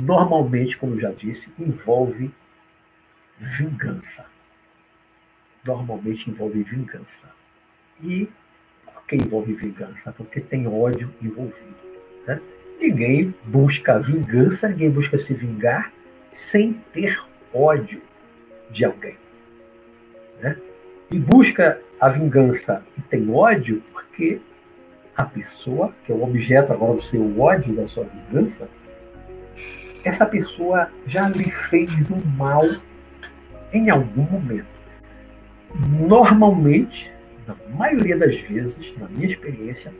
normalmente, 0.00 0.78
como 0.78 0.94
eu 0.94 1.00
já 1.00 1.10
disse, 1.10 1.52
envolve 1.58 2.32
vingança. 3.38 4.26
Normalmente 5.64 6.30
envolve 6.30 6.62
vingança. 6.62 7.28
E 8.00 8.28
por 8.84 9.04
que 9.06 9.16
envolve 9.16 9.52
vingança? 9.54 10.12
Porque 10.12 10.40
tem 10.40 10.66
ódio 10.68 11.12
envolvido. 11.20 11.76
Né? 12.26 12.40
Ninguém 12.80 13.34
busca 13.44 13.98
vingança, 13.98 14.68
ninguém 14.68 14.90
busca 14.90 15.18
se 15.18 15.34
vingar 15.34 15.92
sem 16.32 16.74
ter 16.92 17.20
ódio 17.52 18.02
de 18.70 18.84
alguém. 18.84 19.16
Né? 20.40 20.56
E 21.12 21.18
busca 21.18 21.78
a 22.00 22.08
vingança 22.08 22.82
e 22.96 23.02
tem 23.02 23.30
ódio 23.30 23.82
porque 23.92 24.40
a 25.14 25.24
pessoa, 25.24 25.94
que 26.04 26.10
é 26.10 26.14
o 26.14 26.22
objeto 26.22 26.72
agora 26.72 26.94
do 26.94 27.02
seu 27.02 27.38
ódio, 27.38 27.76
da 27.76 27.86
sua 27.86 28.04
vingança, 28.04 28.66
essa 30.04 30.24
pessoa 30.24 30.90
já 31.06 31.28
lhe 31.28 31.50
fez 31.50 32.10
um 32.10 32.20
mal 32.36 32.62
em 33.72 33.90
algum 33.90 34.22
momento. 34.22 34.66
Normalmente, 36.00 37.12
na 37.46 37.54
maioria 37.76 38.16
das 38.16 38.36
vezes, 38.40 38.94
na 38.98 39.06
minha 39.08 39.26
experiência, 39.26 39.92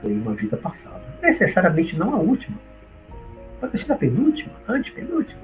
foi 0.00 0.12
uma 0.12 0.34
vida 0.34 0.56
passada. 0.56 1.02
Necessariamente 1.22 1.96
não 1.96 2.14
a 2.14 2.18
última. 2.18 2.58
Pode 3.60 3.78
ser 3.78 3.92
a 3.92 3.96
penúltima, 3.96 4.52
antepenúltima. 4.68 5.40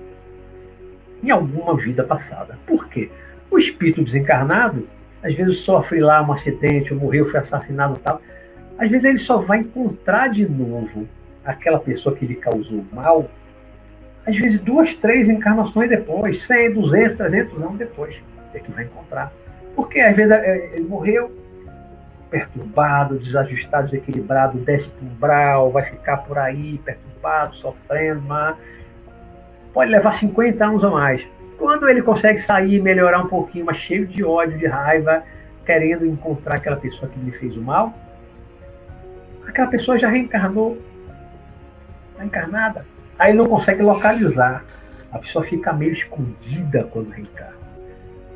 Em 1.23 1.31
alguma 1.31 1.77
vida 1.77 2.05
passada. 2.05 2.59
Por 2.67 2.89
quê? 2.89 3.11
O 3.51 3.59
espírito 3.59 4.03
desencarnado, 4.03 4.89
às 5.23 5.35
vezes 5.35 5.59
sofre 5.59 6.01
lá 6.01 6.23
um 6.23 6.33
acidente, 6.33 6.93
ou 6.93 7.01
morreu, 7.01 7.25
foi 7.25 7.41
assassinado 7.41 7.99
tal. 7.99 8.21
Às 8.79 8.91
vezes 8.91 9.05
ele 9.05 9.19
só 9.19 9.39
vai 9.39 9.59
encontrar 9.59 10.29
de 10.29 10.47
novo 10.49 11.09
aquela 11.45 11.79
pessoa 11.79 12.15
que 12.15 12.27
lhe 12.27 12.35
causou 12.35 12.85
mal, 12.93 13.31
às 14.27 14.37
vezes 14.37 14.59
duas, 14.59 14.93
três 14.93 15.29
encarnações 15.29 15.89
depois, 15.89 16.43
100, 16.43 16.75
200, 16.75 17.17
300 17.17 17.63
anos 17.63 17.79
depois, 17.79 18.21
é 18.53 18.59
que 18.59 18.73
vai 18.73 18.85
encontrar. 18.85 19.33
Porque 19.75 20.01
às 20.01 20.17
vezes 20.17 20.33
é, 20.33 20.75
ele 20.75 20.85
morreu 20.85 21.31
perturbado, 22.29 23.19
desajustado, 23.19 23.85
desequilibrado, 23.85 24.59
desce 24.59 24.89
para 24.89 25.05
o 25.05 25.09
umbral, 25.09 25.71
vai 25.71 25.85
ficar 25.85 26.17
por 26.19 26.37
aí 26.39 26.79
perturbado, 26.85 27.55
sofrendo, 27.55 28.21
mas 28.23 28.57
pode 29.73 29.93
levar 29.93 30.13
50 30.13 30.65
anos 30.65 30.83
ou 30.83 30.91
mais. 30.91 31.25
Quando 31.59 31.89
ele 31.89 32.03
consegue 32.03 32.39
sair, 32.39 32.81
melhorar 32.83 33.21
um 33.21 33.29
pouquinho, 33.29 33.65
mas 33.65 33.79
cheio 33.79 34.07
de 34.07 34.23
ódio, 34.23 34.59
de 34.59 34.67
raiva, 34.67 35.23
querendo 35.65 36.07
encontrar 36.07 36.57
aquela 36.57 36.77
pessoa 36.77 37.11
que 37.11 37.19
lhe 37.19 37.33
fez 37.33 37.57
o 37.57 37.63
mal, 37.63 37.95
aquela 39.47 39.69
pessoa 39.69 39.97
já 39.97 40.09
reencarnou, 40.09 40.79
está 42.13 42.25
encarnada. 42.25 42.87
Aí 43.19 43.33
não 43.33 43.47
consegue 43.47 43.83
localizar. 43.83 44.65
A 45.11 45.19
pessoa 45.19 45.43
fica 45.43 45.73
meio 45.73 45.93
escondida 45.93 46.85
quando 46.85 47.11
reencarna. 47.11 47.57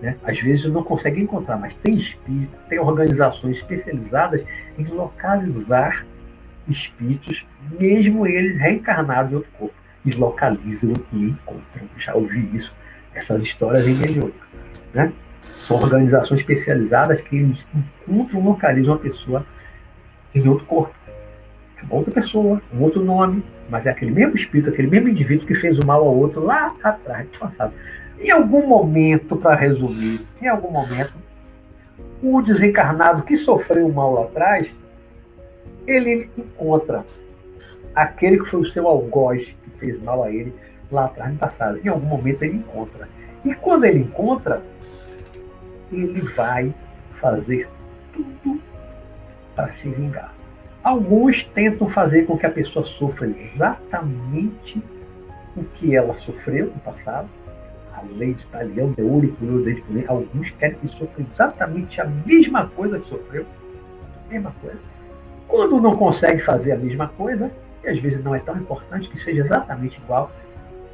Né? 0.01 0.17
Às 0.25 0.41
vezes 0.41 0.65
não 0.67 0.83
consegue 0.83 1.21
encontrar, 1.21 1.59
mas 1.59 1.75
tem 1.75 1.95
espírito, 1.95 2.57
tem 2.69 2.79
organizações 2.79 3.59
especializadas 3.59 4.43
em 4.79 4.85
localizar 4.85 6.07
espíritos, 6.67 7.47
mesmo 7.79 8.27
eles 8.27 8.57
reencarnados 8.59 9.33
em 9.33 9.35
outro 9.37 9.51
corpo. 9.59 9.75
Eles 10.05 10.17
localizam 10.17 10.95
e 11.13 11.25
encontram. 11.27 11.87
Já 11.99 12.15
ouvi 12.15 12.57
isso 12.57 12.75
essas 13.15 13.43
histórias 13.43 13.87
em 13.87 13.95
mediúnica. 13.95 14.47
Né? 14.93 15.13
São 15.43 15.77
organizações 15.77 16.41
especializadas 16.41 17.21
que 17.21 17.37
encontram, 17.37 18.41
localizam 18.41 18.95
a 18.95 18.99
pessoa 18.99 19.45
em 20.35 20.49
outro 20.49 20.67
corpo. 20.67 20.95
É 21.77 21.85
uma 21.85 21.95
outra 21.95 22.13
pessoa, 22.13 22.61
um 22.73 22.83
outro 22.83 23.03
nome, 23.03 23.45
mas 23.69 23.87
é 23.87 23.91
aquele 23.91 24.11
mesmo 24.11 24.35
espírito, 24.35 24.71
aquele 24.71 24.89
mesmo 24.89 25.09
indivíduo 25.09 25.47
que 25.47 25.55
fez 25.55 25.79
o 25.79 25.87
mal 25.87 26.01
ao 26.01 26.17
outro 26.17 26.45
lá 26.45 26.75
atrás, 26.83 27.27
no 27.33 27.39
passado. 27.39 27.73
Em 28.19 28.31
algum 28.31 28.67
momento, 28.67 29.37
para 29.37 29.55
resumir, 29.55 30.21
em 30.43 30.47
algum 30.47 30.71
momento, 30.71 31.15
o 32.23 32.43
desencarnado 32.43 33.23
que 33.23 33.37
sofreu 33.37 33.87
o 33.87 33.93
mal 33.93 34.13
lá 34.13 34.23
atrás, 34.23 34.71
ele 35.87 36.29
encontra 36.37 37.05
aquele 37.95 38.39
que 38.39 38.45
foi 38.45 38.61
o 38.61 38.67
seu 38.67 38.87
algoz 38.87 39.55
que 39.65 39.71
fez 39.79 40.01
mal 40.03 40.23
a 40.23 40.31
ele 40.31 40.53
lá 40.91 41.07
atrás 41.07 41.33
no 41.33 41.39
passado. 41.39 41.81
Em 41.85 41.89
algum 41.89 42.07
momento 42.07 42.43
ele 42.43 42.57
encontra. 42.57 43.09
E 43.45 43.55
quando 43.55 43.85
ele 43.85 44.01
encontra, 44.01 44.63
ele 45.91 46.21
vai 46.21 46.75
fazer 47.13 47.69
tudo 48.13 48.61
para 49.55 49.73
se 49.73 49.89
vingar. 49.89 50.35
Alguns 50.83 51.45
tentam 51.45 51.89
fazer 51.89 52.25
com 52.27 52.39
que 52.39 52.47
a 52.47 52.51
pessoa 52.51 52.85
sofra 52.85 53.27
exatamente 53.27 54.83
o 55.57 55.63
que 55.65 55.95
ela 55.95 56.15
sofreu 56.15 56.67
no 56.67 56.81
passado. 56.81 57.29
A 57.93 58.03
lei 58.17 58.33
de 58.33 58.43
Italião, 58.43 58.93
de 58.93 59.03
olho 59.03 59.33
por 59.33 59.47
olho, 59.47 59.65
dente 59.65 59.83
por 59.83 59.93
dente. 59.93 60.09
Alguns 60.09 60.51
querem 60.51 60.77
que 60.77 60.89
sofra 60.89 61.23
exatamente 61.23 62.01
a 62.01 62.07
mesma 62.07 62.67
coisa 62.69 62.99
que 62.99 63.09
sofreu. 63.09 63.45
A 64.27 64.33
mesma 64.33 64.55
coisa. 64.61 64.79
Quando 65.47 65.81
não 65.81 65.93
consegue 65.93 66.41
fazer 66.41 66.73
a 66.73 66.77
mesma 66.77 67.09
coisa, 67.09 67.51
e 67.85 67.89
às 67.89 67.99
vezes 67.99 68.23
não 68.23 68.35
é 68.35 68.39
tão 68.39 68.57
importante 68.57 69.09
que 69.09 69.19
seja 69.19 69.43
exatamente 69.43 69.99
igual, 69.99 70.31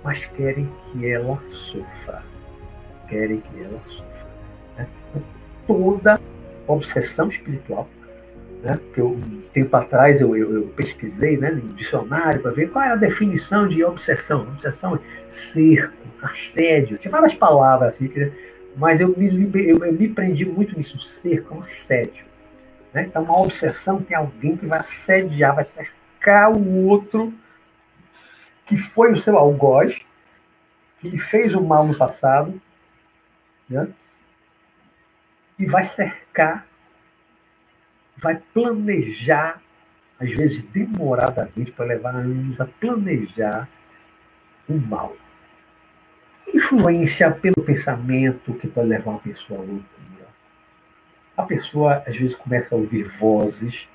mas 0.07 0.25
querem 0.25 0.73
que 0.93 1.11
ela 1.11 1.37
sofra. 1.43 2.23
Querem 3.09 3.41
que 3.41 3.61
ela 3.61 3.81
sofra. 3.83 4.29
Né? 4.79 4.87
Então, 5.11 5.23
toda 5.67 6.21
obsessão 6.69 7.29
espiritual, 7.29 7.89
né? 8.63 8.79
que 8.95 9.01
eu, 9.01 9.09
um 9.09 9.43
tempo 9.53 9.77
atrás 9.77 10.21
eu, 10.21 10.37
eu, 10.37 10.55
eu 10.55 10.63
pesquisei 10.69 11.37
né, 11.37 11.51
no 11.51 11.75
dicionário 11.75 12.41
para 12.41 12.53
ver 12.53 12.71
qual 12.71 12.85
é 12.85 12.93
a 12.93 12.97
definição 12.97 13.67
de 13.67 13.83
obsessão. 13.83 14.43
Obsessão 14.43 14.95
é 14.95 15.01
cerco, 15.29 15.97
assédio, 16.23 16.99
tinha 16.99 17.11
várias 17.11 17.35
palavras 17.35 17.97
assim, 17.97 18.07
que, 18.07 18.33
mas 18.77 19.01
eu 19.01 19.09
me, 19.09 19.51
eu, 19.55 19.85
eu 19.85 19.93
me 19.93 20.09
prendi 20.09 20.45
muito 20.45 20.77
nisso, 20.77 21.01
cerco, 21.01 21.57
um 21.57 21.63
assédio. 21.63 22.25
Né? 22.95 23.07
Então, 23.09 23.25
uma 23.25 23.41
obsessão 23.41 24.01
tem 24.01 24.17
alguém 24.17 24.57
que 24.57 24.67
vai 24.67 24.79
assediar, 24.79 25.53
vai 25.53 25.65
cercar 25.65 26.53
o 26.53 26.87
outro 26.87 27.35
que 28.67 28.77
foi 28.77 29.13
o 29.13 29.17
seu 29.17 29.39
algoz, 29.39 29.99
que 31.01 31.09
lhe 31.09 31.19
fez 31.19 31.55
o 31.55 31.63
mal 31.63 31.87
no 31.87 31.97
passado, 31.97 32.61
né? 33.71 33.89
e 35.59 35.65
vai 35.65 35.85
cercar, 35.85 36.67
vai 38.17 38.43
planejar, 38.53 39.63
às 40.19 40.33
vezes 40.33 40.63
demoradamente, 40.63 41.71
para 41.71 41.87
levar 41.87 42.15
anos 42.17 42.61
a 42.61 42.67
planejar 42.67 43.69
o 44.69 44.75
mal. 44.75 45.17
Influência 46.53 47.31
pelo 47.31 47.63
pensamento 47.65 48.53
que 48.55 48.69
pode 48.69 48.89
levar 48.89 49.13
uma 49.13 49.21
pessoa 49.21 49.61
à 49.61 49.63
loucura. 49.63 50.27
A 51.37 51.43
pessoa, 51.45 52.03
às 52.07 52.17
vezes, 52.17 52.35
começa 52.35 52.75
a 52.75 52.79
ouvir 52.79 53.05
vozes, 53.05 53.89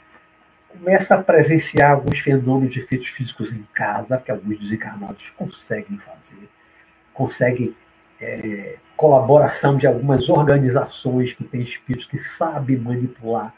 começa 0.71 1.15
a 1.15 1.23
presenciar 1.23 1.91
alguns 1.91 2.19
fenômenos 2.19 2.73
de 2.73 2.79
efeitos 2.79 3.07
físicos 3.07 3.51
em 3.51 3.65
casa, 3.73 4.17
que 4.17 4.31
alguns 4.31 4.59
desencarnados 4.59 5.29
conseguem 5.37 5.97
fazer, 5.99 6.49
conseguem 7.13 7.75
é, 8.19 8.77
colaboração 8.95 9.77
de 9.77 9.87
algumas 9.87 10.29
organizações 10.29 11.33
que 11.33 11.43
têm 11.43 11.61
espíritos 11.61 12.05
que 12.05 12.17
sabem 12.17 12.77
manipular 12.77 13.53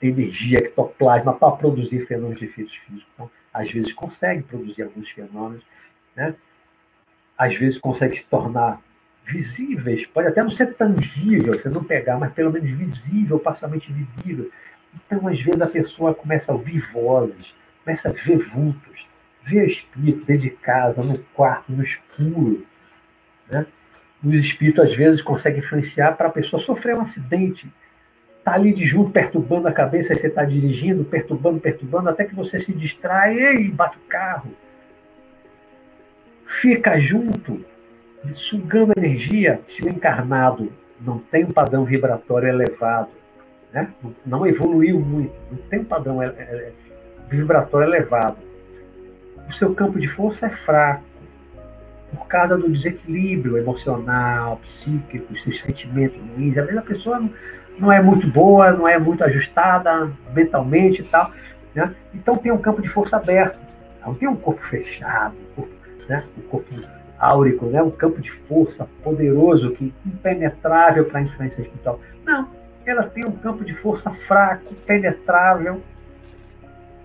energia 0.00 0.58
ectoplasma 0.58 1.32
para 1.32 1.52
produzir 1.52 2.00
fenômenos 2.00 2.40
de 2.40 2.46
efeitos 2.46 2.74
físicos. 2.74 3.06
Então, 3.14 3.30
às 3.52 3.70
vezes 3.70 3.92
consegue 3.92 4.42
produzir 4.42 4.82
alguns 4.82 5.10
fenômenos, 5.10 5.64
né? 6.16 6.34
às 7.38 7.54
vezes 7.54 7.78
consegue 7.78 8.16
se 8.16 8.24
tornar 8.24 8.80
visíveis, 9.24 10.04
pode 10.06 10.28
até 10.28 10.42
não 10.42 10.50
ser 10.50 10.74
tangível, 10.74 11.52
você 11.52 11.68
não 11.68 11.84
pegar, 11.84 12.18
mas 12.18 12.32
pelo 12.32 12.50
menos 12.50 12.70
visível, 12.70 13.38
parcialmente 13.38 13.92
visível. 13.92 14.50
Então, 14.94 15.26
às 15.28 15.40
vezes, 15.40 15.60
a 15.60 15.66
pessoa 15.66 16.14
começa 16.14 16.52
a 16.52 16.54
ouvir 16.54 16.80
vozes, 16.80 17.54
começa 17.84 18.08
a 18.08 18.12
ver 18.12 18.38
vultos, 18.38 19.08
ver 19.42 19.66
espírito 19.66 20.24
dentro 20.24 20.42
de 20.42 20.50
casa, 20.50 21.02
no 21.02 21.18
quarto, 21.34 21.72
no 21.72 21.82
escuro. 21.82 22.66
Né? 23.50 23.66
Os 24.22 24.34
espíritos, 24.34 24.84
às 24.84 24.94
vezes, 24.94 25.22
conseguem 25.22 25.60
influenciar 25.60 26.12
para 26.12 26.28
a 26.28 26.32
pessoa 26.32 26.62
sofrer 26.62 26.96
um 26.96 27.02
acidente, 27.02 27.72
tá 28.44 28.54
ali 28.54 28.72
de 28.72 28.84
junto, 28.84 29.10
perturbando 29.10 29.68
a 29.68 29.72
cabeça, 29.72 30.12
aí 30.12 30.18
você 30.18 30.26
está 30.26 30.44
dirigindo, 30.44 31.04
perturbando, 31.04 31.60
perturbando, 31.60 32.08
até 32.08 32.24
que 32.24 32.34
você 32.34 32.58
se 32.58 32.72
distrai 32.72 33.36
e 33.36 33.70
bate 33.70 33.96
o 33.96 34.08
carro. 34.08 34.52
Fica 36.44 36.98
junto, 36.98 37.64
sugando 38.32 38.92
energia. 38.96 39.60
Se 39.68 39.82
o 39.82 39.88
encarnado 39.88 40.72
não 41.00 41.18
tem 41.18 41.44
um 41.44 41.50
padrão 41.50 41.84
vibratório 41.84 42.48
elevado, 42.48 43.10
né? 43.72 43.88
não 44.24 44.46
evoluiu 44.46 45.00
muito, 45.00 45.32
não 45.50 45.58
tem 45.68 45.80
um 45.80 45.84
padrão 45.84 46.18
vibratório 47.28 47.88
elevado, 47.88 48.36
o 49.48 49.52
seu 49.52 49.74
campo 49.74 49.98
de 49.98 50.08
força 50.08 50.46
é 50.46 50.50
fraco 50.50 51.04
por 52.14 52.26
causa 52.26 52.56
do 52.56 52.68
desequilíbrio 52.68 53.56
emocional, 53.56 54.58
psíquico, 54.58 55.36
seus 55.36 55.60
sentimentos 55.60 56.18
ruins. 56.18 56.56
Às 56.58 56.66
vezes 56.66 56.78
a 56.78 56.82
pessoa 56.82 57.18
não, 57.18 57.30
não 57.78 57.92
é 57.92 58.02
muito 58.02 58.26
boa, 58.28 58.70
não 58.70 58.86
é 58.86 58.98
muito 58.98 59.24
ajustada 59.24 60.12
mentalmente 60.34 61.00
e 61.00 61.04
tal. 61.04 61.32
Né? 61.74 61.94
Então 62.14 62.34
tem 62.36 62.52
um 62.52 62.58
campo 62.58 62.82
de 62.82 62.88
força 62.88 63.16
aberto, 63.16 63.58
não 64.04 64.14
tem 64.14 64.28
um 64.28 64.36
corpo 64.36 64.62
fechado, 64.62 65.34
um 65.36 65.54
corpo, 65.54 65.74
né? 66.08 66.24
um 66.36 66.42
corpo 66.42 66.74
áurico, 67.18 67.66
né? 67.66 67.82
um 67.82 67.90
campo 67.90 68.20
de 68.20 68.30
força 68.30 68.86
poderoso, 69.02 69.70
que 69.70 69.92
impenetrável 70.04 71.06
para 71.06 71.20
a 71.20 71.22
influência 71.22 71.62
espiritual. 71.62 71.98
Não, 72.24 72.48
ela 72.90 73.04
tem 73.04 73.24
um 73.24 73.32
campo 73.32 73.64
de 73.64 73.72
força 73.72 74.10
fraco, 74.10 74.74
penetrável, 74.86 75.82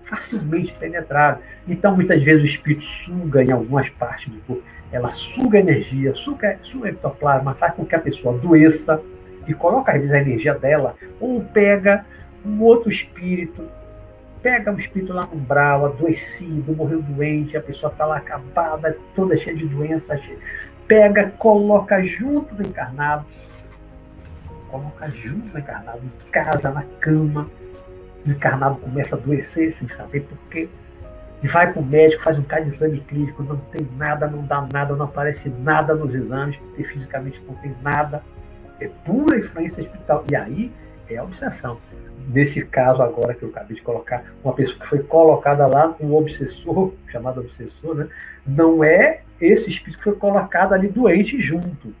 facilmente 0.02 0.72
penetrável. 0.72 1.42
Então, 1.66 1.94
muitas 1.94 2.22
vezes, 2.22 2.42
o 2.42 2.46
espírito 2.46 2.82
suga 2.82 3.42
em 3.42 3.52
algumas 3.52 3.88
partes 3.88 4.32
do 4.32 4.40
corpo, 4.40 4.62
ela 4.90 5.10
suga 5.10 5.58
energia, 5.58 6.14
suga, 6.14 6.58
suga 6.62 6.88
ectoplasma, 6.88 7.54
faz 7.54 7.74
com 7.74 7.84
que 7.84 7.94
a 7.94 8.00
pessoa 8.00 8.34
adoeça, 8.34 9.00
e 9.46 9.54
coloca, 9.54 9.92
às 9.92 9.98
vezes, 9.98 10.14
a 10.14 10.18
energia 10.18 10.54
dela, 10.54 10.94
ou 11.20 11.42
pega 11.42 12.04
um 12.44 12.62
outro 12.62 12.90
espírito, 12.90 13.68
pega 14.42 14.70
um 14.70 14.78
espírito 14.78 15.12
lá 15.12 15.28
umbral, 15.32 15.86
adoecido, 15.86 16.74
morreu 16.74 17.02
doente, 17.02 17.56
a 17.56 17.60
pessoa 17.60 17.90
está 17.90 18.06
lá 18.06 18.18
acabada, 18.18 18.96
toda 19.14 19.36
cheia 19.36 19.56
de 19.56 19.66
doenças, 19.66 20.20
pega, 20.86 21.30
coloca 21.38 22.02
junto 22.02 22.54
do 22.54 22.62
encarnado, 22.62 23.26
coloca 24.70 25.08
do 25.08 25.58
encarnado, 25.58 26.00
em 26.04 26.30
casa, 26.30 26.70
na 26.70 26.82
cama, 27.00 27.48
o 28.26 28.30
encarnado 28.30 28.76
começa 28.76 29.16
a 29.16 29.18
adoecer 29.18 29.72
sem 29.76 29.88
saber 29.88 30.20
por 30.22 30.38
quê. 30.50 30.68
E 31.42 31.46
vai 31.46 31.72
para 31.72 31.80
o 31.80 31.84
médico, 31.84 32.22
faz 32.22 32.36
um 32.36 32.42
cada 32.42 32.66
exame 32.66 33.00
clínico, 33.00 33.42
não 33.42 33.56
tem 33.56 33.88
nada, 33.96 34.26
não 34.26 34.44
dá 34.44 34.66
nada, 34.72 34.96
não 34.96 35.04
aparece 35.04 35.48
nada 35.48 35.94
nos 35.94 36.12
exames, 36.14 36.56
porque 36.56 36.84
fisicamente 36.84 37.42
não 37.46 37.54
tem 37.56 37.74
nada 37.80 38.22
é 38.80 38.88
pura 39.04 39.38
influência 39.38 39.80
espiritual. 39.80 40.24
E 40.30 40.36
aí 40.36 40.72
é 41.08 41.16
a 41.16 41.24
obsessão. 41.24 41.78
Nesse 42.28 42.64
caso 42.66 43.02
agora 43.02 43.34
que 43.34 43.42
eu 43.42 43.48
acabei 43.48 43.76
de 43.76 43.82
colocar, 43.82 44.24
uma 44.44 44.52
pessoa 44.52 44.78
que 44.78 44.86
foi 44.86 45.02
colocada 45.02 45.66
lá, 45.66 45.94
um 46.00 46.14
obsessor, 46.14 46.92
chamado 47.06 47.40
obsessor, 47.40 47.94
né? 47.94 48.08
não 48.46 48.84
é 48.84 49.22
esse 49.40 49.70
espírito 49.70 49.98
que 49.98 50.04
foi 50.04 50.14
colocado 50.14 50.74
ali 50.74 50.88
doente 50.88 51.40
junto, 51.40 51.94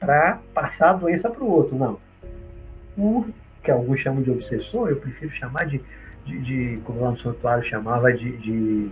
para 0.00 0.40
passar 0.54 0.90
a 0.90 0.94
doença 0.94 1.28
para 1.28 1.44
o 1.44 1.50
outro, 1.50 1.76
não. 1.76 1.98
O 2.96 3.26
que 3.62 3.70
alguns 3.70 4.00
chamam 4.00 4.22
de 4.22 4.30
obsessor, 4.30 4.88
eu 4.88 4.96
prefiro 4.96 5.30
chamar 5.30 5.66
de, 5.66 5.80
de, 6.24 6.38
de 6.40 6.80
como 6.84 7.02
lá 7.02 7.10
no 7.10 7.16
santuário 7.16 7.62
chamava, 7.62 8.10
de, 8.12 8.36
de 8.38 8.90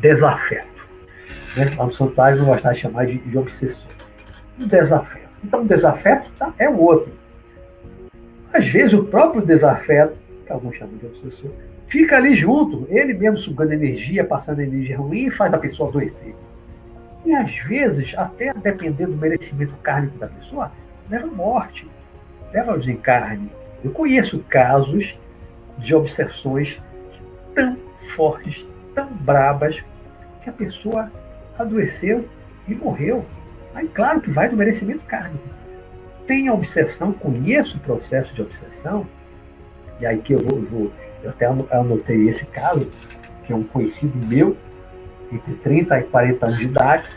desafeto. 0.00 0.86
Né? 1.56 1.66
Lá 1.78 1.84
no 1.84 1.90
santuário 1.92 2.38
não 2.38 2.46
gostava 2.46 2.74
de 2.74 2.80
chamar 2.80 3.06
de, 3.06 3.18
de 3.18 3.38
obsessor. 3.38 3.86
Um 4.60 4.66
desafeto. 4.66 5.28
Então, 5.42 5.62
o 5.62 5.66
desafeto 5.66 6.30
tá, 6.36 6.52
é 6.58 6.68
o 6.68 6.78
outro. 6.80 7.12
Às 8.52 8.66
vezes, 8.68 8.92
o 8.92 9.04
próprio 9.04 9.44
desafeto, 9.44 10.16
que 10.44 10.52
alguns 10.52 10.76
chamam 10.76 10.96
de 10.96 11.06
obsessor, 11.06 11.50
fica 11.86 12.16
ali 12.16 12.34
junto, 12.34 12.86
ele 12.88 13.14
mesmo 13.14 13.38
sugando 13.38 13.72
energia, 13.72 14.24
passando 14.24 14.60
energia 14.60 14.98
ruim 14.98 15.26
e 15.26 15.30
faz 15.30 15.52
a 15.54 15.58
pessoa 15.58 15.88
adoecer. 15.88 16.34
E 17.24 17.34
às 17.34 17.56
vezes, 17.56 18.14
até 18.16 18.52
dependendo 18.52 19.12
do 19.12 19.18
merecimento 19.18 19.74
kármico 19.82 20.18
da 20.18 20.28
pessoa, 20.28 20.70
leva 21.08 21.26
à 21.26 21.30
morte, 21.30 21.88
leva 22.52 22.72
ao 22.72 22.78
desencarne. 22.78 23.50
Eu 23.82 23.90
conheço 23.90 24.38
casos 24.48 25.18
de 25.78 25.94
obsessões 25.94 26.80
tão 27.54 27.76
fortes, 28.14 28.66
tão 28.94 29.06
brabas, 29.06 29.82
que 30.42 30.50
a 30.50 30.52
pessoa 30.52 31.10
adoeceu 31.58 32.28
e 32.68 32.74
morreu. 32.74 33.24
Aí, 33.74 33.88
claro 33.88 34.20
que 34.20 34.30
vai 34.30 34.48
do 34.48 34.56
merecimento 34.56 35.04
kármico. 35.04 35.48
Tem 36.26 36.48
a 36.48 36.54
obsessão, 36.54 37.12
conheço 37.12 37.76
o 37.76 37.80
processo 37.80 38.32
de 38.32 38.42
obsessão, 38.42 39.06
e 40.00 40.06
aí 40.06 40.18
que 40.18 40.34
eu 40.34 40.38
vou, 40.38 40.58
eu, 40.58 40.64
vou, 40.66 40.92
eu 41.22 41.30
até 41.30 41.46
anotei 41.46 42.28
esse 42.28 42.44
caso, 42.46 42.88
que 43.44 43.52
é 43.52 43.56
um 43.56 43.64
conhecido 43.64 44.26
meu, 44.26 44.56
entre 45.34 45.54
30 45.56 45.98
e 45.98 46.02
40 46.04 46.46
anos 46.46 46.58
de 46.58 46.64
idade. 46.64 47.10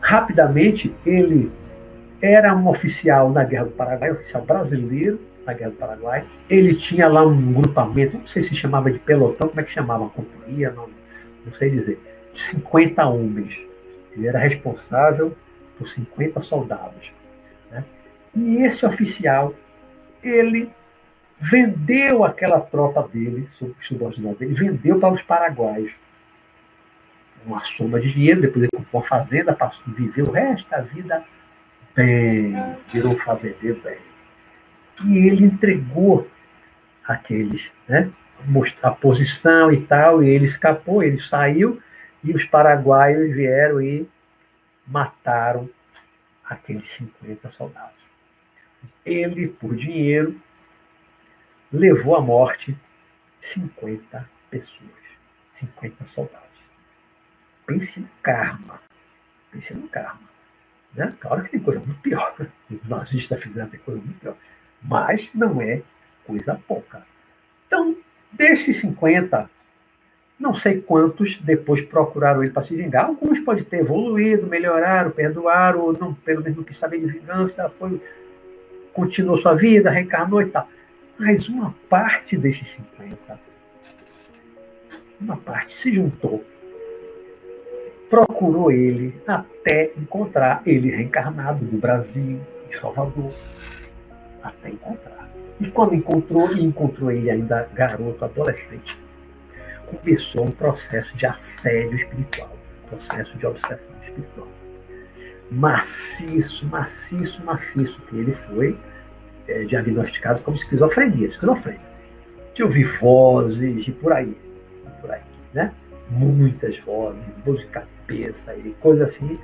Rapidamente, 0.00 0.94
ele 1.04 1.50
era 2.20 2.54
um 2.54 2.68
oficial 2.68 3.30
na 3.30 3.44
Guerra 3.44 3.64
do 3.64 3.70
Paraguai, 3.72 4.10
oficial 4.10 4.44
brasileiro 4.44 5.20
na 5.44 5.52
Guerra 5.52 5.70
do 5.70 5.76
Paraguai. 5.76 6.26
Ele 6.48 6.74
tinha 6.74 7.08
lá 7.08 7.24
um 7.26 7.52
grupamento, 7.52 8.18
não 8.18 8.26
sei 8.26 8.42
se 8.42 8.54
chamava 8.54 8.90
de 8.90 8.98
pelotão, 8.98 9.48
como 9.48 9.60
é 9.60 9.64
que 9.64 9.70
chamava, 9.70 10.06
a 10.06 10.08
companhia, 10.08 10.70
não, 10.70 10.88
não 11.44 11.52
sei 11.52 11.70
dizer, 11.70 12.00
de 12.32 12.40
50 12.40 13.06
homens. 13.06 13.60
Ele 14.12 14.26
era 14.26 14.38
responsável 14.38 15.34
por 15.78 15.88
50 15.88 16.40
soldados. 16.42 17.12
Né? 17.70 17.84
E 18.34 18.62
esse 18.62 18.84
oficial, 18.84 19.54
ele 20.22 20.70
vendeu 21.40 22.24
aquela 22.24 22.60
tropa 22.60 23.02
dele, 23.08 23.48
subordinado 23.78 24.36
dele, 24.36 24.54
vendeu 24.54 24.98
para 24.98 25.14
os 25.14 25.22
paraguaios 25.22 25.92
uma 27.46 27.60
soma 27.60 28.00
de 28.00 28.12
dinheiro, 28.12 28.40
depois 28.40 28.64
ele 28.64 28.70
comprou 28.72 29.00
uma 29.00 29.08
fazenda, 29.08 29.54
passou, 29.54 29.82
viveu 29.94 30.26
o 30.26 30.32
resto 30.32 30.68
da 30.68 30.80
vida 30.80 31.24
bem, 31.94 32.54
virou 32.88 33.16
fazendeiro 33.16 33.80
bem. 33.82 33.98
E 35.06 35.28
ele 35.28 35.44
entregou 35.44 36.28
aqueles, 37.06 37.70
né, 37.88 38.10
a 38.82 38.90
posição 38.90 39.72
e 39.72 39.80
tal, 39.80 40.22
e 40.22 40.28
ele 40.28 40.44
escapou, 40.44 41.02
ele 41.02 41.18
saiu, 41.20 41.80
e 42.22 42.32
os 42.32 42.44
paraguaios 42.44 43.34
vieram 43.34 43.80
e 43.80 44.08
mataram 44.86 45.70
aqueles 46.44 46.88
50 46.88 47.50
soldados. 47.50 47.98
Ele, 49.04 49.48
por 49.48 49.74
dinheiro, 49.76 50.40
levou 51.72 52.16
à 52.16 52.20
morte 52.20 52.76
50 53.40 54.28
pessoas, 54.50 54.90
50 55.52 56.04
soldados. 56.06 56.48
Pense 57.66 58.00
no 58.00 58.08
karma. 58.22 58.80
Pense 59.52 59.74
no 59.74 59.88
karma. 59.88 60.28
Né? 60.94 61.14
Claro 61.20 61.42
que 61.42 61.50
tem 61.50 61.60
coisa 61.60 61.80
muito 61.80 62.00
pior. 62.00 62.34
Os 62.70 62.88
nazistas 62.88 63.42
fizeram 63.42 63.68
tem 63.68 63.80
coisa 63.80 64.00
muito 64.00 64.18
pior. 64.18 64.36
Mas 64.82 65.30
não 65.34 65.60
é 65.60 65.82
coisa 66.26 66.60
pouca. 66.66 67.06
Então, 67.66 67.96
desses 68.32 68.76
50, 68.76 69.50
não 70.38 70.54
sei 70.54 70.80
quantos 70.80 71.38
depois 71.38 71.82
procuraram 71.82 72.42
ele 72.42 72.52
para 72.52 72.62
se 72.62 72.74
vingar. 72.74 73.06
Alguns 73.06 73.40
podem 73.40 73.64
ter 73.64 73.80
evoluído, 73.80 74.46
melhoraram, 74.46 75.10
perdoaram, 75.10 75.80
ou 75.80 75.92
não, 75.92 76.14
pelo 76.14 76.42
menos 76.42 76.56
não 76.56 76.64
quis 76.64 76.76
saber 76.76 77.00
de 77.00 77.06
vingança, 77.06 77.68
foi, 77.78 78.00
continuou 78.92 79.36
sua 79.36 79.54
vida, 79.54 79.90
reencarnou 79.90 80.40
e 80.40 80.46
tal. 80.46 80.68
Mas 81.18 81.48
uma 81.48 81.74
parte 81.88 82.36
desses 82.36 82.68
50, 82.68 83.40
uma 85.20 85.36
parte 85.36 85.74
se 85.74 85.92
juntou, 85.92 86.44
procurou 88.08 88.70
ele 88.70 89.20
até 89.26 89.90
encontrar 89.96 90.62
ele 90.64 90.90
reencarnado 90.90 91.64
no 91.64 91.76
Brasil, 91.76 92.40
em 92.68 92.72
Salvador, 92.72 93.32
até 94.42 94.70
encontrar. 94.70 95.28
E 95.60 95.66
quando 95.68 95.96
encontrou, 95.96 96.52
e 96.52 96.62
encontrou 96.62 97.10
ele 97.10 97.28
ainda 97.28 97.68
garoto, 97.74 98.24
adolescente, 98.24 98.96
começou 99.86 100.44
um 100.44 100.52
processo 100.52 101.16
de 101.16 101.26
assédio 101.26 101.96
espiritual, 101.96 102.56
processo 102.88 103.36
de 103.36 103.44
obsessão 103.44 103.96
espiritual. 104.04 104.48
Maciço, 105.50 106.64
maciço, 106.66 107.42
maciço, 107.42 108.00
que 108.02 108.16
ele 108.16 108.32
foi 108.32 108.78
é, 109.48 109.64
diagnosticado 109.64 110.42
como 110.42 110.56
esquizofrenia, 110.56 111.26
esquizofrênico. 111.26 111.88
De 112.54 112.84
vozes 112.84 113.86
e 113.86 113.92
por 113.92 114.12
aí, 114.12 114.36
por 115.00 115.10
aí, 115.12 115.20
né? 115.54 115.72
Muitas 116.10 116.76
vozes, 116.80 117.22
dor 117.44 117.56
de 117.56 117.66
cabeça 117.66 118.54
e 118.56 118.74
coisa 118.80 119.04
assim. 119.04 119.38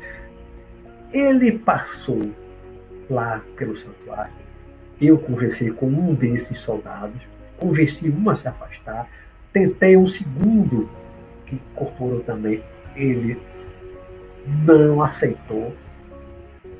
Ele 1.12 1.59
passou 1.59 2.32
lá 3.09 3.40
pelo 3.57 3.76
santuário. 3.76 4.34
Eu 5.00 5.16
conversei 5.18 5.70
com 5.70 5.86
um 5.86 6.12
desses 6.12 6.59
soldados, 6.59 7.20
convenci 7.57 8.09
um 8.11 8.30
a 8.30 8.34
se 8.34 8.48
afastar, 8.48 9.09
tentei 9.52 9.96
um 9.96 10.09
segundo 10.09 10.88
que 11.46 11.55
incorporou 11.55 12.20
também. 12.20 12.62
Ele 12.96 13.40
não 14.66 15.02
aceitou, 15.02 15.72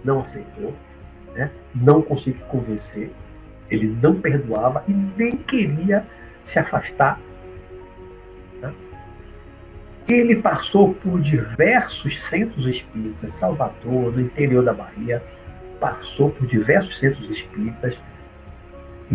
não 0.05 0.21
aceitou, 0.21 0.75
né? 1.35 1.51
não 1.75 2.01
consegui 2.01 2.39
convencer, 2.49 3.11
ele 3.71 3.97
não 4.01 4.21
perdoava 4.21 4.85
e 4.87 4.93
nem 4.93 5.37
queria 5.37 6.07
se 6.45 6.59
afastar. 6.59 7.21
Né? 8.61 8.73
Ele 10.09 10.37
passou 10.37 10.95
por 10.95 11.21
diversos 11.21 12.23
centros 12.25 12.67
espíritas, 12.67 13.39
Salvador, 13.39 14.13
no 14.13 14.21
interior 14.21 14.65
da 14.65 14.73
Bahia, 14.73 15.23
passou 15.81 16.31
por 16.31 16.47
diversos 16.47 16.99
centros 16.99 17.29
espíritas 17.29 17.99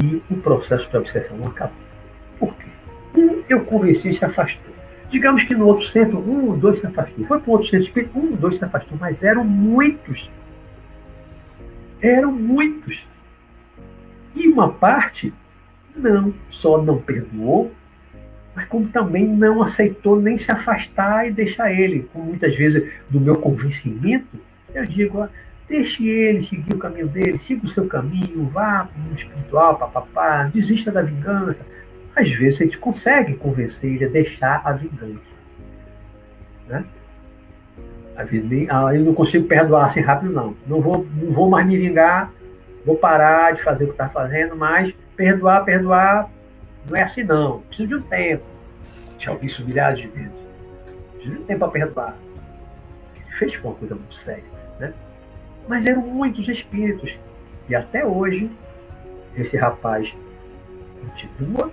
e 0.02 0.22
o 0.30 0.36
processo 0.38 0.90
de 0.90 0.98
obsessão 0.98 1.38
não 1.38 1.48
acabou. 1.48 1.76
Por 2.38 2.54
quê? 2.56 2.70
Um 3.18 3.44
eu 3.50 3.66
convenci 3.66 4.10
e 4.10 4.14
se 4.14 4.24
afastou. 4.24 4.74
Digamos 5.10 5.44
que 5.44 5.56
no 5.56 5.66
outro 5.66 5.86
centro, 5.86 6.20
um 6.20 6.50
ou 6.50 6.58
dois 6.58 6.78
se 6.78 6.86
afastou. 6.86 7.26
Foi 7.26 7.40
para 7.40 7.50
o 7.50 7.54
outro 7.54 7.68
centro 7.68 7.88
espírita, 7.88 8.18
um 8.18 8.30
ou 8.30 8.36
dois 8.36 8.58
se 8.58 8.66
afastou, 8.66 8.98
mas 9.00 9.24
eram 9.24 9.44
muitos 9.44 10.30
eram 12.02 12.32
muitos. 12.32 13.08
E 14.36 14.48
uma 14.48 14.72
parte 14.72 15.34
não 15.96 16.34
só 16.48 16.82
não 16.82 16.98
perdoou, 17.00 17.72
mas 18.56 18.66
como 18.68 18.88
também 18.90 19.28
não 19.28 19.62
aceitou 19.62 20.20
nem 20.20 20.38
se 20.38 20.52
afastar 20.52 21.28
e 21.28 21.32
deixar 21.32 21.72
ele. 21.72 22.10
Como 22.12 22.26
muitas 22.26 22.56
vezes, 22.56 22.92
do 23.10 23.20
meu 23.20 23.36
convencimento, 23.36 24.40
eu 24.74 24.86
digo, 24.86 25.28
deixe 25.68 26.08
ele 26.08 26.42
seguir 26.42 26.74
o 26.74 26.78
caminho 26.78 27.08
dele, 27.08 27.38
siga 27.38 27.66
o 27.66 27.70
seu 27.70 27.88
caminho, 27.88 28.48
vá 28.48 28.86
para 28.86 28.98
o 28.98 29.04
mundo 29.04 29.18
espiritual, 29.18 29.78
papapá, 29.78 30.44
desista 30.54 30.92
da 30.92 31.02
vingança. 31.02 31.66
Às 32.16 32.30
vezes 32.32 32.62
a 32.62 32.64
gente 32.66 32.78
consegue 32.78 33.36
convencer 33.36 33.94
ele 33.94 34.06
a 34.06 34.10
deixar 34.10 34.62
a 34.66 34.74
vingança. 34.74 35.38
Né? 36.68 36.84
Ah, 38.70 38.94
eu 38.94 39.06
não 39.06 39.14
consigo 39.14 39.48
perdoar 39.48 39.86
assim 39.86 40.02
rápido, 40.02 40.34
não. 40.34 40.56
Não 40.68 40.82
vou, 40.82 41.08
não 41.16 41.32
vou 41.32 41.50
mais 41.50 41.66
me 41.66 41.78
vingar, 41.78 42.32
vou 42.86 42.98
parar 42.98 43.54
de 43.54 43.62
fazer 43.62 43.86
o 43.86 43.88
que 43.88 43.94
está 43.94 44.10
fazendo, 44.10 44.58
mas 44.58 44.94
perdoar, 45.16 45.64
perdoar, 45.64 46.30
não 46.90 46.98
é 46.98 47.04
assim, 47.04 47.24
não. 47.24 47.62
Preciso 47.62 47.88
de 47.88 47.96
um 47.96 48.02
tempo. 48.02 48.44
Já 49.18 49.32
ouvi 49.32 49.48
isso 49.48 49.64
milhares 49.66 50.00
de 50.00 50.08
vezes. 50.08 50.42
Preciso 51.14 51.36
de 51.36 51.42
um 51.42 51.46
tempo 51.46 51.60
para 51.60 51.72
perdoar. 51.72 52.18
Ele 53.16 53.32
fez 53.32 53.58
uma 53.64 53.74
coisa 53.74 53.96
muito 53.96 54.14
séria. 54.16 54.44
Né? 54.80 54.94
Mas 55.68 55.86
eram 55.86 56.02
muitos 56.02 56.48
espíritos. 56.50 57.18
E 57.70 57.76
até 57.76 58.06
hoje, 58.06 58.52
esse 59.36 59.56
rapaz 59.56 60.14
continua 61.02 61.72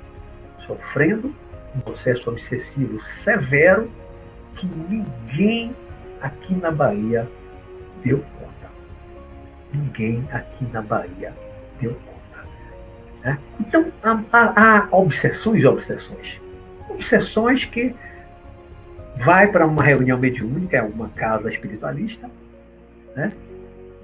sofrendo 0.59 1.35
um 1.75 1.81
processo 1.81 2.31
obsessivo 2.31 3.01
severo 3.01 3.91
que 4.55 4.67
ninguém 4.67 5.75
aqui 6.27 6.55
na 6.55 6.71
Bahia 6.71 7.29
deu 8.03 8.19
conta. 8.19 8.71
Ninguém 9.73 10.27
aqui 10.33 10.65
na 10.73 10.83
Bahia 10.83 11.33
deu 11.81 11.95
conta. 11.95 12.49
Né? 13.25 13.39
Então, 13.61 13.93
há, 14.03 14.23
há, 14.33 14.79
há 14.81 14.89
obsessões 14.97 15.63
e 15.63 15.67
obsessões. 15.67 16.41
Obsessões 16.89 17.65
que 17.65 17.95
vai 19.17 19.51
para 19.51 19.67
uma 19.67 19.83
reunião 19.83 20.19
mediúnica, 20.19 20.77
é 20.77 20.83
uma 20.83 21.09
casa 21.11 21.49
espiritualista, 21.49 22.31
né? 23.15 23.33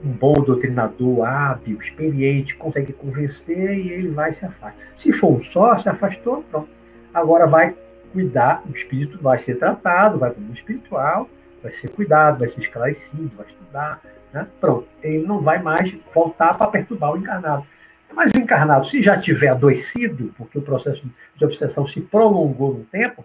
um 0.05 0.11
bom 0.11 0.33
doutrinador 0.33 1.25
hábil, 1.25 1.79
experiente, 1.79 2.57
consegue 2.57 2.93
convencer 2.93 3.79
e 3.79 3.91
ele 3.93 4.09
vai 4.09 4.33
se 4.33 4.45
afastar. 4.45 4.75
Se 4.97 5.13
for 5.13 5.33
um 5.33 5.43
só, 5.43 5.79
se 5.79 5.89
afastou, 5.89 6.43
pronto. 6.51 6.69
Agora 7.15 7.47
vai 7.47 7.77
cuidar, 8.13 8.63
o 8.69 8.75
espírito 8.75 9.19
vai 9.23 9.39
ser 9.39 9.57
tratado, 9.57 10.19
vai 10.19 10.31
para 10.31 10.41
o 10.41 10.43
mundo 10.43 10.57
espiritual, 10.57 11.29
vai 11.63 11.73
ser 11.73 11.89
cuidado, 11.91 12.41
vai 12.41 12.49
ser 12.49 12.61
esclarecido, 12.61 13.31
vai 13.37 13.47
estudar, 13.47 14.03
né? 14.33 14.47
pronto. 14.61 14.89
Ele 15.03 15.27
não 15.27 15.41
vai 15.41 15.63
mais 15.63 15.95
voltar 16.15 16.55
para 16.55 16.71
perturbar 16.71 17.13
o 17.13 17.17
encarnado. 17.17 17.67
Mas 18.15 18.31
o 18.35 18.39
encarnado, 18.39 18.87
se 18.87 19.01
já 19.01 19.19
tiver 19.19 19.49
adoecido, 19.49 20.35
porque 20.37 20.59
o 20.59 20.63
processo 20.63 21.09
de 21.35 21.45
obsessão 21.45 21.87
se 21.87 22.01
prolongou 22.01 22.75
no 22.75 22.85
tempo, 22.85 23.25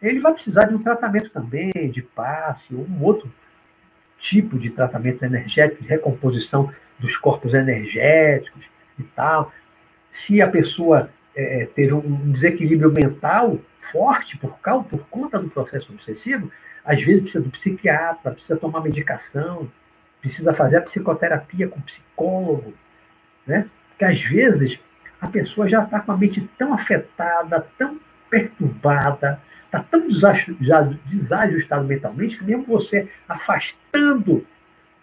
ele 0.00 0.20
vai 0.20 0.32
precisar 0.32 0.66
de 0.66 0.74
um 0.74 0.82
tratamento 0.82 1.30
também, 1.30 1.72
de 1.90 2.02
passe, 2.02 2.74
ou 2.74 2.86
um 2.86 3.02
outro 3.02 3.32
tipo 4.18 4.58
de 4.58 4.70
tratamento 4.70 5.24
energético, 5.24 5.82
de 5.82 5.88
recomposição 5.88 6.72
dos 6.98 7.16
corpos 7.16 7.54
energéticos 7.54 8.64
e 8.98 9.02
tal. 9.02 9.52
Se 10.10 10.40
a 10.40 10.48
pessoa 10.48 11.10
é, 11.34 11.66
teve 11.74 11.92
um 11.92 12.30
desequilíbrio 12.30 12.92
mental 12.92 13.58
forte 13.80 14.38
por, 14.38 14.58
causa, 14.60 14.84
por 14.84 15.06
conta 15.08 15.38
do 15.38 15.50
processo 15.50 15.92
obsessivo, 15.92 16.50
às 16.84 17.02
vezes 17.02 17.22
precisa 17.22 17.42
do 17.42 17.50
psiquiatra, 17.50 18.32
precisa 18.32 18.56
tomar 18.56 18.80
medicação, 18.80 19.70
precisa 20.20 20.52
fazer 20.52 20.78
a 20.78 20.82
psicoterapia 20.82 21.68
com 21.68 21.80
psicólogo, 21.80 22.74
né? 23.46 23.68
Porque 23.90 24.04
às 24.04 24.20
vezes 24.20 24.78
a 25.20 25.28
pessoa 25.28 25.66
já 25.66 25.82
está 25.82 26.00
com 26.00 26.12
a 26.12 26.16
mente 26.16 26.48
tão 26.58 26.74
afetada, 26.74 27.66
tão 27.78 27.98
perturbada, 28.28 29.40
está 29.64 29.80
tão 29.80 30.06
desajustado 30.08 31.84
mentalmente 31.84 32.38
que 32.38 32.44
mesmo 32.44 32.64
você 32.64 33.08
afastando 33.28 34.46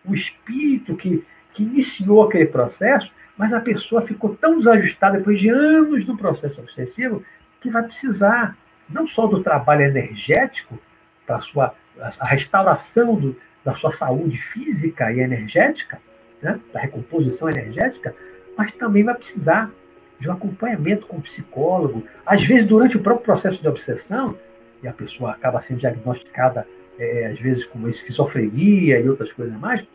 o 0.05 0.13
espírito 0.13 0.95
que, 0.95 1.25
que 1.53 1.63
iniciou 1.63 2.23
aquele 2.23 2.45
processo, 2.45 3.11
mas 3.38 3.53
a 3.53 3.59
pessoa 3.59 4.01
ficou 4.01 4.36
tão 4.36 4.57
desajustada 4.57 5.17
depois 5.17 5.39
de 5.39 5.49
anos 5.49 6.05
do 6.05 6.17
processo 6.17 6.61
obsessivo 6.61 7.23
que 7.59 7.69
vai 7.69 7.84
precisar 7.84 8.55
não 8.89 9.07
só 9.07 9.27
do 9.27 9.41
trabalho 9.41 9.84
energético, 9.84 10.79
para 11.26 11.38
a 11.38 11.41
sua 11.41 11.76
a 12.19 12.26
restauração 12.26 13.15
do, 13.15 13.36
da 13.63 13.76
sua 13.76 13.91
saúde 13.91 14.38
física 14.38 15.11
e 15.11 15.19
energética, 15.19 15.99
né, 16.41 16.59
da 16.74 16.80
recomposição 16.80 17.49
energética, 17.49 18.15
mas 18.57 18.72
também 18.72 19.03
vai 19.03 19.13
precisar 19.13 19.72
de 20.19 20.30
um 20.30 20.34
acompanhamento 20.34 21.07
com 21.07 21.17
o 21.17 21.22
psicólogo. 21.22 22.03
Às 22.26 22.43
vezes, 22.43 22.65
durante 22.65 22.97
o 22.97 22.99
próprio 22.99 23.26
processo 23.26 23.61
de 23.61 23.67
obsessão, 23.67 24.38
e 24.82 24.88
a 24.88 24.93
pessoa 24.93 25.32
acaba 25.32 25.61
sendo 25.61 25.80
diagnosticada, 25.80 26.67
é, 26.97 27.28
às 27.28 27.39
vezes, 27.39 27.65
com 27.65 27.88
esquizofrenia 27.88 28.99
e 28.99 29.09
outras 29.09 29.32
coisas 29.32 29.57
mais, 29.59 29.86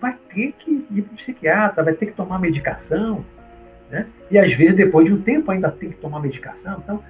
vai 0.00 0.16
ter 0.28 0.52
que 0.52 0.86
ir 0.90 1.02
para 1.02 1.12
o 1.12 1.16
psiquiatra, 1.16 1.82
vai 1.82 1.94
ter 1.94 2.06
que 2.06 2.12
tomar 2.12 2.38
medicação. 2.38 3.24
Né? 3.90 4.06
E 4.30 4.38
às 4.38 4.52
vezes, 4.52 4.74
depois 4.74 5.06
de 5.06 5.14
um 5.14 5.20
tempo, 5.20 5.50
ainda 5.50 5.70
tem 5.70 5.90
que 5.90 5.96
tomar 5.96 6.20
medicação. 6.20 6.80
Então, 6.82 7.02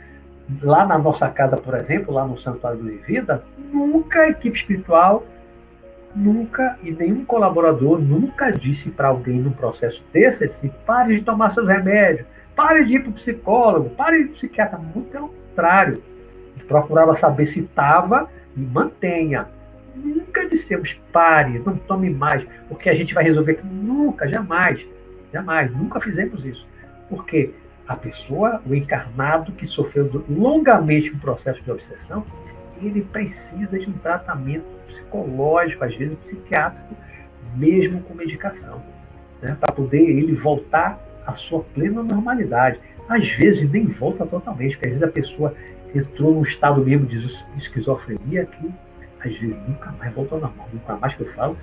lá 0.62 0.84
na 0.84 0.98
nossa 0.98 1.28
casa, 1.28 1.56
por 1.56 1.74
exemplo, 1.74 2.12
lá 2.12 2.26
no 2.26 2.38
Santuário 2.38 2.78
do 2.78 2.90
Vida, 3.02 3.42
nunca 3.72 4.22
a 4.22 4.28
equipe 4.28 4.56
espiritual, 4.56 5.24
nunca, 6.14 6.78
e 6.82 6.90
nenhum 6.90 7.24
colaborador 7.24 7.98
nunca 8.00 8.50
disse 8.50 8.90
para 8.90 9.08
alguém 9.08 9.40
num 9.40 9.52
processo 9.52 10.04
desse 10.12 10.44
assim, 10.44 10.70
pare 10.86 11.16
de 11.18 11.24
tomar 11.24 11.50
seus 11.50 11.66
remédios, 11.66 12.26
pare 12.54 12.84
de 12.84 12.96
ir 12.96 13.00
para 13.00 13.10
o 13.10 13.14
psicólogo, 13.14 13.90
pare 13.90 14.18
de 14.18 14.22
ir 14.22 14.26
para 14.26 14.34
psiquiatra. 14.34 14.78
Muito 14.78 15.10
pelo 15.10 15.28
contrário. 15.28 16.02
Procurava 16.68 17.14
saber 17.14 17.46
se 17.46 17.60
estava 17.60 18.28
e 18.56 18.60
mantenha. 18.60 19.48
Nunca 19.94 20.48
dissemos 20.48 20.98
pare, 21.12 21.58
não 21.58 21.76
tome 21.76 22.08
mais, 22.08 22.46
porque 22.68 22.88
a 22.88 22.94
gente 22.94 23.12
vai 23.12 23.24
resolver. 23.24 23.60
Nunca, 23.64 24.26
jamais, 24.26 24.86
jamais, 25.32 25.70
nunca 25.70 26.00
fizemos 26.00 26.44
isso. 26.46 26.66
Porque 27.10 27.52
a 27.92 27.96
pessoa, 27.96 28.62
o 28.66 28.74
encarnado 28.74 29.52
que 29.52 29.66
sofreu 29.66 30.24
longamente 30.28 31.12
um 31.12 31.18
processo 31.18 31.62
de 31.62 31.70
obsessão, 31.70 32.24
ele 32.80 33.02
precisa 33.02 33.78
de 33.78 33.88
um 33.88 33.92
tratamento 33.92 34.64
psicológico, 34.86 35.84
às 35.84 35.94
vezes 35.94 36.16
psiquiátrico, 36.18 36.96
mesmo 37.54 38.00
com 38.02 38.14
medicação, 38.14 38.82
né, 39.40 39.56
para 39.60 39.74
poder 39.74 40.00
ele 40.00 40.34
voltar 40.34 40.98
à 41.26 41.34
sua 41.34 41.62
plena 41.74 42.02
normalidade. 42.02 42.80
Às 43.08 43.28
vezes 43.28 43.70
nem 43.70 43.86
volta 43.86 44.24
totalmente, 44.24 44.76
porque 44.76 44.86
às 44.86 44.92
vezes 44.92 45.06
a 45.06 45.12
pessoa 45.12 45.54
entrou 45.94 46.34
num 46.34 46.42
estado 46.42 46.82
mesmo 46.82 47.06
de 47.06 47.18
esquizofrenia 47.56 48.46
que 48.46 48.72
às 49.20 49.36
vezes 49.36 49.56
nunca 49.68 49.92
mais 49.92 50.12
volta 50.14 50.34
ao 50.34 50.40
normal, 50.40 50.68
nunca 50.72 50.96
mais 50.96 51.14
que 51.14 51.20
eu 51.20 51.28
falo, 51.28 51.56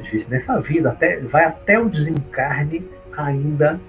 às 0.00 0.08
vezes 0.08 0.26
nessa 0.26 0.60
vida, 0.60 0.90
até, 0.90 1.20
vai 1.20 1.44
até 1.44 1.78
o 1.78 1.88
desencarne 1.88 2.86
ainda 3.16 3.80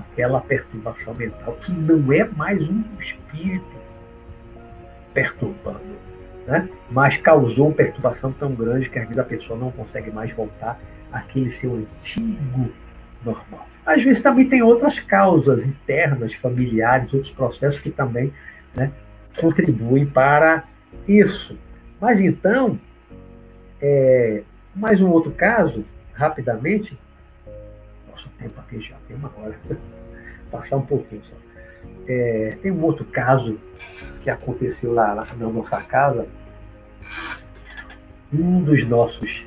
aquela 0.00 0.40
perturbação 0.40 1.14
mental, 1.14 1.56
que 1.62 1.72
não 1.72 2.12
é 2.12 2.24
mais 2.24 2.62
um 2.62 2.82
espírito 2.98 3.76
perturbando, 5.12 5.80
né? 6.46 6.68
mas 6.90 7.16
causou 7.16 7.68
uma 7.68 7.74
perturbação 7.74 8.32
tão 8.32 8.54
grande 8.54 8.90
que 8.90 8.98
às 8.98 9.04
vezes 9.04 9.18
a 9.18 9.24
pessoa 9.24 9.58
não 9.58 9.70
consegue 9.70 10.10
mais 10.10 10.30
voltar 10.32 10.78
àquele 11.10 11.50
seu 11.50 11.74
antigo 11.74 12.70
normal. 13.24 13.66
Às 13.84 14.02
vezes 14.02 14.20
também 14.20 14.48
tem 14.48 14.62
outras 14.62 14.98
causas 14.98 15.64
internas, 15.64 16.34
familiares, 16.34 17.14
outros 17.14 17.30
processos 17.30 17.80
que 17.80 17.90
também 17.90 18.32
né, 18.76 18.90
contribuem 19.40 20.04
para 20.04 20.64
isso. 21.06 21.56
Mas 22.00 22.20
então, 22.20 22.78
é, 23.80 24.42
mais 24.74 25.00
um 25.00 25.08
outro 25.08 25.30
caso, 25.30 25.84
rapidamente, 26.12 26.98
tempo 28.38 28.60
aqui 28.60 28.80
já 28.80 28.96
tem 29.06 29.16
uma 29.16 29.32
hora, 29.36 29.58
passar 30.50 30.76
um 30.76 30.86
pouquinho 30.86 31.22
só. 31.24 31.36
É, 32.08 32.56
tem 32.60 32.70
um 32.70 32.82
outro 32.82 33.04
caso 33.04 33.58
que 34.22 34.30
aconteceu 34.30 34.92
lá, 34.92 35.12
lá 35.12 35.26
na 35.36 35.48
nossa 35.48 35.82
casa. 35.82 36.26
Um 38.32 38.62
dos 38.62 38.86
nossos 38.86 39.46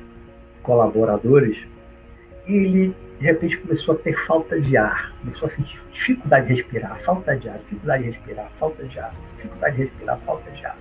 colaboradores, 0.62 1.66
ele 2.46 2.94
de 3.18 3.26
repente 3.26 3.58
começou 3.58 3.94
a 3.94 3.98
ter 3.98 4.14
falta 4.14 4.58
de 4.58 4.78
ar, 4.78 5.12
começou 5.20 5.44
a 5.44 5.48
sentir 5.50 5.78
dificuldade 5.92 6.46
de 6.46 6.54
respirar, 6.54 6.98
falta 7.00 7.36
de 7.36 7.50
ar, 7.50 7.58
dificuldade 7.58 8.04
de 8.04 8.10
respirar, 8.10 8.50
falta 8.58 8.84
de 8.84 8.98
ar, 8.98 9.14
dificuldade 9.36 9.76
de 9.76 9.82
respirar, 9.82 10.18
falta 10.20 10.50
de 10.50 10.64
ar. 10.64 10.78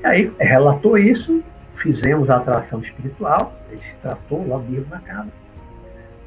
E 0.00 0.06
aí 0.06 0.32
relatou 0.40 0.98
isso, 0.98 1.44
fizemos 1.74 2.28
a 2.28 2.38
atração 2.38 2.80
espiritual, 2.80 3.54
ele 3.70 3.80
se 3.80 3.96
tratou 3.98 4.46
lá 4.48 4.58
mesmo 4.58 4.90
na 4.90 4.98
casa. 4.98 5.30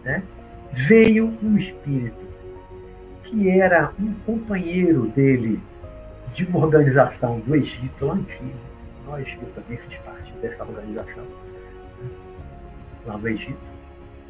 Né? 0.04 0.24
Veio 0.72 1.38
um 1.41 1.58
espírito 1.58 2.24
que 3.24 3.49
era 3.49 3.91
um 3.99 4.14
companheiro 4.26 5.08
dele 5.08 5.60
de 6.34 6.45
uma 6.45 6.60
organização 6.60 7.39
do 7.39 7.56
Egito 7.56 8.12
antigo. 8.12 8.51
Nós, 9.06 9.28
eu 9.41 9.49
também 9.49 9.78
fiz 9.78 9.95
parte 9.97 10.32
dessa 10.41 10.64
organização, 10.64 11.24
né? 11.24 12.10
lá 13.06 13.18
no 13.18 13.28
Egito 13.28 13.74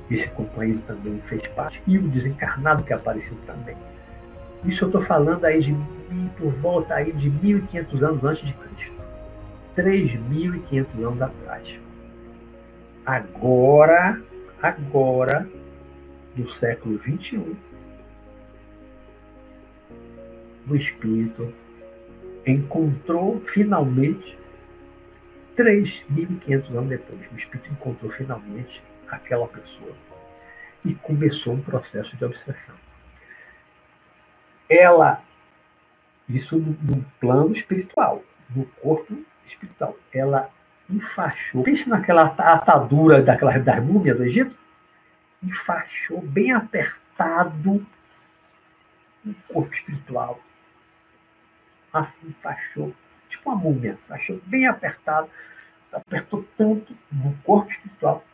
esse 0.09 0.29
companheiro 0.31 0.81
também 0.85 1.19
fez 1.25 1.47
parte, 1.47 1.81
e 1.87 1.97
o 1.97 2.07
desencarnado 2.07 2.83
que 2.83 2.93
apareceu 2.93 3.37
também. 3.45 3.75
Isso 4.65 4.83
eu 4.83 4.87
estou 4.87 5.01
falando 5.01 5.45
aí 5.45 5.61
de 5.61 5.75
por 6.37 6.51
volta 6.51 6.95
aí 6.95 7.11
de 7.11 7.29
1.500 7.29 8.03
anos 8.03 8.23
antes 8.23 8.45
de 8.45 8.53
Cristo. 8.53 8.93
3.500 9.75 10.85
anos 11.07 11.21
atrás. 11.21 11.79
Agora, 13.05 14.21
agora, 14.61 15.47
do 16.35 16.51
século 16.51 16.97
21, 16.97 17.55
o 20.67 20.75
Espírito 20.75 21.53
encontrou 22.45 23.41
finalmente, 23.45 24.37
3.500 25.55 26.69
anos 26.75 26.89
depois, 26.89 27.21
o 27.31 27.35
Espírito 27.35 27.71
encontrou 27.71 28.11
finalmente 28.11 28.81
aquela 29.07 29.47
pessoa. 29.47 29.93
E 30.83 30.93
começou 30.95 31.53
um 31.53 31.61
processo 31.61 32.15
de 32.17 32.25
obsessão. 32.25 32.75
Ela, 34.67 35.21
isso 36.27 36.57
no, 36.57 36.75
no 36.81 37.05
plano 37.21 37.53
espiritual, 37.53 38.23
no 38.53 38.65
corpo 38.81 39.15
espiritual, 39.45 39.97
ela 40.13 40.49
enfaixou. 40.89 41.63
Pense 41.63 41.87
naquela 41.87 42.25
atadura 42.25 43.21
daquela, 43.21 43.57
da 43.59 43.79
múmia 43.79 44.13
do 44.13 44.23
Egito. 44.23 44.55
Enfaixou 45.43 46.21
bem 46.21 46.53
apertado 46.53 47.85
no 49.23 49.33
corpo 49.47 49.73
espiritual. 49.73 50.39
Assim, 51.91 52.27
enfaixou, 52.27 52.93
tipo 53.29 53.49
uma 53.49 53.55
múmia, 53.55 53.91
enfaixou 53.91 54.41
bem 54.45 54.65
apertado, 54.67 55.29
apertou 55.91 56.43
tanto 56.57 56.97
no 57.11 57.35
corpo 57.43 57.71
espiritual 57.71 58.25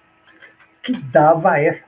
que 0.82 0.94
dava 0.94 1.60
essa 1.60 1.86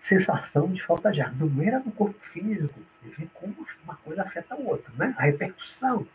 sensação 0.00 0.70
de 0.70 0.82
falta 0.82 1.10
de 1.10 1.20
ar. 1.20 1.34
Não 1.34 1.62
era 1.62 1.78
no 1.78 1.92
corpo 1.92 2.20
físico, 2.20 2.78
vê 3.02 3.26
como 3.32 3.66
uma 3.84 3.96
coisa 3.96 4.22
afeta 4.22 4.54
a 4.54 4.58
outra, 4.58 4.92
né? 4.96 5.14
A 5.16 5.22
repercussão. 5.22 6.06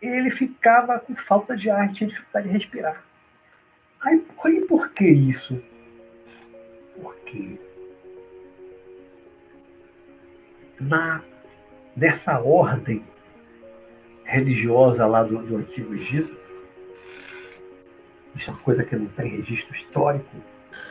Ele 0.00 0.30
ficava 0.30 0.98
com 0.98 1.14
falta 1.14 1.56
de 1.56 1.70
ar, 1.70 1.90
tinha 1.92 2.08
dificuldade 2.08 2.48
de 2.48 2.52
respirar. 2.52 3.02
Aí, 4.00 4.18
por, 4.18 4.66
por 4.66 4.90
que 4.90 5.06
isso? 5.06 5.62
Porque 7.00 7.58
na, 10.80 11.22
nessa 11.96 12.40
ordem 12.40 13.04
religiosa 14.24 15.06
lá 15.06 15.22
do, 15.22 15.38
do 15.38 15.56
Antigo 15.56 15.94
Egito, 15.94 16.36
isso 18.34 18.50
é 18.50 18.52
uma 18.52 18.60
coisa 18.60 18.82
que 18.82 18.96
não 18.96 19.06
tem 19.06 19.36
registro 19.36 19.74
histórico, 19.74 20.28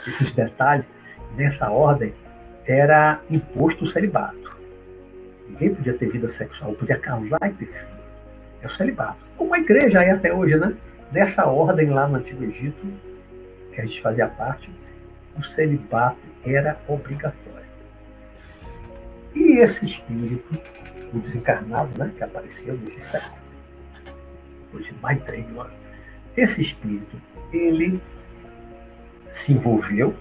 esses 0.07 0.31
detalhes, 0.31 0.85
nessa 1.35 1.69
ordem, 1.69 2.13
era 2.65 3.21
imposto 3.29 3.83
o 3.83 3.87
celibato. 3.87 4.55
Ninguém 5.49 5.75
podia 5.75 5.93
ter 5.93 6.09
vida 6.09 6.29
sexual, 6.29 6.73
podia 6.73 6.97
casar 6.97 7.39
e 7.43 7.53
ter 7.53 7.65
filho. 7.65 8.03
É 8.61 8.67
o 8.67 8.69
celibato. 8.69 9.19
Como 9.35 9.53
a 9.53 9.59
igreja 9.59 10.01
é 10.01 10.11
até 10.11 10.33
hoje, 10.33 10.55
né? 10.55 10.75
Nessa 11.11 11.45
ordem 11.45 11.89
lá 11.89 12.07
no 12.07 12.15
Antigo 12.15 12.43
Egito, 12.43 12.87
que 13.73 13.81
a 13.81 13.85
gente 13.85 14.01
fazia 14.01 14.27
parte, 14.27 14.71
o 15.37 15.43
celibato 15.43 16.19
era 16.45 16.77
obrigatório. 16.87 17.43
E 19.35 19.57
esse 19.57 19.85
espírito, 19.85 20.49
o 21.13 21.19
desencarnado, 21.19 21.97
né, 21.97 22.11
que 22.15 22.23
apareceu 22.23 22.77
nesse 22.77 22.99
século, 22.99 23.41
hoje 24.73 24.93
mais 25.01 25.17
de 25.17 25.25
3 25.25 25.47
mil 25.47 25.61
anos, 25.61 25.73
esse 26.35 26.61
espírito 26.61 27.19
ele 27.51 28.01
se 29.31 29.53
envolveu, 29.53 30.15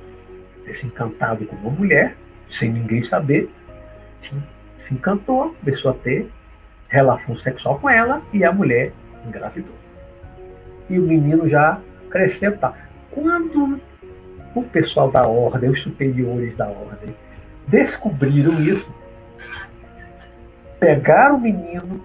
se 0.72 0.86
encantado 0.86 1.44
com 1.46 1.56
uma 1.56 1.70
mulher, 1.70 2.16
sem 2.48 2.70
ninguém 2.70 3.02
saber, 3.02 3.50
se, 4.20 4.32
se 4.78 4.94
encantou, 4.94 5.54
começou 5.54 5.90
a 5.90 5.94
ter 5.94 6.30
relação 6.88 7.36
sexual 7.36 7.78
com 7.78 7.88
ela 7.88 8.22
e 8.32 8.44
a 8.44 8.52
mulher 8.52 8.92
engravidou. 9.26 9.74
E 10.88 10.98
o 10.98 11.02
menino 11.02 11.48
já 11.48 11.80
cresceu. 12.10 12.56
Tá. 12.58 12.74
Quando 13.10 13.80
o 14.54 14.62
pessoal 14.62 15.10
da 15.10 15.22
ordem, 15.22 15.70
os 15.70 15.82
superiores 15.82 16.56
da 16.56 16.68
ordem, 16.68 17.14
descobriram 17.66 18.52
isso, 18.60 18.92
pegaram 20.78 21.36
o 21.36 21.40
menino, 21.40 22.04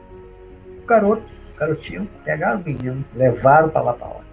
o 0.82 0.86
garoto, 0.86 1.24
o 1.56 1.60
garotinho, 1.60 2.10
pegaram 2.24 2.62
o 2.62 2.64
menino, 2.64 3.04
levaram 3.16 3.70
para 3.70 3.82
lá 3.82 3.94
para 3.94 4.08
a 4.08 4.10
ordem 4.10 4.28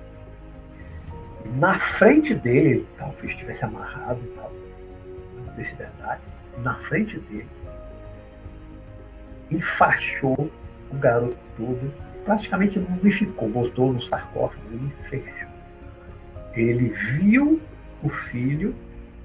na 1.57 1.79
frente 1.79 2.35
dele, 2.35 2.87
talvez 2.97 3.33
estivesse 3.33 3.65
amarrado 3.65 4.21
e 4.23 4.29
tal, 4.29 4.53
desse 5.57 5.75
detalhe, 5.75 6.21
na 6.63 6.75
frente 6.75 7.19
dele, 7.21 7.49
enfaixou 9.51 10.51
o 10.91 10.97
garoto 10.97 11.37
todo, 11.57 11.93
praticamente 12.25 12.79
mumificou, 12.79 13.49
botou 13.49 13.93
no 13.93 14.03
sarcófago 14.03 14.65
e 14.73 15.09
fechou. 15.09 15.49
Ele 16.55 16.89
viu 16.89 17.61
o 18.05 18.09
filho 18.09 18.75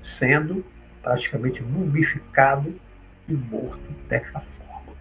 sendo 0.02 0.66
praticamente 1.04 1.62
mumificado 1.62 2.74
e 3.28 3.34
morto 3.34 3.92
dessa 4.08 4.40
forma. 4.40 4.96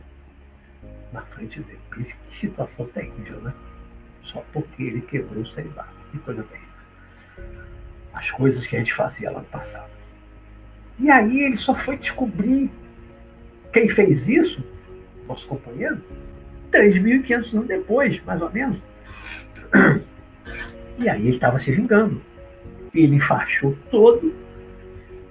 Na 1.12 1.22
frente 1.22 1.60
dele. 1.60 1.78
Pense 1.90 2.14
que 2.14 2.32
situação 2.34 2.86
terrível, 2.86 3.40
né? 3.40 3.54
Só 4.20 4.44
porque 4.52 4.82
ele 4.82 5.00
quebrou 5.00 5.42
o 5.42 5.46
celibato. 5.46 5.94
Que 6.10 6.18
coisa 6.18 6.42
terrível 6.42 6.68
as 8.18 8.30
coisas 8.32 8.66
que 8.66 8.74
a 8.74 8.80
gente 8.80 8.92
fazia 8.92 9.30
lá 9.30 9.38
no 9.38 9.44
passado. 9.44 9.88
E 10.98 11.08
aí 11.08 11.40
ele 11.40 11.56
só 11.56 11.72
foi 11.72 11.96
descobrir 11.96 12.68
quem 13.72 13.88
fez 13.88 14.28
isso, 14.28 14.64
nosso 15.28 15.46
companheiro, 15.46 16.02
3.500 16.72 17.54
anos 17.54 17.68
depois, 17.68 18.20
mais 18.24 18.42
ou 18.42 18.50
menos. 18.50 18.78
E 20.98 21.08
aí 21.08 21.20
ele 21.20 21.28
estava 21.28 21.60
se 21.60 21.70
vingando. 21.70 22.20
Ele 22.98 23.16
enfaixou 23.16 23.76
todo, 23.90 24.34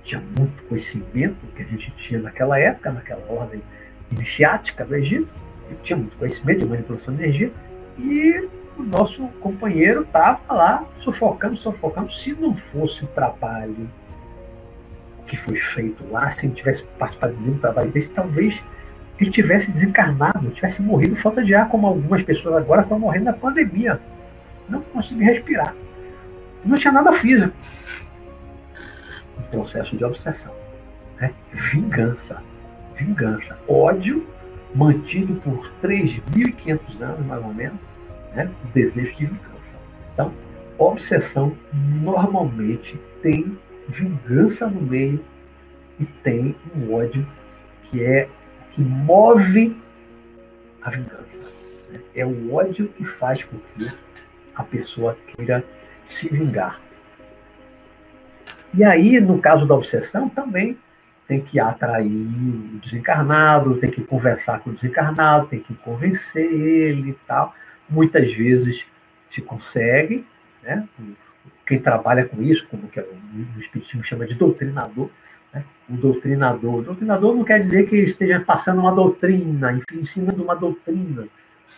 tinha 0.03 0.21
muito 0.37 0.63
conhecimento 0.63 1.35
que 1.55 1.63
a 1.63 1.65
gente 1.65 1.91
tinha 1.97 2.19
naquela 2.19 2.57
época, 2.57 2.91
naquela 2.91 3.25
ordem 3.29 3.61
iniciática 4.09 4.85
do 4.85 4.95
Egito, 4.95 5.27
ele 5.69 5.79
tinha 5.83 5.97
muito 5.97 6.15
conhecimento 6.17 6.59
de 6.59 6.67
manipulação 6.67 7.13
de 7.13 7.23
energia, 7.23 7.51
e 7.97 8.47
o 8.77 8.83
nosso 8.83 9.27
companheiro 9.41 10.03
estava 10.03 10.53
lá 10.53 10.85
sufocando, 10.99 11.55
sufocando. 11.57 12.11
Se 12.11 12.31
não 12.33 12.53
fosse 12.53 13.03
o 13.03 13.07
trabalho 13.07 13.89
que 15.25 15.35
foi 15.35 15.55
feito 15.55 16.05
lá, 16.09 16.31
se 16.31 16.45
ele 16.45 16.53
tivesse 16.53 16.85
participado 16.97 17.35
de 17.35 17.49
um 17.49 17.57
trabalho 17.57 17.91
desse, 17.91 18.09
talvez 18.11 18.63
ele 19.19 19.29
tivesse 19.29 19.71
desencarnado, 19.71 20.51
tivesse 20.51 20.81
morrido 20.81 21.15
falta 21.15 21.43
de 21.43 21.53
ar, 21.53 21.67
como 21.67 21.87
algumas 21.87 22.21
pessoas 22.21 22.55
agora 22.55 22.83
estão 22.83 22.97
morrendo 22.97 23.25
na 23.25 23.33
pandemia. 23.33 23.99
Não 24.69 24.81
conseguia 24.81 25.25
respirar. 25.25 25.75
Não 26.65 26.77
tinha 26.77 26.91
nada 26.91 27.13
físico. 27.13 27.53
Um 29.37 29.43
processo 29.43 29.95
de 29.95 30.03
obsessão. 30.03 30.53
Né? 31.19 31.33
Vingança. 31.51 32.41
Vingança. 32.95 33.57
Ódio 33.67 34.27
mantido 34.75 35.35
por 35.35 35.71
3.500 35.81 37.01
anos, 37.01 37.25
mais 37.25 37.43
ou 37.43 37.53
menos, 37.53 37.79
né? 38.33 38.51
o 38.63 38.67
desejo 38.67 39.15
de 39.15 39.25
vingança. 39.25 39.75
Então, 40.13 40.33
obsessão 40.77 41.57
normalmente 41.73 42.99
tem 43.21 43.57
vingança 43.87 44.67
no 44.67 44.81
meio 44.81 45.23
e 45.99 46.05
tem 46.05 46.55
um 46.75 46.93
ódio 46.93 47.25
que 47.83 48.03
é 48.03 48.29
que 48.71 48.81
move 48.81 49.75
a 50.81 50.89
vingança. 50.89 51.49
Né? 51.91 51.99
É 52.13 52.25
o 52.25 52.53
ódio 52.53 52.87
que 52.89 53.03
faz 53.03 53.43
com 53.43 53.57
que 53.57 53.89
a 54.53 54.63
pessoa 54.63 55.17
queira 55.27 55.63
se 56.07 56.29
vingar. 56.29 56.79
E 58.73 58.83
aí, 58.83 59.19
no 59.19 59.39
caso 59.39 59.65
da 59.65 59.75
obsessão, 59.75 60.29
também 60.29 60.77
tem 61.27 61.41
que 61.41 61.59
atrair 61.59 62.07
o 62.09 62.79
desencarnado, 62.81 63.77
tem 63.77 63.91
que 63.91 64.01
conversar 64.01 64.59
com 64.59 64.69
o 64.69 64.73
desencarnado, 64.73 65.47
tem 65.47 65.59
que 65.59 65.73
convencer 65.75 66.49
ele 66.49 67.11
e 67.11 67.17
tal. 67.27 67.53
Muitas 67.89 68.31
vezes 68.33 68.87
se 69.29 69.41
consegue, 69.41 70.25
né? 70.63 70.87
quem 71.65 71.79
trabalha 71.79 72.25
com 72.25 72.41
isso, 72.41 72.65
como 72.69 72.87
que 72.87 72.99
o 72.99 73.59
Espiritismo 73.59 74.03
chama 74.03 74.25
de 74.25 74.35
doutrinador, 74.35 75.09
né? 75.53 75.65
o 75.89 75.97
doutrinador. 75.97 76.75
O 76.75 76.81
doutrinador 76.81 77.35
não 77.35 77.43
quer 77.43 77.61
dizer 77.61 77.89
que 77.89 77.97
esteja 77.97 78.39
passando 78.39 78.79
uma 78.79 78.93
doutrina, 78.93 79.77
ensinando 79.93 80.41
uma 80.41 80.55
doutrina. 80.55 81.27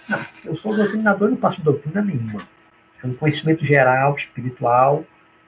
Não, 0.08 0.20
eu 0.46 0.56
sou 0.56 0.76
doutrinador 0.76 1.30
e 1.30 1.32
não 1.32 1.38
passo 1.38 1.62
doutrina 1.62 2.02
nenhuma. 2.04 2.48
É 3.04 3.08
um 3.08 3.14
conhecimento 3.14 3.66
geral, 3.66 4.16
espiritual, 4.16 5.06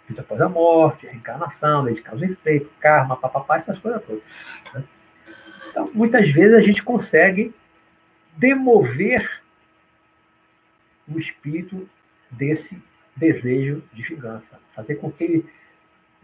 vida 0.07 0.21
após 0.21 0.41
a 0.41 0.49
morte, 0.49 1.07
reencarnação, 1.07 1.83
lei 1.83 1.95
de 1.95 2.01
causa 2.01 2.25
e 2.25 2.31
efeito, 2.31 2.69
karma, 2.79 3.17
papapá, 3.17 3.57
essas 3.57 3.79
coisas 3.79 4.03
todas. 4.03 4.23
Né? 4.73 4.83
Então, 5.69 5.89
muitas 5.93 6.29
vezes 6.29 6.53
a 6.53 6.61
gente 6.61 6.83
consegue 6.83 7.53
demover 8.35 9.41
o 11.07 11.19
espírito 11.19 11.89
desse 12.29 12.81
desejo 13.15 13.83
de 13.93 14.01
vingança, 14.03 14.59
fazer 14.75 14.95
com 14.95 15.11
que 15.11 15.23
ele 15.23 15.45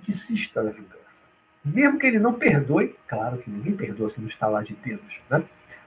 desista 0.05 0.63
da 0.63 0.71
vingança. 0.71 1.23
Mesmo 1.63 1.99
que 1.99 2.07
ele 2.07 2.19
não 2.19 2.33
perdoe, 2.33 2.95
claro 3.07 3.37
que 3.37 3.49
ninguém 3.49 3.75
perdoa 3.75 4.09
se 4.09 4.19
não 4.21 4.27
está 4.27 4.47
lá 4.47 4.63
de 4.63 4.73
dedos, 4.75 5.19
né? 5.29 5.43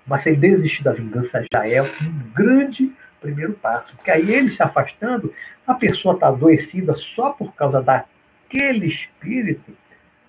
mas 0.07 0.23
se 0.23 0.31
ele 0.31 0.39
desistir 0.39 0.83
da 0.83 0.93
vingança 0.93 1.43
já 1.53 1.67
é 1.67 1.81
um 1.83 2.33
grande 2.35 2.93
primeiro 3.21 3.53
passo. 3.55 3.97
Porque 3.97 4.11
aí 4.11 4.31
ele 4.31 4.49
se 4.49 4.63
afastando, 4.63 5.33
a 5.67 5.75
pessoa 5.75 6.15
está 6.15 6.29
adoecida 6.29 6.95
só 6.95 7.31
por 7.31 7.55
causa 7.55 7.83
daquele 7.83 8.87
espírito, 8.87 9.73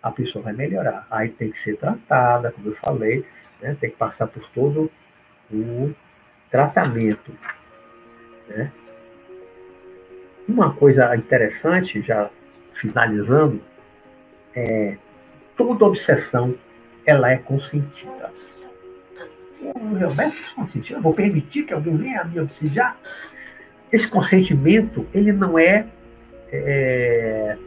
a 0.01 0.11
pessoa 0.11 0.43
vai 0.43 0.53
melhorar. 0.53 1.07
Aí 1.09 1.29
tem 1.29 1.49
que 1.49 1.57
ser 1.57 1.77
tratada, 1.77 2.51
como 2.51 2.67
eu 2.67 2.75
falei, 2.75 3.25
né? 3.61 3.75
tem 3.79 3.89
que 3.89 3.97
passar 3.97 4.27
por 4.27 4.47
todo 4.49 4.91
o 5.51 5.93
tratamento. 6.49 7.31
Né? 8.47 8.71
Uma 10.47 10.73
coisa 10.73 11.15
interessante, 11.15 12.01
já 12.01 12.29
finalizando, 12.73 13.61
é 14.53 14.97
toda 15.55 15.85
obsessão 15.85 16.55
ela 17.05 17.31
é 17.31 17.37
consentida 17.37 18.20
o 19.61 19.97
Gilberto 19.97 20.55
consentiu, 20.55 20.97
eu 20.97 21.01
vou 21.01 21.13
permitir 21.13 21.63
que 21.63 21.73
alguém 21.73 21.95
venha 21.95 22.23
me 22.23 22.39
obsidiar. 22.39 22.97
Esse 23.91 24.07
consentimento, 24.07 25.05
ele 25.13 25.31
não 25.31 25.59
é, 25.59 25.85
é 26.51 27.57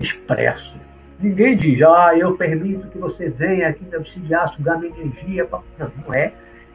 expresso. 0.00 0.78
Ninguém 1.18 1.56
diz, 1.56 1.82
ah, 1.82 2.12
eu 2.16 2.36
permito 2.36 2.88
que 2.88 2.98
você 2.98 3.28
venha 3.28 3.68
aqui 3.68 3.84
me 3.84 3.96
obsidiar, 3.96 4.48
sugar 4.48 4.78
minha 4.78 4.94
energia. 4.98 5.48
Não, 5.78 5.92
não 6.04 6.14
é 6.14 6.32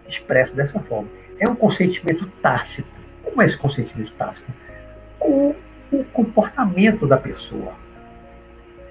expresso 0.08 0.54
dessa 0.54 0.80
forma. 0.80 1.08
É 1.40 1.48
um 1.48 1.56
consentimento 1.56 2.28
tácito. 2.42 2.90
Como 3.24 3.42
é 3.42 3.46
esse 3.46 3.58
consentimento 3.58 4.12
tácito? 4.14 4.52
Com 5.18 5.56
o 5.92 6.04
comportamento 6.06 7.06
da 7.08 7.18
pessoa 7.18 7.74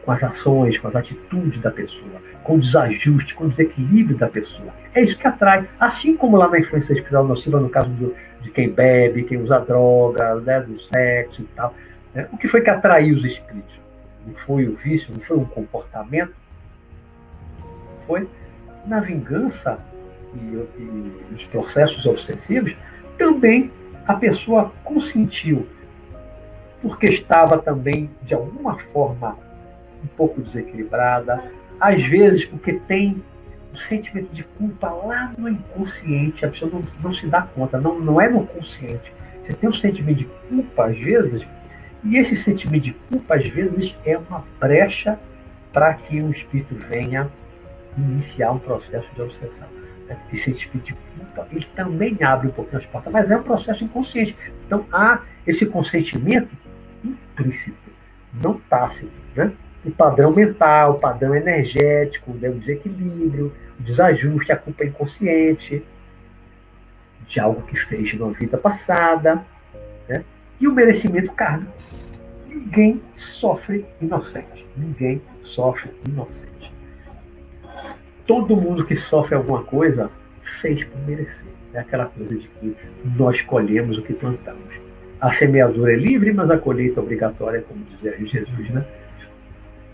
com 0.04 0.12
as 0.12 0.22
ações, 0.22 0.78
com 0.78 0.88
as 0.88 0.96
atitudes 0.96 1.58
da 1.58 1.70
pessoa, 1.70 2.20
com 2.42 2.56
o 2.56 2.60
desajuste, 2.60 3.34
com 3.34 3.44
o 3.44 3.48
desequilíbrio 3.48 4.16
da 4.16 4.28
pessoa. 4.28 4.72
É 4.94 5.02
isso 5.02 5.16
que 5.18 5.26
atrai. 5.26 5.68
Assim 5.78 6.16
como 6.16 6.36
lá 6.36 6.48
na 6.48 6.58
influência 6.58 6.92
espiritual 6.92 7.26
nociva, 7.26 7.60
no 7.60 7.68
caso 7.68 7.90
do, 7.90 8.14
de 8.40 8.50
quem 8.50 8.68
bebe, 8.68 9.24
quem 9.24 9.38
usa 9.38 9.58
droga, 9.60 10.36
né, 10.36 10.60
do 10.60 10.78
sexo 10.78 11.42
e 11.42 11.46
tal. 11.54 11.74
Né? 12.14 12.28
O 12.32 12.36
que 12.36 12.48
foi 12.48 12.60
que 12.62 12.70
atraiu 12.70 13.14
os 13.14 13.24
espíritos? 13.24 13.78
Não 14.26 14.34
foi 14.34 14.66
o 14.66 14.74
vício, 14.74 15.12
não 15.12 15.20
foi 15.20 15.36
um 15.36 15.44
comportamento? 15.44 16.34
Foi 18.06 18.28
na 18.86 19.00
vingança 19.00 19.78
e, 20.34 20.38
e 20.78 21.12
nos 21.30 21.44
processos 21.46 22.06
obsessivos, 22.06 22.76
também 23.18 23.70
a 24.06 24.14
pessoa 24.14 24.72
consentiu, 24.82 25.66
porque 26.80 27.06
estava 27.06 27.58
também, 27.58 28.10
de 28.22 28.34
alguma 28.34 28.78
forma, 28.78 29.36
um 30.02 30.06
pouco 30.08 30.40
desequilibrada, 30.40 31.42
às 31.80 32.02
vezes 32.02 32.44
porque 32.44 32.74
tem 32.74 33.22
um 33.72 33.76
sentimento 33.76 34.32
de 34.32 34.42
culpa 34.44 34.90
lá 34.90 35.32
no 35.38 35.48
inconsciente, 35.48 36.44
a 36.44 36.48
pessoa 36.48 36.70
não, 36.70 36.82
não 37.02 37.14
se 37.14 37.26
dá 37.26 37.42
conta, 37.42 37.80
não, 37.80 37.98
não 37.98 38.20
é 38.20 38.28
no 38.28 38.44
consciente. 38.46 39.12
Você 39.42 39.54
tem 39.54 39.68
um 39.68 39.72
sentimento 39.72 40.18
de 40.18 40.24
culpa, 40.48 40.86
às 40.86 40.98
vezes, 40.98 41.46
e 42.02 42.16
esse 42.16 42.34
sentimento 42.34 42.84
de 42.84 42.92
culpa, 42.92 43.36
às 43.36 43.46
vezes, 43.46 43.96
é 44.04 44.16
uma 44.16 44.44
brecha 44.58 45.18
para 45.72 45.92
que 45.94 46.20
o 46.20 46.30
espírito 46.30 46.74
venha 46.74 47.30
iniciar 47.96 48.52
um 48.52 48.58
processo 48.58 49.08
de 49.14 49.22
obsessão. 49.22 49.68
Esse 50.32 50.52
sentimento 50.52 50.86
de 50.86 50.94
culpa, 50.94 51.46
ele 51.52 51.66
também 51.74 52.16
abre 52.22 52.48
um 52.48 52.50
pouquinho 52.50 52.78
as 52.78 52.86
portas, 52.86 53.12
mas 53.12 53.30
é 53.30 53.36
um 53.36 53.42
processo 53.42 53.84
inconsciente. 53.84 54.36
Então, 54.66 54.84
há 54.92 55.22
esse 55.46 55.66
consentimento 55.66 56.50
implícito, 57.04 57.78
não 58.32 58.54
tácito. 58.68 59.12
Né? 59.36 59.52
O 59.84 59.90
padrão 59.90 60.30
mental, 60.32 60.92
o 60.92 60.98
padrão 60.98 61.34
energético, 61.34 62.32
né, 62.34 62.48
o 62.48 62.54
desequilíbrio, 62.54 63.52
o 63.78 63.82
desajuste, 63.82 64.52
a 64.52 64.56
culpa 64.56 64.84
inconsciente 64.84 65.82
de 67.26 67.40
algo 67.40 67.62
que 67.62 67.76
fez 67.76 68.12
na 68.18 68.28
vida 68.28 68.58
passada, 68.58 69.44
né? 70.08 70.24
e 70.60 70.66
o 70.66 70.72
merecimento 70.72 71.32
kármico. 71.32 71.72
Ninguém 72.46 73.00
sofre 73.14 73.86
inocente. 74.00 74.66
Ninguém 74.76 75.22
sofre 75.42 75.90
inocente. 76.08 76.72
Todo 78.26 78.56
mundo 78.56 78.84
que 78.84 78.96
sofre 78.96 79.36
alguma 79.36 79.62
coisa 79.62 80.10
fez 80.42 80.84
por 80.84 80.98
merecer. 81.06 81.46
É 81.72 81.78
aquela 81.78 82.06
coisa 82.06 82.34
de 82.34 82.48
que 82.48 82.76
nós 83.16 83.40
colhemos 83.40 83.96
o 83.96 84.02
que 84.02 84.12
plantamos. 84.12 84.74
A 85.20 85.30
semeadura 85.30 85.92
é 85.92 85.96
livre, 85.96 86.32
mas 86.32 86.50
a 86.50 86.58
colheita 86.58 86.98
é 86.98 87.02
obrigatória, 87.02 87.62
como 87.62 87.84
dizia 87.84 88.16
Jesus, 88.18 88.70
né? 88.70 88.84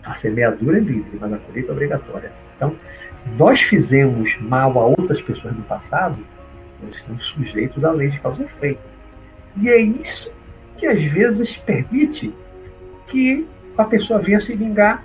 A 0.07 0.15
semeadura 0.15 0.77
é 0.77 0.79
livre, 0.79 1.17
mas 1.19 1.33
a 1.33 1.37
colheita 1.37 1.69
é 1.69 1.73
obrigatória. 1.73 2.31
Então, 2.55 2.75
se 3.15 3.27
nós 3.29 3.61
fizemos 3.61 4.37
mal 4.39 4.77
a 4.79 4.85
outras 4.85 5.21
pessoas 5.21 5.55
no 5.55 5.63
passado, 5.63 6.17
nós 6.81 6.95
estamos 6.95 7.25
sujeitos 7.25 7.83
à 7.83 7.91
lei 7.91 8.09
de 8.09 8.19
causa 8.19 8.41
e 8.41 8.45
efeito. 8.45 8.81
E 9.57 9.69
é 9.69 9.77
isso 9.77 10.31
que 10.77 10.85
às 10.85 11.03
vezes 11.03 11.57
permite 11.57 12.33
que 13.07 13.47
a 13.77 13.83
pessoa 13.83 14.19
venha 14.19 14.39
se 14.39 14.55
vingar 14.55 15.03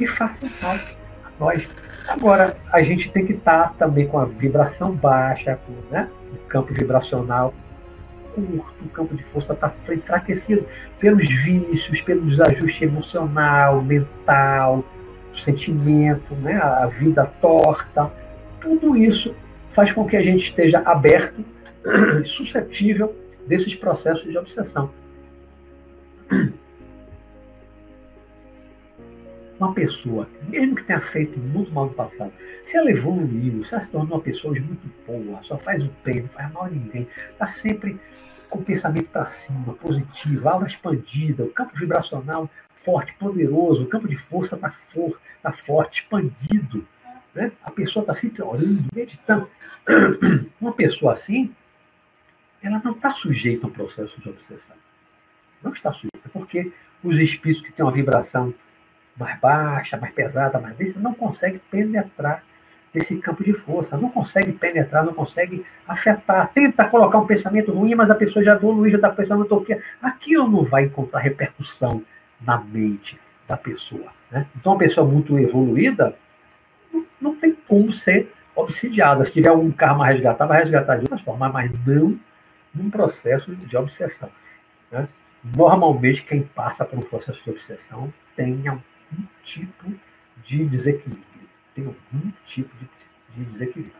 e 0.00 0.06
faça 0.06 0.46
mal 0.62 0.76
a 1.24 1.30
nós. 1.38 1.68
Agora, 2.08 2.56
a 2.72 2.82
gente 2.82 3.10
tem 3.10 3.26
que 3.26 3.34
estar 3.34 3.74
também 3.74 4.06
com 4.06 4.18
a 4.18 4.24
vibração 4.24 4.92
baixa, 4.92 5.58
com 5.66 5.72
né, 5.92 6.08
o 6.32 6.36
campo 6.48 6.72
vibracional 6.72 7.52
curto, 8.42 8.84
o 8.84 8.88
campo 8.88 9.14
de 9.14 9.22
força 9.22 9.52
está 9.52 9.72
enfraquecido 9.92 10.66
pelos 10.98 11.26
vícios, 11.26 12.00
pelo 12.00 12.22
desajuste 12.22 12.84
emocional, 12.84 13.82
mental, 13.82 14.84
sentimento, 15.34 16.34
né? 16.36 16.56
a 16.56 16.86
vida 16.86 17.24
torta. 17.40 18.10
Tudo 18.60 18.96
isso 18.96 19.34
faz 19.70 19.92
com 19.92 20.06
que 20.06 20.16
a 20.16 20.22
gente 20.22 20.44
esteja 20.44 20.80
aberto, 20.80 21.44
suscetível 22.24 23.14
desses 23.46 23.74
processos 23.74 24.30
de 24.30 24.36
obsessão 24.36 24.90
uma 29.58 29.74
pessoa, 29.74 30.28
mesmo 30.48 30.76
que 30.76 30.84
tenha 30.84 31.00
feito 31.00 31.38
muito 31.38 31.72
mal 31.72 31.86
no 31.86 31.94
passado, 31.94 32.32
se 32.64 32.76
ela 32.76 32.90
evoluiu, 32.90 33.64
se 33.64 33.74
ela 33.74 33.82
se 33.82 33.90
tornou 33.90 34.16
uma 34.16 34.22
pessoa 34.22 34.54
muito 34.54 34.88
boa, 35.06 35.42
só 35.42 35.58
faz 35.58 35.82
o 35.82 35.90
bem, 36.04 36.22
não 36.22 36.28
faz 36.28 36.52
mal 36.52 36.64
a 36.64 36.70
ninguém, 36.70 37.08
está 37.32 37.48
sempre 37.48 37.98
com 38.48 38.60
o 38.60 38.64
pensamento 38.64 39.08
para 39.10 39.26
cima, 39.26 39.74
positivo, 39.74 40.48
aula 40.48 40.66
expandida, 40.66 41.44
o 41.44 41.50
campo 41.50 41.76
vibracional 41.76 42.48
forte, 42.74 43.12
poderoso, 43.14 43.82
o 43.82 43.88
campo 43.88 44.08
de 44.08 44.16
força 44.16 44.54
está 44.54 44.70
for, 44.70 45.20
tá 45.42 45.52
forte, 45.52 46.02
expandido. 46.02 46.86
Né? 47.34 47.52
A 47.62 47.70
pessoa 47.70 48.02
está 48.02 48.14
sempre 48.14 48.42
orando, 48.42 48.86
meditando. 48.94 49.48
Uma 50.60 50.72
pessoa 50.72 51.12
assim, 51.12 51.54
ela 52.62 52.80
não 52.82 52.92
está 52.92 53.12
sujeita 53.12 53.66
a 53.66 53.68
um 53.68 53.72
processo 53.72 54.20
de 54.20 54.28
obsessão. 54.28 54.76
Não 55.62 55.72
está 55.72 55.92
sujeita, 55.92 56.28
porque 56.32 56.72
os 57.02 57.18
espíritos 57.18 57.66
que 57.66 57.72
têm 57.72 57.84
uma 57.84 57.92
vibração 57.92 58.54
mais 59.18 59.38
baixa, 59.40 59.96
mais 59.96 60.12
pesada, 60.12 60.58
mais 60.58 60.76
densa, 60.76 61.00
não 61.00 61.14
consegue 61.14 61.58
penetrar 61.70 62.42
nesse 62.94 63.16
campo 63.18 63.44
de 63.44 63.52
força, 63.52 63.96
não 63.96 64.10
consegue 64.10 64.52
penetrar, 64.52 65.04
não 65.04 65.12
consegue 65.12 65.64
afetar. 65.86 66.50
Tenta 66.52 66.84
colocar 66.84 67.18
um 67.18 67.26
pensamento 67.26 67.72
ruim, 67.72 67.94
mas 67.94 68.10
a 68.10 68.14
pessoa 68.14 68.42
já 68.42 68.54
evoluiu, 68.54 68.90
já 68.90 68.96
está 68.96 69.10
pensando 69.10 69.44
que 69.64 69.78
aquilo 70.02 70.48
não 70.48 70.64
vai 70.64 70.84
encontrar 70.84 71.20
repercussão 71.20 72.02
na 72.40 72.58
mente 72.58 73.18
da 73.46 73.56
pessoa. 73.56 74.12
Né? 74.30 74.46
Então, 74.56 74.72
uma 74.72 74.78
pessoa 74.78 75.06
muito 75.06 75.38
evoluída 75.38 76.14
não, 76.92 77.04
não 77.20 77.36
tem 77.36 77.56
como 77.66 77.92
ser 77.92 78.32
obsidiada. 78.54 79.24
Se 79.24 79.32
tiver 79.32 79.50
algum 79.50 79.70
karma 79.70 80.04
a 80.04 80.08
resgatar, 80.08 80.46
vai 80.46 80.60
resgatar 80.60 80.96
de 80.96 81.02
outras 81.02 81.20
formas, 81.20 81.52
mas 81.52 81.70
não 81.86 82.18
num 82.74 82.90
processo 82.90 83.54
de 83.54 83.76
obsessão. 83.76 84.30
Né? 84.90 85.08
Normalmente, 85.42 86.22
quem 86.24 86.42
passa 86.42 86.84
por 86.84 86.98
um 86.98 87.02
processo 87.02 87.42
de 87.42 87.50
obsessão 87.50 88.12
tem 88.36 88.62
algum 89.10 89.26
tipo 89.42 89.92
de 90.44 90.64
desequilíbrio. 90.64 91.24
Tem 91.74 91.84
algum 91.86 92.30
tipo 92.44 92.70
de, 92.76 92.88
de 93.36 93.50
desequilíbrio. 93.50 93.98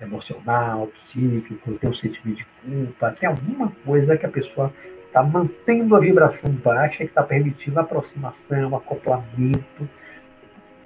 Emocional, 0.00 0.86
psíquico, 0.88 1.74
tem 1.74 1.90
um 1.90 1.94
sentimento 1.94 2.38
de 2.38 2.46
culpa, 2.64 3.12
tem 3.12 3.28
alguma 3.28 3.70
coisa 3.84 4.16
que 4.16 4.24
a 4.24 4.30
pessoa 4.30 4.72
está 5.06 5.22
mantendo 5.22 5.94
a 5.94 6.00
vibração 6.00 6.50
baixa, 6.50 6.98
que 6.98 7.04
está 7.04 7.22
permitindo 7.22 7.78
aproximação, 7.78 8.74
acoplamento 8.74 9.88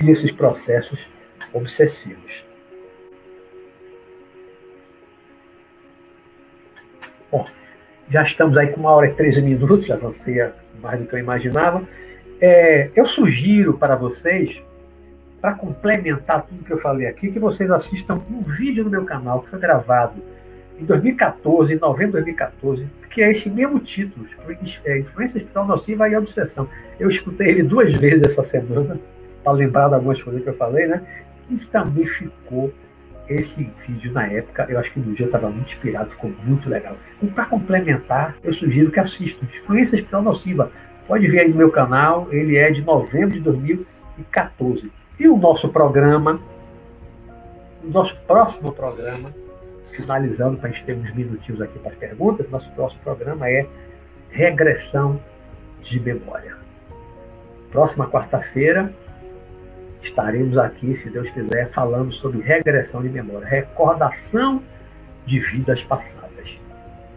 e 0.02 0.10
esses 0.10 0.32
processos 0.32 1.06
obsessivos. 1.52 2.44
Bom, 7.30 7.46
já 8.08 8.22
estamos 8.22 8.58
aí 8.58 8.68
com 8.68 8.80
uma 8.80 8.90
hora 8.92 9.06
e 9.06 9.14
13 9.14 9.42
minutos, 9.42 9.86
já 9.86 9.94
avancei 9.94 10.36
mais 10.80 11.00
do 11.00 11.06
que 11.06 11.14
eu 11.14 11.20
imaginava. 11.20 11.86
É, 12.40 12.90
eu 12.94 13.06
sugiro 13.06 13.74
para 13.74 13.96
vocês, 13.96 14.62
para 15.40 15.52
complementar 15.54 16.42
tudo 16.46 16.64
que 16.64 16.72
eu 16.72 16.78
falei 16.78 17.06
aqui, 17.06 17.30
que 17.30 17.38
vocês 17.38 17.70
assistam 17.70 18.14
um 18.30 18.42
vídeo 18.42 18.84
no 18.84 18.90
meu 18.90 19.04
canal 19.04 19.42
que 19.42 19.50
foi 19.50 19.58
gravado 19.58 20.22
em 20.78 20.84
2014, 20.84 21.74
em 21.74 21.78
novembro 21.78 22.18
de 22.18 22.24
2014, 22.24 22.86
que 23.10 23.22
é 23.22 23.30
esse 23.30 23.48
mesmo 23.48 23.78
título, 23.78 24.26
é, 24.84 24.98
Influência 24.98 25.38
Espiritual 25.38 25.66
Nociva 25.66 26.08
e 26.08 26.16
Obsessão. 26.16 26.68
Eu 26.98 27.08
escutei 27.08 27.48
ele 27.48 27.62
duas 27.62 27.92
vezes 27.94 28.22
essa 28.22 28.42
semana, 28.42 28.98
para 29.42 29.52
lembrar 29.52 29.88
de 29.88 29.94
algumas 29.94 30.20
coisas 30.20 30.42
que 30.42 30.48
eu 30.48 30.54
falei, 30.54 30.86
né? 30.86 31.02
E 31.50 31.56
também 31.66 32.06
ficou 32.06 32.72
esse 33.28 33.70
vídeo 33.86 34.12
na 34.12 34.26
época, 34.26 34.66
eu 34.68 34.78
acho 34.78 34.92
que 34.92 35.00
no 35.00 35.14
dia 35.14 35.26
estava 35.26 35.48
muito 35.48 35.68
inspirado, 35.68 36.10
ficou 36.10 36.32
muito 36.44 36.68
legal. 36.68 36.96
E 37.22 37.26
para 37.26 37.46
complementar, 37.46 38.36
eu 38.42 38.52
sugiro 38.52 38.90
que 38.90 39.00
assistam 39.00 39.46
Influência 39.46 39.94
Espiritual 39.94 40.22
Nociva. 40.22 40.70
Pode 41.06 41.26
ver 41.28 41.40
aí 41.40 41.48
no 41.48 41.56
meu 41.56 41.70
canal, 41.70 42.28
ele 42.30 42.56
é 42.56 42.70
de 42.70 42.82
novembro 42.82 43.30
de 43.30 43.40
2014. 43.40 44.90
E 45.18 45.28
o 45.28 45.36
nosso 45.36 45.68
programa, 45.68 46.40
o 47.82 47.88
nosso 47.88 48.16
próximo 48.26 48.72
programa, 48.72 49.30
finalizando 49.92 50.56
para 50.56 50.68
a 50.68 50.72
gente 50.72 50.84
ter 50.84 50.96
uns 50.96 51.14
minutinhos 51.14 51.60
aqui 51.60 51.78
para 51.78 51.92
as 51.92 51.96
perguntas, 51.96 52.48
nosso 52.50 52.70
próximo 52.72 53.00
programa 53.02 53.48
é 53.48 53.66
regressão 54.30 55.20
de 55.82 56.00
memória. 56.00 56.56
Próxima 57.70 58.08
quarta-feira, 58.08 58.92
estaremos 60.02 60.56
aqui, 60.56 60.94
se 60.94 61.10
Deus 61.10 61.28
quiser, 61.30 61.70
falando 61.70 62.12
sobre 62.12 62.40
regressão 62.40 63.02
de 63.02 63.08
memória, 63.08 63.46
recordação 63.46 64.62
de 65.26 65.38
vidas 65.38 65.82
passadas. 65.82 66.33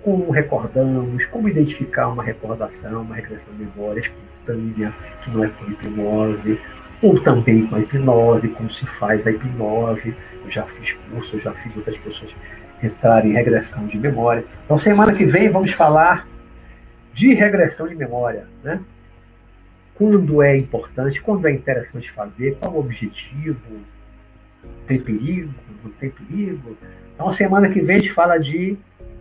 Como 0.07 0.31
recordamos, 0.31 1.25
como 1.25 1.49
identificar 1.49 2.07
uma 2.07 2.23
recordação, 2.23 3.01
uma 3.01 3.15
regressão 3.15 3.53
de 3.55 3.65
memória 3.65 3.99
espontânea, 3.99 4.93
que 5.21 5.29
não 5.29 5.43
é 5.43 5.49
por 5.49 5.69
hipnose, 5.69 6.57
ou 7.01 7.21
também 7.21 7.67
com 7.67 7.75
a 7.75 7.81
hipnose, 7.81 8.47
como 8.47 8.71
se 8.71 8.85
faz 8.85 9.27
a 9.27 9.31
hipnose. 9.31 10.15
Eu 10.45 10.49
já 10.49 10.63
fiz 10.63 10.93
curso, 10.93 11.35
eu 11.35 11.41
já 11.41 11.51
fiz 11.51 11.75
outras 11.75 11.97
pessoas 11.97 12.33
entrarem 12.81 13.31
em 13.31 13.33
regressão 13.33 13.85
de 13.85 13.97
memória. 13.97 14.45
Então, 14.63 14.77
semana 14.77 15.13
que 15.13 15.25
vem 15.25 15.49
vamos 15.49 15.73
falar 15.73 16.25
de 17.13 17.33
regressão 17.33 17.85
de 17.85 17.93
memória, 17.93 18.47
né? 18.63 18.79
quando 19.93 20.41
é 20.41 20.55
importante, 20.55 21.19
quando 21.19 21.49
é 21.49 21.51
interessante 21.51 22.09
fazer, 22.09 22.55
qual 22.61 22.73
o 22.75 22.79
objetivo, 22.79 23.59
tem 24.85 25.01
perigo, 25.01 25.53
não 25.83 25.91
tem 25.91 26.09
perigo. 26.09 26.77
Então, 27.13 27.29
semana 27.29 27.67
que 27.67 27.81
vem 27.81 27.97
a 27.97 27.99
gente 27.99 28.13
fala 28.13 28.37
de 28.37 28.77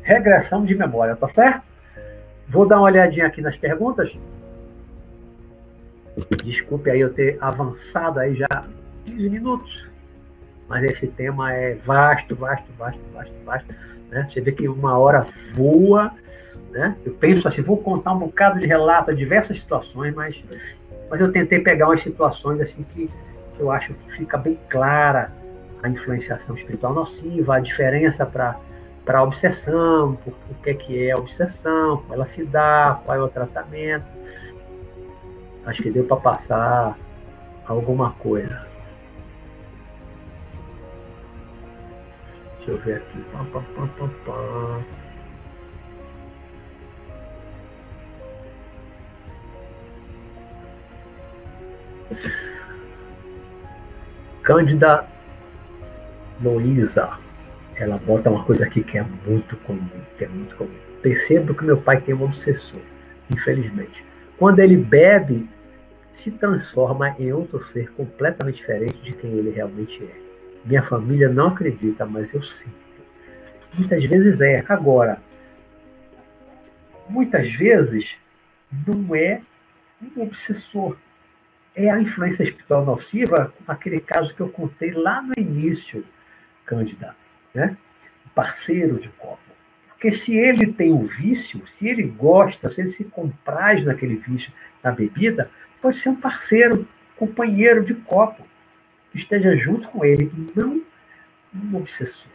regressão 0.06 0.64
de 0.64 0.74
memória, 0.74 1.16
tá 1.16 1.28
certo? 1.28 1.62
Vou 2.48 2.66
dar 2.66 2.76
uma 2.76 2.84
olhadinha 2.84 3.26
aqui 3.26 3.42
nas 3.42 3.56
perguntas. 3.56 4.16
Desculpe 6.44 6.90
aí 6.90 7.00
eu 7.00 7.12
ter 7.12 7.36
avançado 7.40 8.20
aí 8.20 8.34
já 8.34 8.48
15 9.04 9.28
minutos. 9.28 9.86
Mas 10.68 10.84
esse 10.84 11.06
tema 11.06 11.52
é 11.52 11.74
vasto, 11.74 12.34
vasto, 12.34 12.66
vasto, 12.78 13.00
vasto, 13.12 13.34
vasto. 13.44 13.74
Né? 14.10 14.26
Você 14.28 14.40
vê 14.40 14.52
que 14.52 14.68
uma 14.68 14.96
hora 14.96 15.26
voa 15.52 16.12
né? 16.76 16.94
Eu 17.04 17.14
penso 17.14 17.48
assim, 17.48 17.62
vou 17.62 17.78
contar 17.78 18.12
um 18.12 18.18
bocado 18.18 18.58
de 18.58 18.66
relato, 18.66 19.14
diversas 19.14 19.58
situações, 19.58 20.14
mas, 20.14 20.42
mas 21.08 21.20
eu 21.22 21.32
tentei 21.32 21.58
pegar 21.58 21.86
umas 21.86 22.00
situações 22.00 22.60
assim 22.60 22.84
que, 22.92 23.10
que 23.54 23.60
eu 23.60 23.70
acho 23.70 23.94
que 23.94 24.12
fica 24.12 24.36
bem 24.36 24.58
clara 24.68 25.32
a 25.82 25.88
influenciação 25.88 26.54
espiritual 26.54 26.92
nociva, 26.92 27.56
a 27.56 27.60
diferença 27.60 28.26
para 28.26 28.56
para 29.06 29.20
a 29.20 29.22
obsessão, 29.22 30.16
por, 30.16 30.34
o 30.50 30.54
que 30.62 30.70
é 30.70 30.74
que 30.74 31.06
é 31.06 31.12
a 31.12 31.16
obsessão, 31.16 31.98
como 31.98 32.12
ela 32.12 32.26
se 32.26 32.44
dá, 32.44 33.00
qual 33.04 33.16
é 33.16 33.22
o 33.22 33.28
tratamento. 33.28 34.04
Acho 35.64 35.82
que 35.82 35.90
deu 35.90 36.04
para 36.04 36.16
passar 36.16 36.98
alguma 37.66 38.10
coisa. 38.14 38.66
Deixa 42.56 42.72
eu 42.72 42.78
ver 42.78 42.96
aqui. 42.96 43.24
Pá, 43.32 43.44
pá, 43.52 43.62
pá, 43.76 43.88
pá, 43.96 44.08
pá. 44.26 44.84
Cândida 54.42 55.06
Luísa, 56.40 57.18
ela 57.76 57.98
bota 57.98 58.30
uma 58.30 58.44
coisa 58.44 58.64
aqui 58.64 58.82
que 58.82 58.98
é 58.98 59.04
muito 59.26 59.56
comum, 59.58 59.88
que 60.16 60.24
é 60.24 60.28
muito 60.28 60.56
comum. 60.56 60.74
Percebo 61.02 61.54
que 61.54 61.64
meu 61.64 61.76
pai 61.76 62.00
tem 62.00 62.14
um 62.14 62.22
obsessor, 62.22 62.80
infelizmente. 63.30 64.04
Quando 64.38 64.58
ele 64.60 64.76
bebe, 64.76 65.48
se 66.12 66.30
transforma 66.30 67.14
em 67.18 67.32
outro 67.32 67.62
ser 67.62 67.92
completamente 67.92 68.56
diferente 68.56 68.98
de 69.02 69.12
quem 69.12 69.30
ele 69.30 69.50
realmente 69.50 70.02
é. 70.02 70.16
Minha 70.64 70.82
família 70.82 71.28
não 71.28 71.48
acredita, 71.48 72.06
mas 72.06 72.32
eu 72.32 72.42
sinto. 72.42 72.74
Muitas 73.74 74.04
vezes 74.04 74.40
é. 74.40 74.64
Agora, 74.68 75.20
muitas 77.08 77.52
vezes 77.52 78.16
não 78.86 79.14
é 79.14 79.42
um 80.00 80.22
obsessor 80.22 80.96
é 81.76 81.90
a 81.90 82.00
influência 82.00 82.42
espiritual 82.42 82.86
nociva, 82.86 83.52
aquele 83.68 84.00
caso 84.00 84.34
que 84.34 84.40
eu 84.40 84.48
contei 84.48 84.92
lá 84.92 85.20
no 85.20 85.34
início, 85.36 86.02
Cândida, 86.64 87.14
né? 87.56 87.76
Parceiro 88.34 89.00
de 89.00 89.08
copo. 89.08 89.38
Porque 89.88 90.12
se 90.12 90.36
ele 90.36 90.66
tem 90.66 90.92
o 90.92 90.98
um 90.98 91.04
vício, 91.04 91.66
se 91.66 91.88
ele 91.88 92.02
gosta, 92.02 92.68
se 92.68 92.82
ele 92.82 92.90
se 92.90 93.04
compraz 93.04 93.82
naquele 93.82 94.16
vício, 94.16 94.52
na 94.82 94.92
bebida, 94.92 95.50
pode 95.80 95.96
ser 95.96 96.10
um 96.10 96.14
parceiro, 96.14 96.86
companheiro 97.16 97.82
de 97.82 97.94
copo, 97.94 98.46
que 99.10 99.16
esteja 99.16 99.56
junto 99.56 99.88
com 99.88 100.04
ele, 100.04 100.30
não 100.54 100.82
um 101.54 101.76
obsessor. 101.78 102.30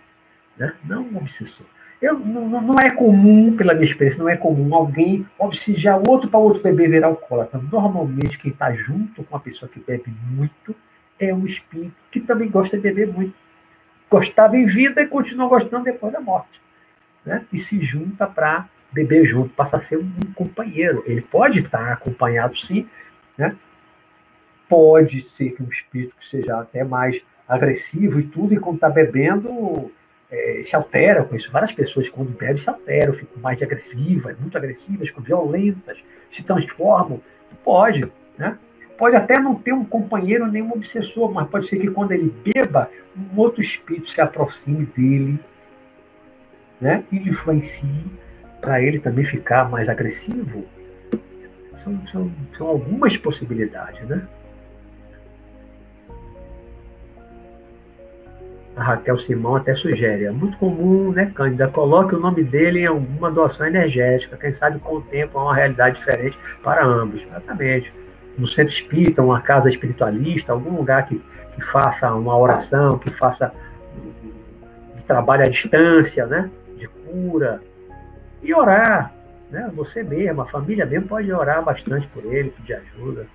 Né? 0.57 0.73
Não 0.83 1.03
um 1.03 1.17
obsessor. 1.17 1.67
Eu, 2.01 2.17
não, 2.17 2.49
não, 2.49 2.75
é 2.81 2.89
comum, 2.89 3.55
pela 3.55 3.75
minha 3.75 3.85
experiência, 3.85 4.19
não 4.19 4.27
é 4.27 4.35
comum 4.35 4.73
alguém 4.73 5.23
obsidiar 5.37 6.01
outro 6.09 6.31
para 6.31 6.39
outro 6.39 6.63
beber 6.63 6.89
virar 6.89 7.07
alcoólatra. 7.07 7.61
Normalmente, 7.71 8.39
quem 8.39 8.51
está 8.51 8.73
junto 8.73 9.23
com 9.23 9.35
uma 9.35 9.39
pessoa 9.39 9.69
que 9.69 9.79
bebe 9.79 10.11
muito 10.31 10.75
é 11.19 11.31
um 11.31 11.45
espírito 11.45 11.93
que 12.09 12.19
também 12.19 12.49
gosta 12.49 12.75
de 12.75 12.81
beber 12.81 13.07
muito. 13.07 13.35
Gostava 14.11 14.57
em 14.57 14.65
vida 14.65 15.01
e 15.01 15.07
continua 15.07 15.47
gostando 15.47 15.85
depois 15.85 16.11
da 16.11 16.19
morte. 16.19 16.61
Né? 17.25 17.45
E 17.53 17.57
se 17.57 17.81
junta 17.81 18.27
para 18.27 18.67
beber 18.91 19.25
junto, 19.25 19.53
passa 19.53 19.77
a 19.77 19.79
ser 19.79 19.97
um 19.97 20.11
companheiro. 20.35 21.01
Ele 21.05 21.21
pode 21.21 21.59
estar 21.59 21.93
acompanhado, 21.93 22.57
sim. 22.57 22.89
Né? 23.37 23.55
Pode 24.67 25.23
ser 25.23 25.51
que 25.51 25.63
um 25.63 25.69
espírito 25.69 26.13
que 26.19 26.27
seja 26.27 26.59
até 26.59 26.83
mais 26.83 27.21
agressivo 27.47 28.19
e 28.19 28.23
tudo, 28.23 28.53
e 28.53 28.59
quando 28.59 28.75
está 28.75 28.89
bebendo 28.89 29.89
é, 30.29 30.61
se 30.65 30.75
altera. 30.75 31.19
Eu 31.19 31.25
conheço 31.25 31.51
várias 31.51 31.71
pessoas 31.71 32.09
que, 32.09 32.15
quando 32.15 32.37
bebem, 32.37 32.57
se 32.57 32.69
alteram, 32.69 33.13
ficam 33.13 33.41
mais 33.41 33.61
agressivas, 33.61 34.37
muito 34.37 34.57
agressivas, 34.57 35.07
ficam 35.07 35.23
violentas, 35.23 35.97
se 36.29 36.43
transformam. 36.43 37.21
Pode, 37.63 38.11
né? 38.37 38.57
Pode 38.97 39.15
até 39.15 39.39
não 39.39 39.55
ter 39.55 39.73
um 39.73 39.83
companheiro 39.83 40.45
nem 40.47 40.61
um 40.61 40.71
obsessor, 40.71 41.31
mas 41.31 41.47
pode 41.47 41.67
ser 41.67 41.77
que 41.77 41.89
quando 41.89 42.11
ele 42.11 42.33
beba, 42.43 42.89
um 43.17 43.39
outro 43.39 43.61
espírito 43.61 44.09
se 44.09 44.21
aproxime 44.21 44.85
dele 44.85 45.39
né? 46.79 47.03
e 47.11 47.17
influencie 47.17 48.05
para 48.59 48.81
ele 48.81 48.99
também 48.99 49.25
ficar 49.25 49.69
mais 49.69 49.89
agressivo. 49.89 50.65
São, 51.77 52.07
são, 52.07 52.31
são 52.53 52.67
algumas 52.67 53.17
possibilidades, 53.17 54.07
né? 54.07 54.27
A 58.75 58.83
Raquel 58.83 59.19
Simão 59.19 59.55
até 59.55 59.75
sugere. 59.75 60.25
É 60.25 60.31
muito 60.31 60.57
comum, 60.57 61.11
né, 61.11 61.31
Cândida? 61.35 61.67
Coloque 61.67 62.15
o 62.15 62.19
nome 62.19 62.43
dele 62.43 62.81
em 62.81 62.85
alguma 62.85 63.29
doação 63.29 63.65
energética. 63.65 64.37
Quem 64.37 64.53
sabe 64.53 64.79
com 64.79 64.95
o 64.95 65.01
tempo 65.01 65.37
é 65.37 65.41
uma 65.41 65.55
realidade 65.55 65.97
diferente 65.97 66.37
para 66.63 66.85
ambos. 66.85 67.21
Exatamente. 67.21 67.93
No 68.37 68.47
centro 68.47 68.73
espírita, 68.73 69.21
uma 69.21 69.41
casa 69.41 69.69
espiritualista, 69.69 70.51
algum 70.51 70.75
lugar 70.75 71.05
que, 71.05 71.21
que 71.55 71.61
faça 71.61 72.13
uma 72.13 72.37
oração, 72.37 72.97
que 72.97 73.09
faça 73.09 73.51
trabalho 75.11 75.43
à 75.43 75.49
distância, 75.49 76.25
né? 76.25 76.49
De 76.77 76.87
cura. 76.87 77.61
E 78.41 78.53
orar. 78.53 79.13
Né? 79.49 79.69
Você 79.75 80.01
mesmo, 80.01 80.41
a 80.41 80.45
família 80.45 80.85
mesmo 80.85 81.07
pode 81.07 81.31
orar 81.33 81.61
bastante 81.61 82.07
por 82.07 82.23
ele, 82.23 82.51
pedir 82.51 82.75
ajuda. 82.75 83.27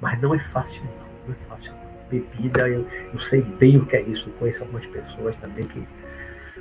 Mas 0.00 0.20
não 0.20 0.34
é 0.34 0.38
fácil, 0.38 0.84
não. 0.84 1.06
Não 1.26 1.34
é 1.34 1.48
fácil. 1.48 1.72
Bebida, 2.08 2.68
eu, 2.68 2.86
eu 3.12 3.18
sei 3.18 3.42
bem 3.42 3.78
o 3.78 3.86
que 3.86 3.96
é 3.96 4.02
isso. 4.02 4.30
Conheço 4.38 4.62
algumas 4.62 4.86
pessoas 4.86 5.34
também 5.36 5.64
que 5.64 5.84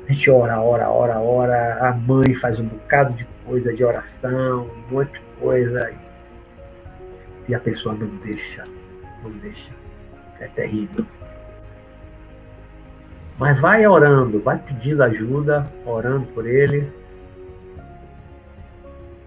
a 0.08 0.12
gente 0.12 0.32
ora, 0.32 0.60
ora, 0.60 0.90
ora, 0.90 1.20
ora. 1.20 1.78
A 1.88 1.94
mãe 1.94 2.34
faz 2.34 2.60
um 2.60 2.66
bocado 2.66 3.14
de 3.14 3.28
coisa 3.46 3.72
de 3.72 3.84
oração, 3.84 4.68
um 4.90 4.94
monte 4.94 5.14
de 5.14 5.22
coisa. 5.40 5.94
E 7.48 7.54
a 7.54 7.60
pessoa 7.60 7.94
não 7.94 8.08
deixa, 8.18 8.68
não 9.24 9.32
deixa. 9.32 9.72
É 10.40 10.48
terrível. 10.48 11.06
Mas 13.38 13.60
vai 13.60 13.86
orando, 13.86 14.40
vai 14.40 14.58
pedindo 14.58 15.04
ajuda, 15.04 15.70
orando 15.86 16.26
por 16.28 16.46
ele. 16.48 16.92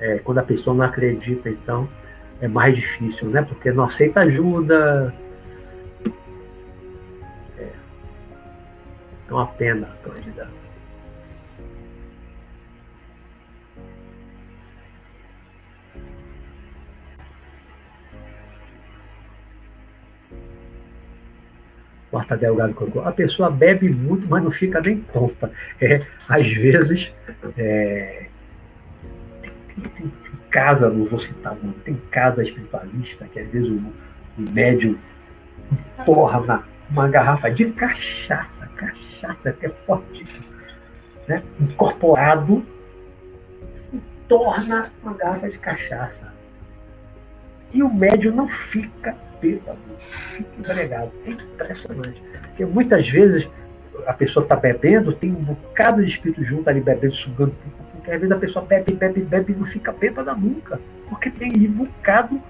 É, 0.01 0.19
quando 0.19 0.39
a 0.39 0.43
pessoa 0.43 0.75
não 0.75 0.85
acredita, 0.85 1.49
então, 1.49 1.89
é 2.41 2.49
mais 2.49 2.77
difícil, 2.77 3.29
né? 3.29 3.43
Porque 3.43 3.71
não 3.71 3.85
aceita 3.85 4.21
ajuda. 4.21 5.15
É, 7.59 7.69
é 9.29 9.33
uma 9.33 9.47
pena, 9.47 9.89
Cândida. 10.03 10.49
Marta 22.13 22.37
Delgado 22.37 22.75
colocou, 22.75 23.03
a 23.03 23.13
pessoa 23.13 23.51
bebe 23.51 23.91
muito, 23.91 24.27
mas 24.29 24.43
não 24.43 24.51
fica 24.51 24.81
nem 24.81 25.01
tonta. 25.01 25.51
É, 25.81 26.01
às 26.29 26.49
vezes, 26.49 27.13
é, 27.57 28.27
tem, 29.43 29.53
tem, 29.75 29.91
tem, 29.91 30.13
casa, 30.51 30.89
não 30.89 31.05
vou 31.05 31.19
citar 31.19 31.57
não, 31.63 31.73
tem 31.73 31.95
casa 32.11 32.43
espiritualista 32.43 33.27
que 33.27 33.39
às 33.39 33.49
vezes 33.49 33.69
o, 33.69 33.75
o 34.39 34.51
médium 34.51 34.97
torna 36.07 36.65
uma 36.91 37.07
garrafa 37.09 37.51
de 37.51 37.67
cachaça, 37.73 38.67
cachaça 38.75 39.53
que 39.53 39.67
é 39.67 39.69
fortíssimo, 39.69 40.47
né? 41.27 41.43
incorporado, 41.61 42.65
torna 44.27 44.91
uma 45.03 45.13
garrafa 45.13 45.51
de 45.51 45.59
cachaça. 45.59 46.33
E 47.73 47.83
o 47.83 47.93
médium 47.93 48.35
não 48.35 48.49
fica 48.49 49.15
bêbado, 49.41 49.79
fica 49.99 50.49
empregado. 50.59 51.13
É 51.27 51.31
impressionante. 51.31 52.23
Porque 52.49 52.65
muitas 52.65 53.09
vezes 53.09 53.49
a 54.07 54.13
pessoa 54.13 54.45
está 54.45 54.57
bebendo, 54.57 55.13
tem 55.13 55.31
um 55.31 55.43
bocado 55.43 56.03
de 56.03 56.11
espírito 56.11 56.45
junto 56.45 56.69
ali 56.69 56.81
bebendo, 56.81 57.13
sugando 57.13 57.55
porque 58.09 58.13
às 58.13 58.21
vezes 58.21 58.35
a 58.35 58.39
pessoa 58.39 58.65
bebe, 58.65 58.95
bebe, 58.95 59.21
bebe 59.21 59.53
e 59.53 59.57
não 59.57 59.67
fica 59.67 59.93
bêbada 59.93 60.35
nunca. 60.35 60.81
Porque 61.09 61.31
tem 61.31 61.53
um 61.69 61.73
bocado 61.73 62.41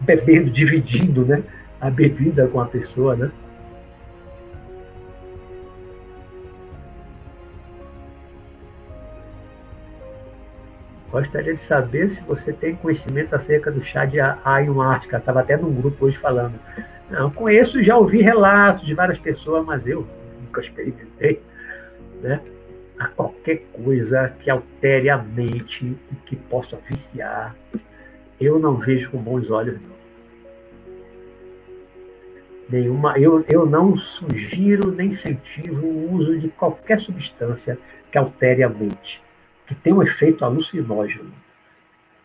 bebendo, 0.00 0.50
dividindo 0.50 1.24
né, 1.24 1.42
a 1.80 1.90
bebida 1.90 2.46
com 2.46 2.60
a 2.60 2.66
pessoa, 2.66 3.16
né? 3.16 3.30
Gostaria 11.10 11.54
de 11.54 11.60
saber 11.60 12.10
se 12.10 12.22
você 12.22 12.52
tem 12.52 12.76
conhecimento 12.76 13.34
acerca 13.34 13.70
do 13.70 13.82
chá 13.82 14.04
de 14.04 14.20
ayahuasca. 14.20 15.16
Estava 15.18 15.40
até 15.40 15.56
num 15.56 15.74
grupo 15.74 16.06
hoje 16.06 16.16
falando. 16.16 16.54
Não, 17.10 17.30
conheço, 17.30 17.82
já 17.82 17.96
ouvi 17.96 18.22
relatos 18.22 18.82
de 18.82 18.94
várias 18.94 19.18
pessoas, 19.18 19.64
mas 19.64 19.86
eu 19.86 20.06
nunca 20.40 20.60
experimentei. 20.60 21.42
Né? 22.22 22.40
a 23.00 23.08
qualquer 23.08 23.62
coisa 23.72 24.34
que 24.40 24.50
altere 24.50 25.08
a 25.08 25.16
mente 25.16 25.96
e 26.12 26.14
que 26.26 26.36
possa 26.36 26.76
viciar, 26.76 27.56
eu 28.38 28.58
não 28.58 28.76
vejo 28.76 29.10
com 29.10 29.16
bons 29.16 29.50
olhos, 29.50 29.80
não. 29.80 29.98
Nenhuma, 32.68 33.18
eu, 33.18 33.42
eu 33.48 33.64
não 33.64 33.96
sugiro 33.96 34.92
nem 34.92 35.08
incentivo 35.08 35.86
o 35.86 36.12
uso 36.12 36.38
de 36.38 36.50
qualquer 36.50 36.98
substância 36.98 37.78
que 38.12 38.18
altere 38.18 38.62
a 38.62 38.68
mente, 38.68 39.22
que 39.70 39.74
tem 39.76 39.92
um 39.92 40.02
efeito 40.02 40.44
alucinógeno. 40.44 41.32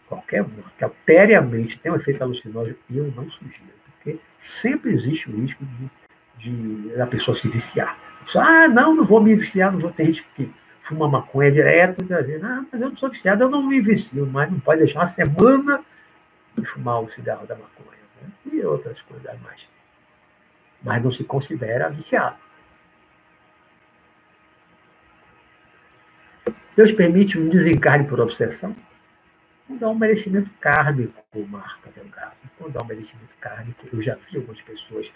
Qualquer 0.07 0.41
uma, 0.41 0.63
que 0.75 0.83
altere 0.83 1.35
a 1.35 1.41
mente, 1.41 1.77
tem 1.77 1.91
um 1.91 1.95
efeito 1.95 2.23
alucinógeno, 2.23 2.75
eu 2.91 3.13
não 3.15 3.29
sugiro, 3.29 3.69
porque 3.85 4.19
sempre 4.39 4.91
existe 4.91 5.29
o 5.29 5.35
risco 5.39 5.63
de, 6.39 6.89
de 6.89 6.99
a 6.99 7.05
pessoa 7.05 7.35
se 7.35 7.47
viciar. 7.47 7.99
Ah, 8.35 8.67
não, 8.67 8.95
não 8.95 9.05
vou 9.05 9.21
me 9.21 9.35
viciar, 9.35 9.71
não 9.71 9.79
vou 9.79 9.91
ter 9.91 10.05
risco 10.05 10.27
que 10.35 10.51
fuma 10.81 11.07
maconha 11.07 11.51
direto, 11.51 12.01
e 12.01 12.03
dizendo, 12.03 12.45
ah, 12.47 12.65
mas 12.71 12.81
eu 12.81 12.89
não 12.89 12.95
sou 12.95 13.11
viciado, 13.11 13.43
eu 13.43 13.49
não 13.49 13.61
me 13.61 13.79
vicio, 13.79 14.25
mas 14.25 14.51
não 14.51 14.59
pode 14.59 14.79
deixar 14.79 15.01
uma 15.01 15.07
semana 15.07 15.81
de 16.57 16.65
fumar 16.65 16.99
o 17.03 17.09
cigarro 17.09 17.45
da 17.45 17.53
maconha, 17.53 17.99
né? 18.21 18.29
e 18.53 18.65
outras 18.65 18.99
coisas 19.01 19.39
mais. 19.41 19.67
Mas 20.81 21.03
não 21.03 21.11
se 21.11 21.23
considera 21.23 21.89
viciado. 21.89 22.37
Deus 26.75 26.91
permite 26.91 27.39
um 27.39 27.47
desencarne 27.47 28.05
por 28.05 28.19
obsessão? 28.19 28.75
Não 29.67 29.77
dá 29.77 29.89
um 29.89 29.95
merecimento 29.95 30.49
kármico, 30.59 31.23
Marca 31.49 31.89
Delgado. 31.95 32.33
Não 32.59 32.69
dá 32.69 32.83
um 32.83 32.85
merecimento 32.85 33.35
kármico. 33.39 33.87
Eu 33.91 34.01
já 34.01 34.15
vi 34.15 34.37
algumas 34.37 34.61
pessoas 34.61 35.11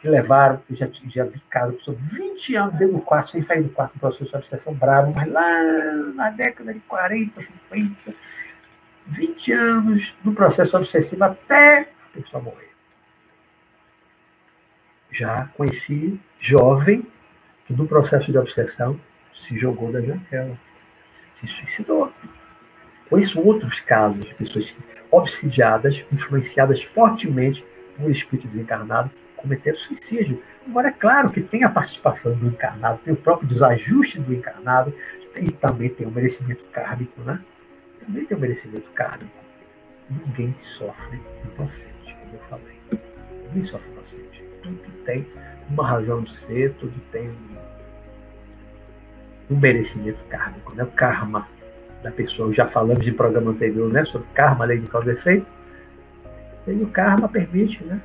que 0.00 0.08
levaram, 0.08 0.62
eu 0.68 0.76
já, 0.76 0.88
já 1.06 1.24
vi 1.24 1.40
casos, 1.48 1.76
pessoa 1.76 1.96
20 1.98 2.56
anos 2.56 2.78
dentro 2.78 2.96
do 2.96 3.00
quarto, 3.00 3.30
sem 3.30 3.42
sair 3.42 3.62
do 3.62 3.70
quarto, 3.70 3.98
processo 3.98 4.30
de 4.30 4.36
obsessão 4.36 4.74
bravo, 4.74 5.12
mas 5.14 5.26
lá 5.30 5.62
na 6.14 6.30
década 6.30 6.74
de 6.74 6.80
40, 6.80 7.40
50, 7.40 8.14
20 9.06 9.52
anos 9.52 10.14
no 10.22 10.34
processo 10.34 10.76
obsessivo 10.76 11.24
até 11.24 11.80
a 11.80 12.18
pessoa 12.18 12.42
morrer. 12.42 12.70
Já 15.10 15.46
conheci 15.56 16.20
jovem 16.38 17.06
que 17.66 17.72
no 17.72 17.86
processo 17.86 18.30
de 18.30 18.36
obsessão 18.36 19.00
se 19.32 19.56
jogou 19.56 19.90
da 19.90 20.02
janela, 20.02 20.58
se 21.34 21.46
suicidou. 21.46 22.12
Conheço 23.08 23.40
outros 23.40 23.80
casos 23.80 24.24
de 24.24 24.34
pessoas 24.34 24.74
obsidiadas, 25.10 26.04
influenciadas 26.12 26.82
fortemente 26.82 27.64
por 27.96 28.10
espírito 28.10 28.48
desencarnado, 28.48 29.10
cometeram 29.36 29.78
suicídio. 29.78 30.42
Agora, 30.66 30.88
é 30.88 30.92
claro 30.92 31.30
que 31.30 31.40
tem 31.40 31.62
a 31.62 31.68
participação 31.68 32.34
do 32.34 32.46
encarnado, 32.46 32.98
tem 33.04 33.12
o 33.12 33.16
próprio 33.16 33.46
desajuste 33.46 34.18
do 34.18 34.34
encarnado, 34.34 34.92
e 35.36 35.50
também 35.50 35.88
tem 35.88 36.06
o 36.06 36.10
merecimento 36.10 36.64
kármico, 36.72 37.20
né? 37.22 37.40
Também 37.98 38.24
tem 38.24 38.36
o 38.36 38.40
merecimento 38.40 38.90
kármico. 38.92 39.32
Ninguém 40.08 40.54
sofre 40.62 41.20
inocente, 41.56 42.16
como 42.20 42.34
eu 42.34 42.40
falei. 42.48 42.80
Ninguém 43.46 43.62
sofre 43.62 43.90
inocente. 43.92 44.44
Tudo 44.62 44.80
tem 45.04 45.26
uma 45.68 45.86
razão 45.86 46.22
de 46.22 46.32
ser, 46.32 46.72
tudo 46.74 46.94
tem 47.10 47.34
um 49.50 49.56
merecimento 49.56 50.22
kármico, 50.24 50.74
né? 50.74 50.84
O 50.84 50.88
karma 50.88 51.46
da 52.02 52.10
pessoa. 52.10 52.52
Já 52.52 52.66
falamos 52.66 53.06
em 53.06 53.12
programa 53.12 53.50
anterior 53.50 53.90
né, 53.90 54.04
sobre 54.04 54.28
karma, 54.34 54.64
lei 54.64 54.78
de 54.78 54.86
causa 54.86 55.10
e 55.10 55.14
efeito. 55.14 55.46
E 56.66 56.82
o 56.82 56.86
karma 56.86 57.28
permite, 57.28 57.82
né? 57.84 58.00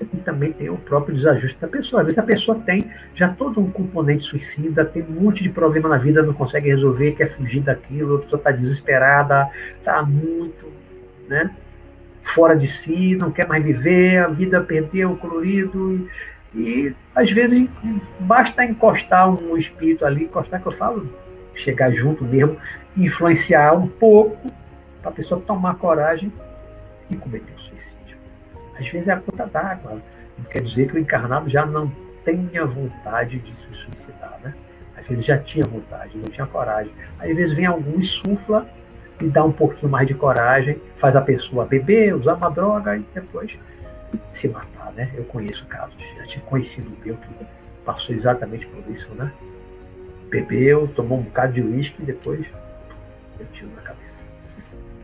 E 0.00 0.16
também 0.18 0.52
tem 0.52 0.68
o 0.68 0.76
próprio 0.76 1.14
desajuste 1.14 1.58
da 1.60 1.68
pessoa. 1.68 2.02
Às 2.02 2.06
vezes 2.06 2.18
a 2.18 2.22
pessoa 2.22 2.58
tem 2.58 2.90
já 3.14 3.28
todo 3.28 3.60
um 3.60 3.70
componente 3.70 4.24
suicida, 4.24 4.84
tem 4.84 5.02
um 5.02 5.22
monte 5.22 5.42
de 5.42 5.50
problema 5.50 5.88
na 5.88 5.98
vida, 5.98 6.22
não 6.22 6.32
consegue 6.32 6.68
resolver, 6.68 7.12
quer 7.12 7.28
fugir 7.28 7.60
daquilo, 7.60 8.16
a 8.16 8.18
pessoa 8.20 8.38
está 8.38 8.50
desesperada, 8.50 9.48
está 9.78 10.02
muito 10.02 10.66
né, 11.28 11.54
fora 12.22 12.56
de 12.56 12.66
si, 12.66 13.14
não 13.14 13.30
quer 13.30 13.46
mais 13.46 13.64
viver, 13.64 14.18
a 14.18 14.26
vida 14.26 14.60
perdeu 14.60 15.12
o 15.12 15.16
colorido. 15.16 16.08
E, 16.54 16.94
às 17.14 17.30
vezes 17.30 17.68
basta 18.20 18.64
encostar 18.64 19.28
um 19.28 19.56
espírito 19.56 20.04
ali, 20.04 20.24
encostar 20.24 20.60
que 20.60 20.66
eu 20.66 20.72
falo, 20.72 21.08
chegar 21.54 21.90
junto 21.92 22.24
mesmo, 22.24 22.56
influenciar 22.96 23.72
um 23.74 23.88
pouco 23.88 24.50
para 25.00 25.10
a 25.10 25.14
pessoa 25.14 25.40
tomar 25.40 25.76
coragem 25.76 26.32
e 27.10 27.16
cometer 27.16 27.52
o 27.56 27.60
suicídio. 27.60 28.16
Às 28.78 28.88
vezes 28.88 29.08
é 29.08 29.12
a 29.12 29.16
conta 29.16 29.46
d'água. 29.46 30.02
Não 30.38 30.44
quer 30.44 30.62
dizer 30.62 30.88
que 30.88 30.96
o 30.96 30.98
encarnado 30.98 31.48
já 31.48 31.64
não 31.64 31.90
tenha 32.24 32.64
vontade 32.64 33.38
de 33.38 33.54
se 33.54 33.66
suicidar, 33.72 34.38
né? 34.42 34.54
Às 34.96 35.06
vezes 35.06 35.24
já 35.24 35.38
tinha 35.38 35.64
vontade, 35.64 36.16
não 36.16 36.30
tinha 36.30 36.46
coragem. 36.46 36.92
Às 37.18 37.34
vezes 37.34 37.54
vem 37.54 37.66
algum 37.66 37.98
e 37.98 38.02
sufla 38.02 38.66
e 39.20 39.28
dá 39.28 39.44
um 39.44 39.52
pouquinho 39.52 39.90
mais 39.90 40.06
de 40.06 40.14
coragem, 40.14 40.80
faz 40.96 41.16
a 41.16 41.20
pessoa 41.20 41.64
beber, 41.64 42.14
usar 42.14 42.34
uma 42.34 42.50
droga 42.50 42.96
e 42.96 43.04
depois 43.14 43.58
se 44.32 44.48
né? 44.94 45.10
Eu 45.14 45.24
conheço 45.24 45.66
casos, 45.66 45.96
já 46.16 46.26
tinha 46.26 46.44
conhecido 46.44 46.90
meu 47.04 47.16
que 47.16 47.28
passou 47.84 48.14
exatamente 48.14 48.66
por 48.66 48.90
isso, 48.92 49.12
né? 49.14 49.32
Bebeu, 50.30 50.88
tomou 50.88 51.18
um 51.18 51.22
bocado 51.22 51.52
de 51.52 51.60
uísque 51.60 52.02
e 52.02 52.06
depois 52.06 52.46
deu 53.38 53.46
tiro 53.52 53.70
na 53.76 53.82
cabeça. 53.82 54.22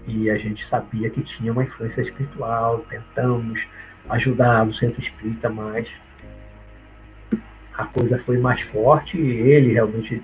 E 0.07 0.31
a 0.31 0.39
gente 0.39 0.67
sabia 0.67 1.11
que 1.11 1.23
tinha 1.23 1.53
uma 1.53 1.65
influência 1.65 2.01
espiritual, 2.01 2.79
tentamos 2.89 3.67
ajudar 4.09 4.65
no 4.65 4.73
centro 4.73 5.01
espírita, 5.01 5.51
mas 5.51 5.89
a 7.75 7.85
coisa 7.85 8.19
foi 8.19 8.39
mais 8.39 8.63
forte, 8.63 9.19
ele 9.19 9.75
realmente 9.75 10.23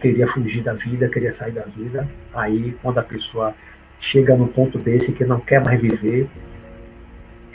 queria 0.00 0.26
fugir 0.26 0.62
da 0.62 0.74
vida, 0.74 1.08
queria 1.08 1.32
sair 1.32 1.52
da 1.52 1.62
vida. 1.62 2.08
Aí, 2.34 2.76
quando 2.82 2.98
a 2.98 3.02
pessoa 3.02 3.54
chega 3.98 4.36
num 4.36 4.48
ponto 4.48 4.78
desse 4.78 5.12
que 5.12 5.24
não 5.24 5.38
quer 5.38 5.64
mais 5.64 5.80
viver, 5.80 6.28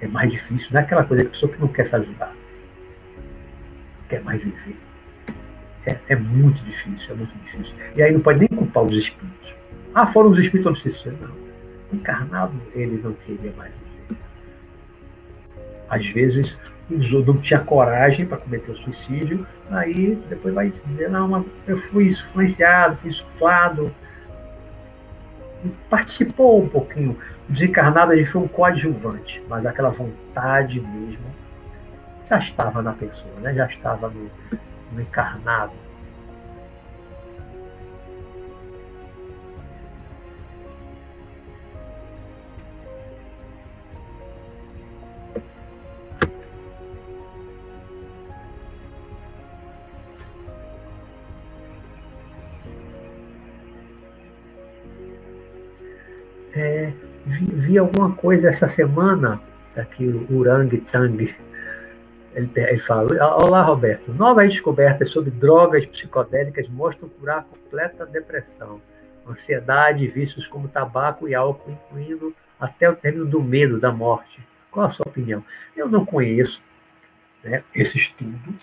é 0.05 0.07
mais 0.07 0.31
difícil. 0.31 0.69
Não 0.71 0.79
é 0.79 0.83
aquela 0.83 1.03
coisa, 1.03 1.25
a 1.25 1.29
pessoa 1.29 1.51
que 1.51 1.59
não 1.59 1.67
quer 1.67 1.85
se 1.85 1.95
ajudar, 1.95 2.33
não 3.97 4.07
quer 4.07 4.23
mais 4.23 4.41
viver. 4.41 4.77
É, 5.85 5.97
é, 6.09 6.15
muito 6.15 6.63
difícil, 6.63 7.13
é 7.13 7.17
muito 7.17 7.37
difícil. 7.43 7.75
E 7.95 8.01
aí 8.01 8.11
não 8.11 8.19
pode 8.19 8.39
nem 8.39 8.47
culpar 8.47 8.83
os 8.83 8.97
espíritos. 8.97 9.53
Ah, 9.93 10.07
foram 10.07 10.29
os 10.29 10.39
espíritos 10.39 10.71
obsessores. 10.71 11.19
Não. 11.19 11.45
Encarnado, 11.93 12.53
ele 12.73 12.99
não 13.03 13.13
queria 13.13 13.53
mais 13.55 13.71
viver. 13.71 14.19
Às 15.87 16.07
vezes, 16.07 16.57
não 16.89 17.37
tinha 17.37 17.59
coragem 17.59 18.25
para 18.25 18.37
cometer 18.37 18.71
o 18.71 18.75
suicídio, 18.75 19.45
aí 19.69 20.15
depois 20.29 20.53
vai 20.53 20.71
dizer, 20.87 21.09
não, 21.09 21.45
eu 21.67 21.77
fui 21.77 22.07
influenciado, 22.07 22.95
fui 22.95 23.09
insuflado, 23.09 23.93
participou 25.89 26.61
um 26.61 26.67
pouquinho. 26.67 27.17
O 27.49 27.53
desencarnado 27.53 28.13
ele 28.13 28.25
foi 28.25 28.41
um 28.41 28.47
coadjuvante, 28.47 29.43
mas 29.47 29.65
aquela 29.65 29.89
vontade 29.89 30.79
mesmo 30.79 31.25
já 32.29 32.37
estava 32.37 32.81
na 32.81 32.93
pessoa, 32.93 33.33
né? 33.39 33.53
já 33.53 33.65
estava 33.67 34.09
no, 34.09 34.29
no 34.91 35.01
encarnado. 35.01 35.73
É, 56.55 56.93
vi, 57.25 57.45
vi, 57.47 57.77
alguma 57.77 58.13
coisa 58.13 58.47
essa 58.47 58.67
semana, 58.69 59.41
aqui 59.75 60.05
o 60.05 60.33
Urang 60.33 60.77
Tang, 60.89 61.35
ele, 62.33 62.49
ele 62.55 62.79
fala, 62.79 63.11
olá 63.43 63.61
Roberto, 63.61 64.13
novas 64.13 64.47
descobertas 64.47 65.09
sobre 65.09 65.31
drogas 65.31 65.85
psicodélicas 65.85 66.69
mostram 66.69 67.09
curar 67.09 67.43
completa 67.43 68.05
depressão, 68.05 68.81
ansiedade, 69.27 70.07
vícios 70.07 70.47
como 70.47 70.69
tabaco 70.69 71.27
e 71.27 71.35
álcool, 71.35 71.71
incluindo 71.71 72.33
até 72.57 72.89
o 72.89 72.95
término 72.95 73.25
do 73.25 73.43
medo 73.43 73.77
da 73.77 73.91
morte. 73.91 74.39
Qual 74.71 74.85
a 74.85 74.89
sua 74.89 75.05
opinião? 75.07 75.43
Eu 75.75 75.89
não 75.89 76.05
conheço 76.05 76.61
né, 77.43 77.63
esse 77.73 77.97
estudo. 77.97 78.55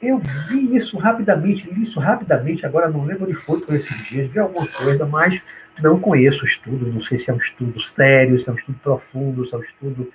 Eu 0.00 0.18
vi 0.18 0.74
isso 0.74 0.96
rapidamente, 0.96 1.70
li 1.70 1.82
isso 1.82 2.00
rapidamente, 2.00 2.64
agora 2.64 2.88
não 2.88 3.04
lembro 3.04 3.24
onde 3.24 3.34
foi 3.34 3.60
por 3.60 3.74
esses 3.74 4.08
dias, 4.08 4.32
vi 4.32 4.38
alguma 4.38 4.66
coisa, 4.66 5.04
mas 5.04 5.42
não 5.82 6.00
conheço 6.00 6.42
o 6.42 6.46
estudo, 6.46 6.86
não 6.92 7.00
sei 7.00 7.18
se 7.18 7.30
é 7.30 7.34
um 7.34 7.38
estudo 7.38 7.80
sério, 7.80 8.38
se 8.38 8.48
é 8.48 8.52
um 8.52 8.56
estudo 8.56 8.78
profundo, 8.78 9.44
se 9.44 9.54
é 9.54 9.58
um 9.58 9.62
estudo 9.62 10.12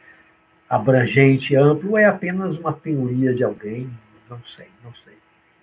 abrangente, 0.70 1.56
amplo, 1.56 1.98
é 1.98 2.06
apenas 2.06 2.58
uma 2.58 2.74
teoria 2.74 3.34
de 3.34 3.44
alguém, 3.44 3.90
não 4.30 4.42
sei, 4.44 4.68
não 4.84 4.94
sei. 4.94 5.14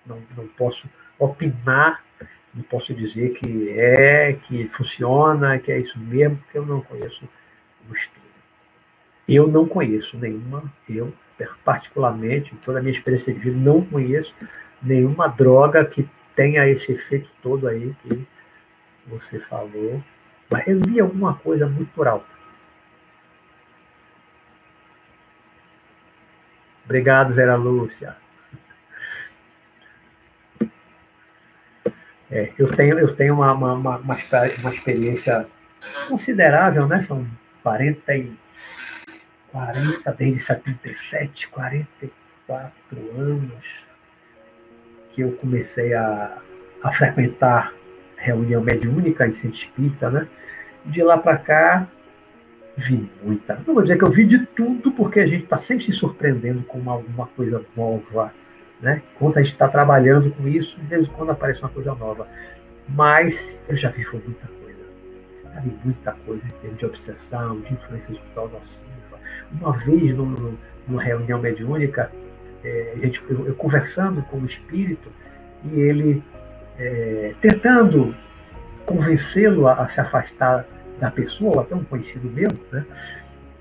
Não, 0.05 0.21
não 0.35 0.47
posso 0.47 0.87
opinar, 1.17 2.03
não 2.53 2.63
posso 2.63 2.93
dizer 2.93 3.33
que 3.33 3.69
é, 3.69 4.33
que 4.33 4.67
funciona, 4.67 5.57
que 5.59 5.71
é 5.71 5.79
isso 5.79 5.97
mesmo, 5.99 6.37
porque 6.37 6.57
eu 6.57 6.65
não 6.65 6.81
conheço 6.81 7.27
o 7.89 7.93
estudo. 7.93 8.23
Eu 9.27 9.47
não 9.47 9.65
conheço 9.65 10.17
nenhuma, 10.17 10.71
eu 10.87 11.13
particularmente, 11.63 12.55
toda 12.63 12.79
a 12.79 12.81
minha 12.81 12.91
experiência 12.91 13.33
de 13.33 13.39
vida, 13.39 13.57
não 13.57 13.83
conheço 13.83 14.33
nenhuma 14.81 15.27
droga 15.27 15.83
que 15.85 16.07
tenha 16.35 16.67
esse 16.67 16.91
efeito 16.91 17.29
todo 17.41 17.67
aí 17.67 17.95
que 18.03 18.27
você 19.07 19.39
falou, 19.39 20.03
mas 20.49 20.67
eu 20.67 20.79
li 20.79 20.99
alguma 20.99 21.35
coisa 21.35 21.67
muito 21.67 21.91
por 21.93 22.07
alto. 22.07 22.25
Obrigado, 26.85 27.33
Vera 27.33 27.55
Lúcia. 27.55 28.15
É, 32.29 32.51
eu 32.57 32.75
tenho, 32.75 32.97
eu 32.97 33.15
tenho 33.15 33.35
uma, 33.35 33.53
uma, 33.53 33.73
uma, 33.73 33.97
uma, 33.97 34.15
experiência 34.73 35.47
considerável, 36.07 36.87
né? 36.87 37.01
São 37.01 37.27
40, 37.61 38.15
e, 38.15 38.33
40 39.51 40.11
desde 40.13 40.39
77, 40.39 41.47
44 41.49 42.71
anos 43.15 43.83
que 45.11 45.21
eu 45.21 45.31
comecei 45.33 45.93
a, 45.93 46.37
a 46.83 46.91
frequentar 46.91 47.71
reunião 48.23 48.61
mediúnica 48.61 49.27
em 49.27 49.33
centro 49.33 49.57
espírita, 49.57 50.09
né? 50.09 50.27
De 50.85 51.03
lá 51.03 51.17
para 51.17 51.37
cá, 51.37 51.87
vi 52.77 53.09
muita. 53.21 53.55
Não 53.67 53.73
vou 53.73 53.83
dizer 53.83 53.97
que 53.97 54.03
eu 54.03 54.11
vi 54.11 54.25
de 54.25 54.45
tudo, 54.47 54.91
porque 54.91 55.19
a 55.19 55.27
gente 55.27 55.43
está 55.43 55.59
sempre 55.59 55.83
se 55.83 55.91
surpreendendo 55.91 56.63
com 56.63 56.89
alguma 56.89 57.27
coisa 57.27 57.63
nova, 57.75 58.33
né? 58.81 59.01
Enquanto 59.15 59.37
a 59.37 59.41
gente 59.41 59.51
está 59.51 59.67
trabalhando 59.67 60.31
com 60.31 60.47
isso, 60.47 60.79
de 60.79 60.87
vez 60.87 61.05
em 61.05 61.11
quando 61.11 61.31
aparece 61.31 61.59
uma 61.59 61.69
coisa 61.69 61.93
nova. 61.95 62.27
Mas 62.87 63.59
eu 63.67 63.75
já 63.75 63.89
vi 63.89 64.03
foi 64.03 64.21
muita 64.21 64.47
coisa. 64.47 64.85
Já 65.53 65.59
vi 65.59 65.77
muita 65.83 66.11
coisa 66.25 66.45
em 66.45 66.61
termos 66.61 66.79
de 66.79 66.85
obsessão, 66.85 67.59
de 67.59 67.73
influência 67.73 68.13
espiritual 68.13 68.49
nociva. 68.49 69.19
Uma 69.51 69.73
vez, 69.73 70.15
num, 70.15 70.57
numa 70.87 71.03
reunião 71.03 71.39
mediúnica, 71.39 72.09
é, 72.63 72.93
a 72.95 72.99
gente, 72.99 73.21
eu, 73.29 73.47
eu 73.47 73.55
conversando 73.55 74.21
com 74.23 74.37
o 74.37 74.45
espírito, 74.45 75.11
e 75.65 75.79
ele 75.79 76.23
é, 76.77 77.33
tentando 77.41 78.15
convencê-lo 78.85 79.67
a, 79.67 79.73
a, 79.73 79.87
se 79.87 79.99
afastar 80.01 80.65
da 80.99 81.09
pessoa, 81.11 81.61
até 81.61 81.75
um 81.75 81.83
conhecido 81.83 82.29
meu, 82.29 82.49
né? 82.71 82.85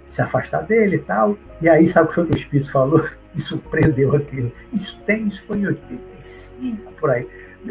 se 0.06 0.20
afastar 0.20 0.62
dele 0.62 0.96
e 0.96 1.00
tal. 1.00 1.38
E 1.60 1.68
aí, 1.68 1.86
sabe 1.88 2.06
o 2.06 2.08
que 2.08 2.14
foi 2.14 2.26
que 2.26 2.34
o 2.34 2.38
Espírito 2.38 2.70
falou? 2.70 3.02
Me 3.34 3.40
surpreendeu 3.40 4.14
aquilo. 4.14 4.52
Isso 4.72 5.00
tem, 5.06 5.26
isso 5.26 5.42
foi 5.44 5.58
em 5.58 5.66
85 5.66 6.92
por 6.92 7.10
aí. 7.10 7.26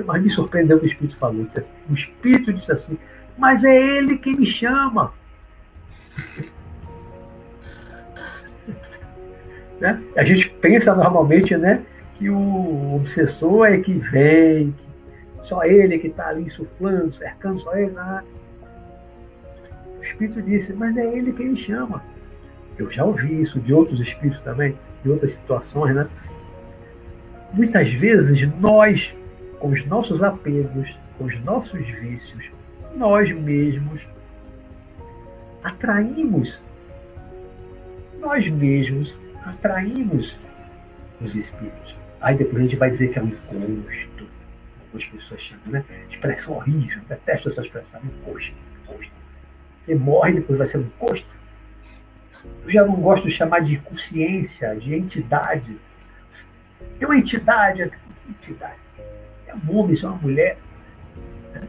Mas 0.06 0.24
me 0.24 0.30
surpreendeu 0.30 0.78
o 0.78 0.80
que 0.80 0.86
o 0.86 0.88
Espírito 0.88 1.18
falou. 1.18 1.46
Assim, 1.56 1.72
o 1.88 1.94
Espírito 1.94 2.52
disse 2.52 2.72
assim, 2.72 2.98
mas 3.38 3.64
é 3.64 3.76
ele 3.76 4.18
que 4.18 4.36
me 4.36 4.46
chama. 4.46 5.14
né? 9.80 10.02
A 10.16 10.24
gente 10.24 10.50
pensa 10.50 10.96
normalmente 10.96 11.56
né, 11.58 11.84
que 12.16 12.30
o 12.30 12.96
obsessor 12.96 13.68
é 13.68 13.78
que 13.80 13.94
vem, 13.94 14.72
que 14.72 14.91
só 15.42 15.64
ele 15.64 15.98
que 15.98 16.08
está 16.08 16.30
ali 16.30 16.44
insuflando, 16.44 17.12
cercando, 17.12 17.60
só 17.60 17.76
ele. 17.76 17.92
Né? 17.92 18.24
O 19.98 20.02
Espírito 20.02 20.42
disse, 20.42 20.74
mas 20.74 20.96
é 20.98 21.06
ele 21.06 21.34
quem 21.34 21.50
me 21.50 21.58
chama. 21.58 22.04
Eu 22.78 22.90
já 22.90 23.04
ouvi 23.04 23.42
isso 23.42 23.60
de 23.60 23.74
outros 23.74 24.00
espíritos 24.00 24.40
também, 24.40 24.78
de 25.04 25.10
outras 25.10 25.32
situações, 25.32 25.94
né? 25.94 26.08
Muitas 27.54 27.92
vezes 27.92 28.48
nós, 28.60 29.16
com 29.60 29.70
os 29.70 29.86
nossos 29.86 30.24
apegos, 30.24 30.98
com 31.18 31.26
os 31.26 31.40
nossos 31.44 31.88
vícios, 31.90 32.50
nós 32.96 33.32
mesmos 33.32 34.08
atraímos, 35.64 36.62
nós 38.20 38.48
mesmos 38.48 39.18
atraímos 39.46 40.40
os 41.20 41.36
espíritos. 41.36 41.96
Aí 42.22 42.36
depois 42.36 42.58
a 42.58 42.64
gente 42.64 42.76
vai 42.76 42.90
dizer 42.92 43.10
que 43.10 43.20
é 43.20 43.22
um 43.22 43.28
encosto, 43.28 44.10
as 44.98 45.06
pessoas 45.06 45.42
chamam, 45.42 45.68
né? 45.68 45.86
Expressão 46.10 46.56
horrível, 46.56 47.02
detesto 47.08 47.50
essa 47.50 47.62
expressão, 47.62 48.02
encosto, 48.04 48.54
encosto. 48.84 49.12
Você 49.86 49.96
morre 49.96 50.34
depois 50.34 50.58
vai 50.58 50.68
ser 50.68 50.78
um 50.78 50.82
encosto. 50.82 51.28
Eu 52.64 52.70
já 52.70 52.86
não 52.86 52.96
gosto 52.96 53.28
de 53.28 53.34
chamar 53.34 53.60
de 53.60 53.78
consciência, 53.78 54.76
de 54.76 54.96
entidade. 54.96 55.78
Tem 56.98 57.08
uma 57.08 57.18
entidade, 57.18 57.92
entidade. 58.28 58.80
É 59.48 59.54
um 59.56 59.78
homem, 59.78 59.94
isso 59.94 60.06
é 60.06 60.10
uma 60.10 60.18
mulher. 60.18 60.58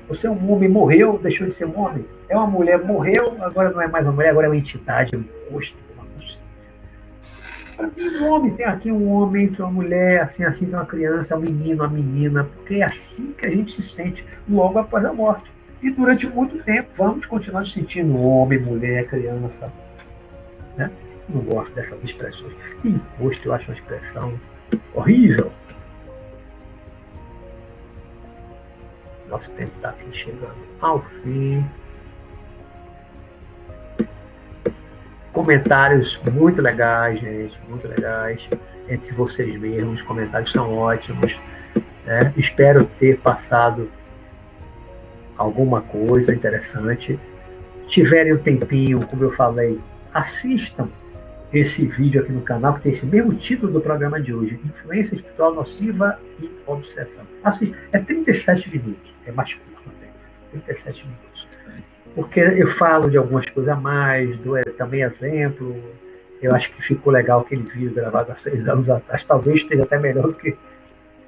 Você 0.09 0.27
é 0.27 0.31
um 0.31 0.51
homem, 0.51 0.69
morreu, 0.69 1.19
deixou 1.19 1.47
de 1.47 1.55
ser 1.55 1.67
um 1.67 1.79
homem. 1.79 2.07
É 2.29 2.37
uma 2.37 2.47
mulher, 2.47 2.83
morreu, 2.83 3.37
agora 3.43 3.71
não 3.71 3.81
é 3.81 3.87
mais 3.87 4.05
uma 4.05 4.13
mulher, 4.13 4.31
agora 4.31 4.47
é 4.47 4.51
uma 4.51 4.57
entidade, 4.57 5.15
é 5.15 5.19
um 5.19 5.23
encosto 5.23 5.77
tem 7.91 8.21
um 8.21 8.33
homem, 8.33 8.55
tem 8.55 8.67
aqui 8.67 8.93
um 8.93 9.11
homem, 9.11 9.49
tem 9.49 9.65
uma 9.65 9.73
mulher, 9.73 10.23
assim, 10.23 10.45
assim, 10.45 10.67
tem 10.67 10.75
uma 10.75 10.87
criança, 10.87 11.37
um 11.37 11.41
menino, 11.41 11.83
uma 11.83 11.89
menina, 11.89 12.45
porque 12.45 12.77
é 12.77 12.85
assim 12.85 13.33
que 13.33 13.47
a 13.47 13.51
gente 13.51 13.73
se 13.73 13.83
sente 13.83 14.25
logo 14.49 14.79
após 14.79 15.05
a 15.05 15.13
morte. 15.13 15.51
E 15.83 15.91
durante 15.91 16.29
muito 16.29 16.63
tempo 16.63 16.89
vamos 16.97 17.27
continuar 17.27 17.65
sentindo 17.67 18.17
homem, 18.17 18.59
mulher, 18.59 19.07
criança. 19.09 19.73
Né? 20.77 20.91
Não 21.29 21.41
gosto 21.41 21.75
dessas 21.75 22.03
expressões. 22.03 22.55
E 22.85 22.89
imposto 22.89 23.49
eu 23.49 23.53
acho 23.53 23.69
uma 23.69 23.75
expressão 23.75 24.39
horrível. 24.95 25.51
Nosso 29.29 29.51
tempo 29.53 29.73
está 29.77 29.89
aqui 29.89 30.07
chegando 30.13 30.55
ao 30.81 31.03
fim. 31.23 31.65
Comentários 35.33 36.21
muito 36.31 36.61
legais, 36.61 37.19
gente, 37.19 37.59
muito 37.69 37.89
legais. 37.89 38.49
Entre 38.89 39.15
vocês 39.15 39.59
mesmos, 39.59 40.01
os 40.01 40.07
comentários 40.07 40.53
são 40.53 40.77
ótimos. 40.77 41.41
Né? 42.05 42.33
Espero 42.37 42.85
ter 42.99 43.19
passado 43.19 43.91
alguma 45.37 45.81
coisa 45.81 46.35
interessante. 46.35 47.19
Tiverem 47.87 48.35
um 48.35 48.39
tempinho, 48.39 49.07
como 49.07 49.25
eu 49.25 49.31
falei, 49.31 49.81
assistam 50.13 50.89
esse 51.53 51.87
vídeo 51.87 52.23
aqui 52.23 52.33
no 52.33 52.43
canal, 52.43 52.75
que 52.75 52.83
tem 52.83 52.93
esse 52.93 53.05
mesmo 53.05 53.35
título 53.35 53.73
do 53.73 53.81
programa 53.81 54.21
de 54.21 54.35
hoje: 54.35 54.61
Influência 54.65 55.15
Espiritual 55.15 55.55
Nociva 55.55 56.19
e 56.41 56.51
Obsessão. 56.67 57.25
Assista. 57.43 57.77
É 57.91 57.99
37 57.99 58.71
minutos, 58.71 59.15
é 59.27 59.33
mais 59.33 59.55
curto 59.55 59.89
até. 59.89 60.11
37 60.51 61.07
minutos 61.07 61.52
porque 62.15 62.41
eu 62.41 62.67
falo 62.67 63.11
de 63.11 63.17
algumas 63.17 63.49
coisas 63.49 63.73
a 63.73 63.77
mais, 63.77 64.37
dou 64.39 64.57
é, 64.57 64.63
também 64.63 65.03
exemplo. 65.03 65.83
Eu 66.41 66.55
acho 66.55 66.73
que 66.73 66.83
ficou 66.83 67.13
legal 67.13 67.41
aquele 67.41 67.63
vídeo 67.63 67.95
gravado 67.95 68.33
há 68.33 68.35
seis 68.35 68.69
anos 68.69 68.91
atrás. 68.91 69.25
Talvez 69.25 69.61
esteja 69.61 69.83
até 69.83 69.99
melhor 69.99 70.29
do 70.29 70.37
que 70.37 70.57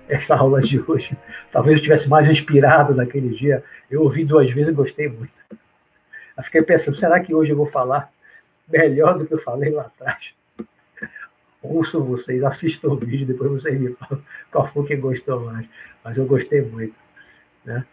essa 0.09 0.37
aula 0.37 0.61
de 0.61 0.83
hoje. 0.87 1.17
Talvez 1.51 1.77
eu 1.77 1.81
estivesse 1.81 2.09
mais 2.09 2.29
inspirado 2.29 2.95
naquele 2.95 3.31
dia. 3.35 3.63
Eu 3.91 4.03
ouvi 4.03 4.25
duas 4.25 4.51
vezes 4.51 4.69
e 4.69 4.73
gostei 4.73 5.09
muito. 5.09 5.33
Eu 6.37 6.43
fiquei 6.43 6.63
pensando, 6.63 6.97
será 6.97 7.21
que 7.21 7.35
hoje 7.35 7.53
eu 7.53 7.57
vou 7.57 7.67
falar 7.67 8.11
melhor 8.69 9.17
do 9.17 9.27
que 9.27 9.35
eu 9.35 9.39
falei 9.39 9.71
lá 9.71 9.83
atrás? 9.83 10.35
Ouçam 11.63 12.03
vocês, 12.05 12.43
assistam 12.43 12.89
o 12.89 12.97
vídeo, 12.97 13.27
depois 13.27 13.51
vocês 13.51 13.81
me 13.81 13.95
falam 13.95 14.23
qual 14.51 14.67
foi 14.67 14.85
que 14.85 14.97
gostou 14.97 15.41
mais. 15.41 15.67
Mas 16.03 16.19
eu 16.19 16.27
gostei 16.27 16.61
muito. 16.61 16.95
Né? 17.65 17.87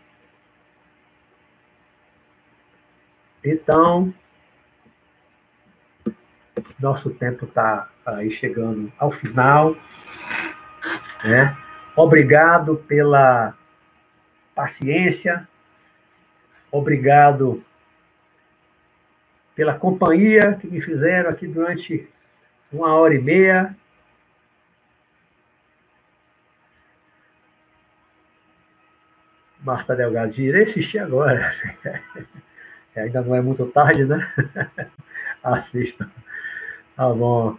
Então, 3.43 4.13
nosso 6.79 7.09
tempo 7.11 7.45
está 7.45 7.89
aí 8.05 8.31
chegando 8.31 8.91
ao 8.97 9.11
final. 9.11 9.75
Né? 11.23 11.55
Obrigado 11.95 12.77
pela 12.87 13.55
paciência, 14.55 15.47
obrigado 16.71 17.63
pela 19.55 19.77
companhia 19.77 20.53
que 20.53 20.67
me 20.67 20.81
fizeram 20.81 21.29
aqui 21.29 21.47
durante 21.47 22.07
uma 22.71 22.93
hora 22.95 23.13
e 23.13 23.21
meia. 23.21 23.75
Marta 29.59 29.95
Delgado, 29.95 30.39
irei 30.39 30.63
assistir 30.63 30.97
agora. 30.97 31.53
É, 32.95 33.03
ainda 33.03 33.21
não 33.21 33.35
é 33.35 33.41
muito 33.41 33.65
tarde, 33.67 34.05
né? 34.05 34.25
Assistam. 35.43 36.09
Tá 36.95 37.09
bom. 37.09 37.57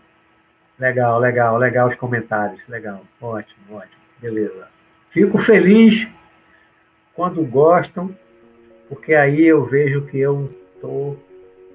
Legal, 0.79 1.19
legal, 1.19 1.57
legal 1.59 1.89
os 1.89 1.95
comentários. 1.95 2.61
Legal. 2.69 3.03
Ótimo, 3.21 3.77
ótimo. 3.77 4.03
Beleza. 4.21 4.69
Fico 5.09 5.39
feliz 5.39 6.09
quando 7.15 7.43
gostam, 7.45 8.17
porque 8.89 9.15
aí 9.15 9.43
eu 9.43 9.65
vejo 9.65 10.07
que 10.07 10.19
eu 10.19 10.53
estou 10.75 11.19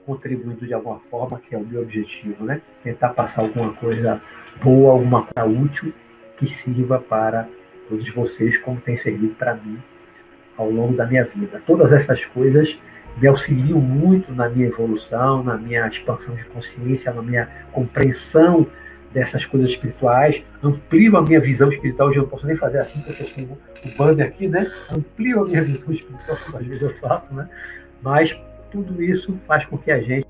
contribuindo 0.05 0.65
de 0.65 0.73
alguma 0.73 0.99
forma, 0.99 1.39
que 1.39 1.53
é 1.53 1.57
o 1.57 1.65
meu 1.65 1.81
objetivo, 1.81 2.45
né? 2.45 2.61
Tentar 2.83 3.09
passar 3.09 3.41
alguma 3.41 3.73
coisa 3.73 4.21
boa, 4.63 4.93
alguma 4.93 5.25
coisa 5.25 5.47
útil 5.47 5.93
que 6.37 6.47
sirva 6.47 6.99
para 6.99 7.47
todos 7.89 8.09
vocês, 8.09 8.57
como 8.57 8.79
tem 8.79 8.95
servido 8.95 9.35
para 9.35 9.55
mim 9.55 9.81
ao 10.57 10.69
longo 10.69 10.95
da 10.95 11.05
minha 11.05 11.25
vida. 11.25 11.61
Todas 11.65 11.91
essas 11.91 12.25
coisas 12.25 12.79
me 13.19 13.27
auxiliam 13.27 13.79
muito 13.79 14.31
na 14.33 14.47
minha 14.47 14.67
evolução, 14.67 15.43
na 15.43 15.57
minha 15.57 15.87
expansão 15.87 16.35
de 16.35 16.45
consciência, 16.45 17.11
na 17.11 17.21
minha 17.21 17.49
compreensão 17.71 18.67
dessas 19.11 19.45
coisas 19.45 19.71
espirituais, 19.71 20.43
amplio 20.63 21.17
a 21.17 21.21
minha 21.21 21.39
visão 21.39 21.69
espiritual. 21.69 22.09
Hoje 22.09 22.19
eu 22.19 22.23
não 22.23 22.29
posso 22.29 22.45
nem 22.45 22.55
fazer 22.55 22.79
assim, 22.79 23.01
porque 23.01 23.23
eu 23.23 23.27
tenho 23.27 23.57
o 23.85 23.97
banner 23.97 24.27
aqui, 24.27 24.47
né? 24.47 24.67
Amplio 24.91 25.41
a 25.41 25.45
minha 25.45 25.63
visão 25.63 25.91
espiritual, 25.91 26.37
às 26.37 26.65
vezes 26.65 26.81
eu 26.81 26.89
faço, 26.97 27.33
né? 27.33 27.49
Mas 28.01 28.39
tudo 28.71 29.01
isso 29.01 29.35
faz 29.47 29.65
com 29.65 29.77
que 29.77 29.89
a 29.89 29.99
gente 29.99 30.27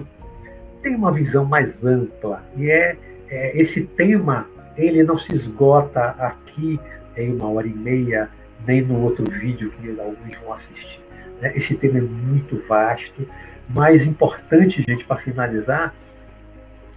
tenha 0.82 0.98
uma 0.98 1.12
visão 1.12 1.44
mais 1.44 1.84
ampla. 1.84 2.44
E 2.56 2.70
é, 2.70 2.96
é 3.30 3.60
esse 3.60 3.84
tema, 3.86 4.48
ele 4.78 5.04
não 5.04 5.18
se 5.18 5.34
esgota 5.34 6.16
aqui 6.20 6.80
em 7.18 7.34
uma 7.34 7.50
hora 7.50 7.68
e 7.68 7.74
meia, 7.74 8.30
nem 8.66 8.82
no 8.82 9.02
outro 9.02 9.26
vídeo 9.30 9.72
que 9.72 9.90
alguns 10.00 10.38
vão 10.38 10.54
assistir. 10.54 11.07
Né? 11.42 11.52
Esse 11.56 11.76
tema 11.76 12.00
é 12.00 12.02
muito 12.02 12.58
vasto. 12.68 13.28
Mais 13.70 14.06
importante, 14.06 14.84
gente, 14.88 15.06
para 15.06 15.18
finalizar, 15.18 15.94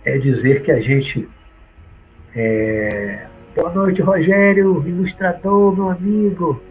é 0.04 0.18
dizer 0.18 0.62
que 0.62 0.70
a 0.70 0.80
gente. 0.80 1.28
É... 2.34 3.26
Boa 3.56 3.72
noite, 3.72 4.00
Rogério, 4.00 4.86
ilustrador, 4.86 5.74
meu 5.74 5.90
amigo. 5.90 6.62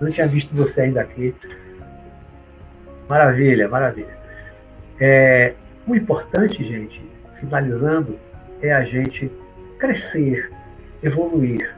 Não 0.00 0.10
tinha 0.10 0.26
visto 0.26 0.54
você 0.54 0.82
ainda 0.82 1.00
aqui. 1.00 1.34
Maravilha, 3.08 3.68
maravilha. 3.68 4.18
É, 4.98 5.54
o 5.86 5.94
importante, 5.94 6.64
gente, 6.64 7.02
finalizando, 7.38 8.18
é 8.60 8.72
a 8.72 8.84
gente 8.84 9.30
crescer, 9.78 10.50
evoluir, 11.02 11.74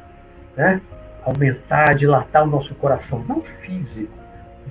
né? 0.56 0.80
aumentar, 1.22 1.94
dilatar 1.94 2.42
o 2.42 2.46
nosso 2.46 2.74
coração, 2.74 3.24
não 3.28 3.42
físico, 3.42 4.12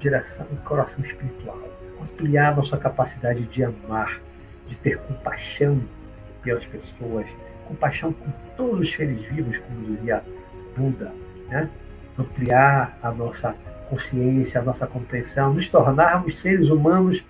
direção 0.01 0.45
do 0.47 0.57
coração 0.63 1.03
espiritual, 1.03 1.59
ampliar 2.01 2.55
nossa 2.55 2.77
capacidade 2.77 3.43
de 3.43 3.63
amar, 3.63 4.19
de 4.67 4.75
ter 4.77 4.97
compaixão 4.97 5.81
pelas 6.41 6.65
pessoas, 6.65 7.27
compaixão 7.67 8.11
com 8.11 8.31
todos 8.57 8.79
os 8.79 8.91
seres 8.91 9.21
vivos, 9.23 9.57
como 9.59 9.95
dizia 9.95 10.23
Buda, 10.75 11.13
né? 11.47 11.69
ampliar 12.17 12.97
a 13.01 13.11
nossa 13.11 13.55
consciência, 13.89 14.59
a 14.59 14.63
nossa 14.63 14.87
compreensão, 14.87 15.53
nos 15.53 15.67
tornarmos 15.69 16.39
seres 16.39 16.69
humanos 16.69 17.23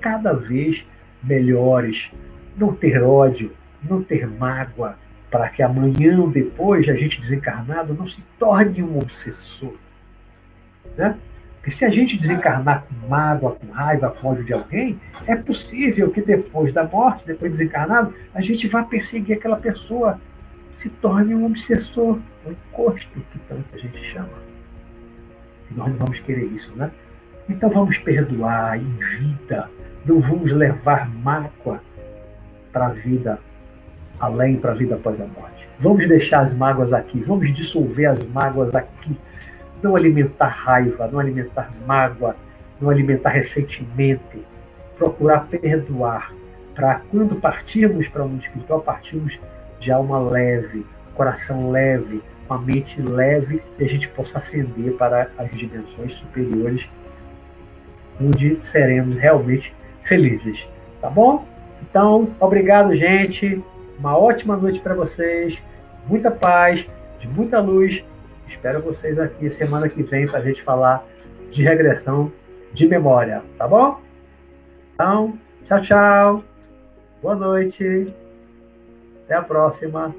cada 0.00 0.32
vez 0.32 0.86
melhores, 1.22 2.10
não 2.56 2.74
ter 2.74 3.02
ódio, 3.02 3.52
não 3.82 4.02
ter 4.02 4.26
mágoa, 4.26 4.96
para 5.30 5.48
que 5.48 5.62
amanhã 5.62 6.20
ou 6.20 6.30
depois 6.30 6.88
a 6.88 6.94
gente 6.94 7.20
desencarnado 7.20 7.94
não 7.94 8.06
se 8.06 8.20
torne 8.38 8.82
um 8.82 8.98
obsessor. 8.98 9.74
Né? 10.96 11.16
Porque 11.62 11.70
se 11.70 11.84
a 11.84 11.90
gente 11.90 12.18
desencarnar 12.18 12.84
com 12.88 13.08
mágoa, 13.08 13.52
com 13.54 13.70
raiva, 13.70 14.10
com 14.10 14.30
ódio 14.30 14.42
de 14.42 14.52
alguém, 14.52 15.00
é 15.28 15.36
possível 15.36 16.10
que 16.10 16.20
depois 16.20 16.72
da 16.72 16.82
morte, 16.82 17.24
depois 17.24 17.52
de 17.52 17.58
desencarnado, 17.58 18.12
a 18.34 18.42
gente 18.42 18.66
vá 18.66 18.82
perseguir 18.82 19.36
aquela 19.36 19.56
pessoa, 19.56 20.20
se 20.72 20.88
torne 20.88 21.36
um 21.36 21.46
obsessor, 21.46 22.18
um 22.44 22.50
encosto, 22.50 23.20
que 23.30 23.38
tanta 23.48 23.78
gente 23.78 23.96
chama. 23.98 24.42
E 25.70 25.74
nós 25.74 25.86
não 25.86 25.98
vamos 25.98 26.18
querer 26.18 26.46
isso, 26.46 26.74
né? 26.74 26.90
Então 27.48 27.70
vamos 27.70 27.96
perdoar 27.96 28.76
em 28.76 28.96
vida, 29.20 29.70
não 30.04 30.18
vamos 30.18 30.50
levar 30.50 31.08
mágoa 31.08 31.80
para 32.72 32.86
a 32.86 32.92
vida 32.92 33.38
além, 34.18 34.56
para 34.56 34.72
a 34.72 34.74
vida 34.74 34.96
após 34.96 35.20
a 35.20 35.26
morte. 35.26 35.68
Vamos 35.78 36.08
deixar 36.08 36.40
as 36.40 36.52
mágoas 36.52 36.92
aqui, 36.92 37.20
vamos 37.20 37.52
dissolver 37.52 38.10
as 38.10 38.24
mágoas 38.24 38.74
aqui 38.74 39.16
não 39.82 39.96
alimentar 39.96 40.48
raiva, 40.48 41.08
não 41.08 41.18
alimentar 41.18 41.70
mágoa, 41.86 42.36
não 42.80 42.88
alimentar 42.88 43.30
ressentimento, 43.30 44.38
procurar 44.96 45.46
perdoar, 45.48 46.32
para 46.74 47.02
quando 47.10 47.36
partirmos 47.36 48.08
para 48.08 48.24
o 48.24 48.28
mundo 48.28 48.42
espiritual, 48.42 48.80
partirmos 48.80 49.38
de 49.78 49.92
alma 49.92 50.18
leve, 50.18 50.86
coração 51.14 51.70
leve, 51.70 52.22
uma 52.48 52.58
mente 52.58 53.00
leve, 53.00 53.62
e 53.78 53.84
a 53.84 53.88
gente 53.88 54.08
possa 54.08 54.38
ascender 54.38 54.94
para 54.94 55.30
as 55.36 55.50
dimensões 55.50 56.14
superiores, 56.14 56.88
onde 58.20 58.58
seremos 58.60 59.16
realmente 59.16 59.74
felizes. 60.02 60.66
Tá 61.00 61.10
bom? 61.10 61.46
Então, 61.82 62.28
obrigado, 62.38 62.94
gente. 62.94 63.62
Uma 63.98 64.16
ótima 64.16 64.56
noite 64.56 64.80
para 64.80 64.94
vocês. 64.94 65.60
Muita 66.06 66.30
paz, 66.30 66.86
de 67.18 67.28
muita 67.28 67.60
luz 67.60 68.04
Espero 68.52 68.82
vocês 68.82 69.18
aqui 69.18 69.48
semana 69.48 69.88
que 69.88 70.02
vem 70.02 70.26
para 70.26 70.38
a 70.38 70.42
gente 70.42 70.62
falar 70.62 71.04
de 71.50 71.62
regressão 71.62 72.30
de 72.72 72.86
memória, 72.86 73.42
tá 73.56 73.66
bom? 73.66 74.00
Então, 74.94 75.38
tchau, 75.64 75.80
tchau. 75.80 76.44
Boa 77.22 77.34
noite. 77.34 78.14
Até 79.24 79.36
a 79.36 79.42
próxima. 79.42 80.14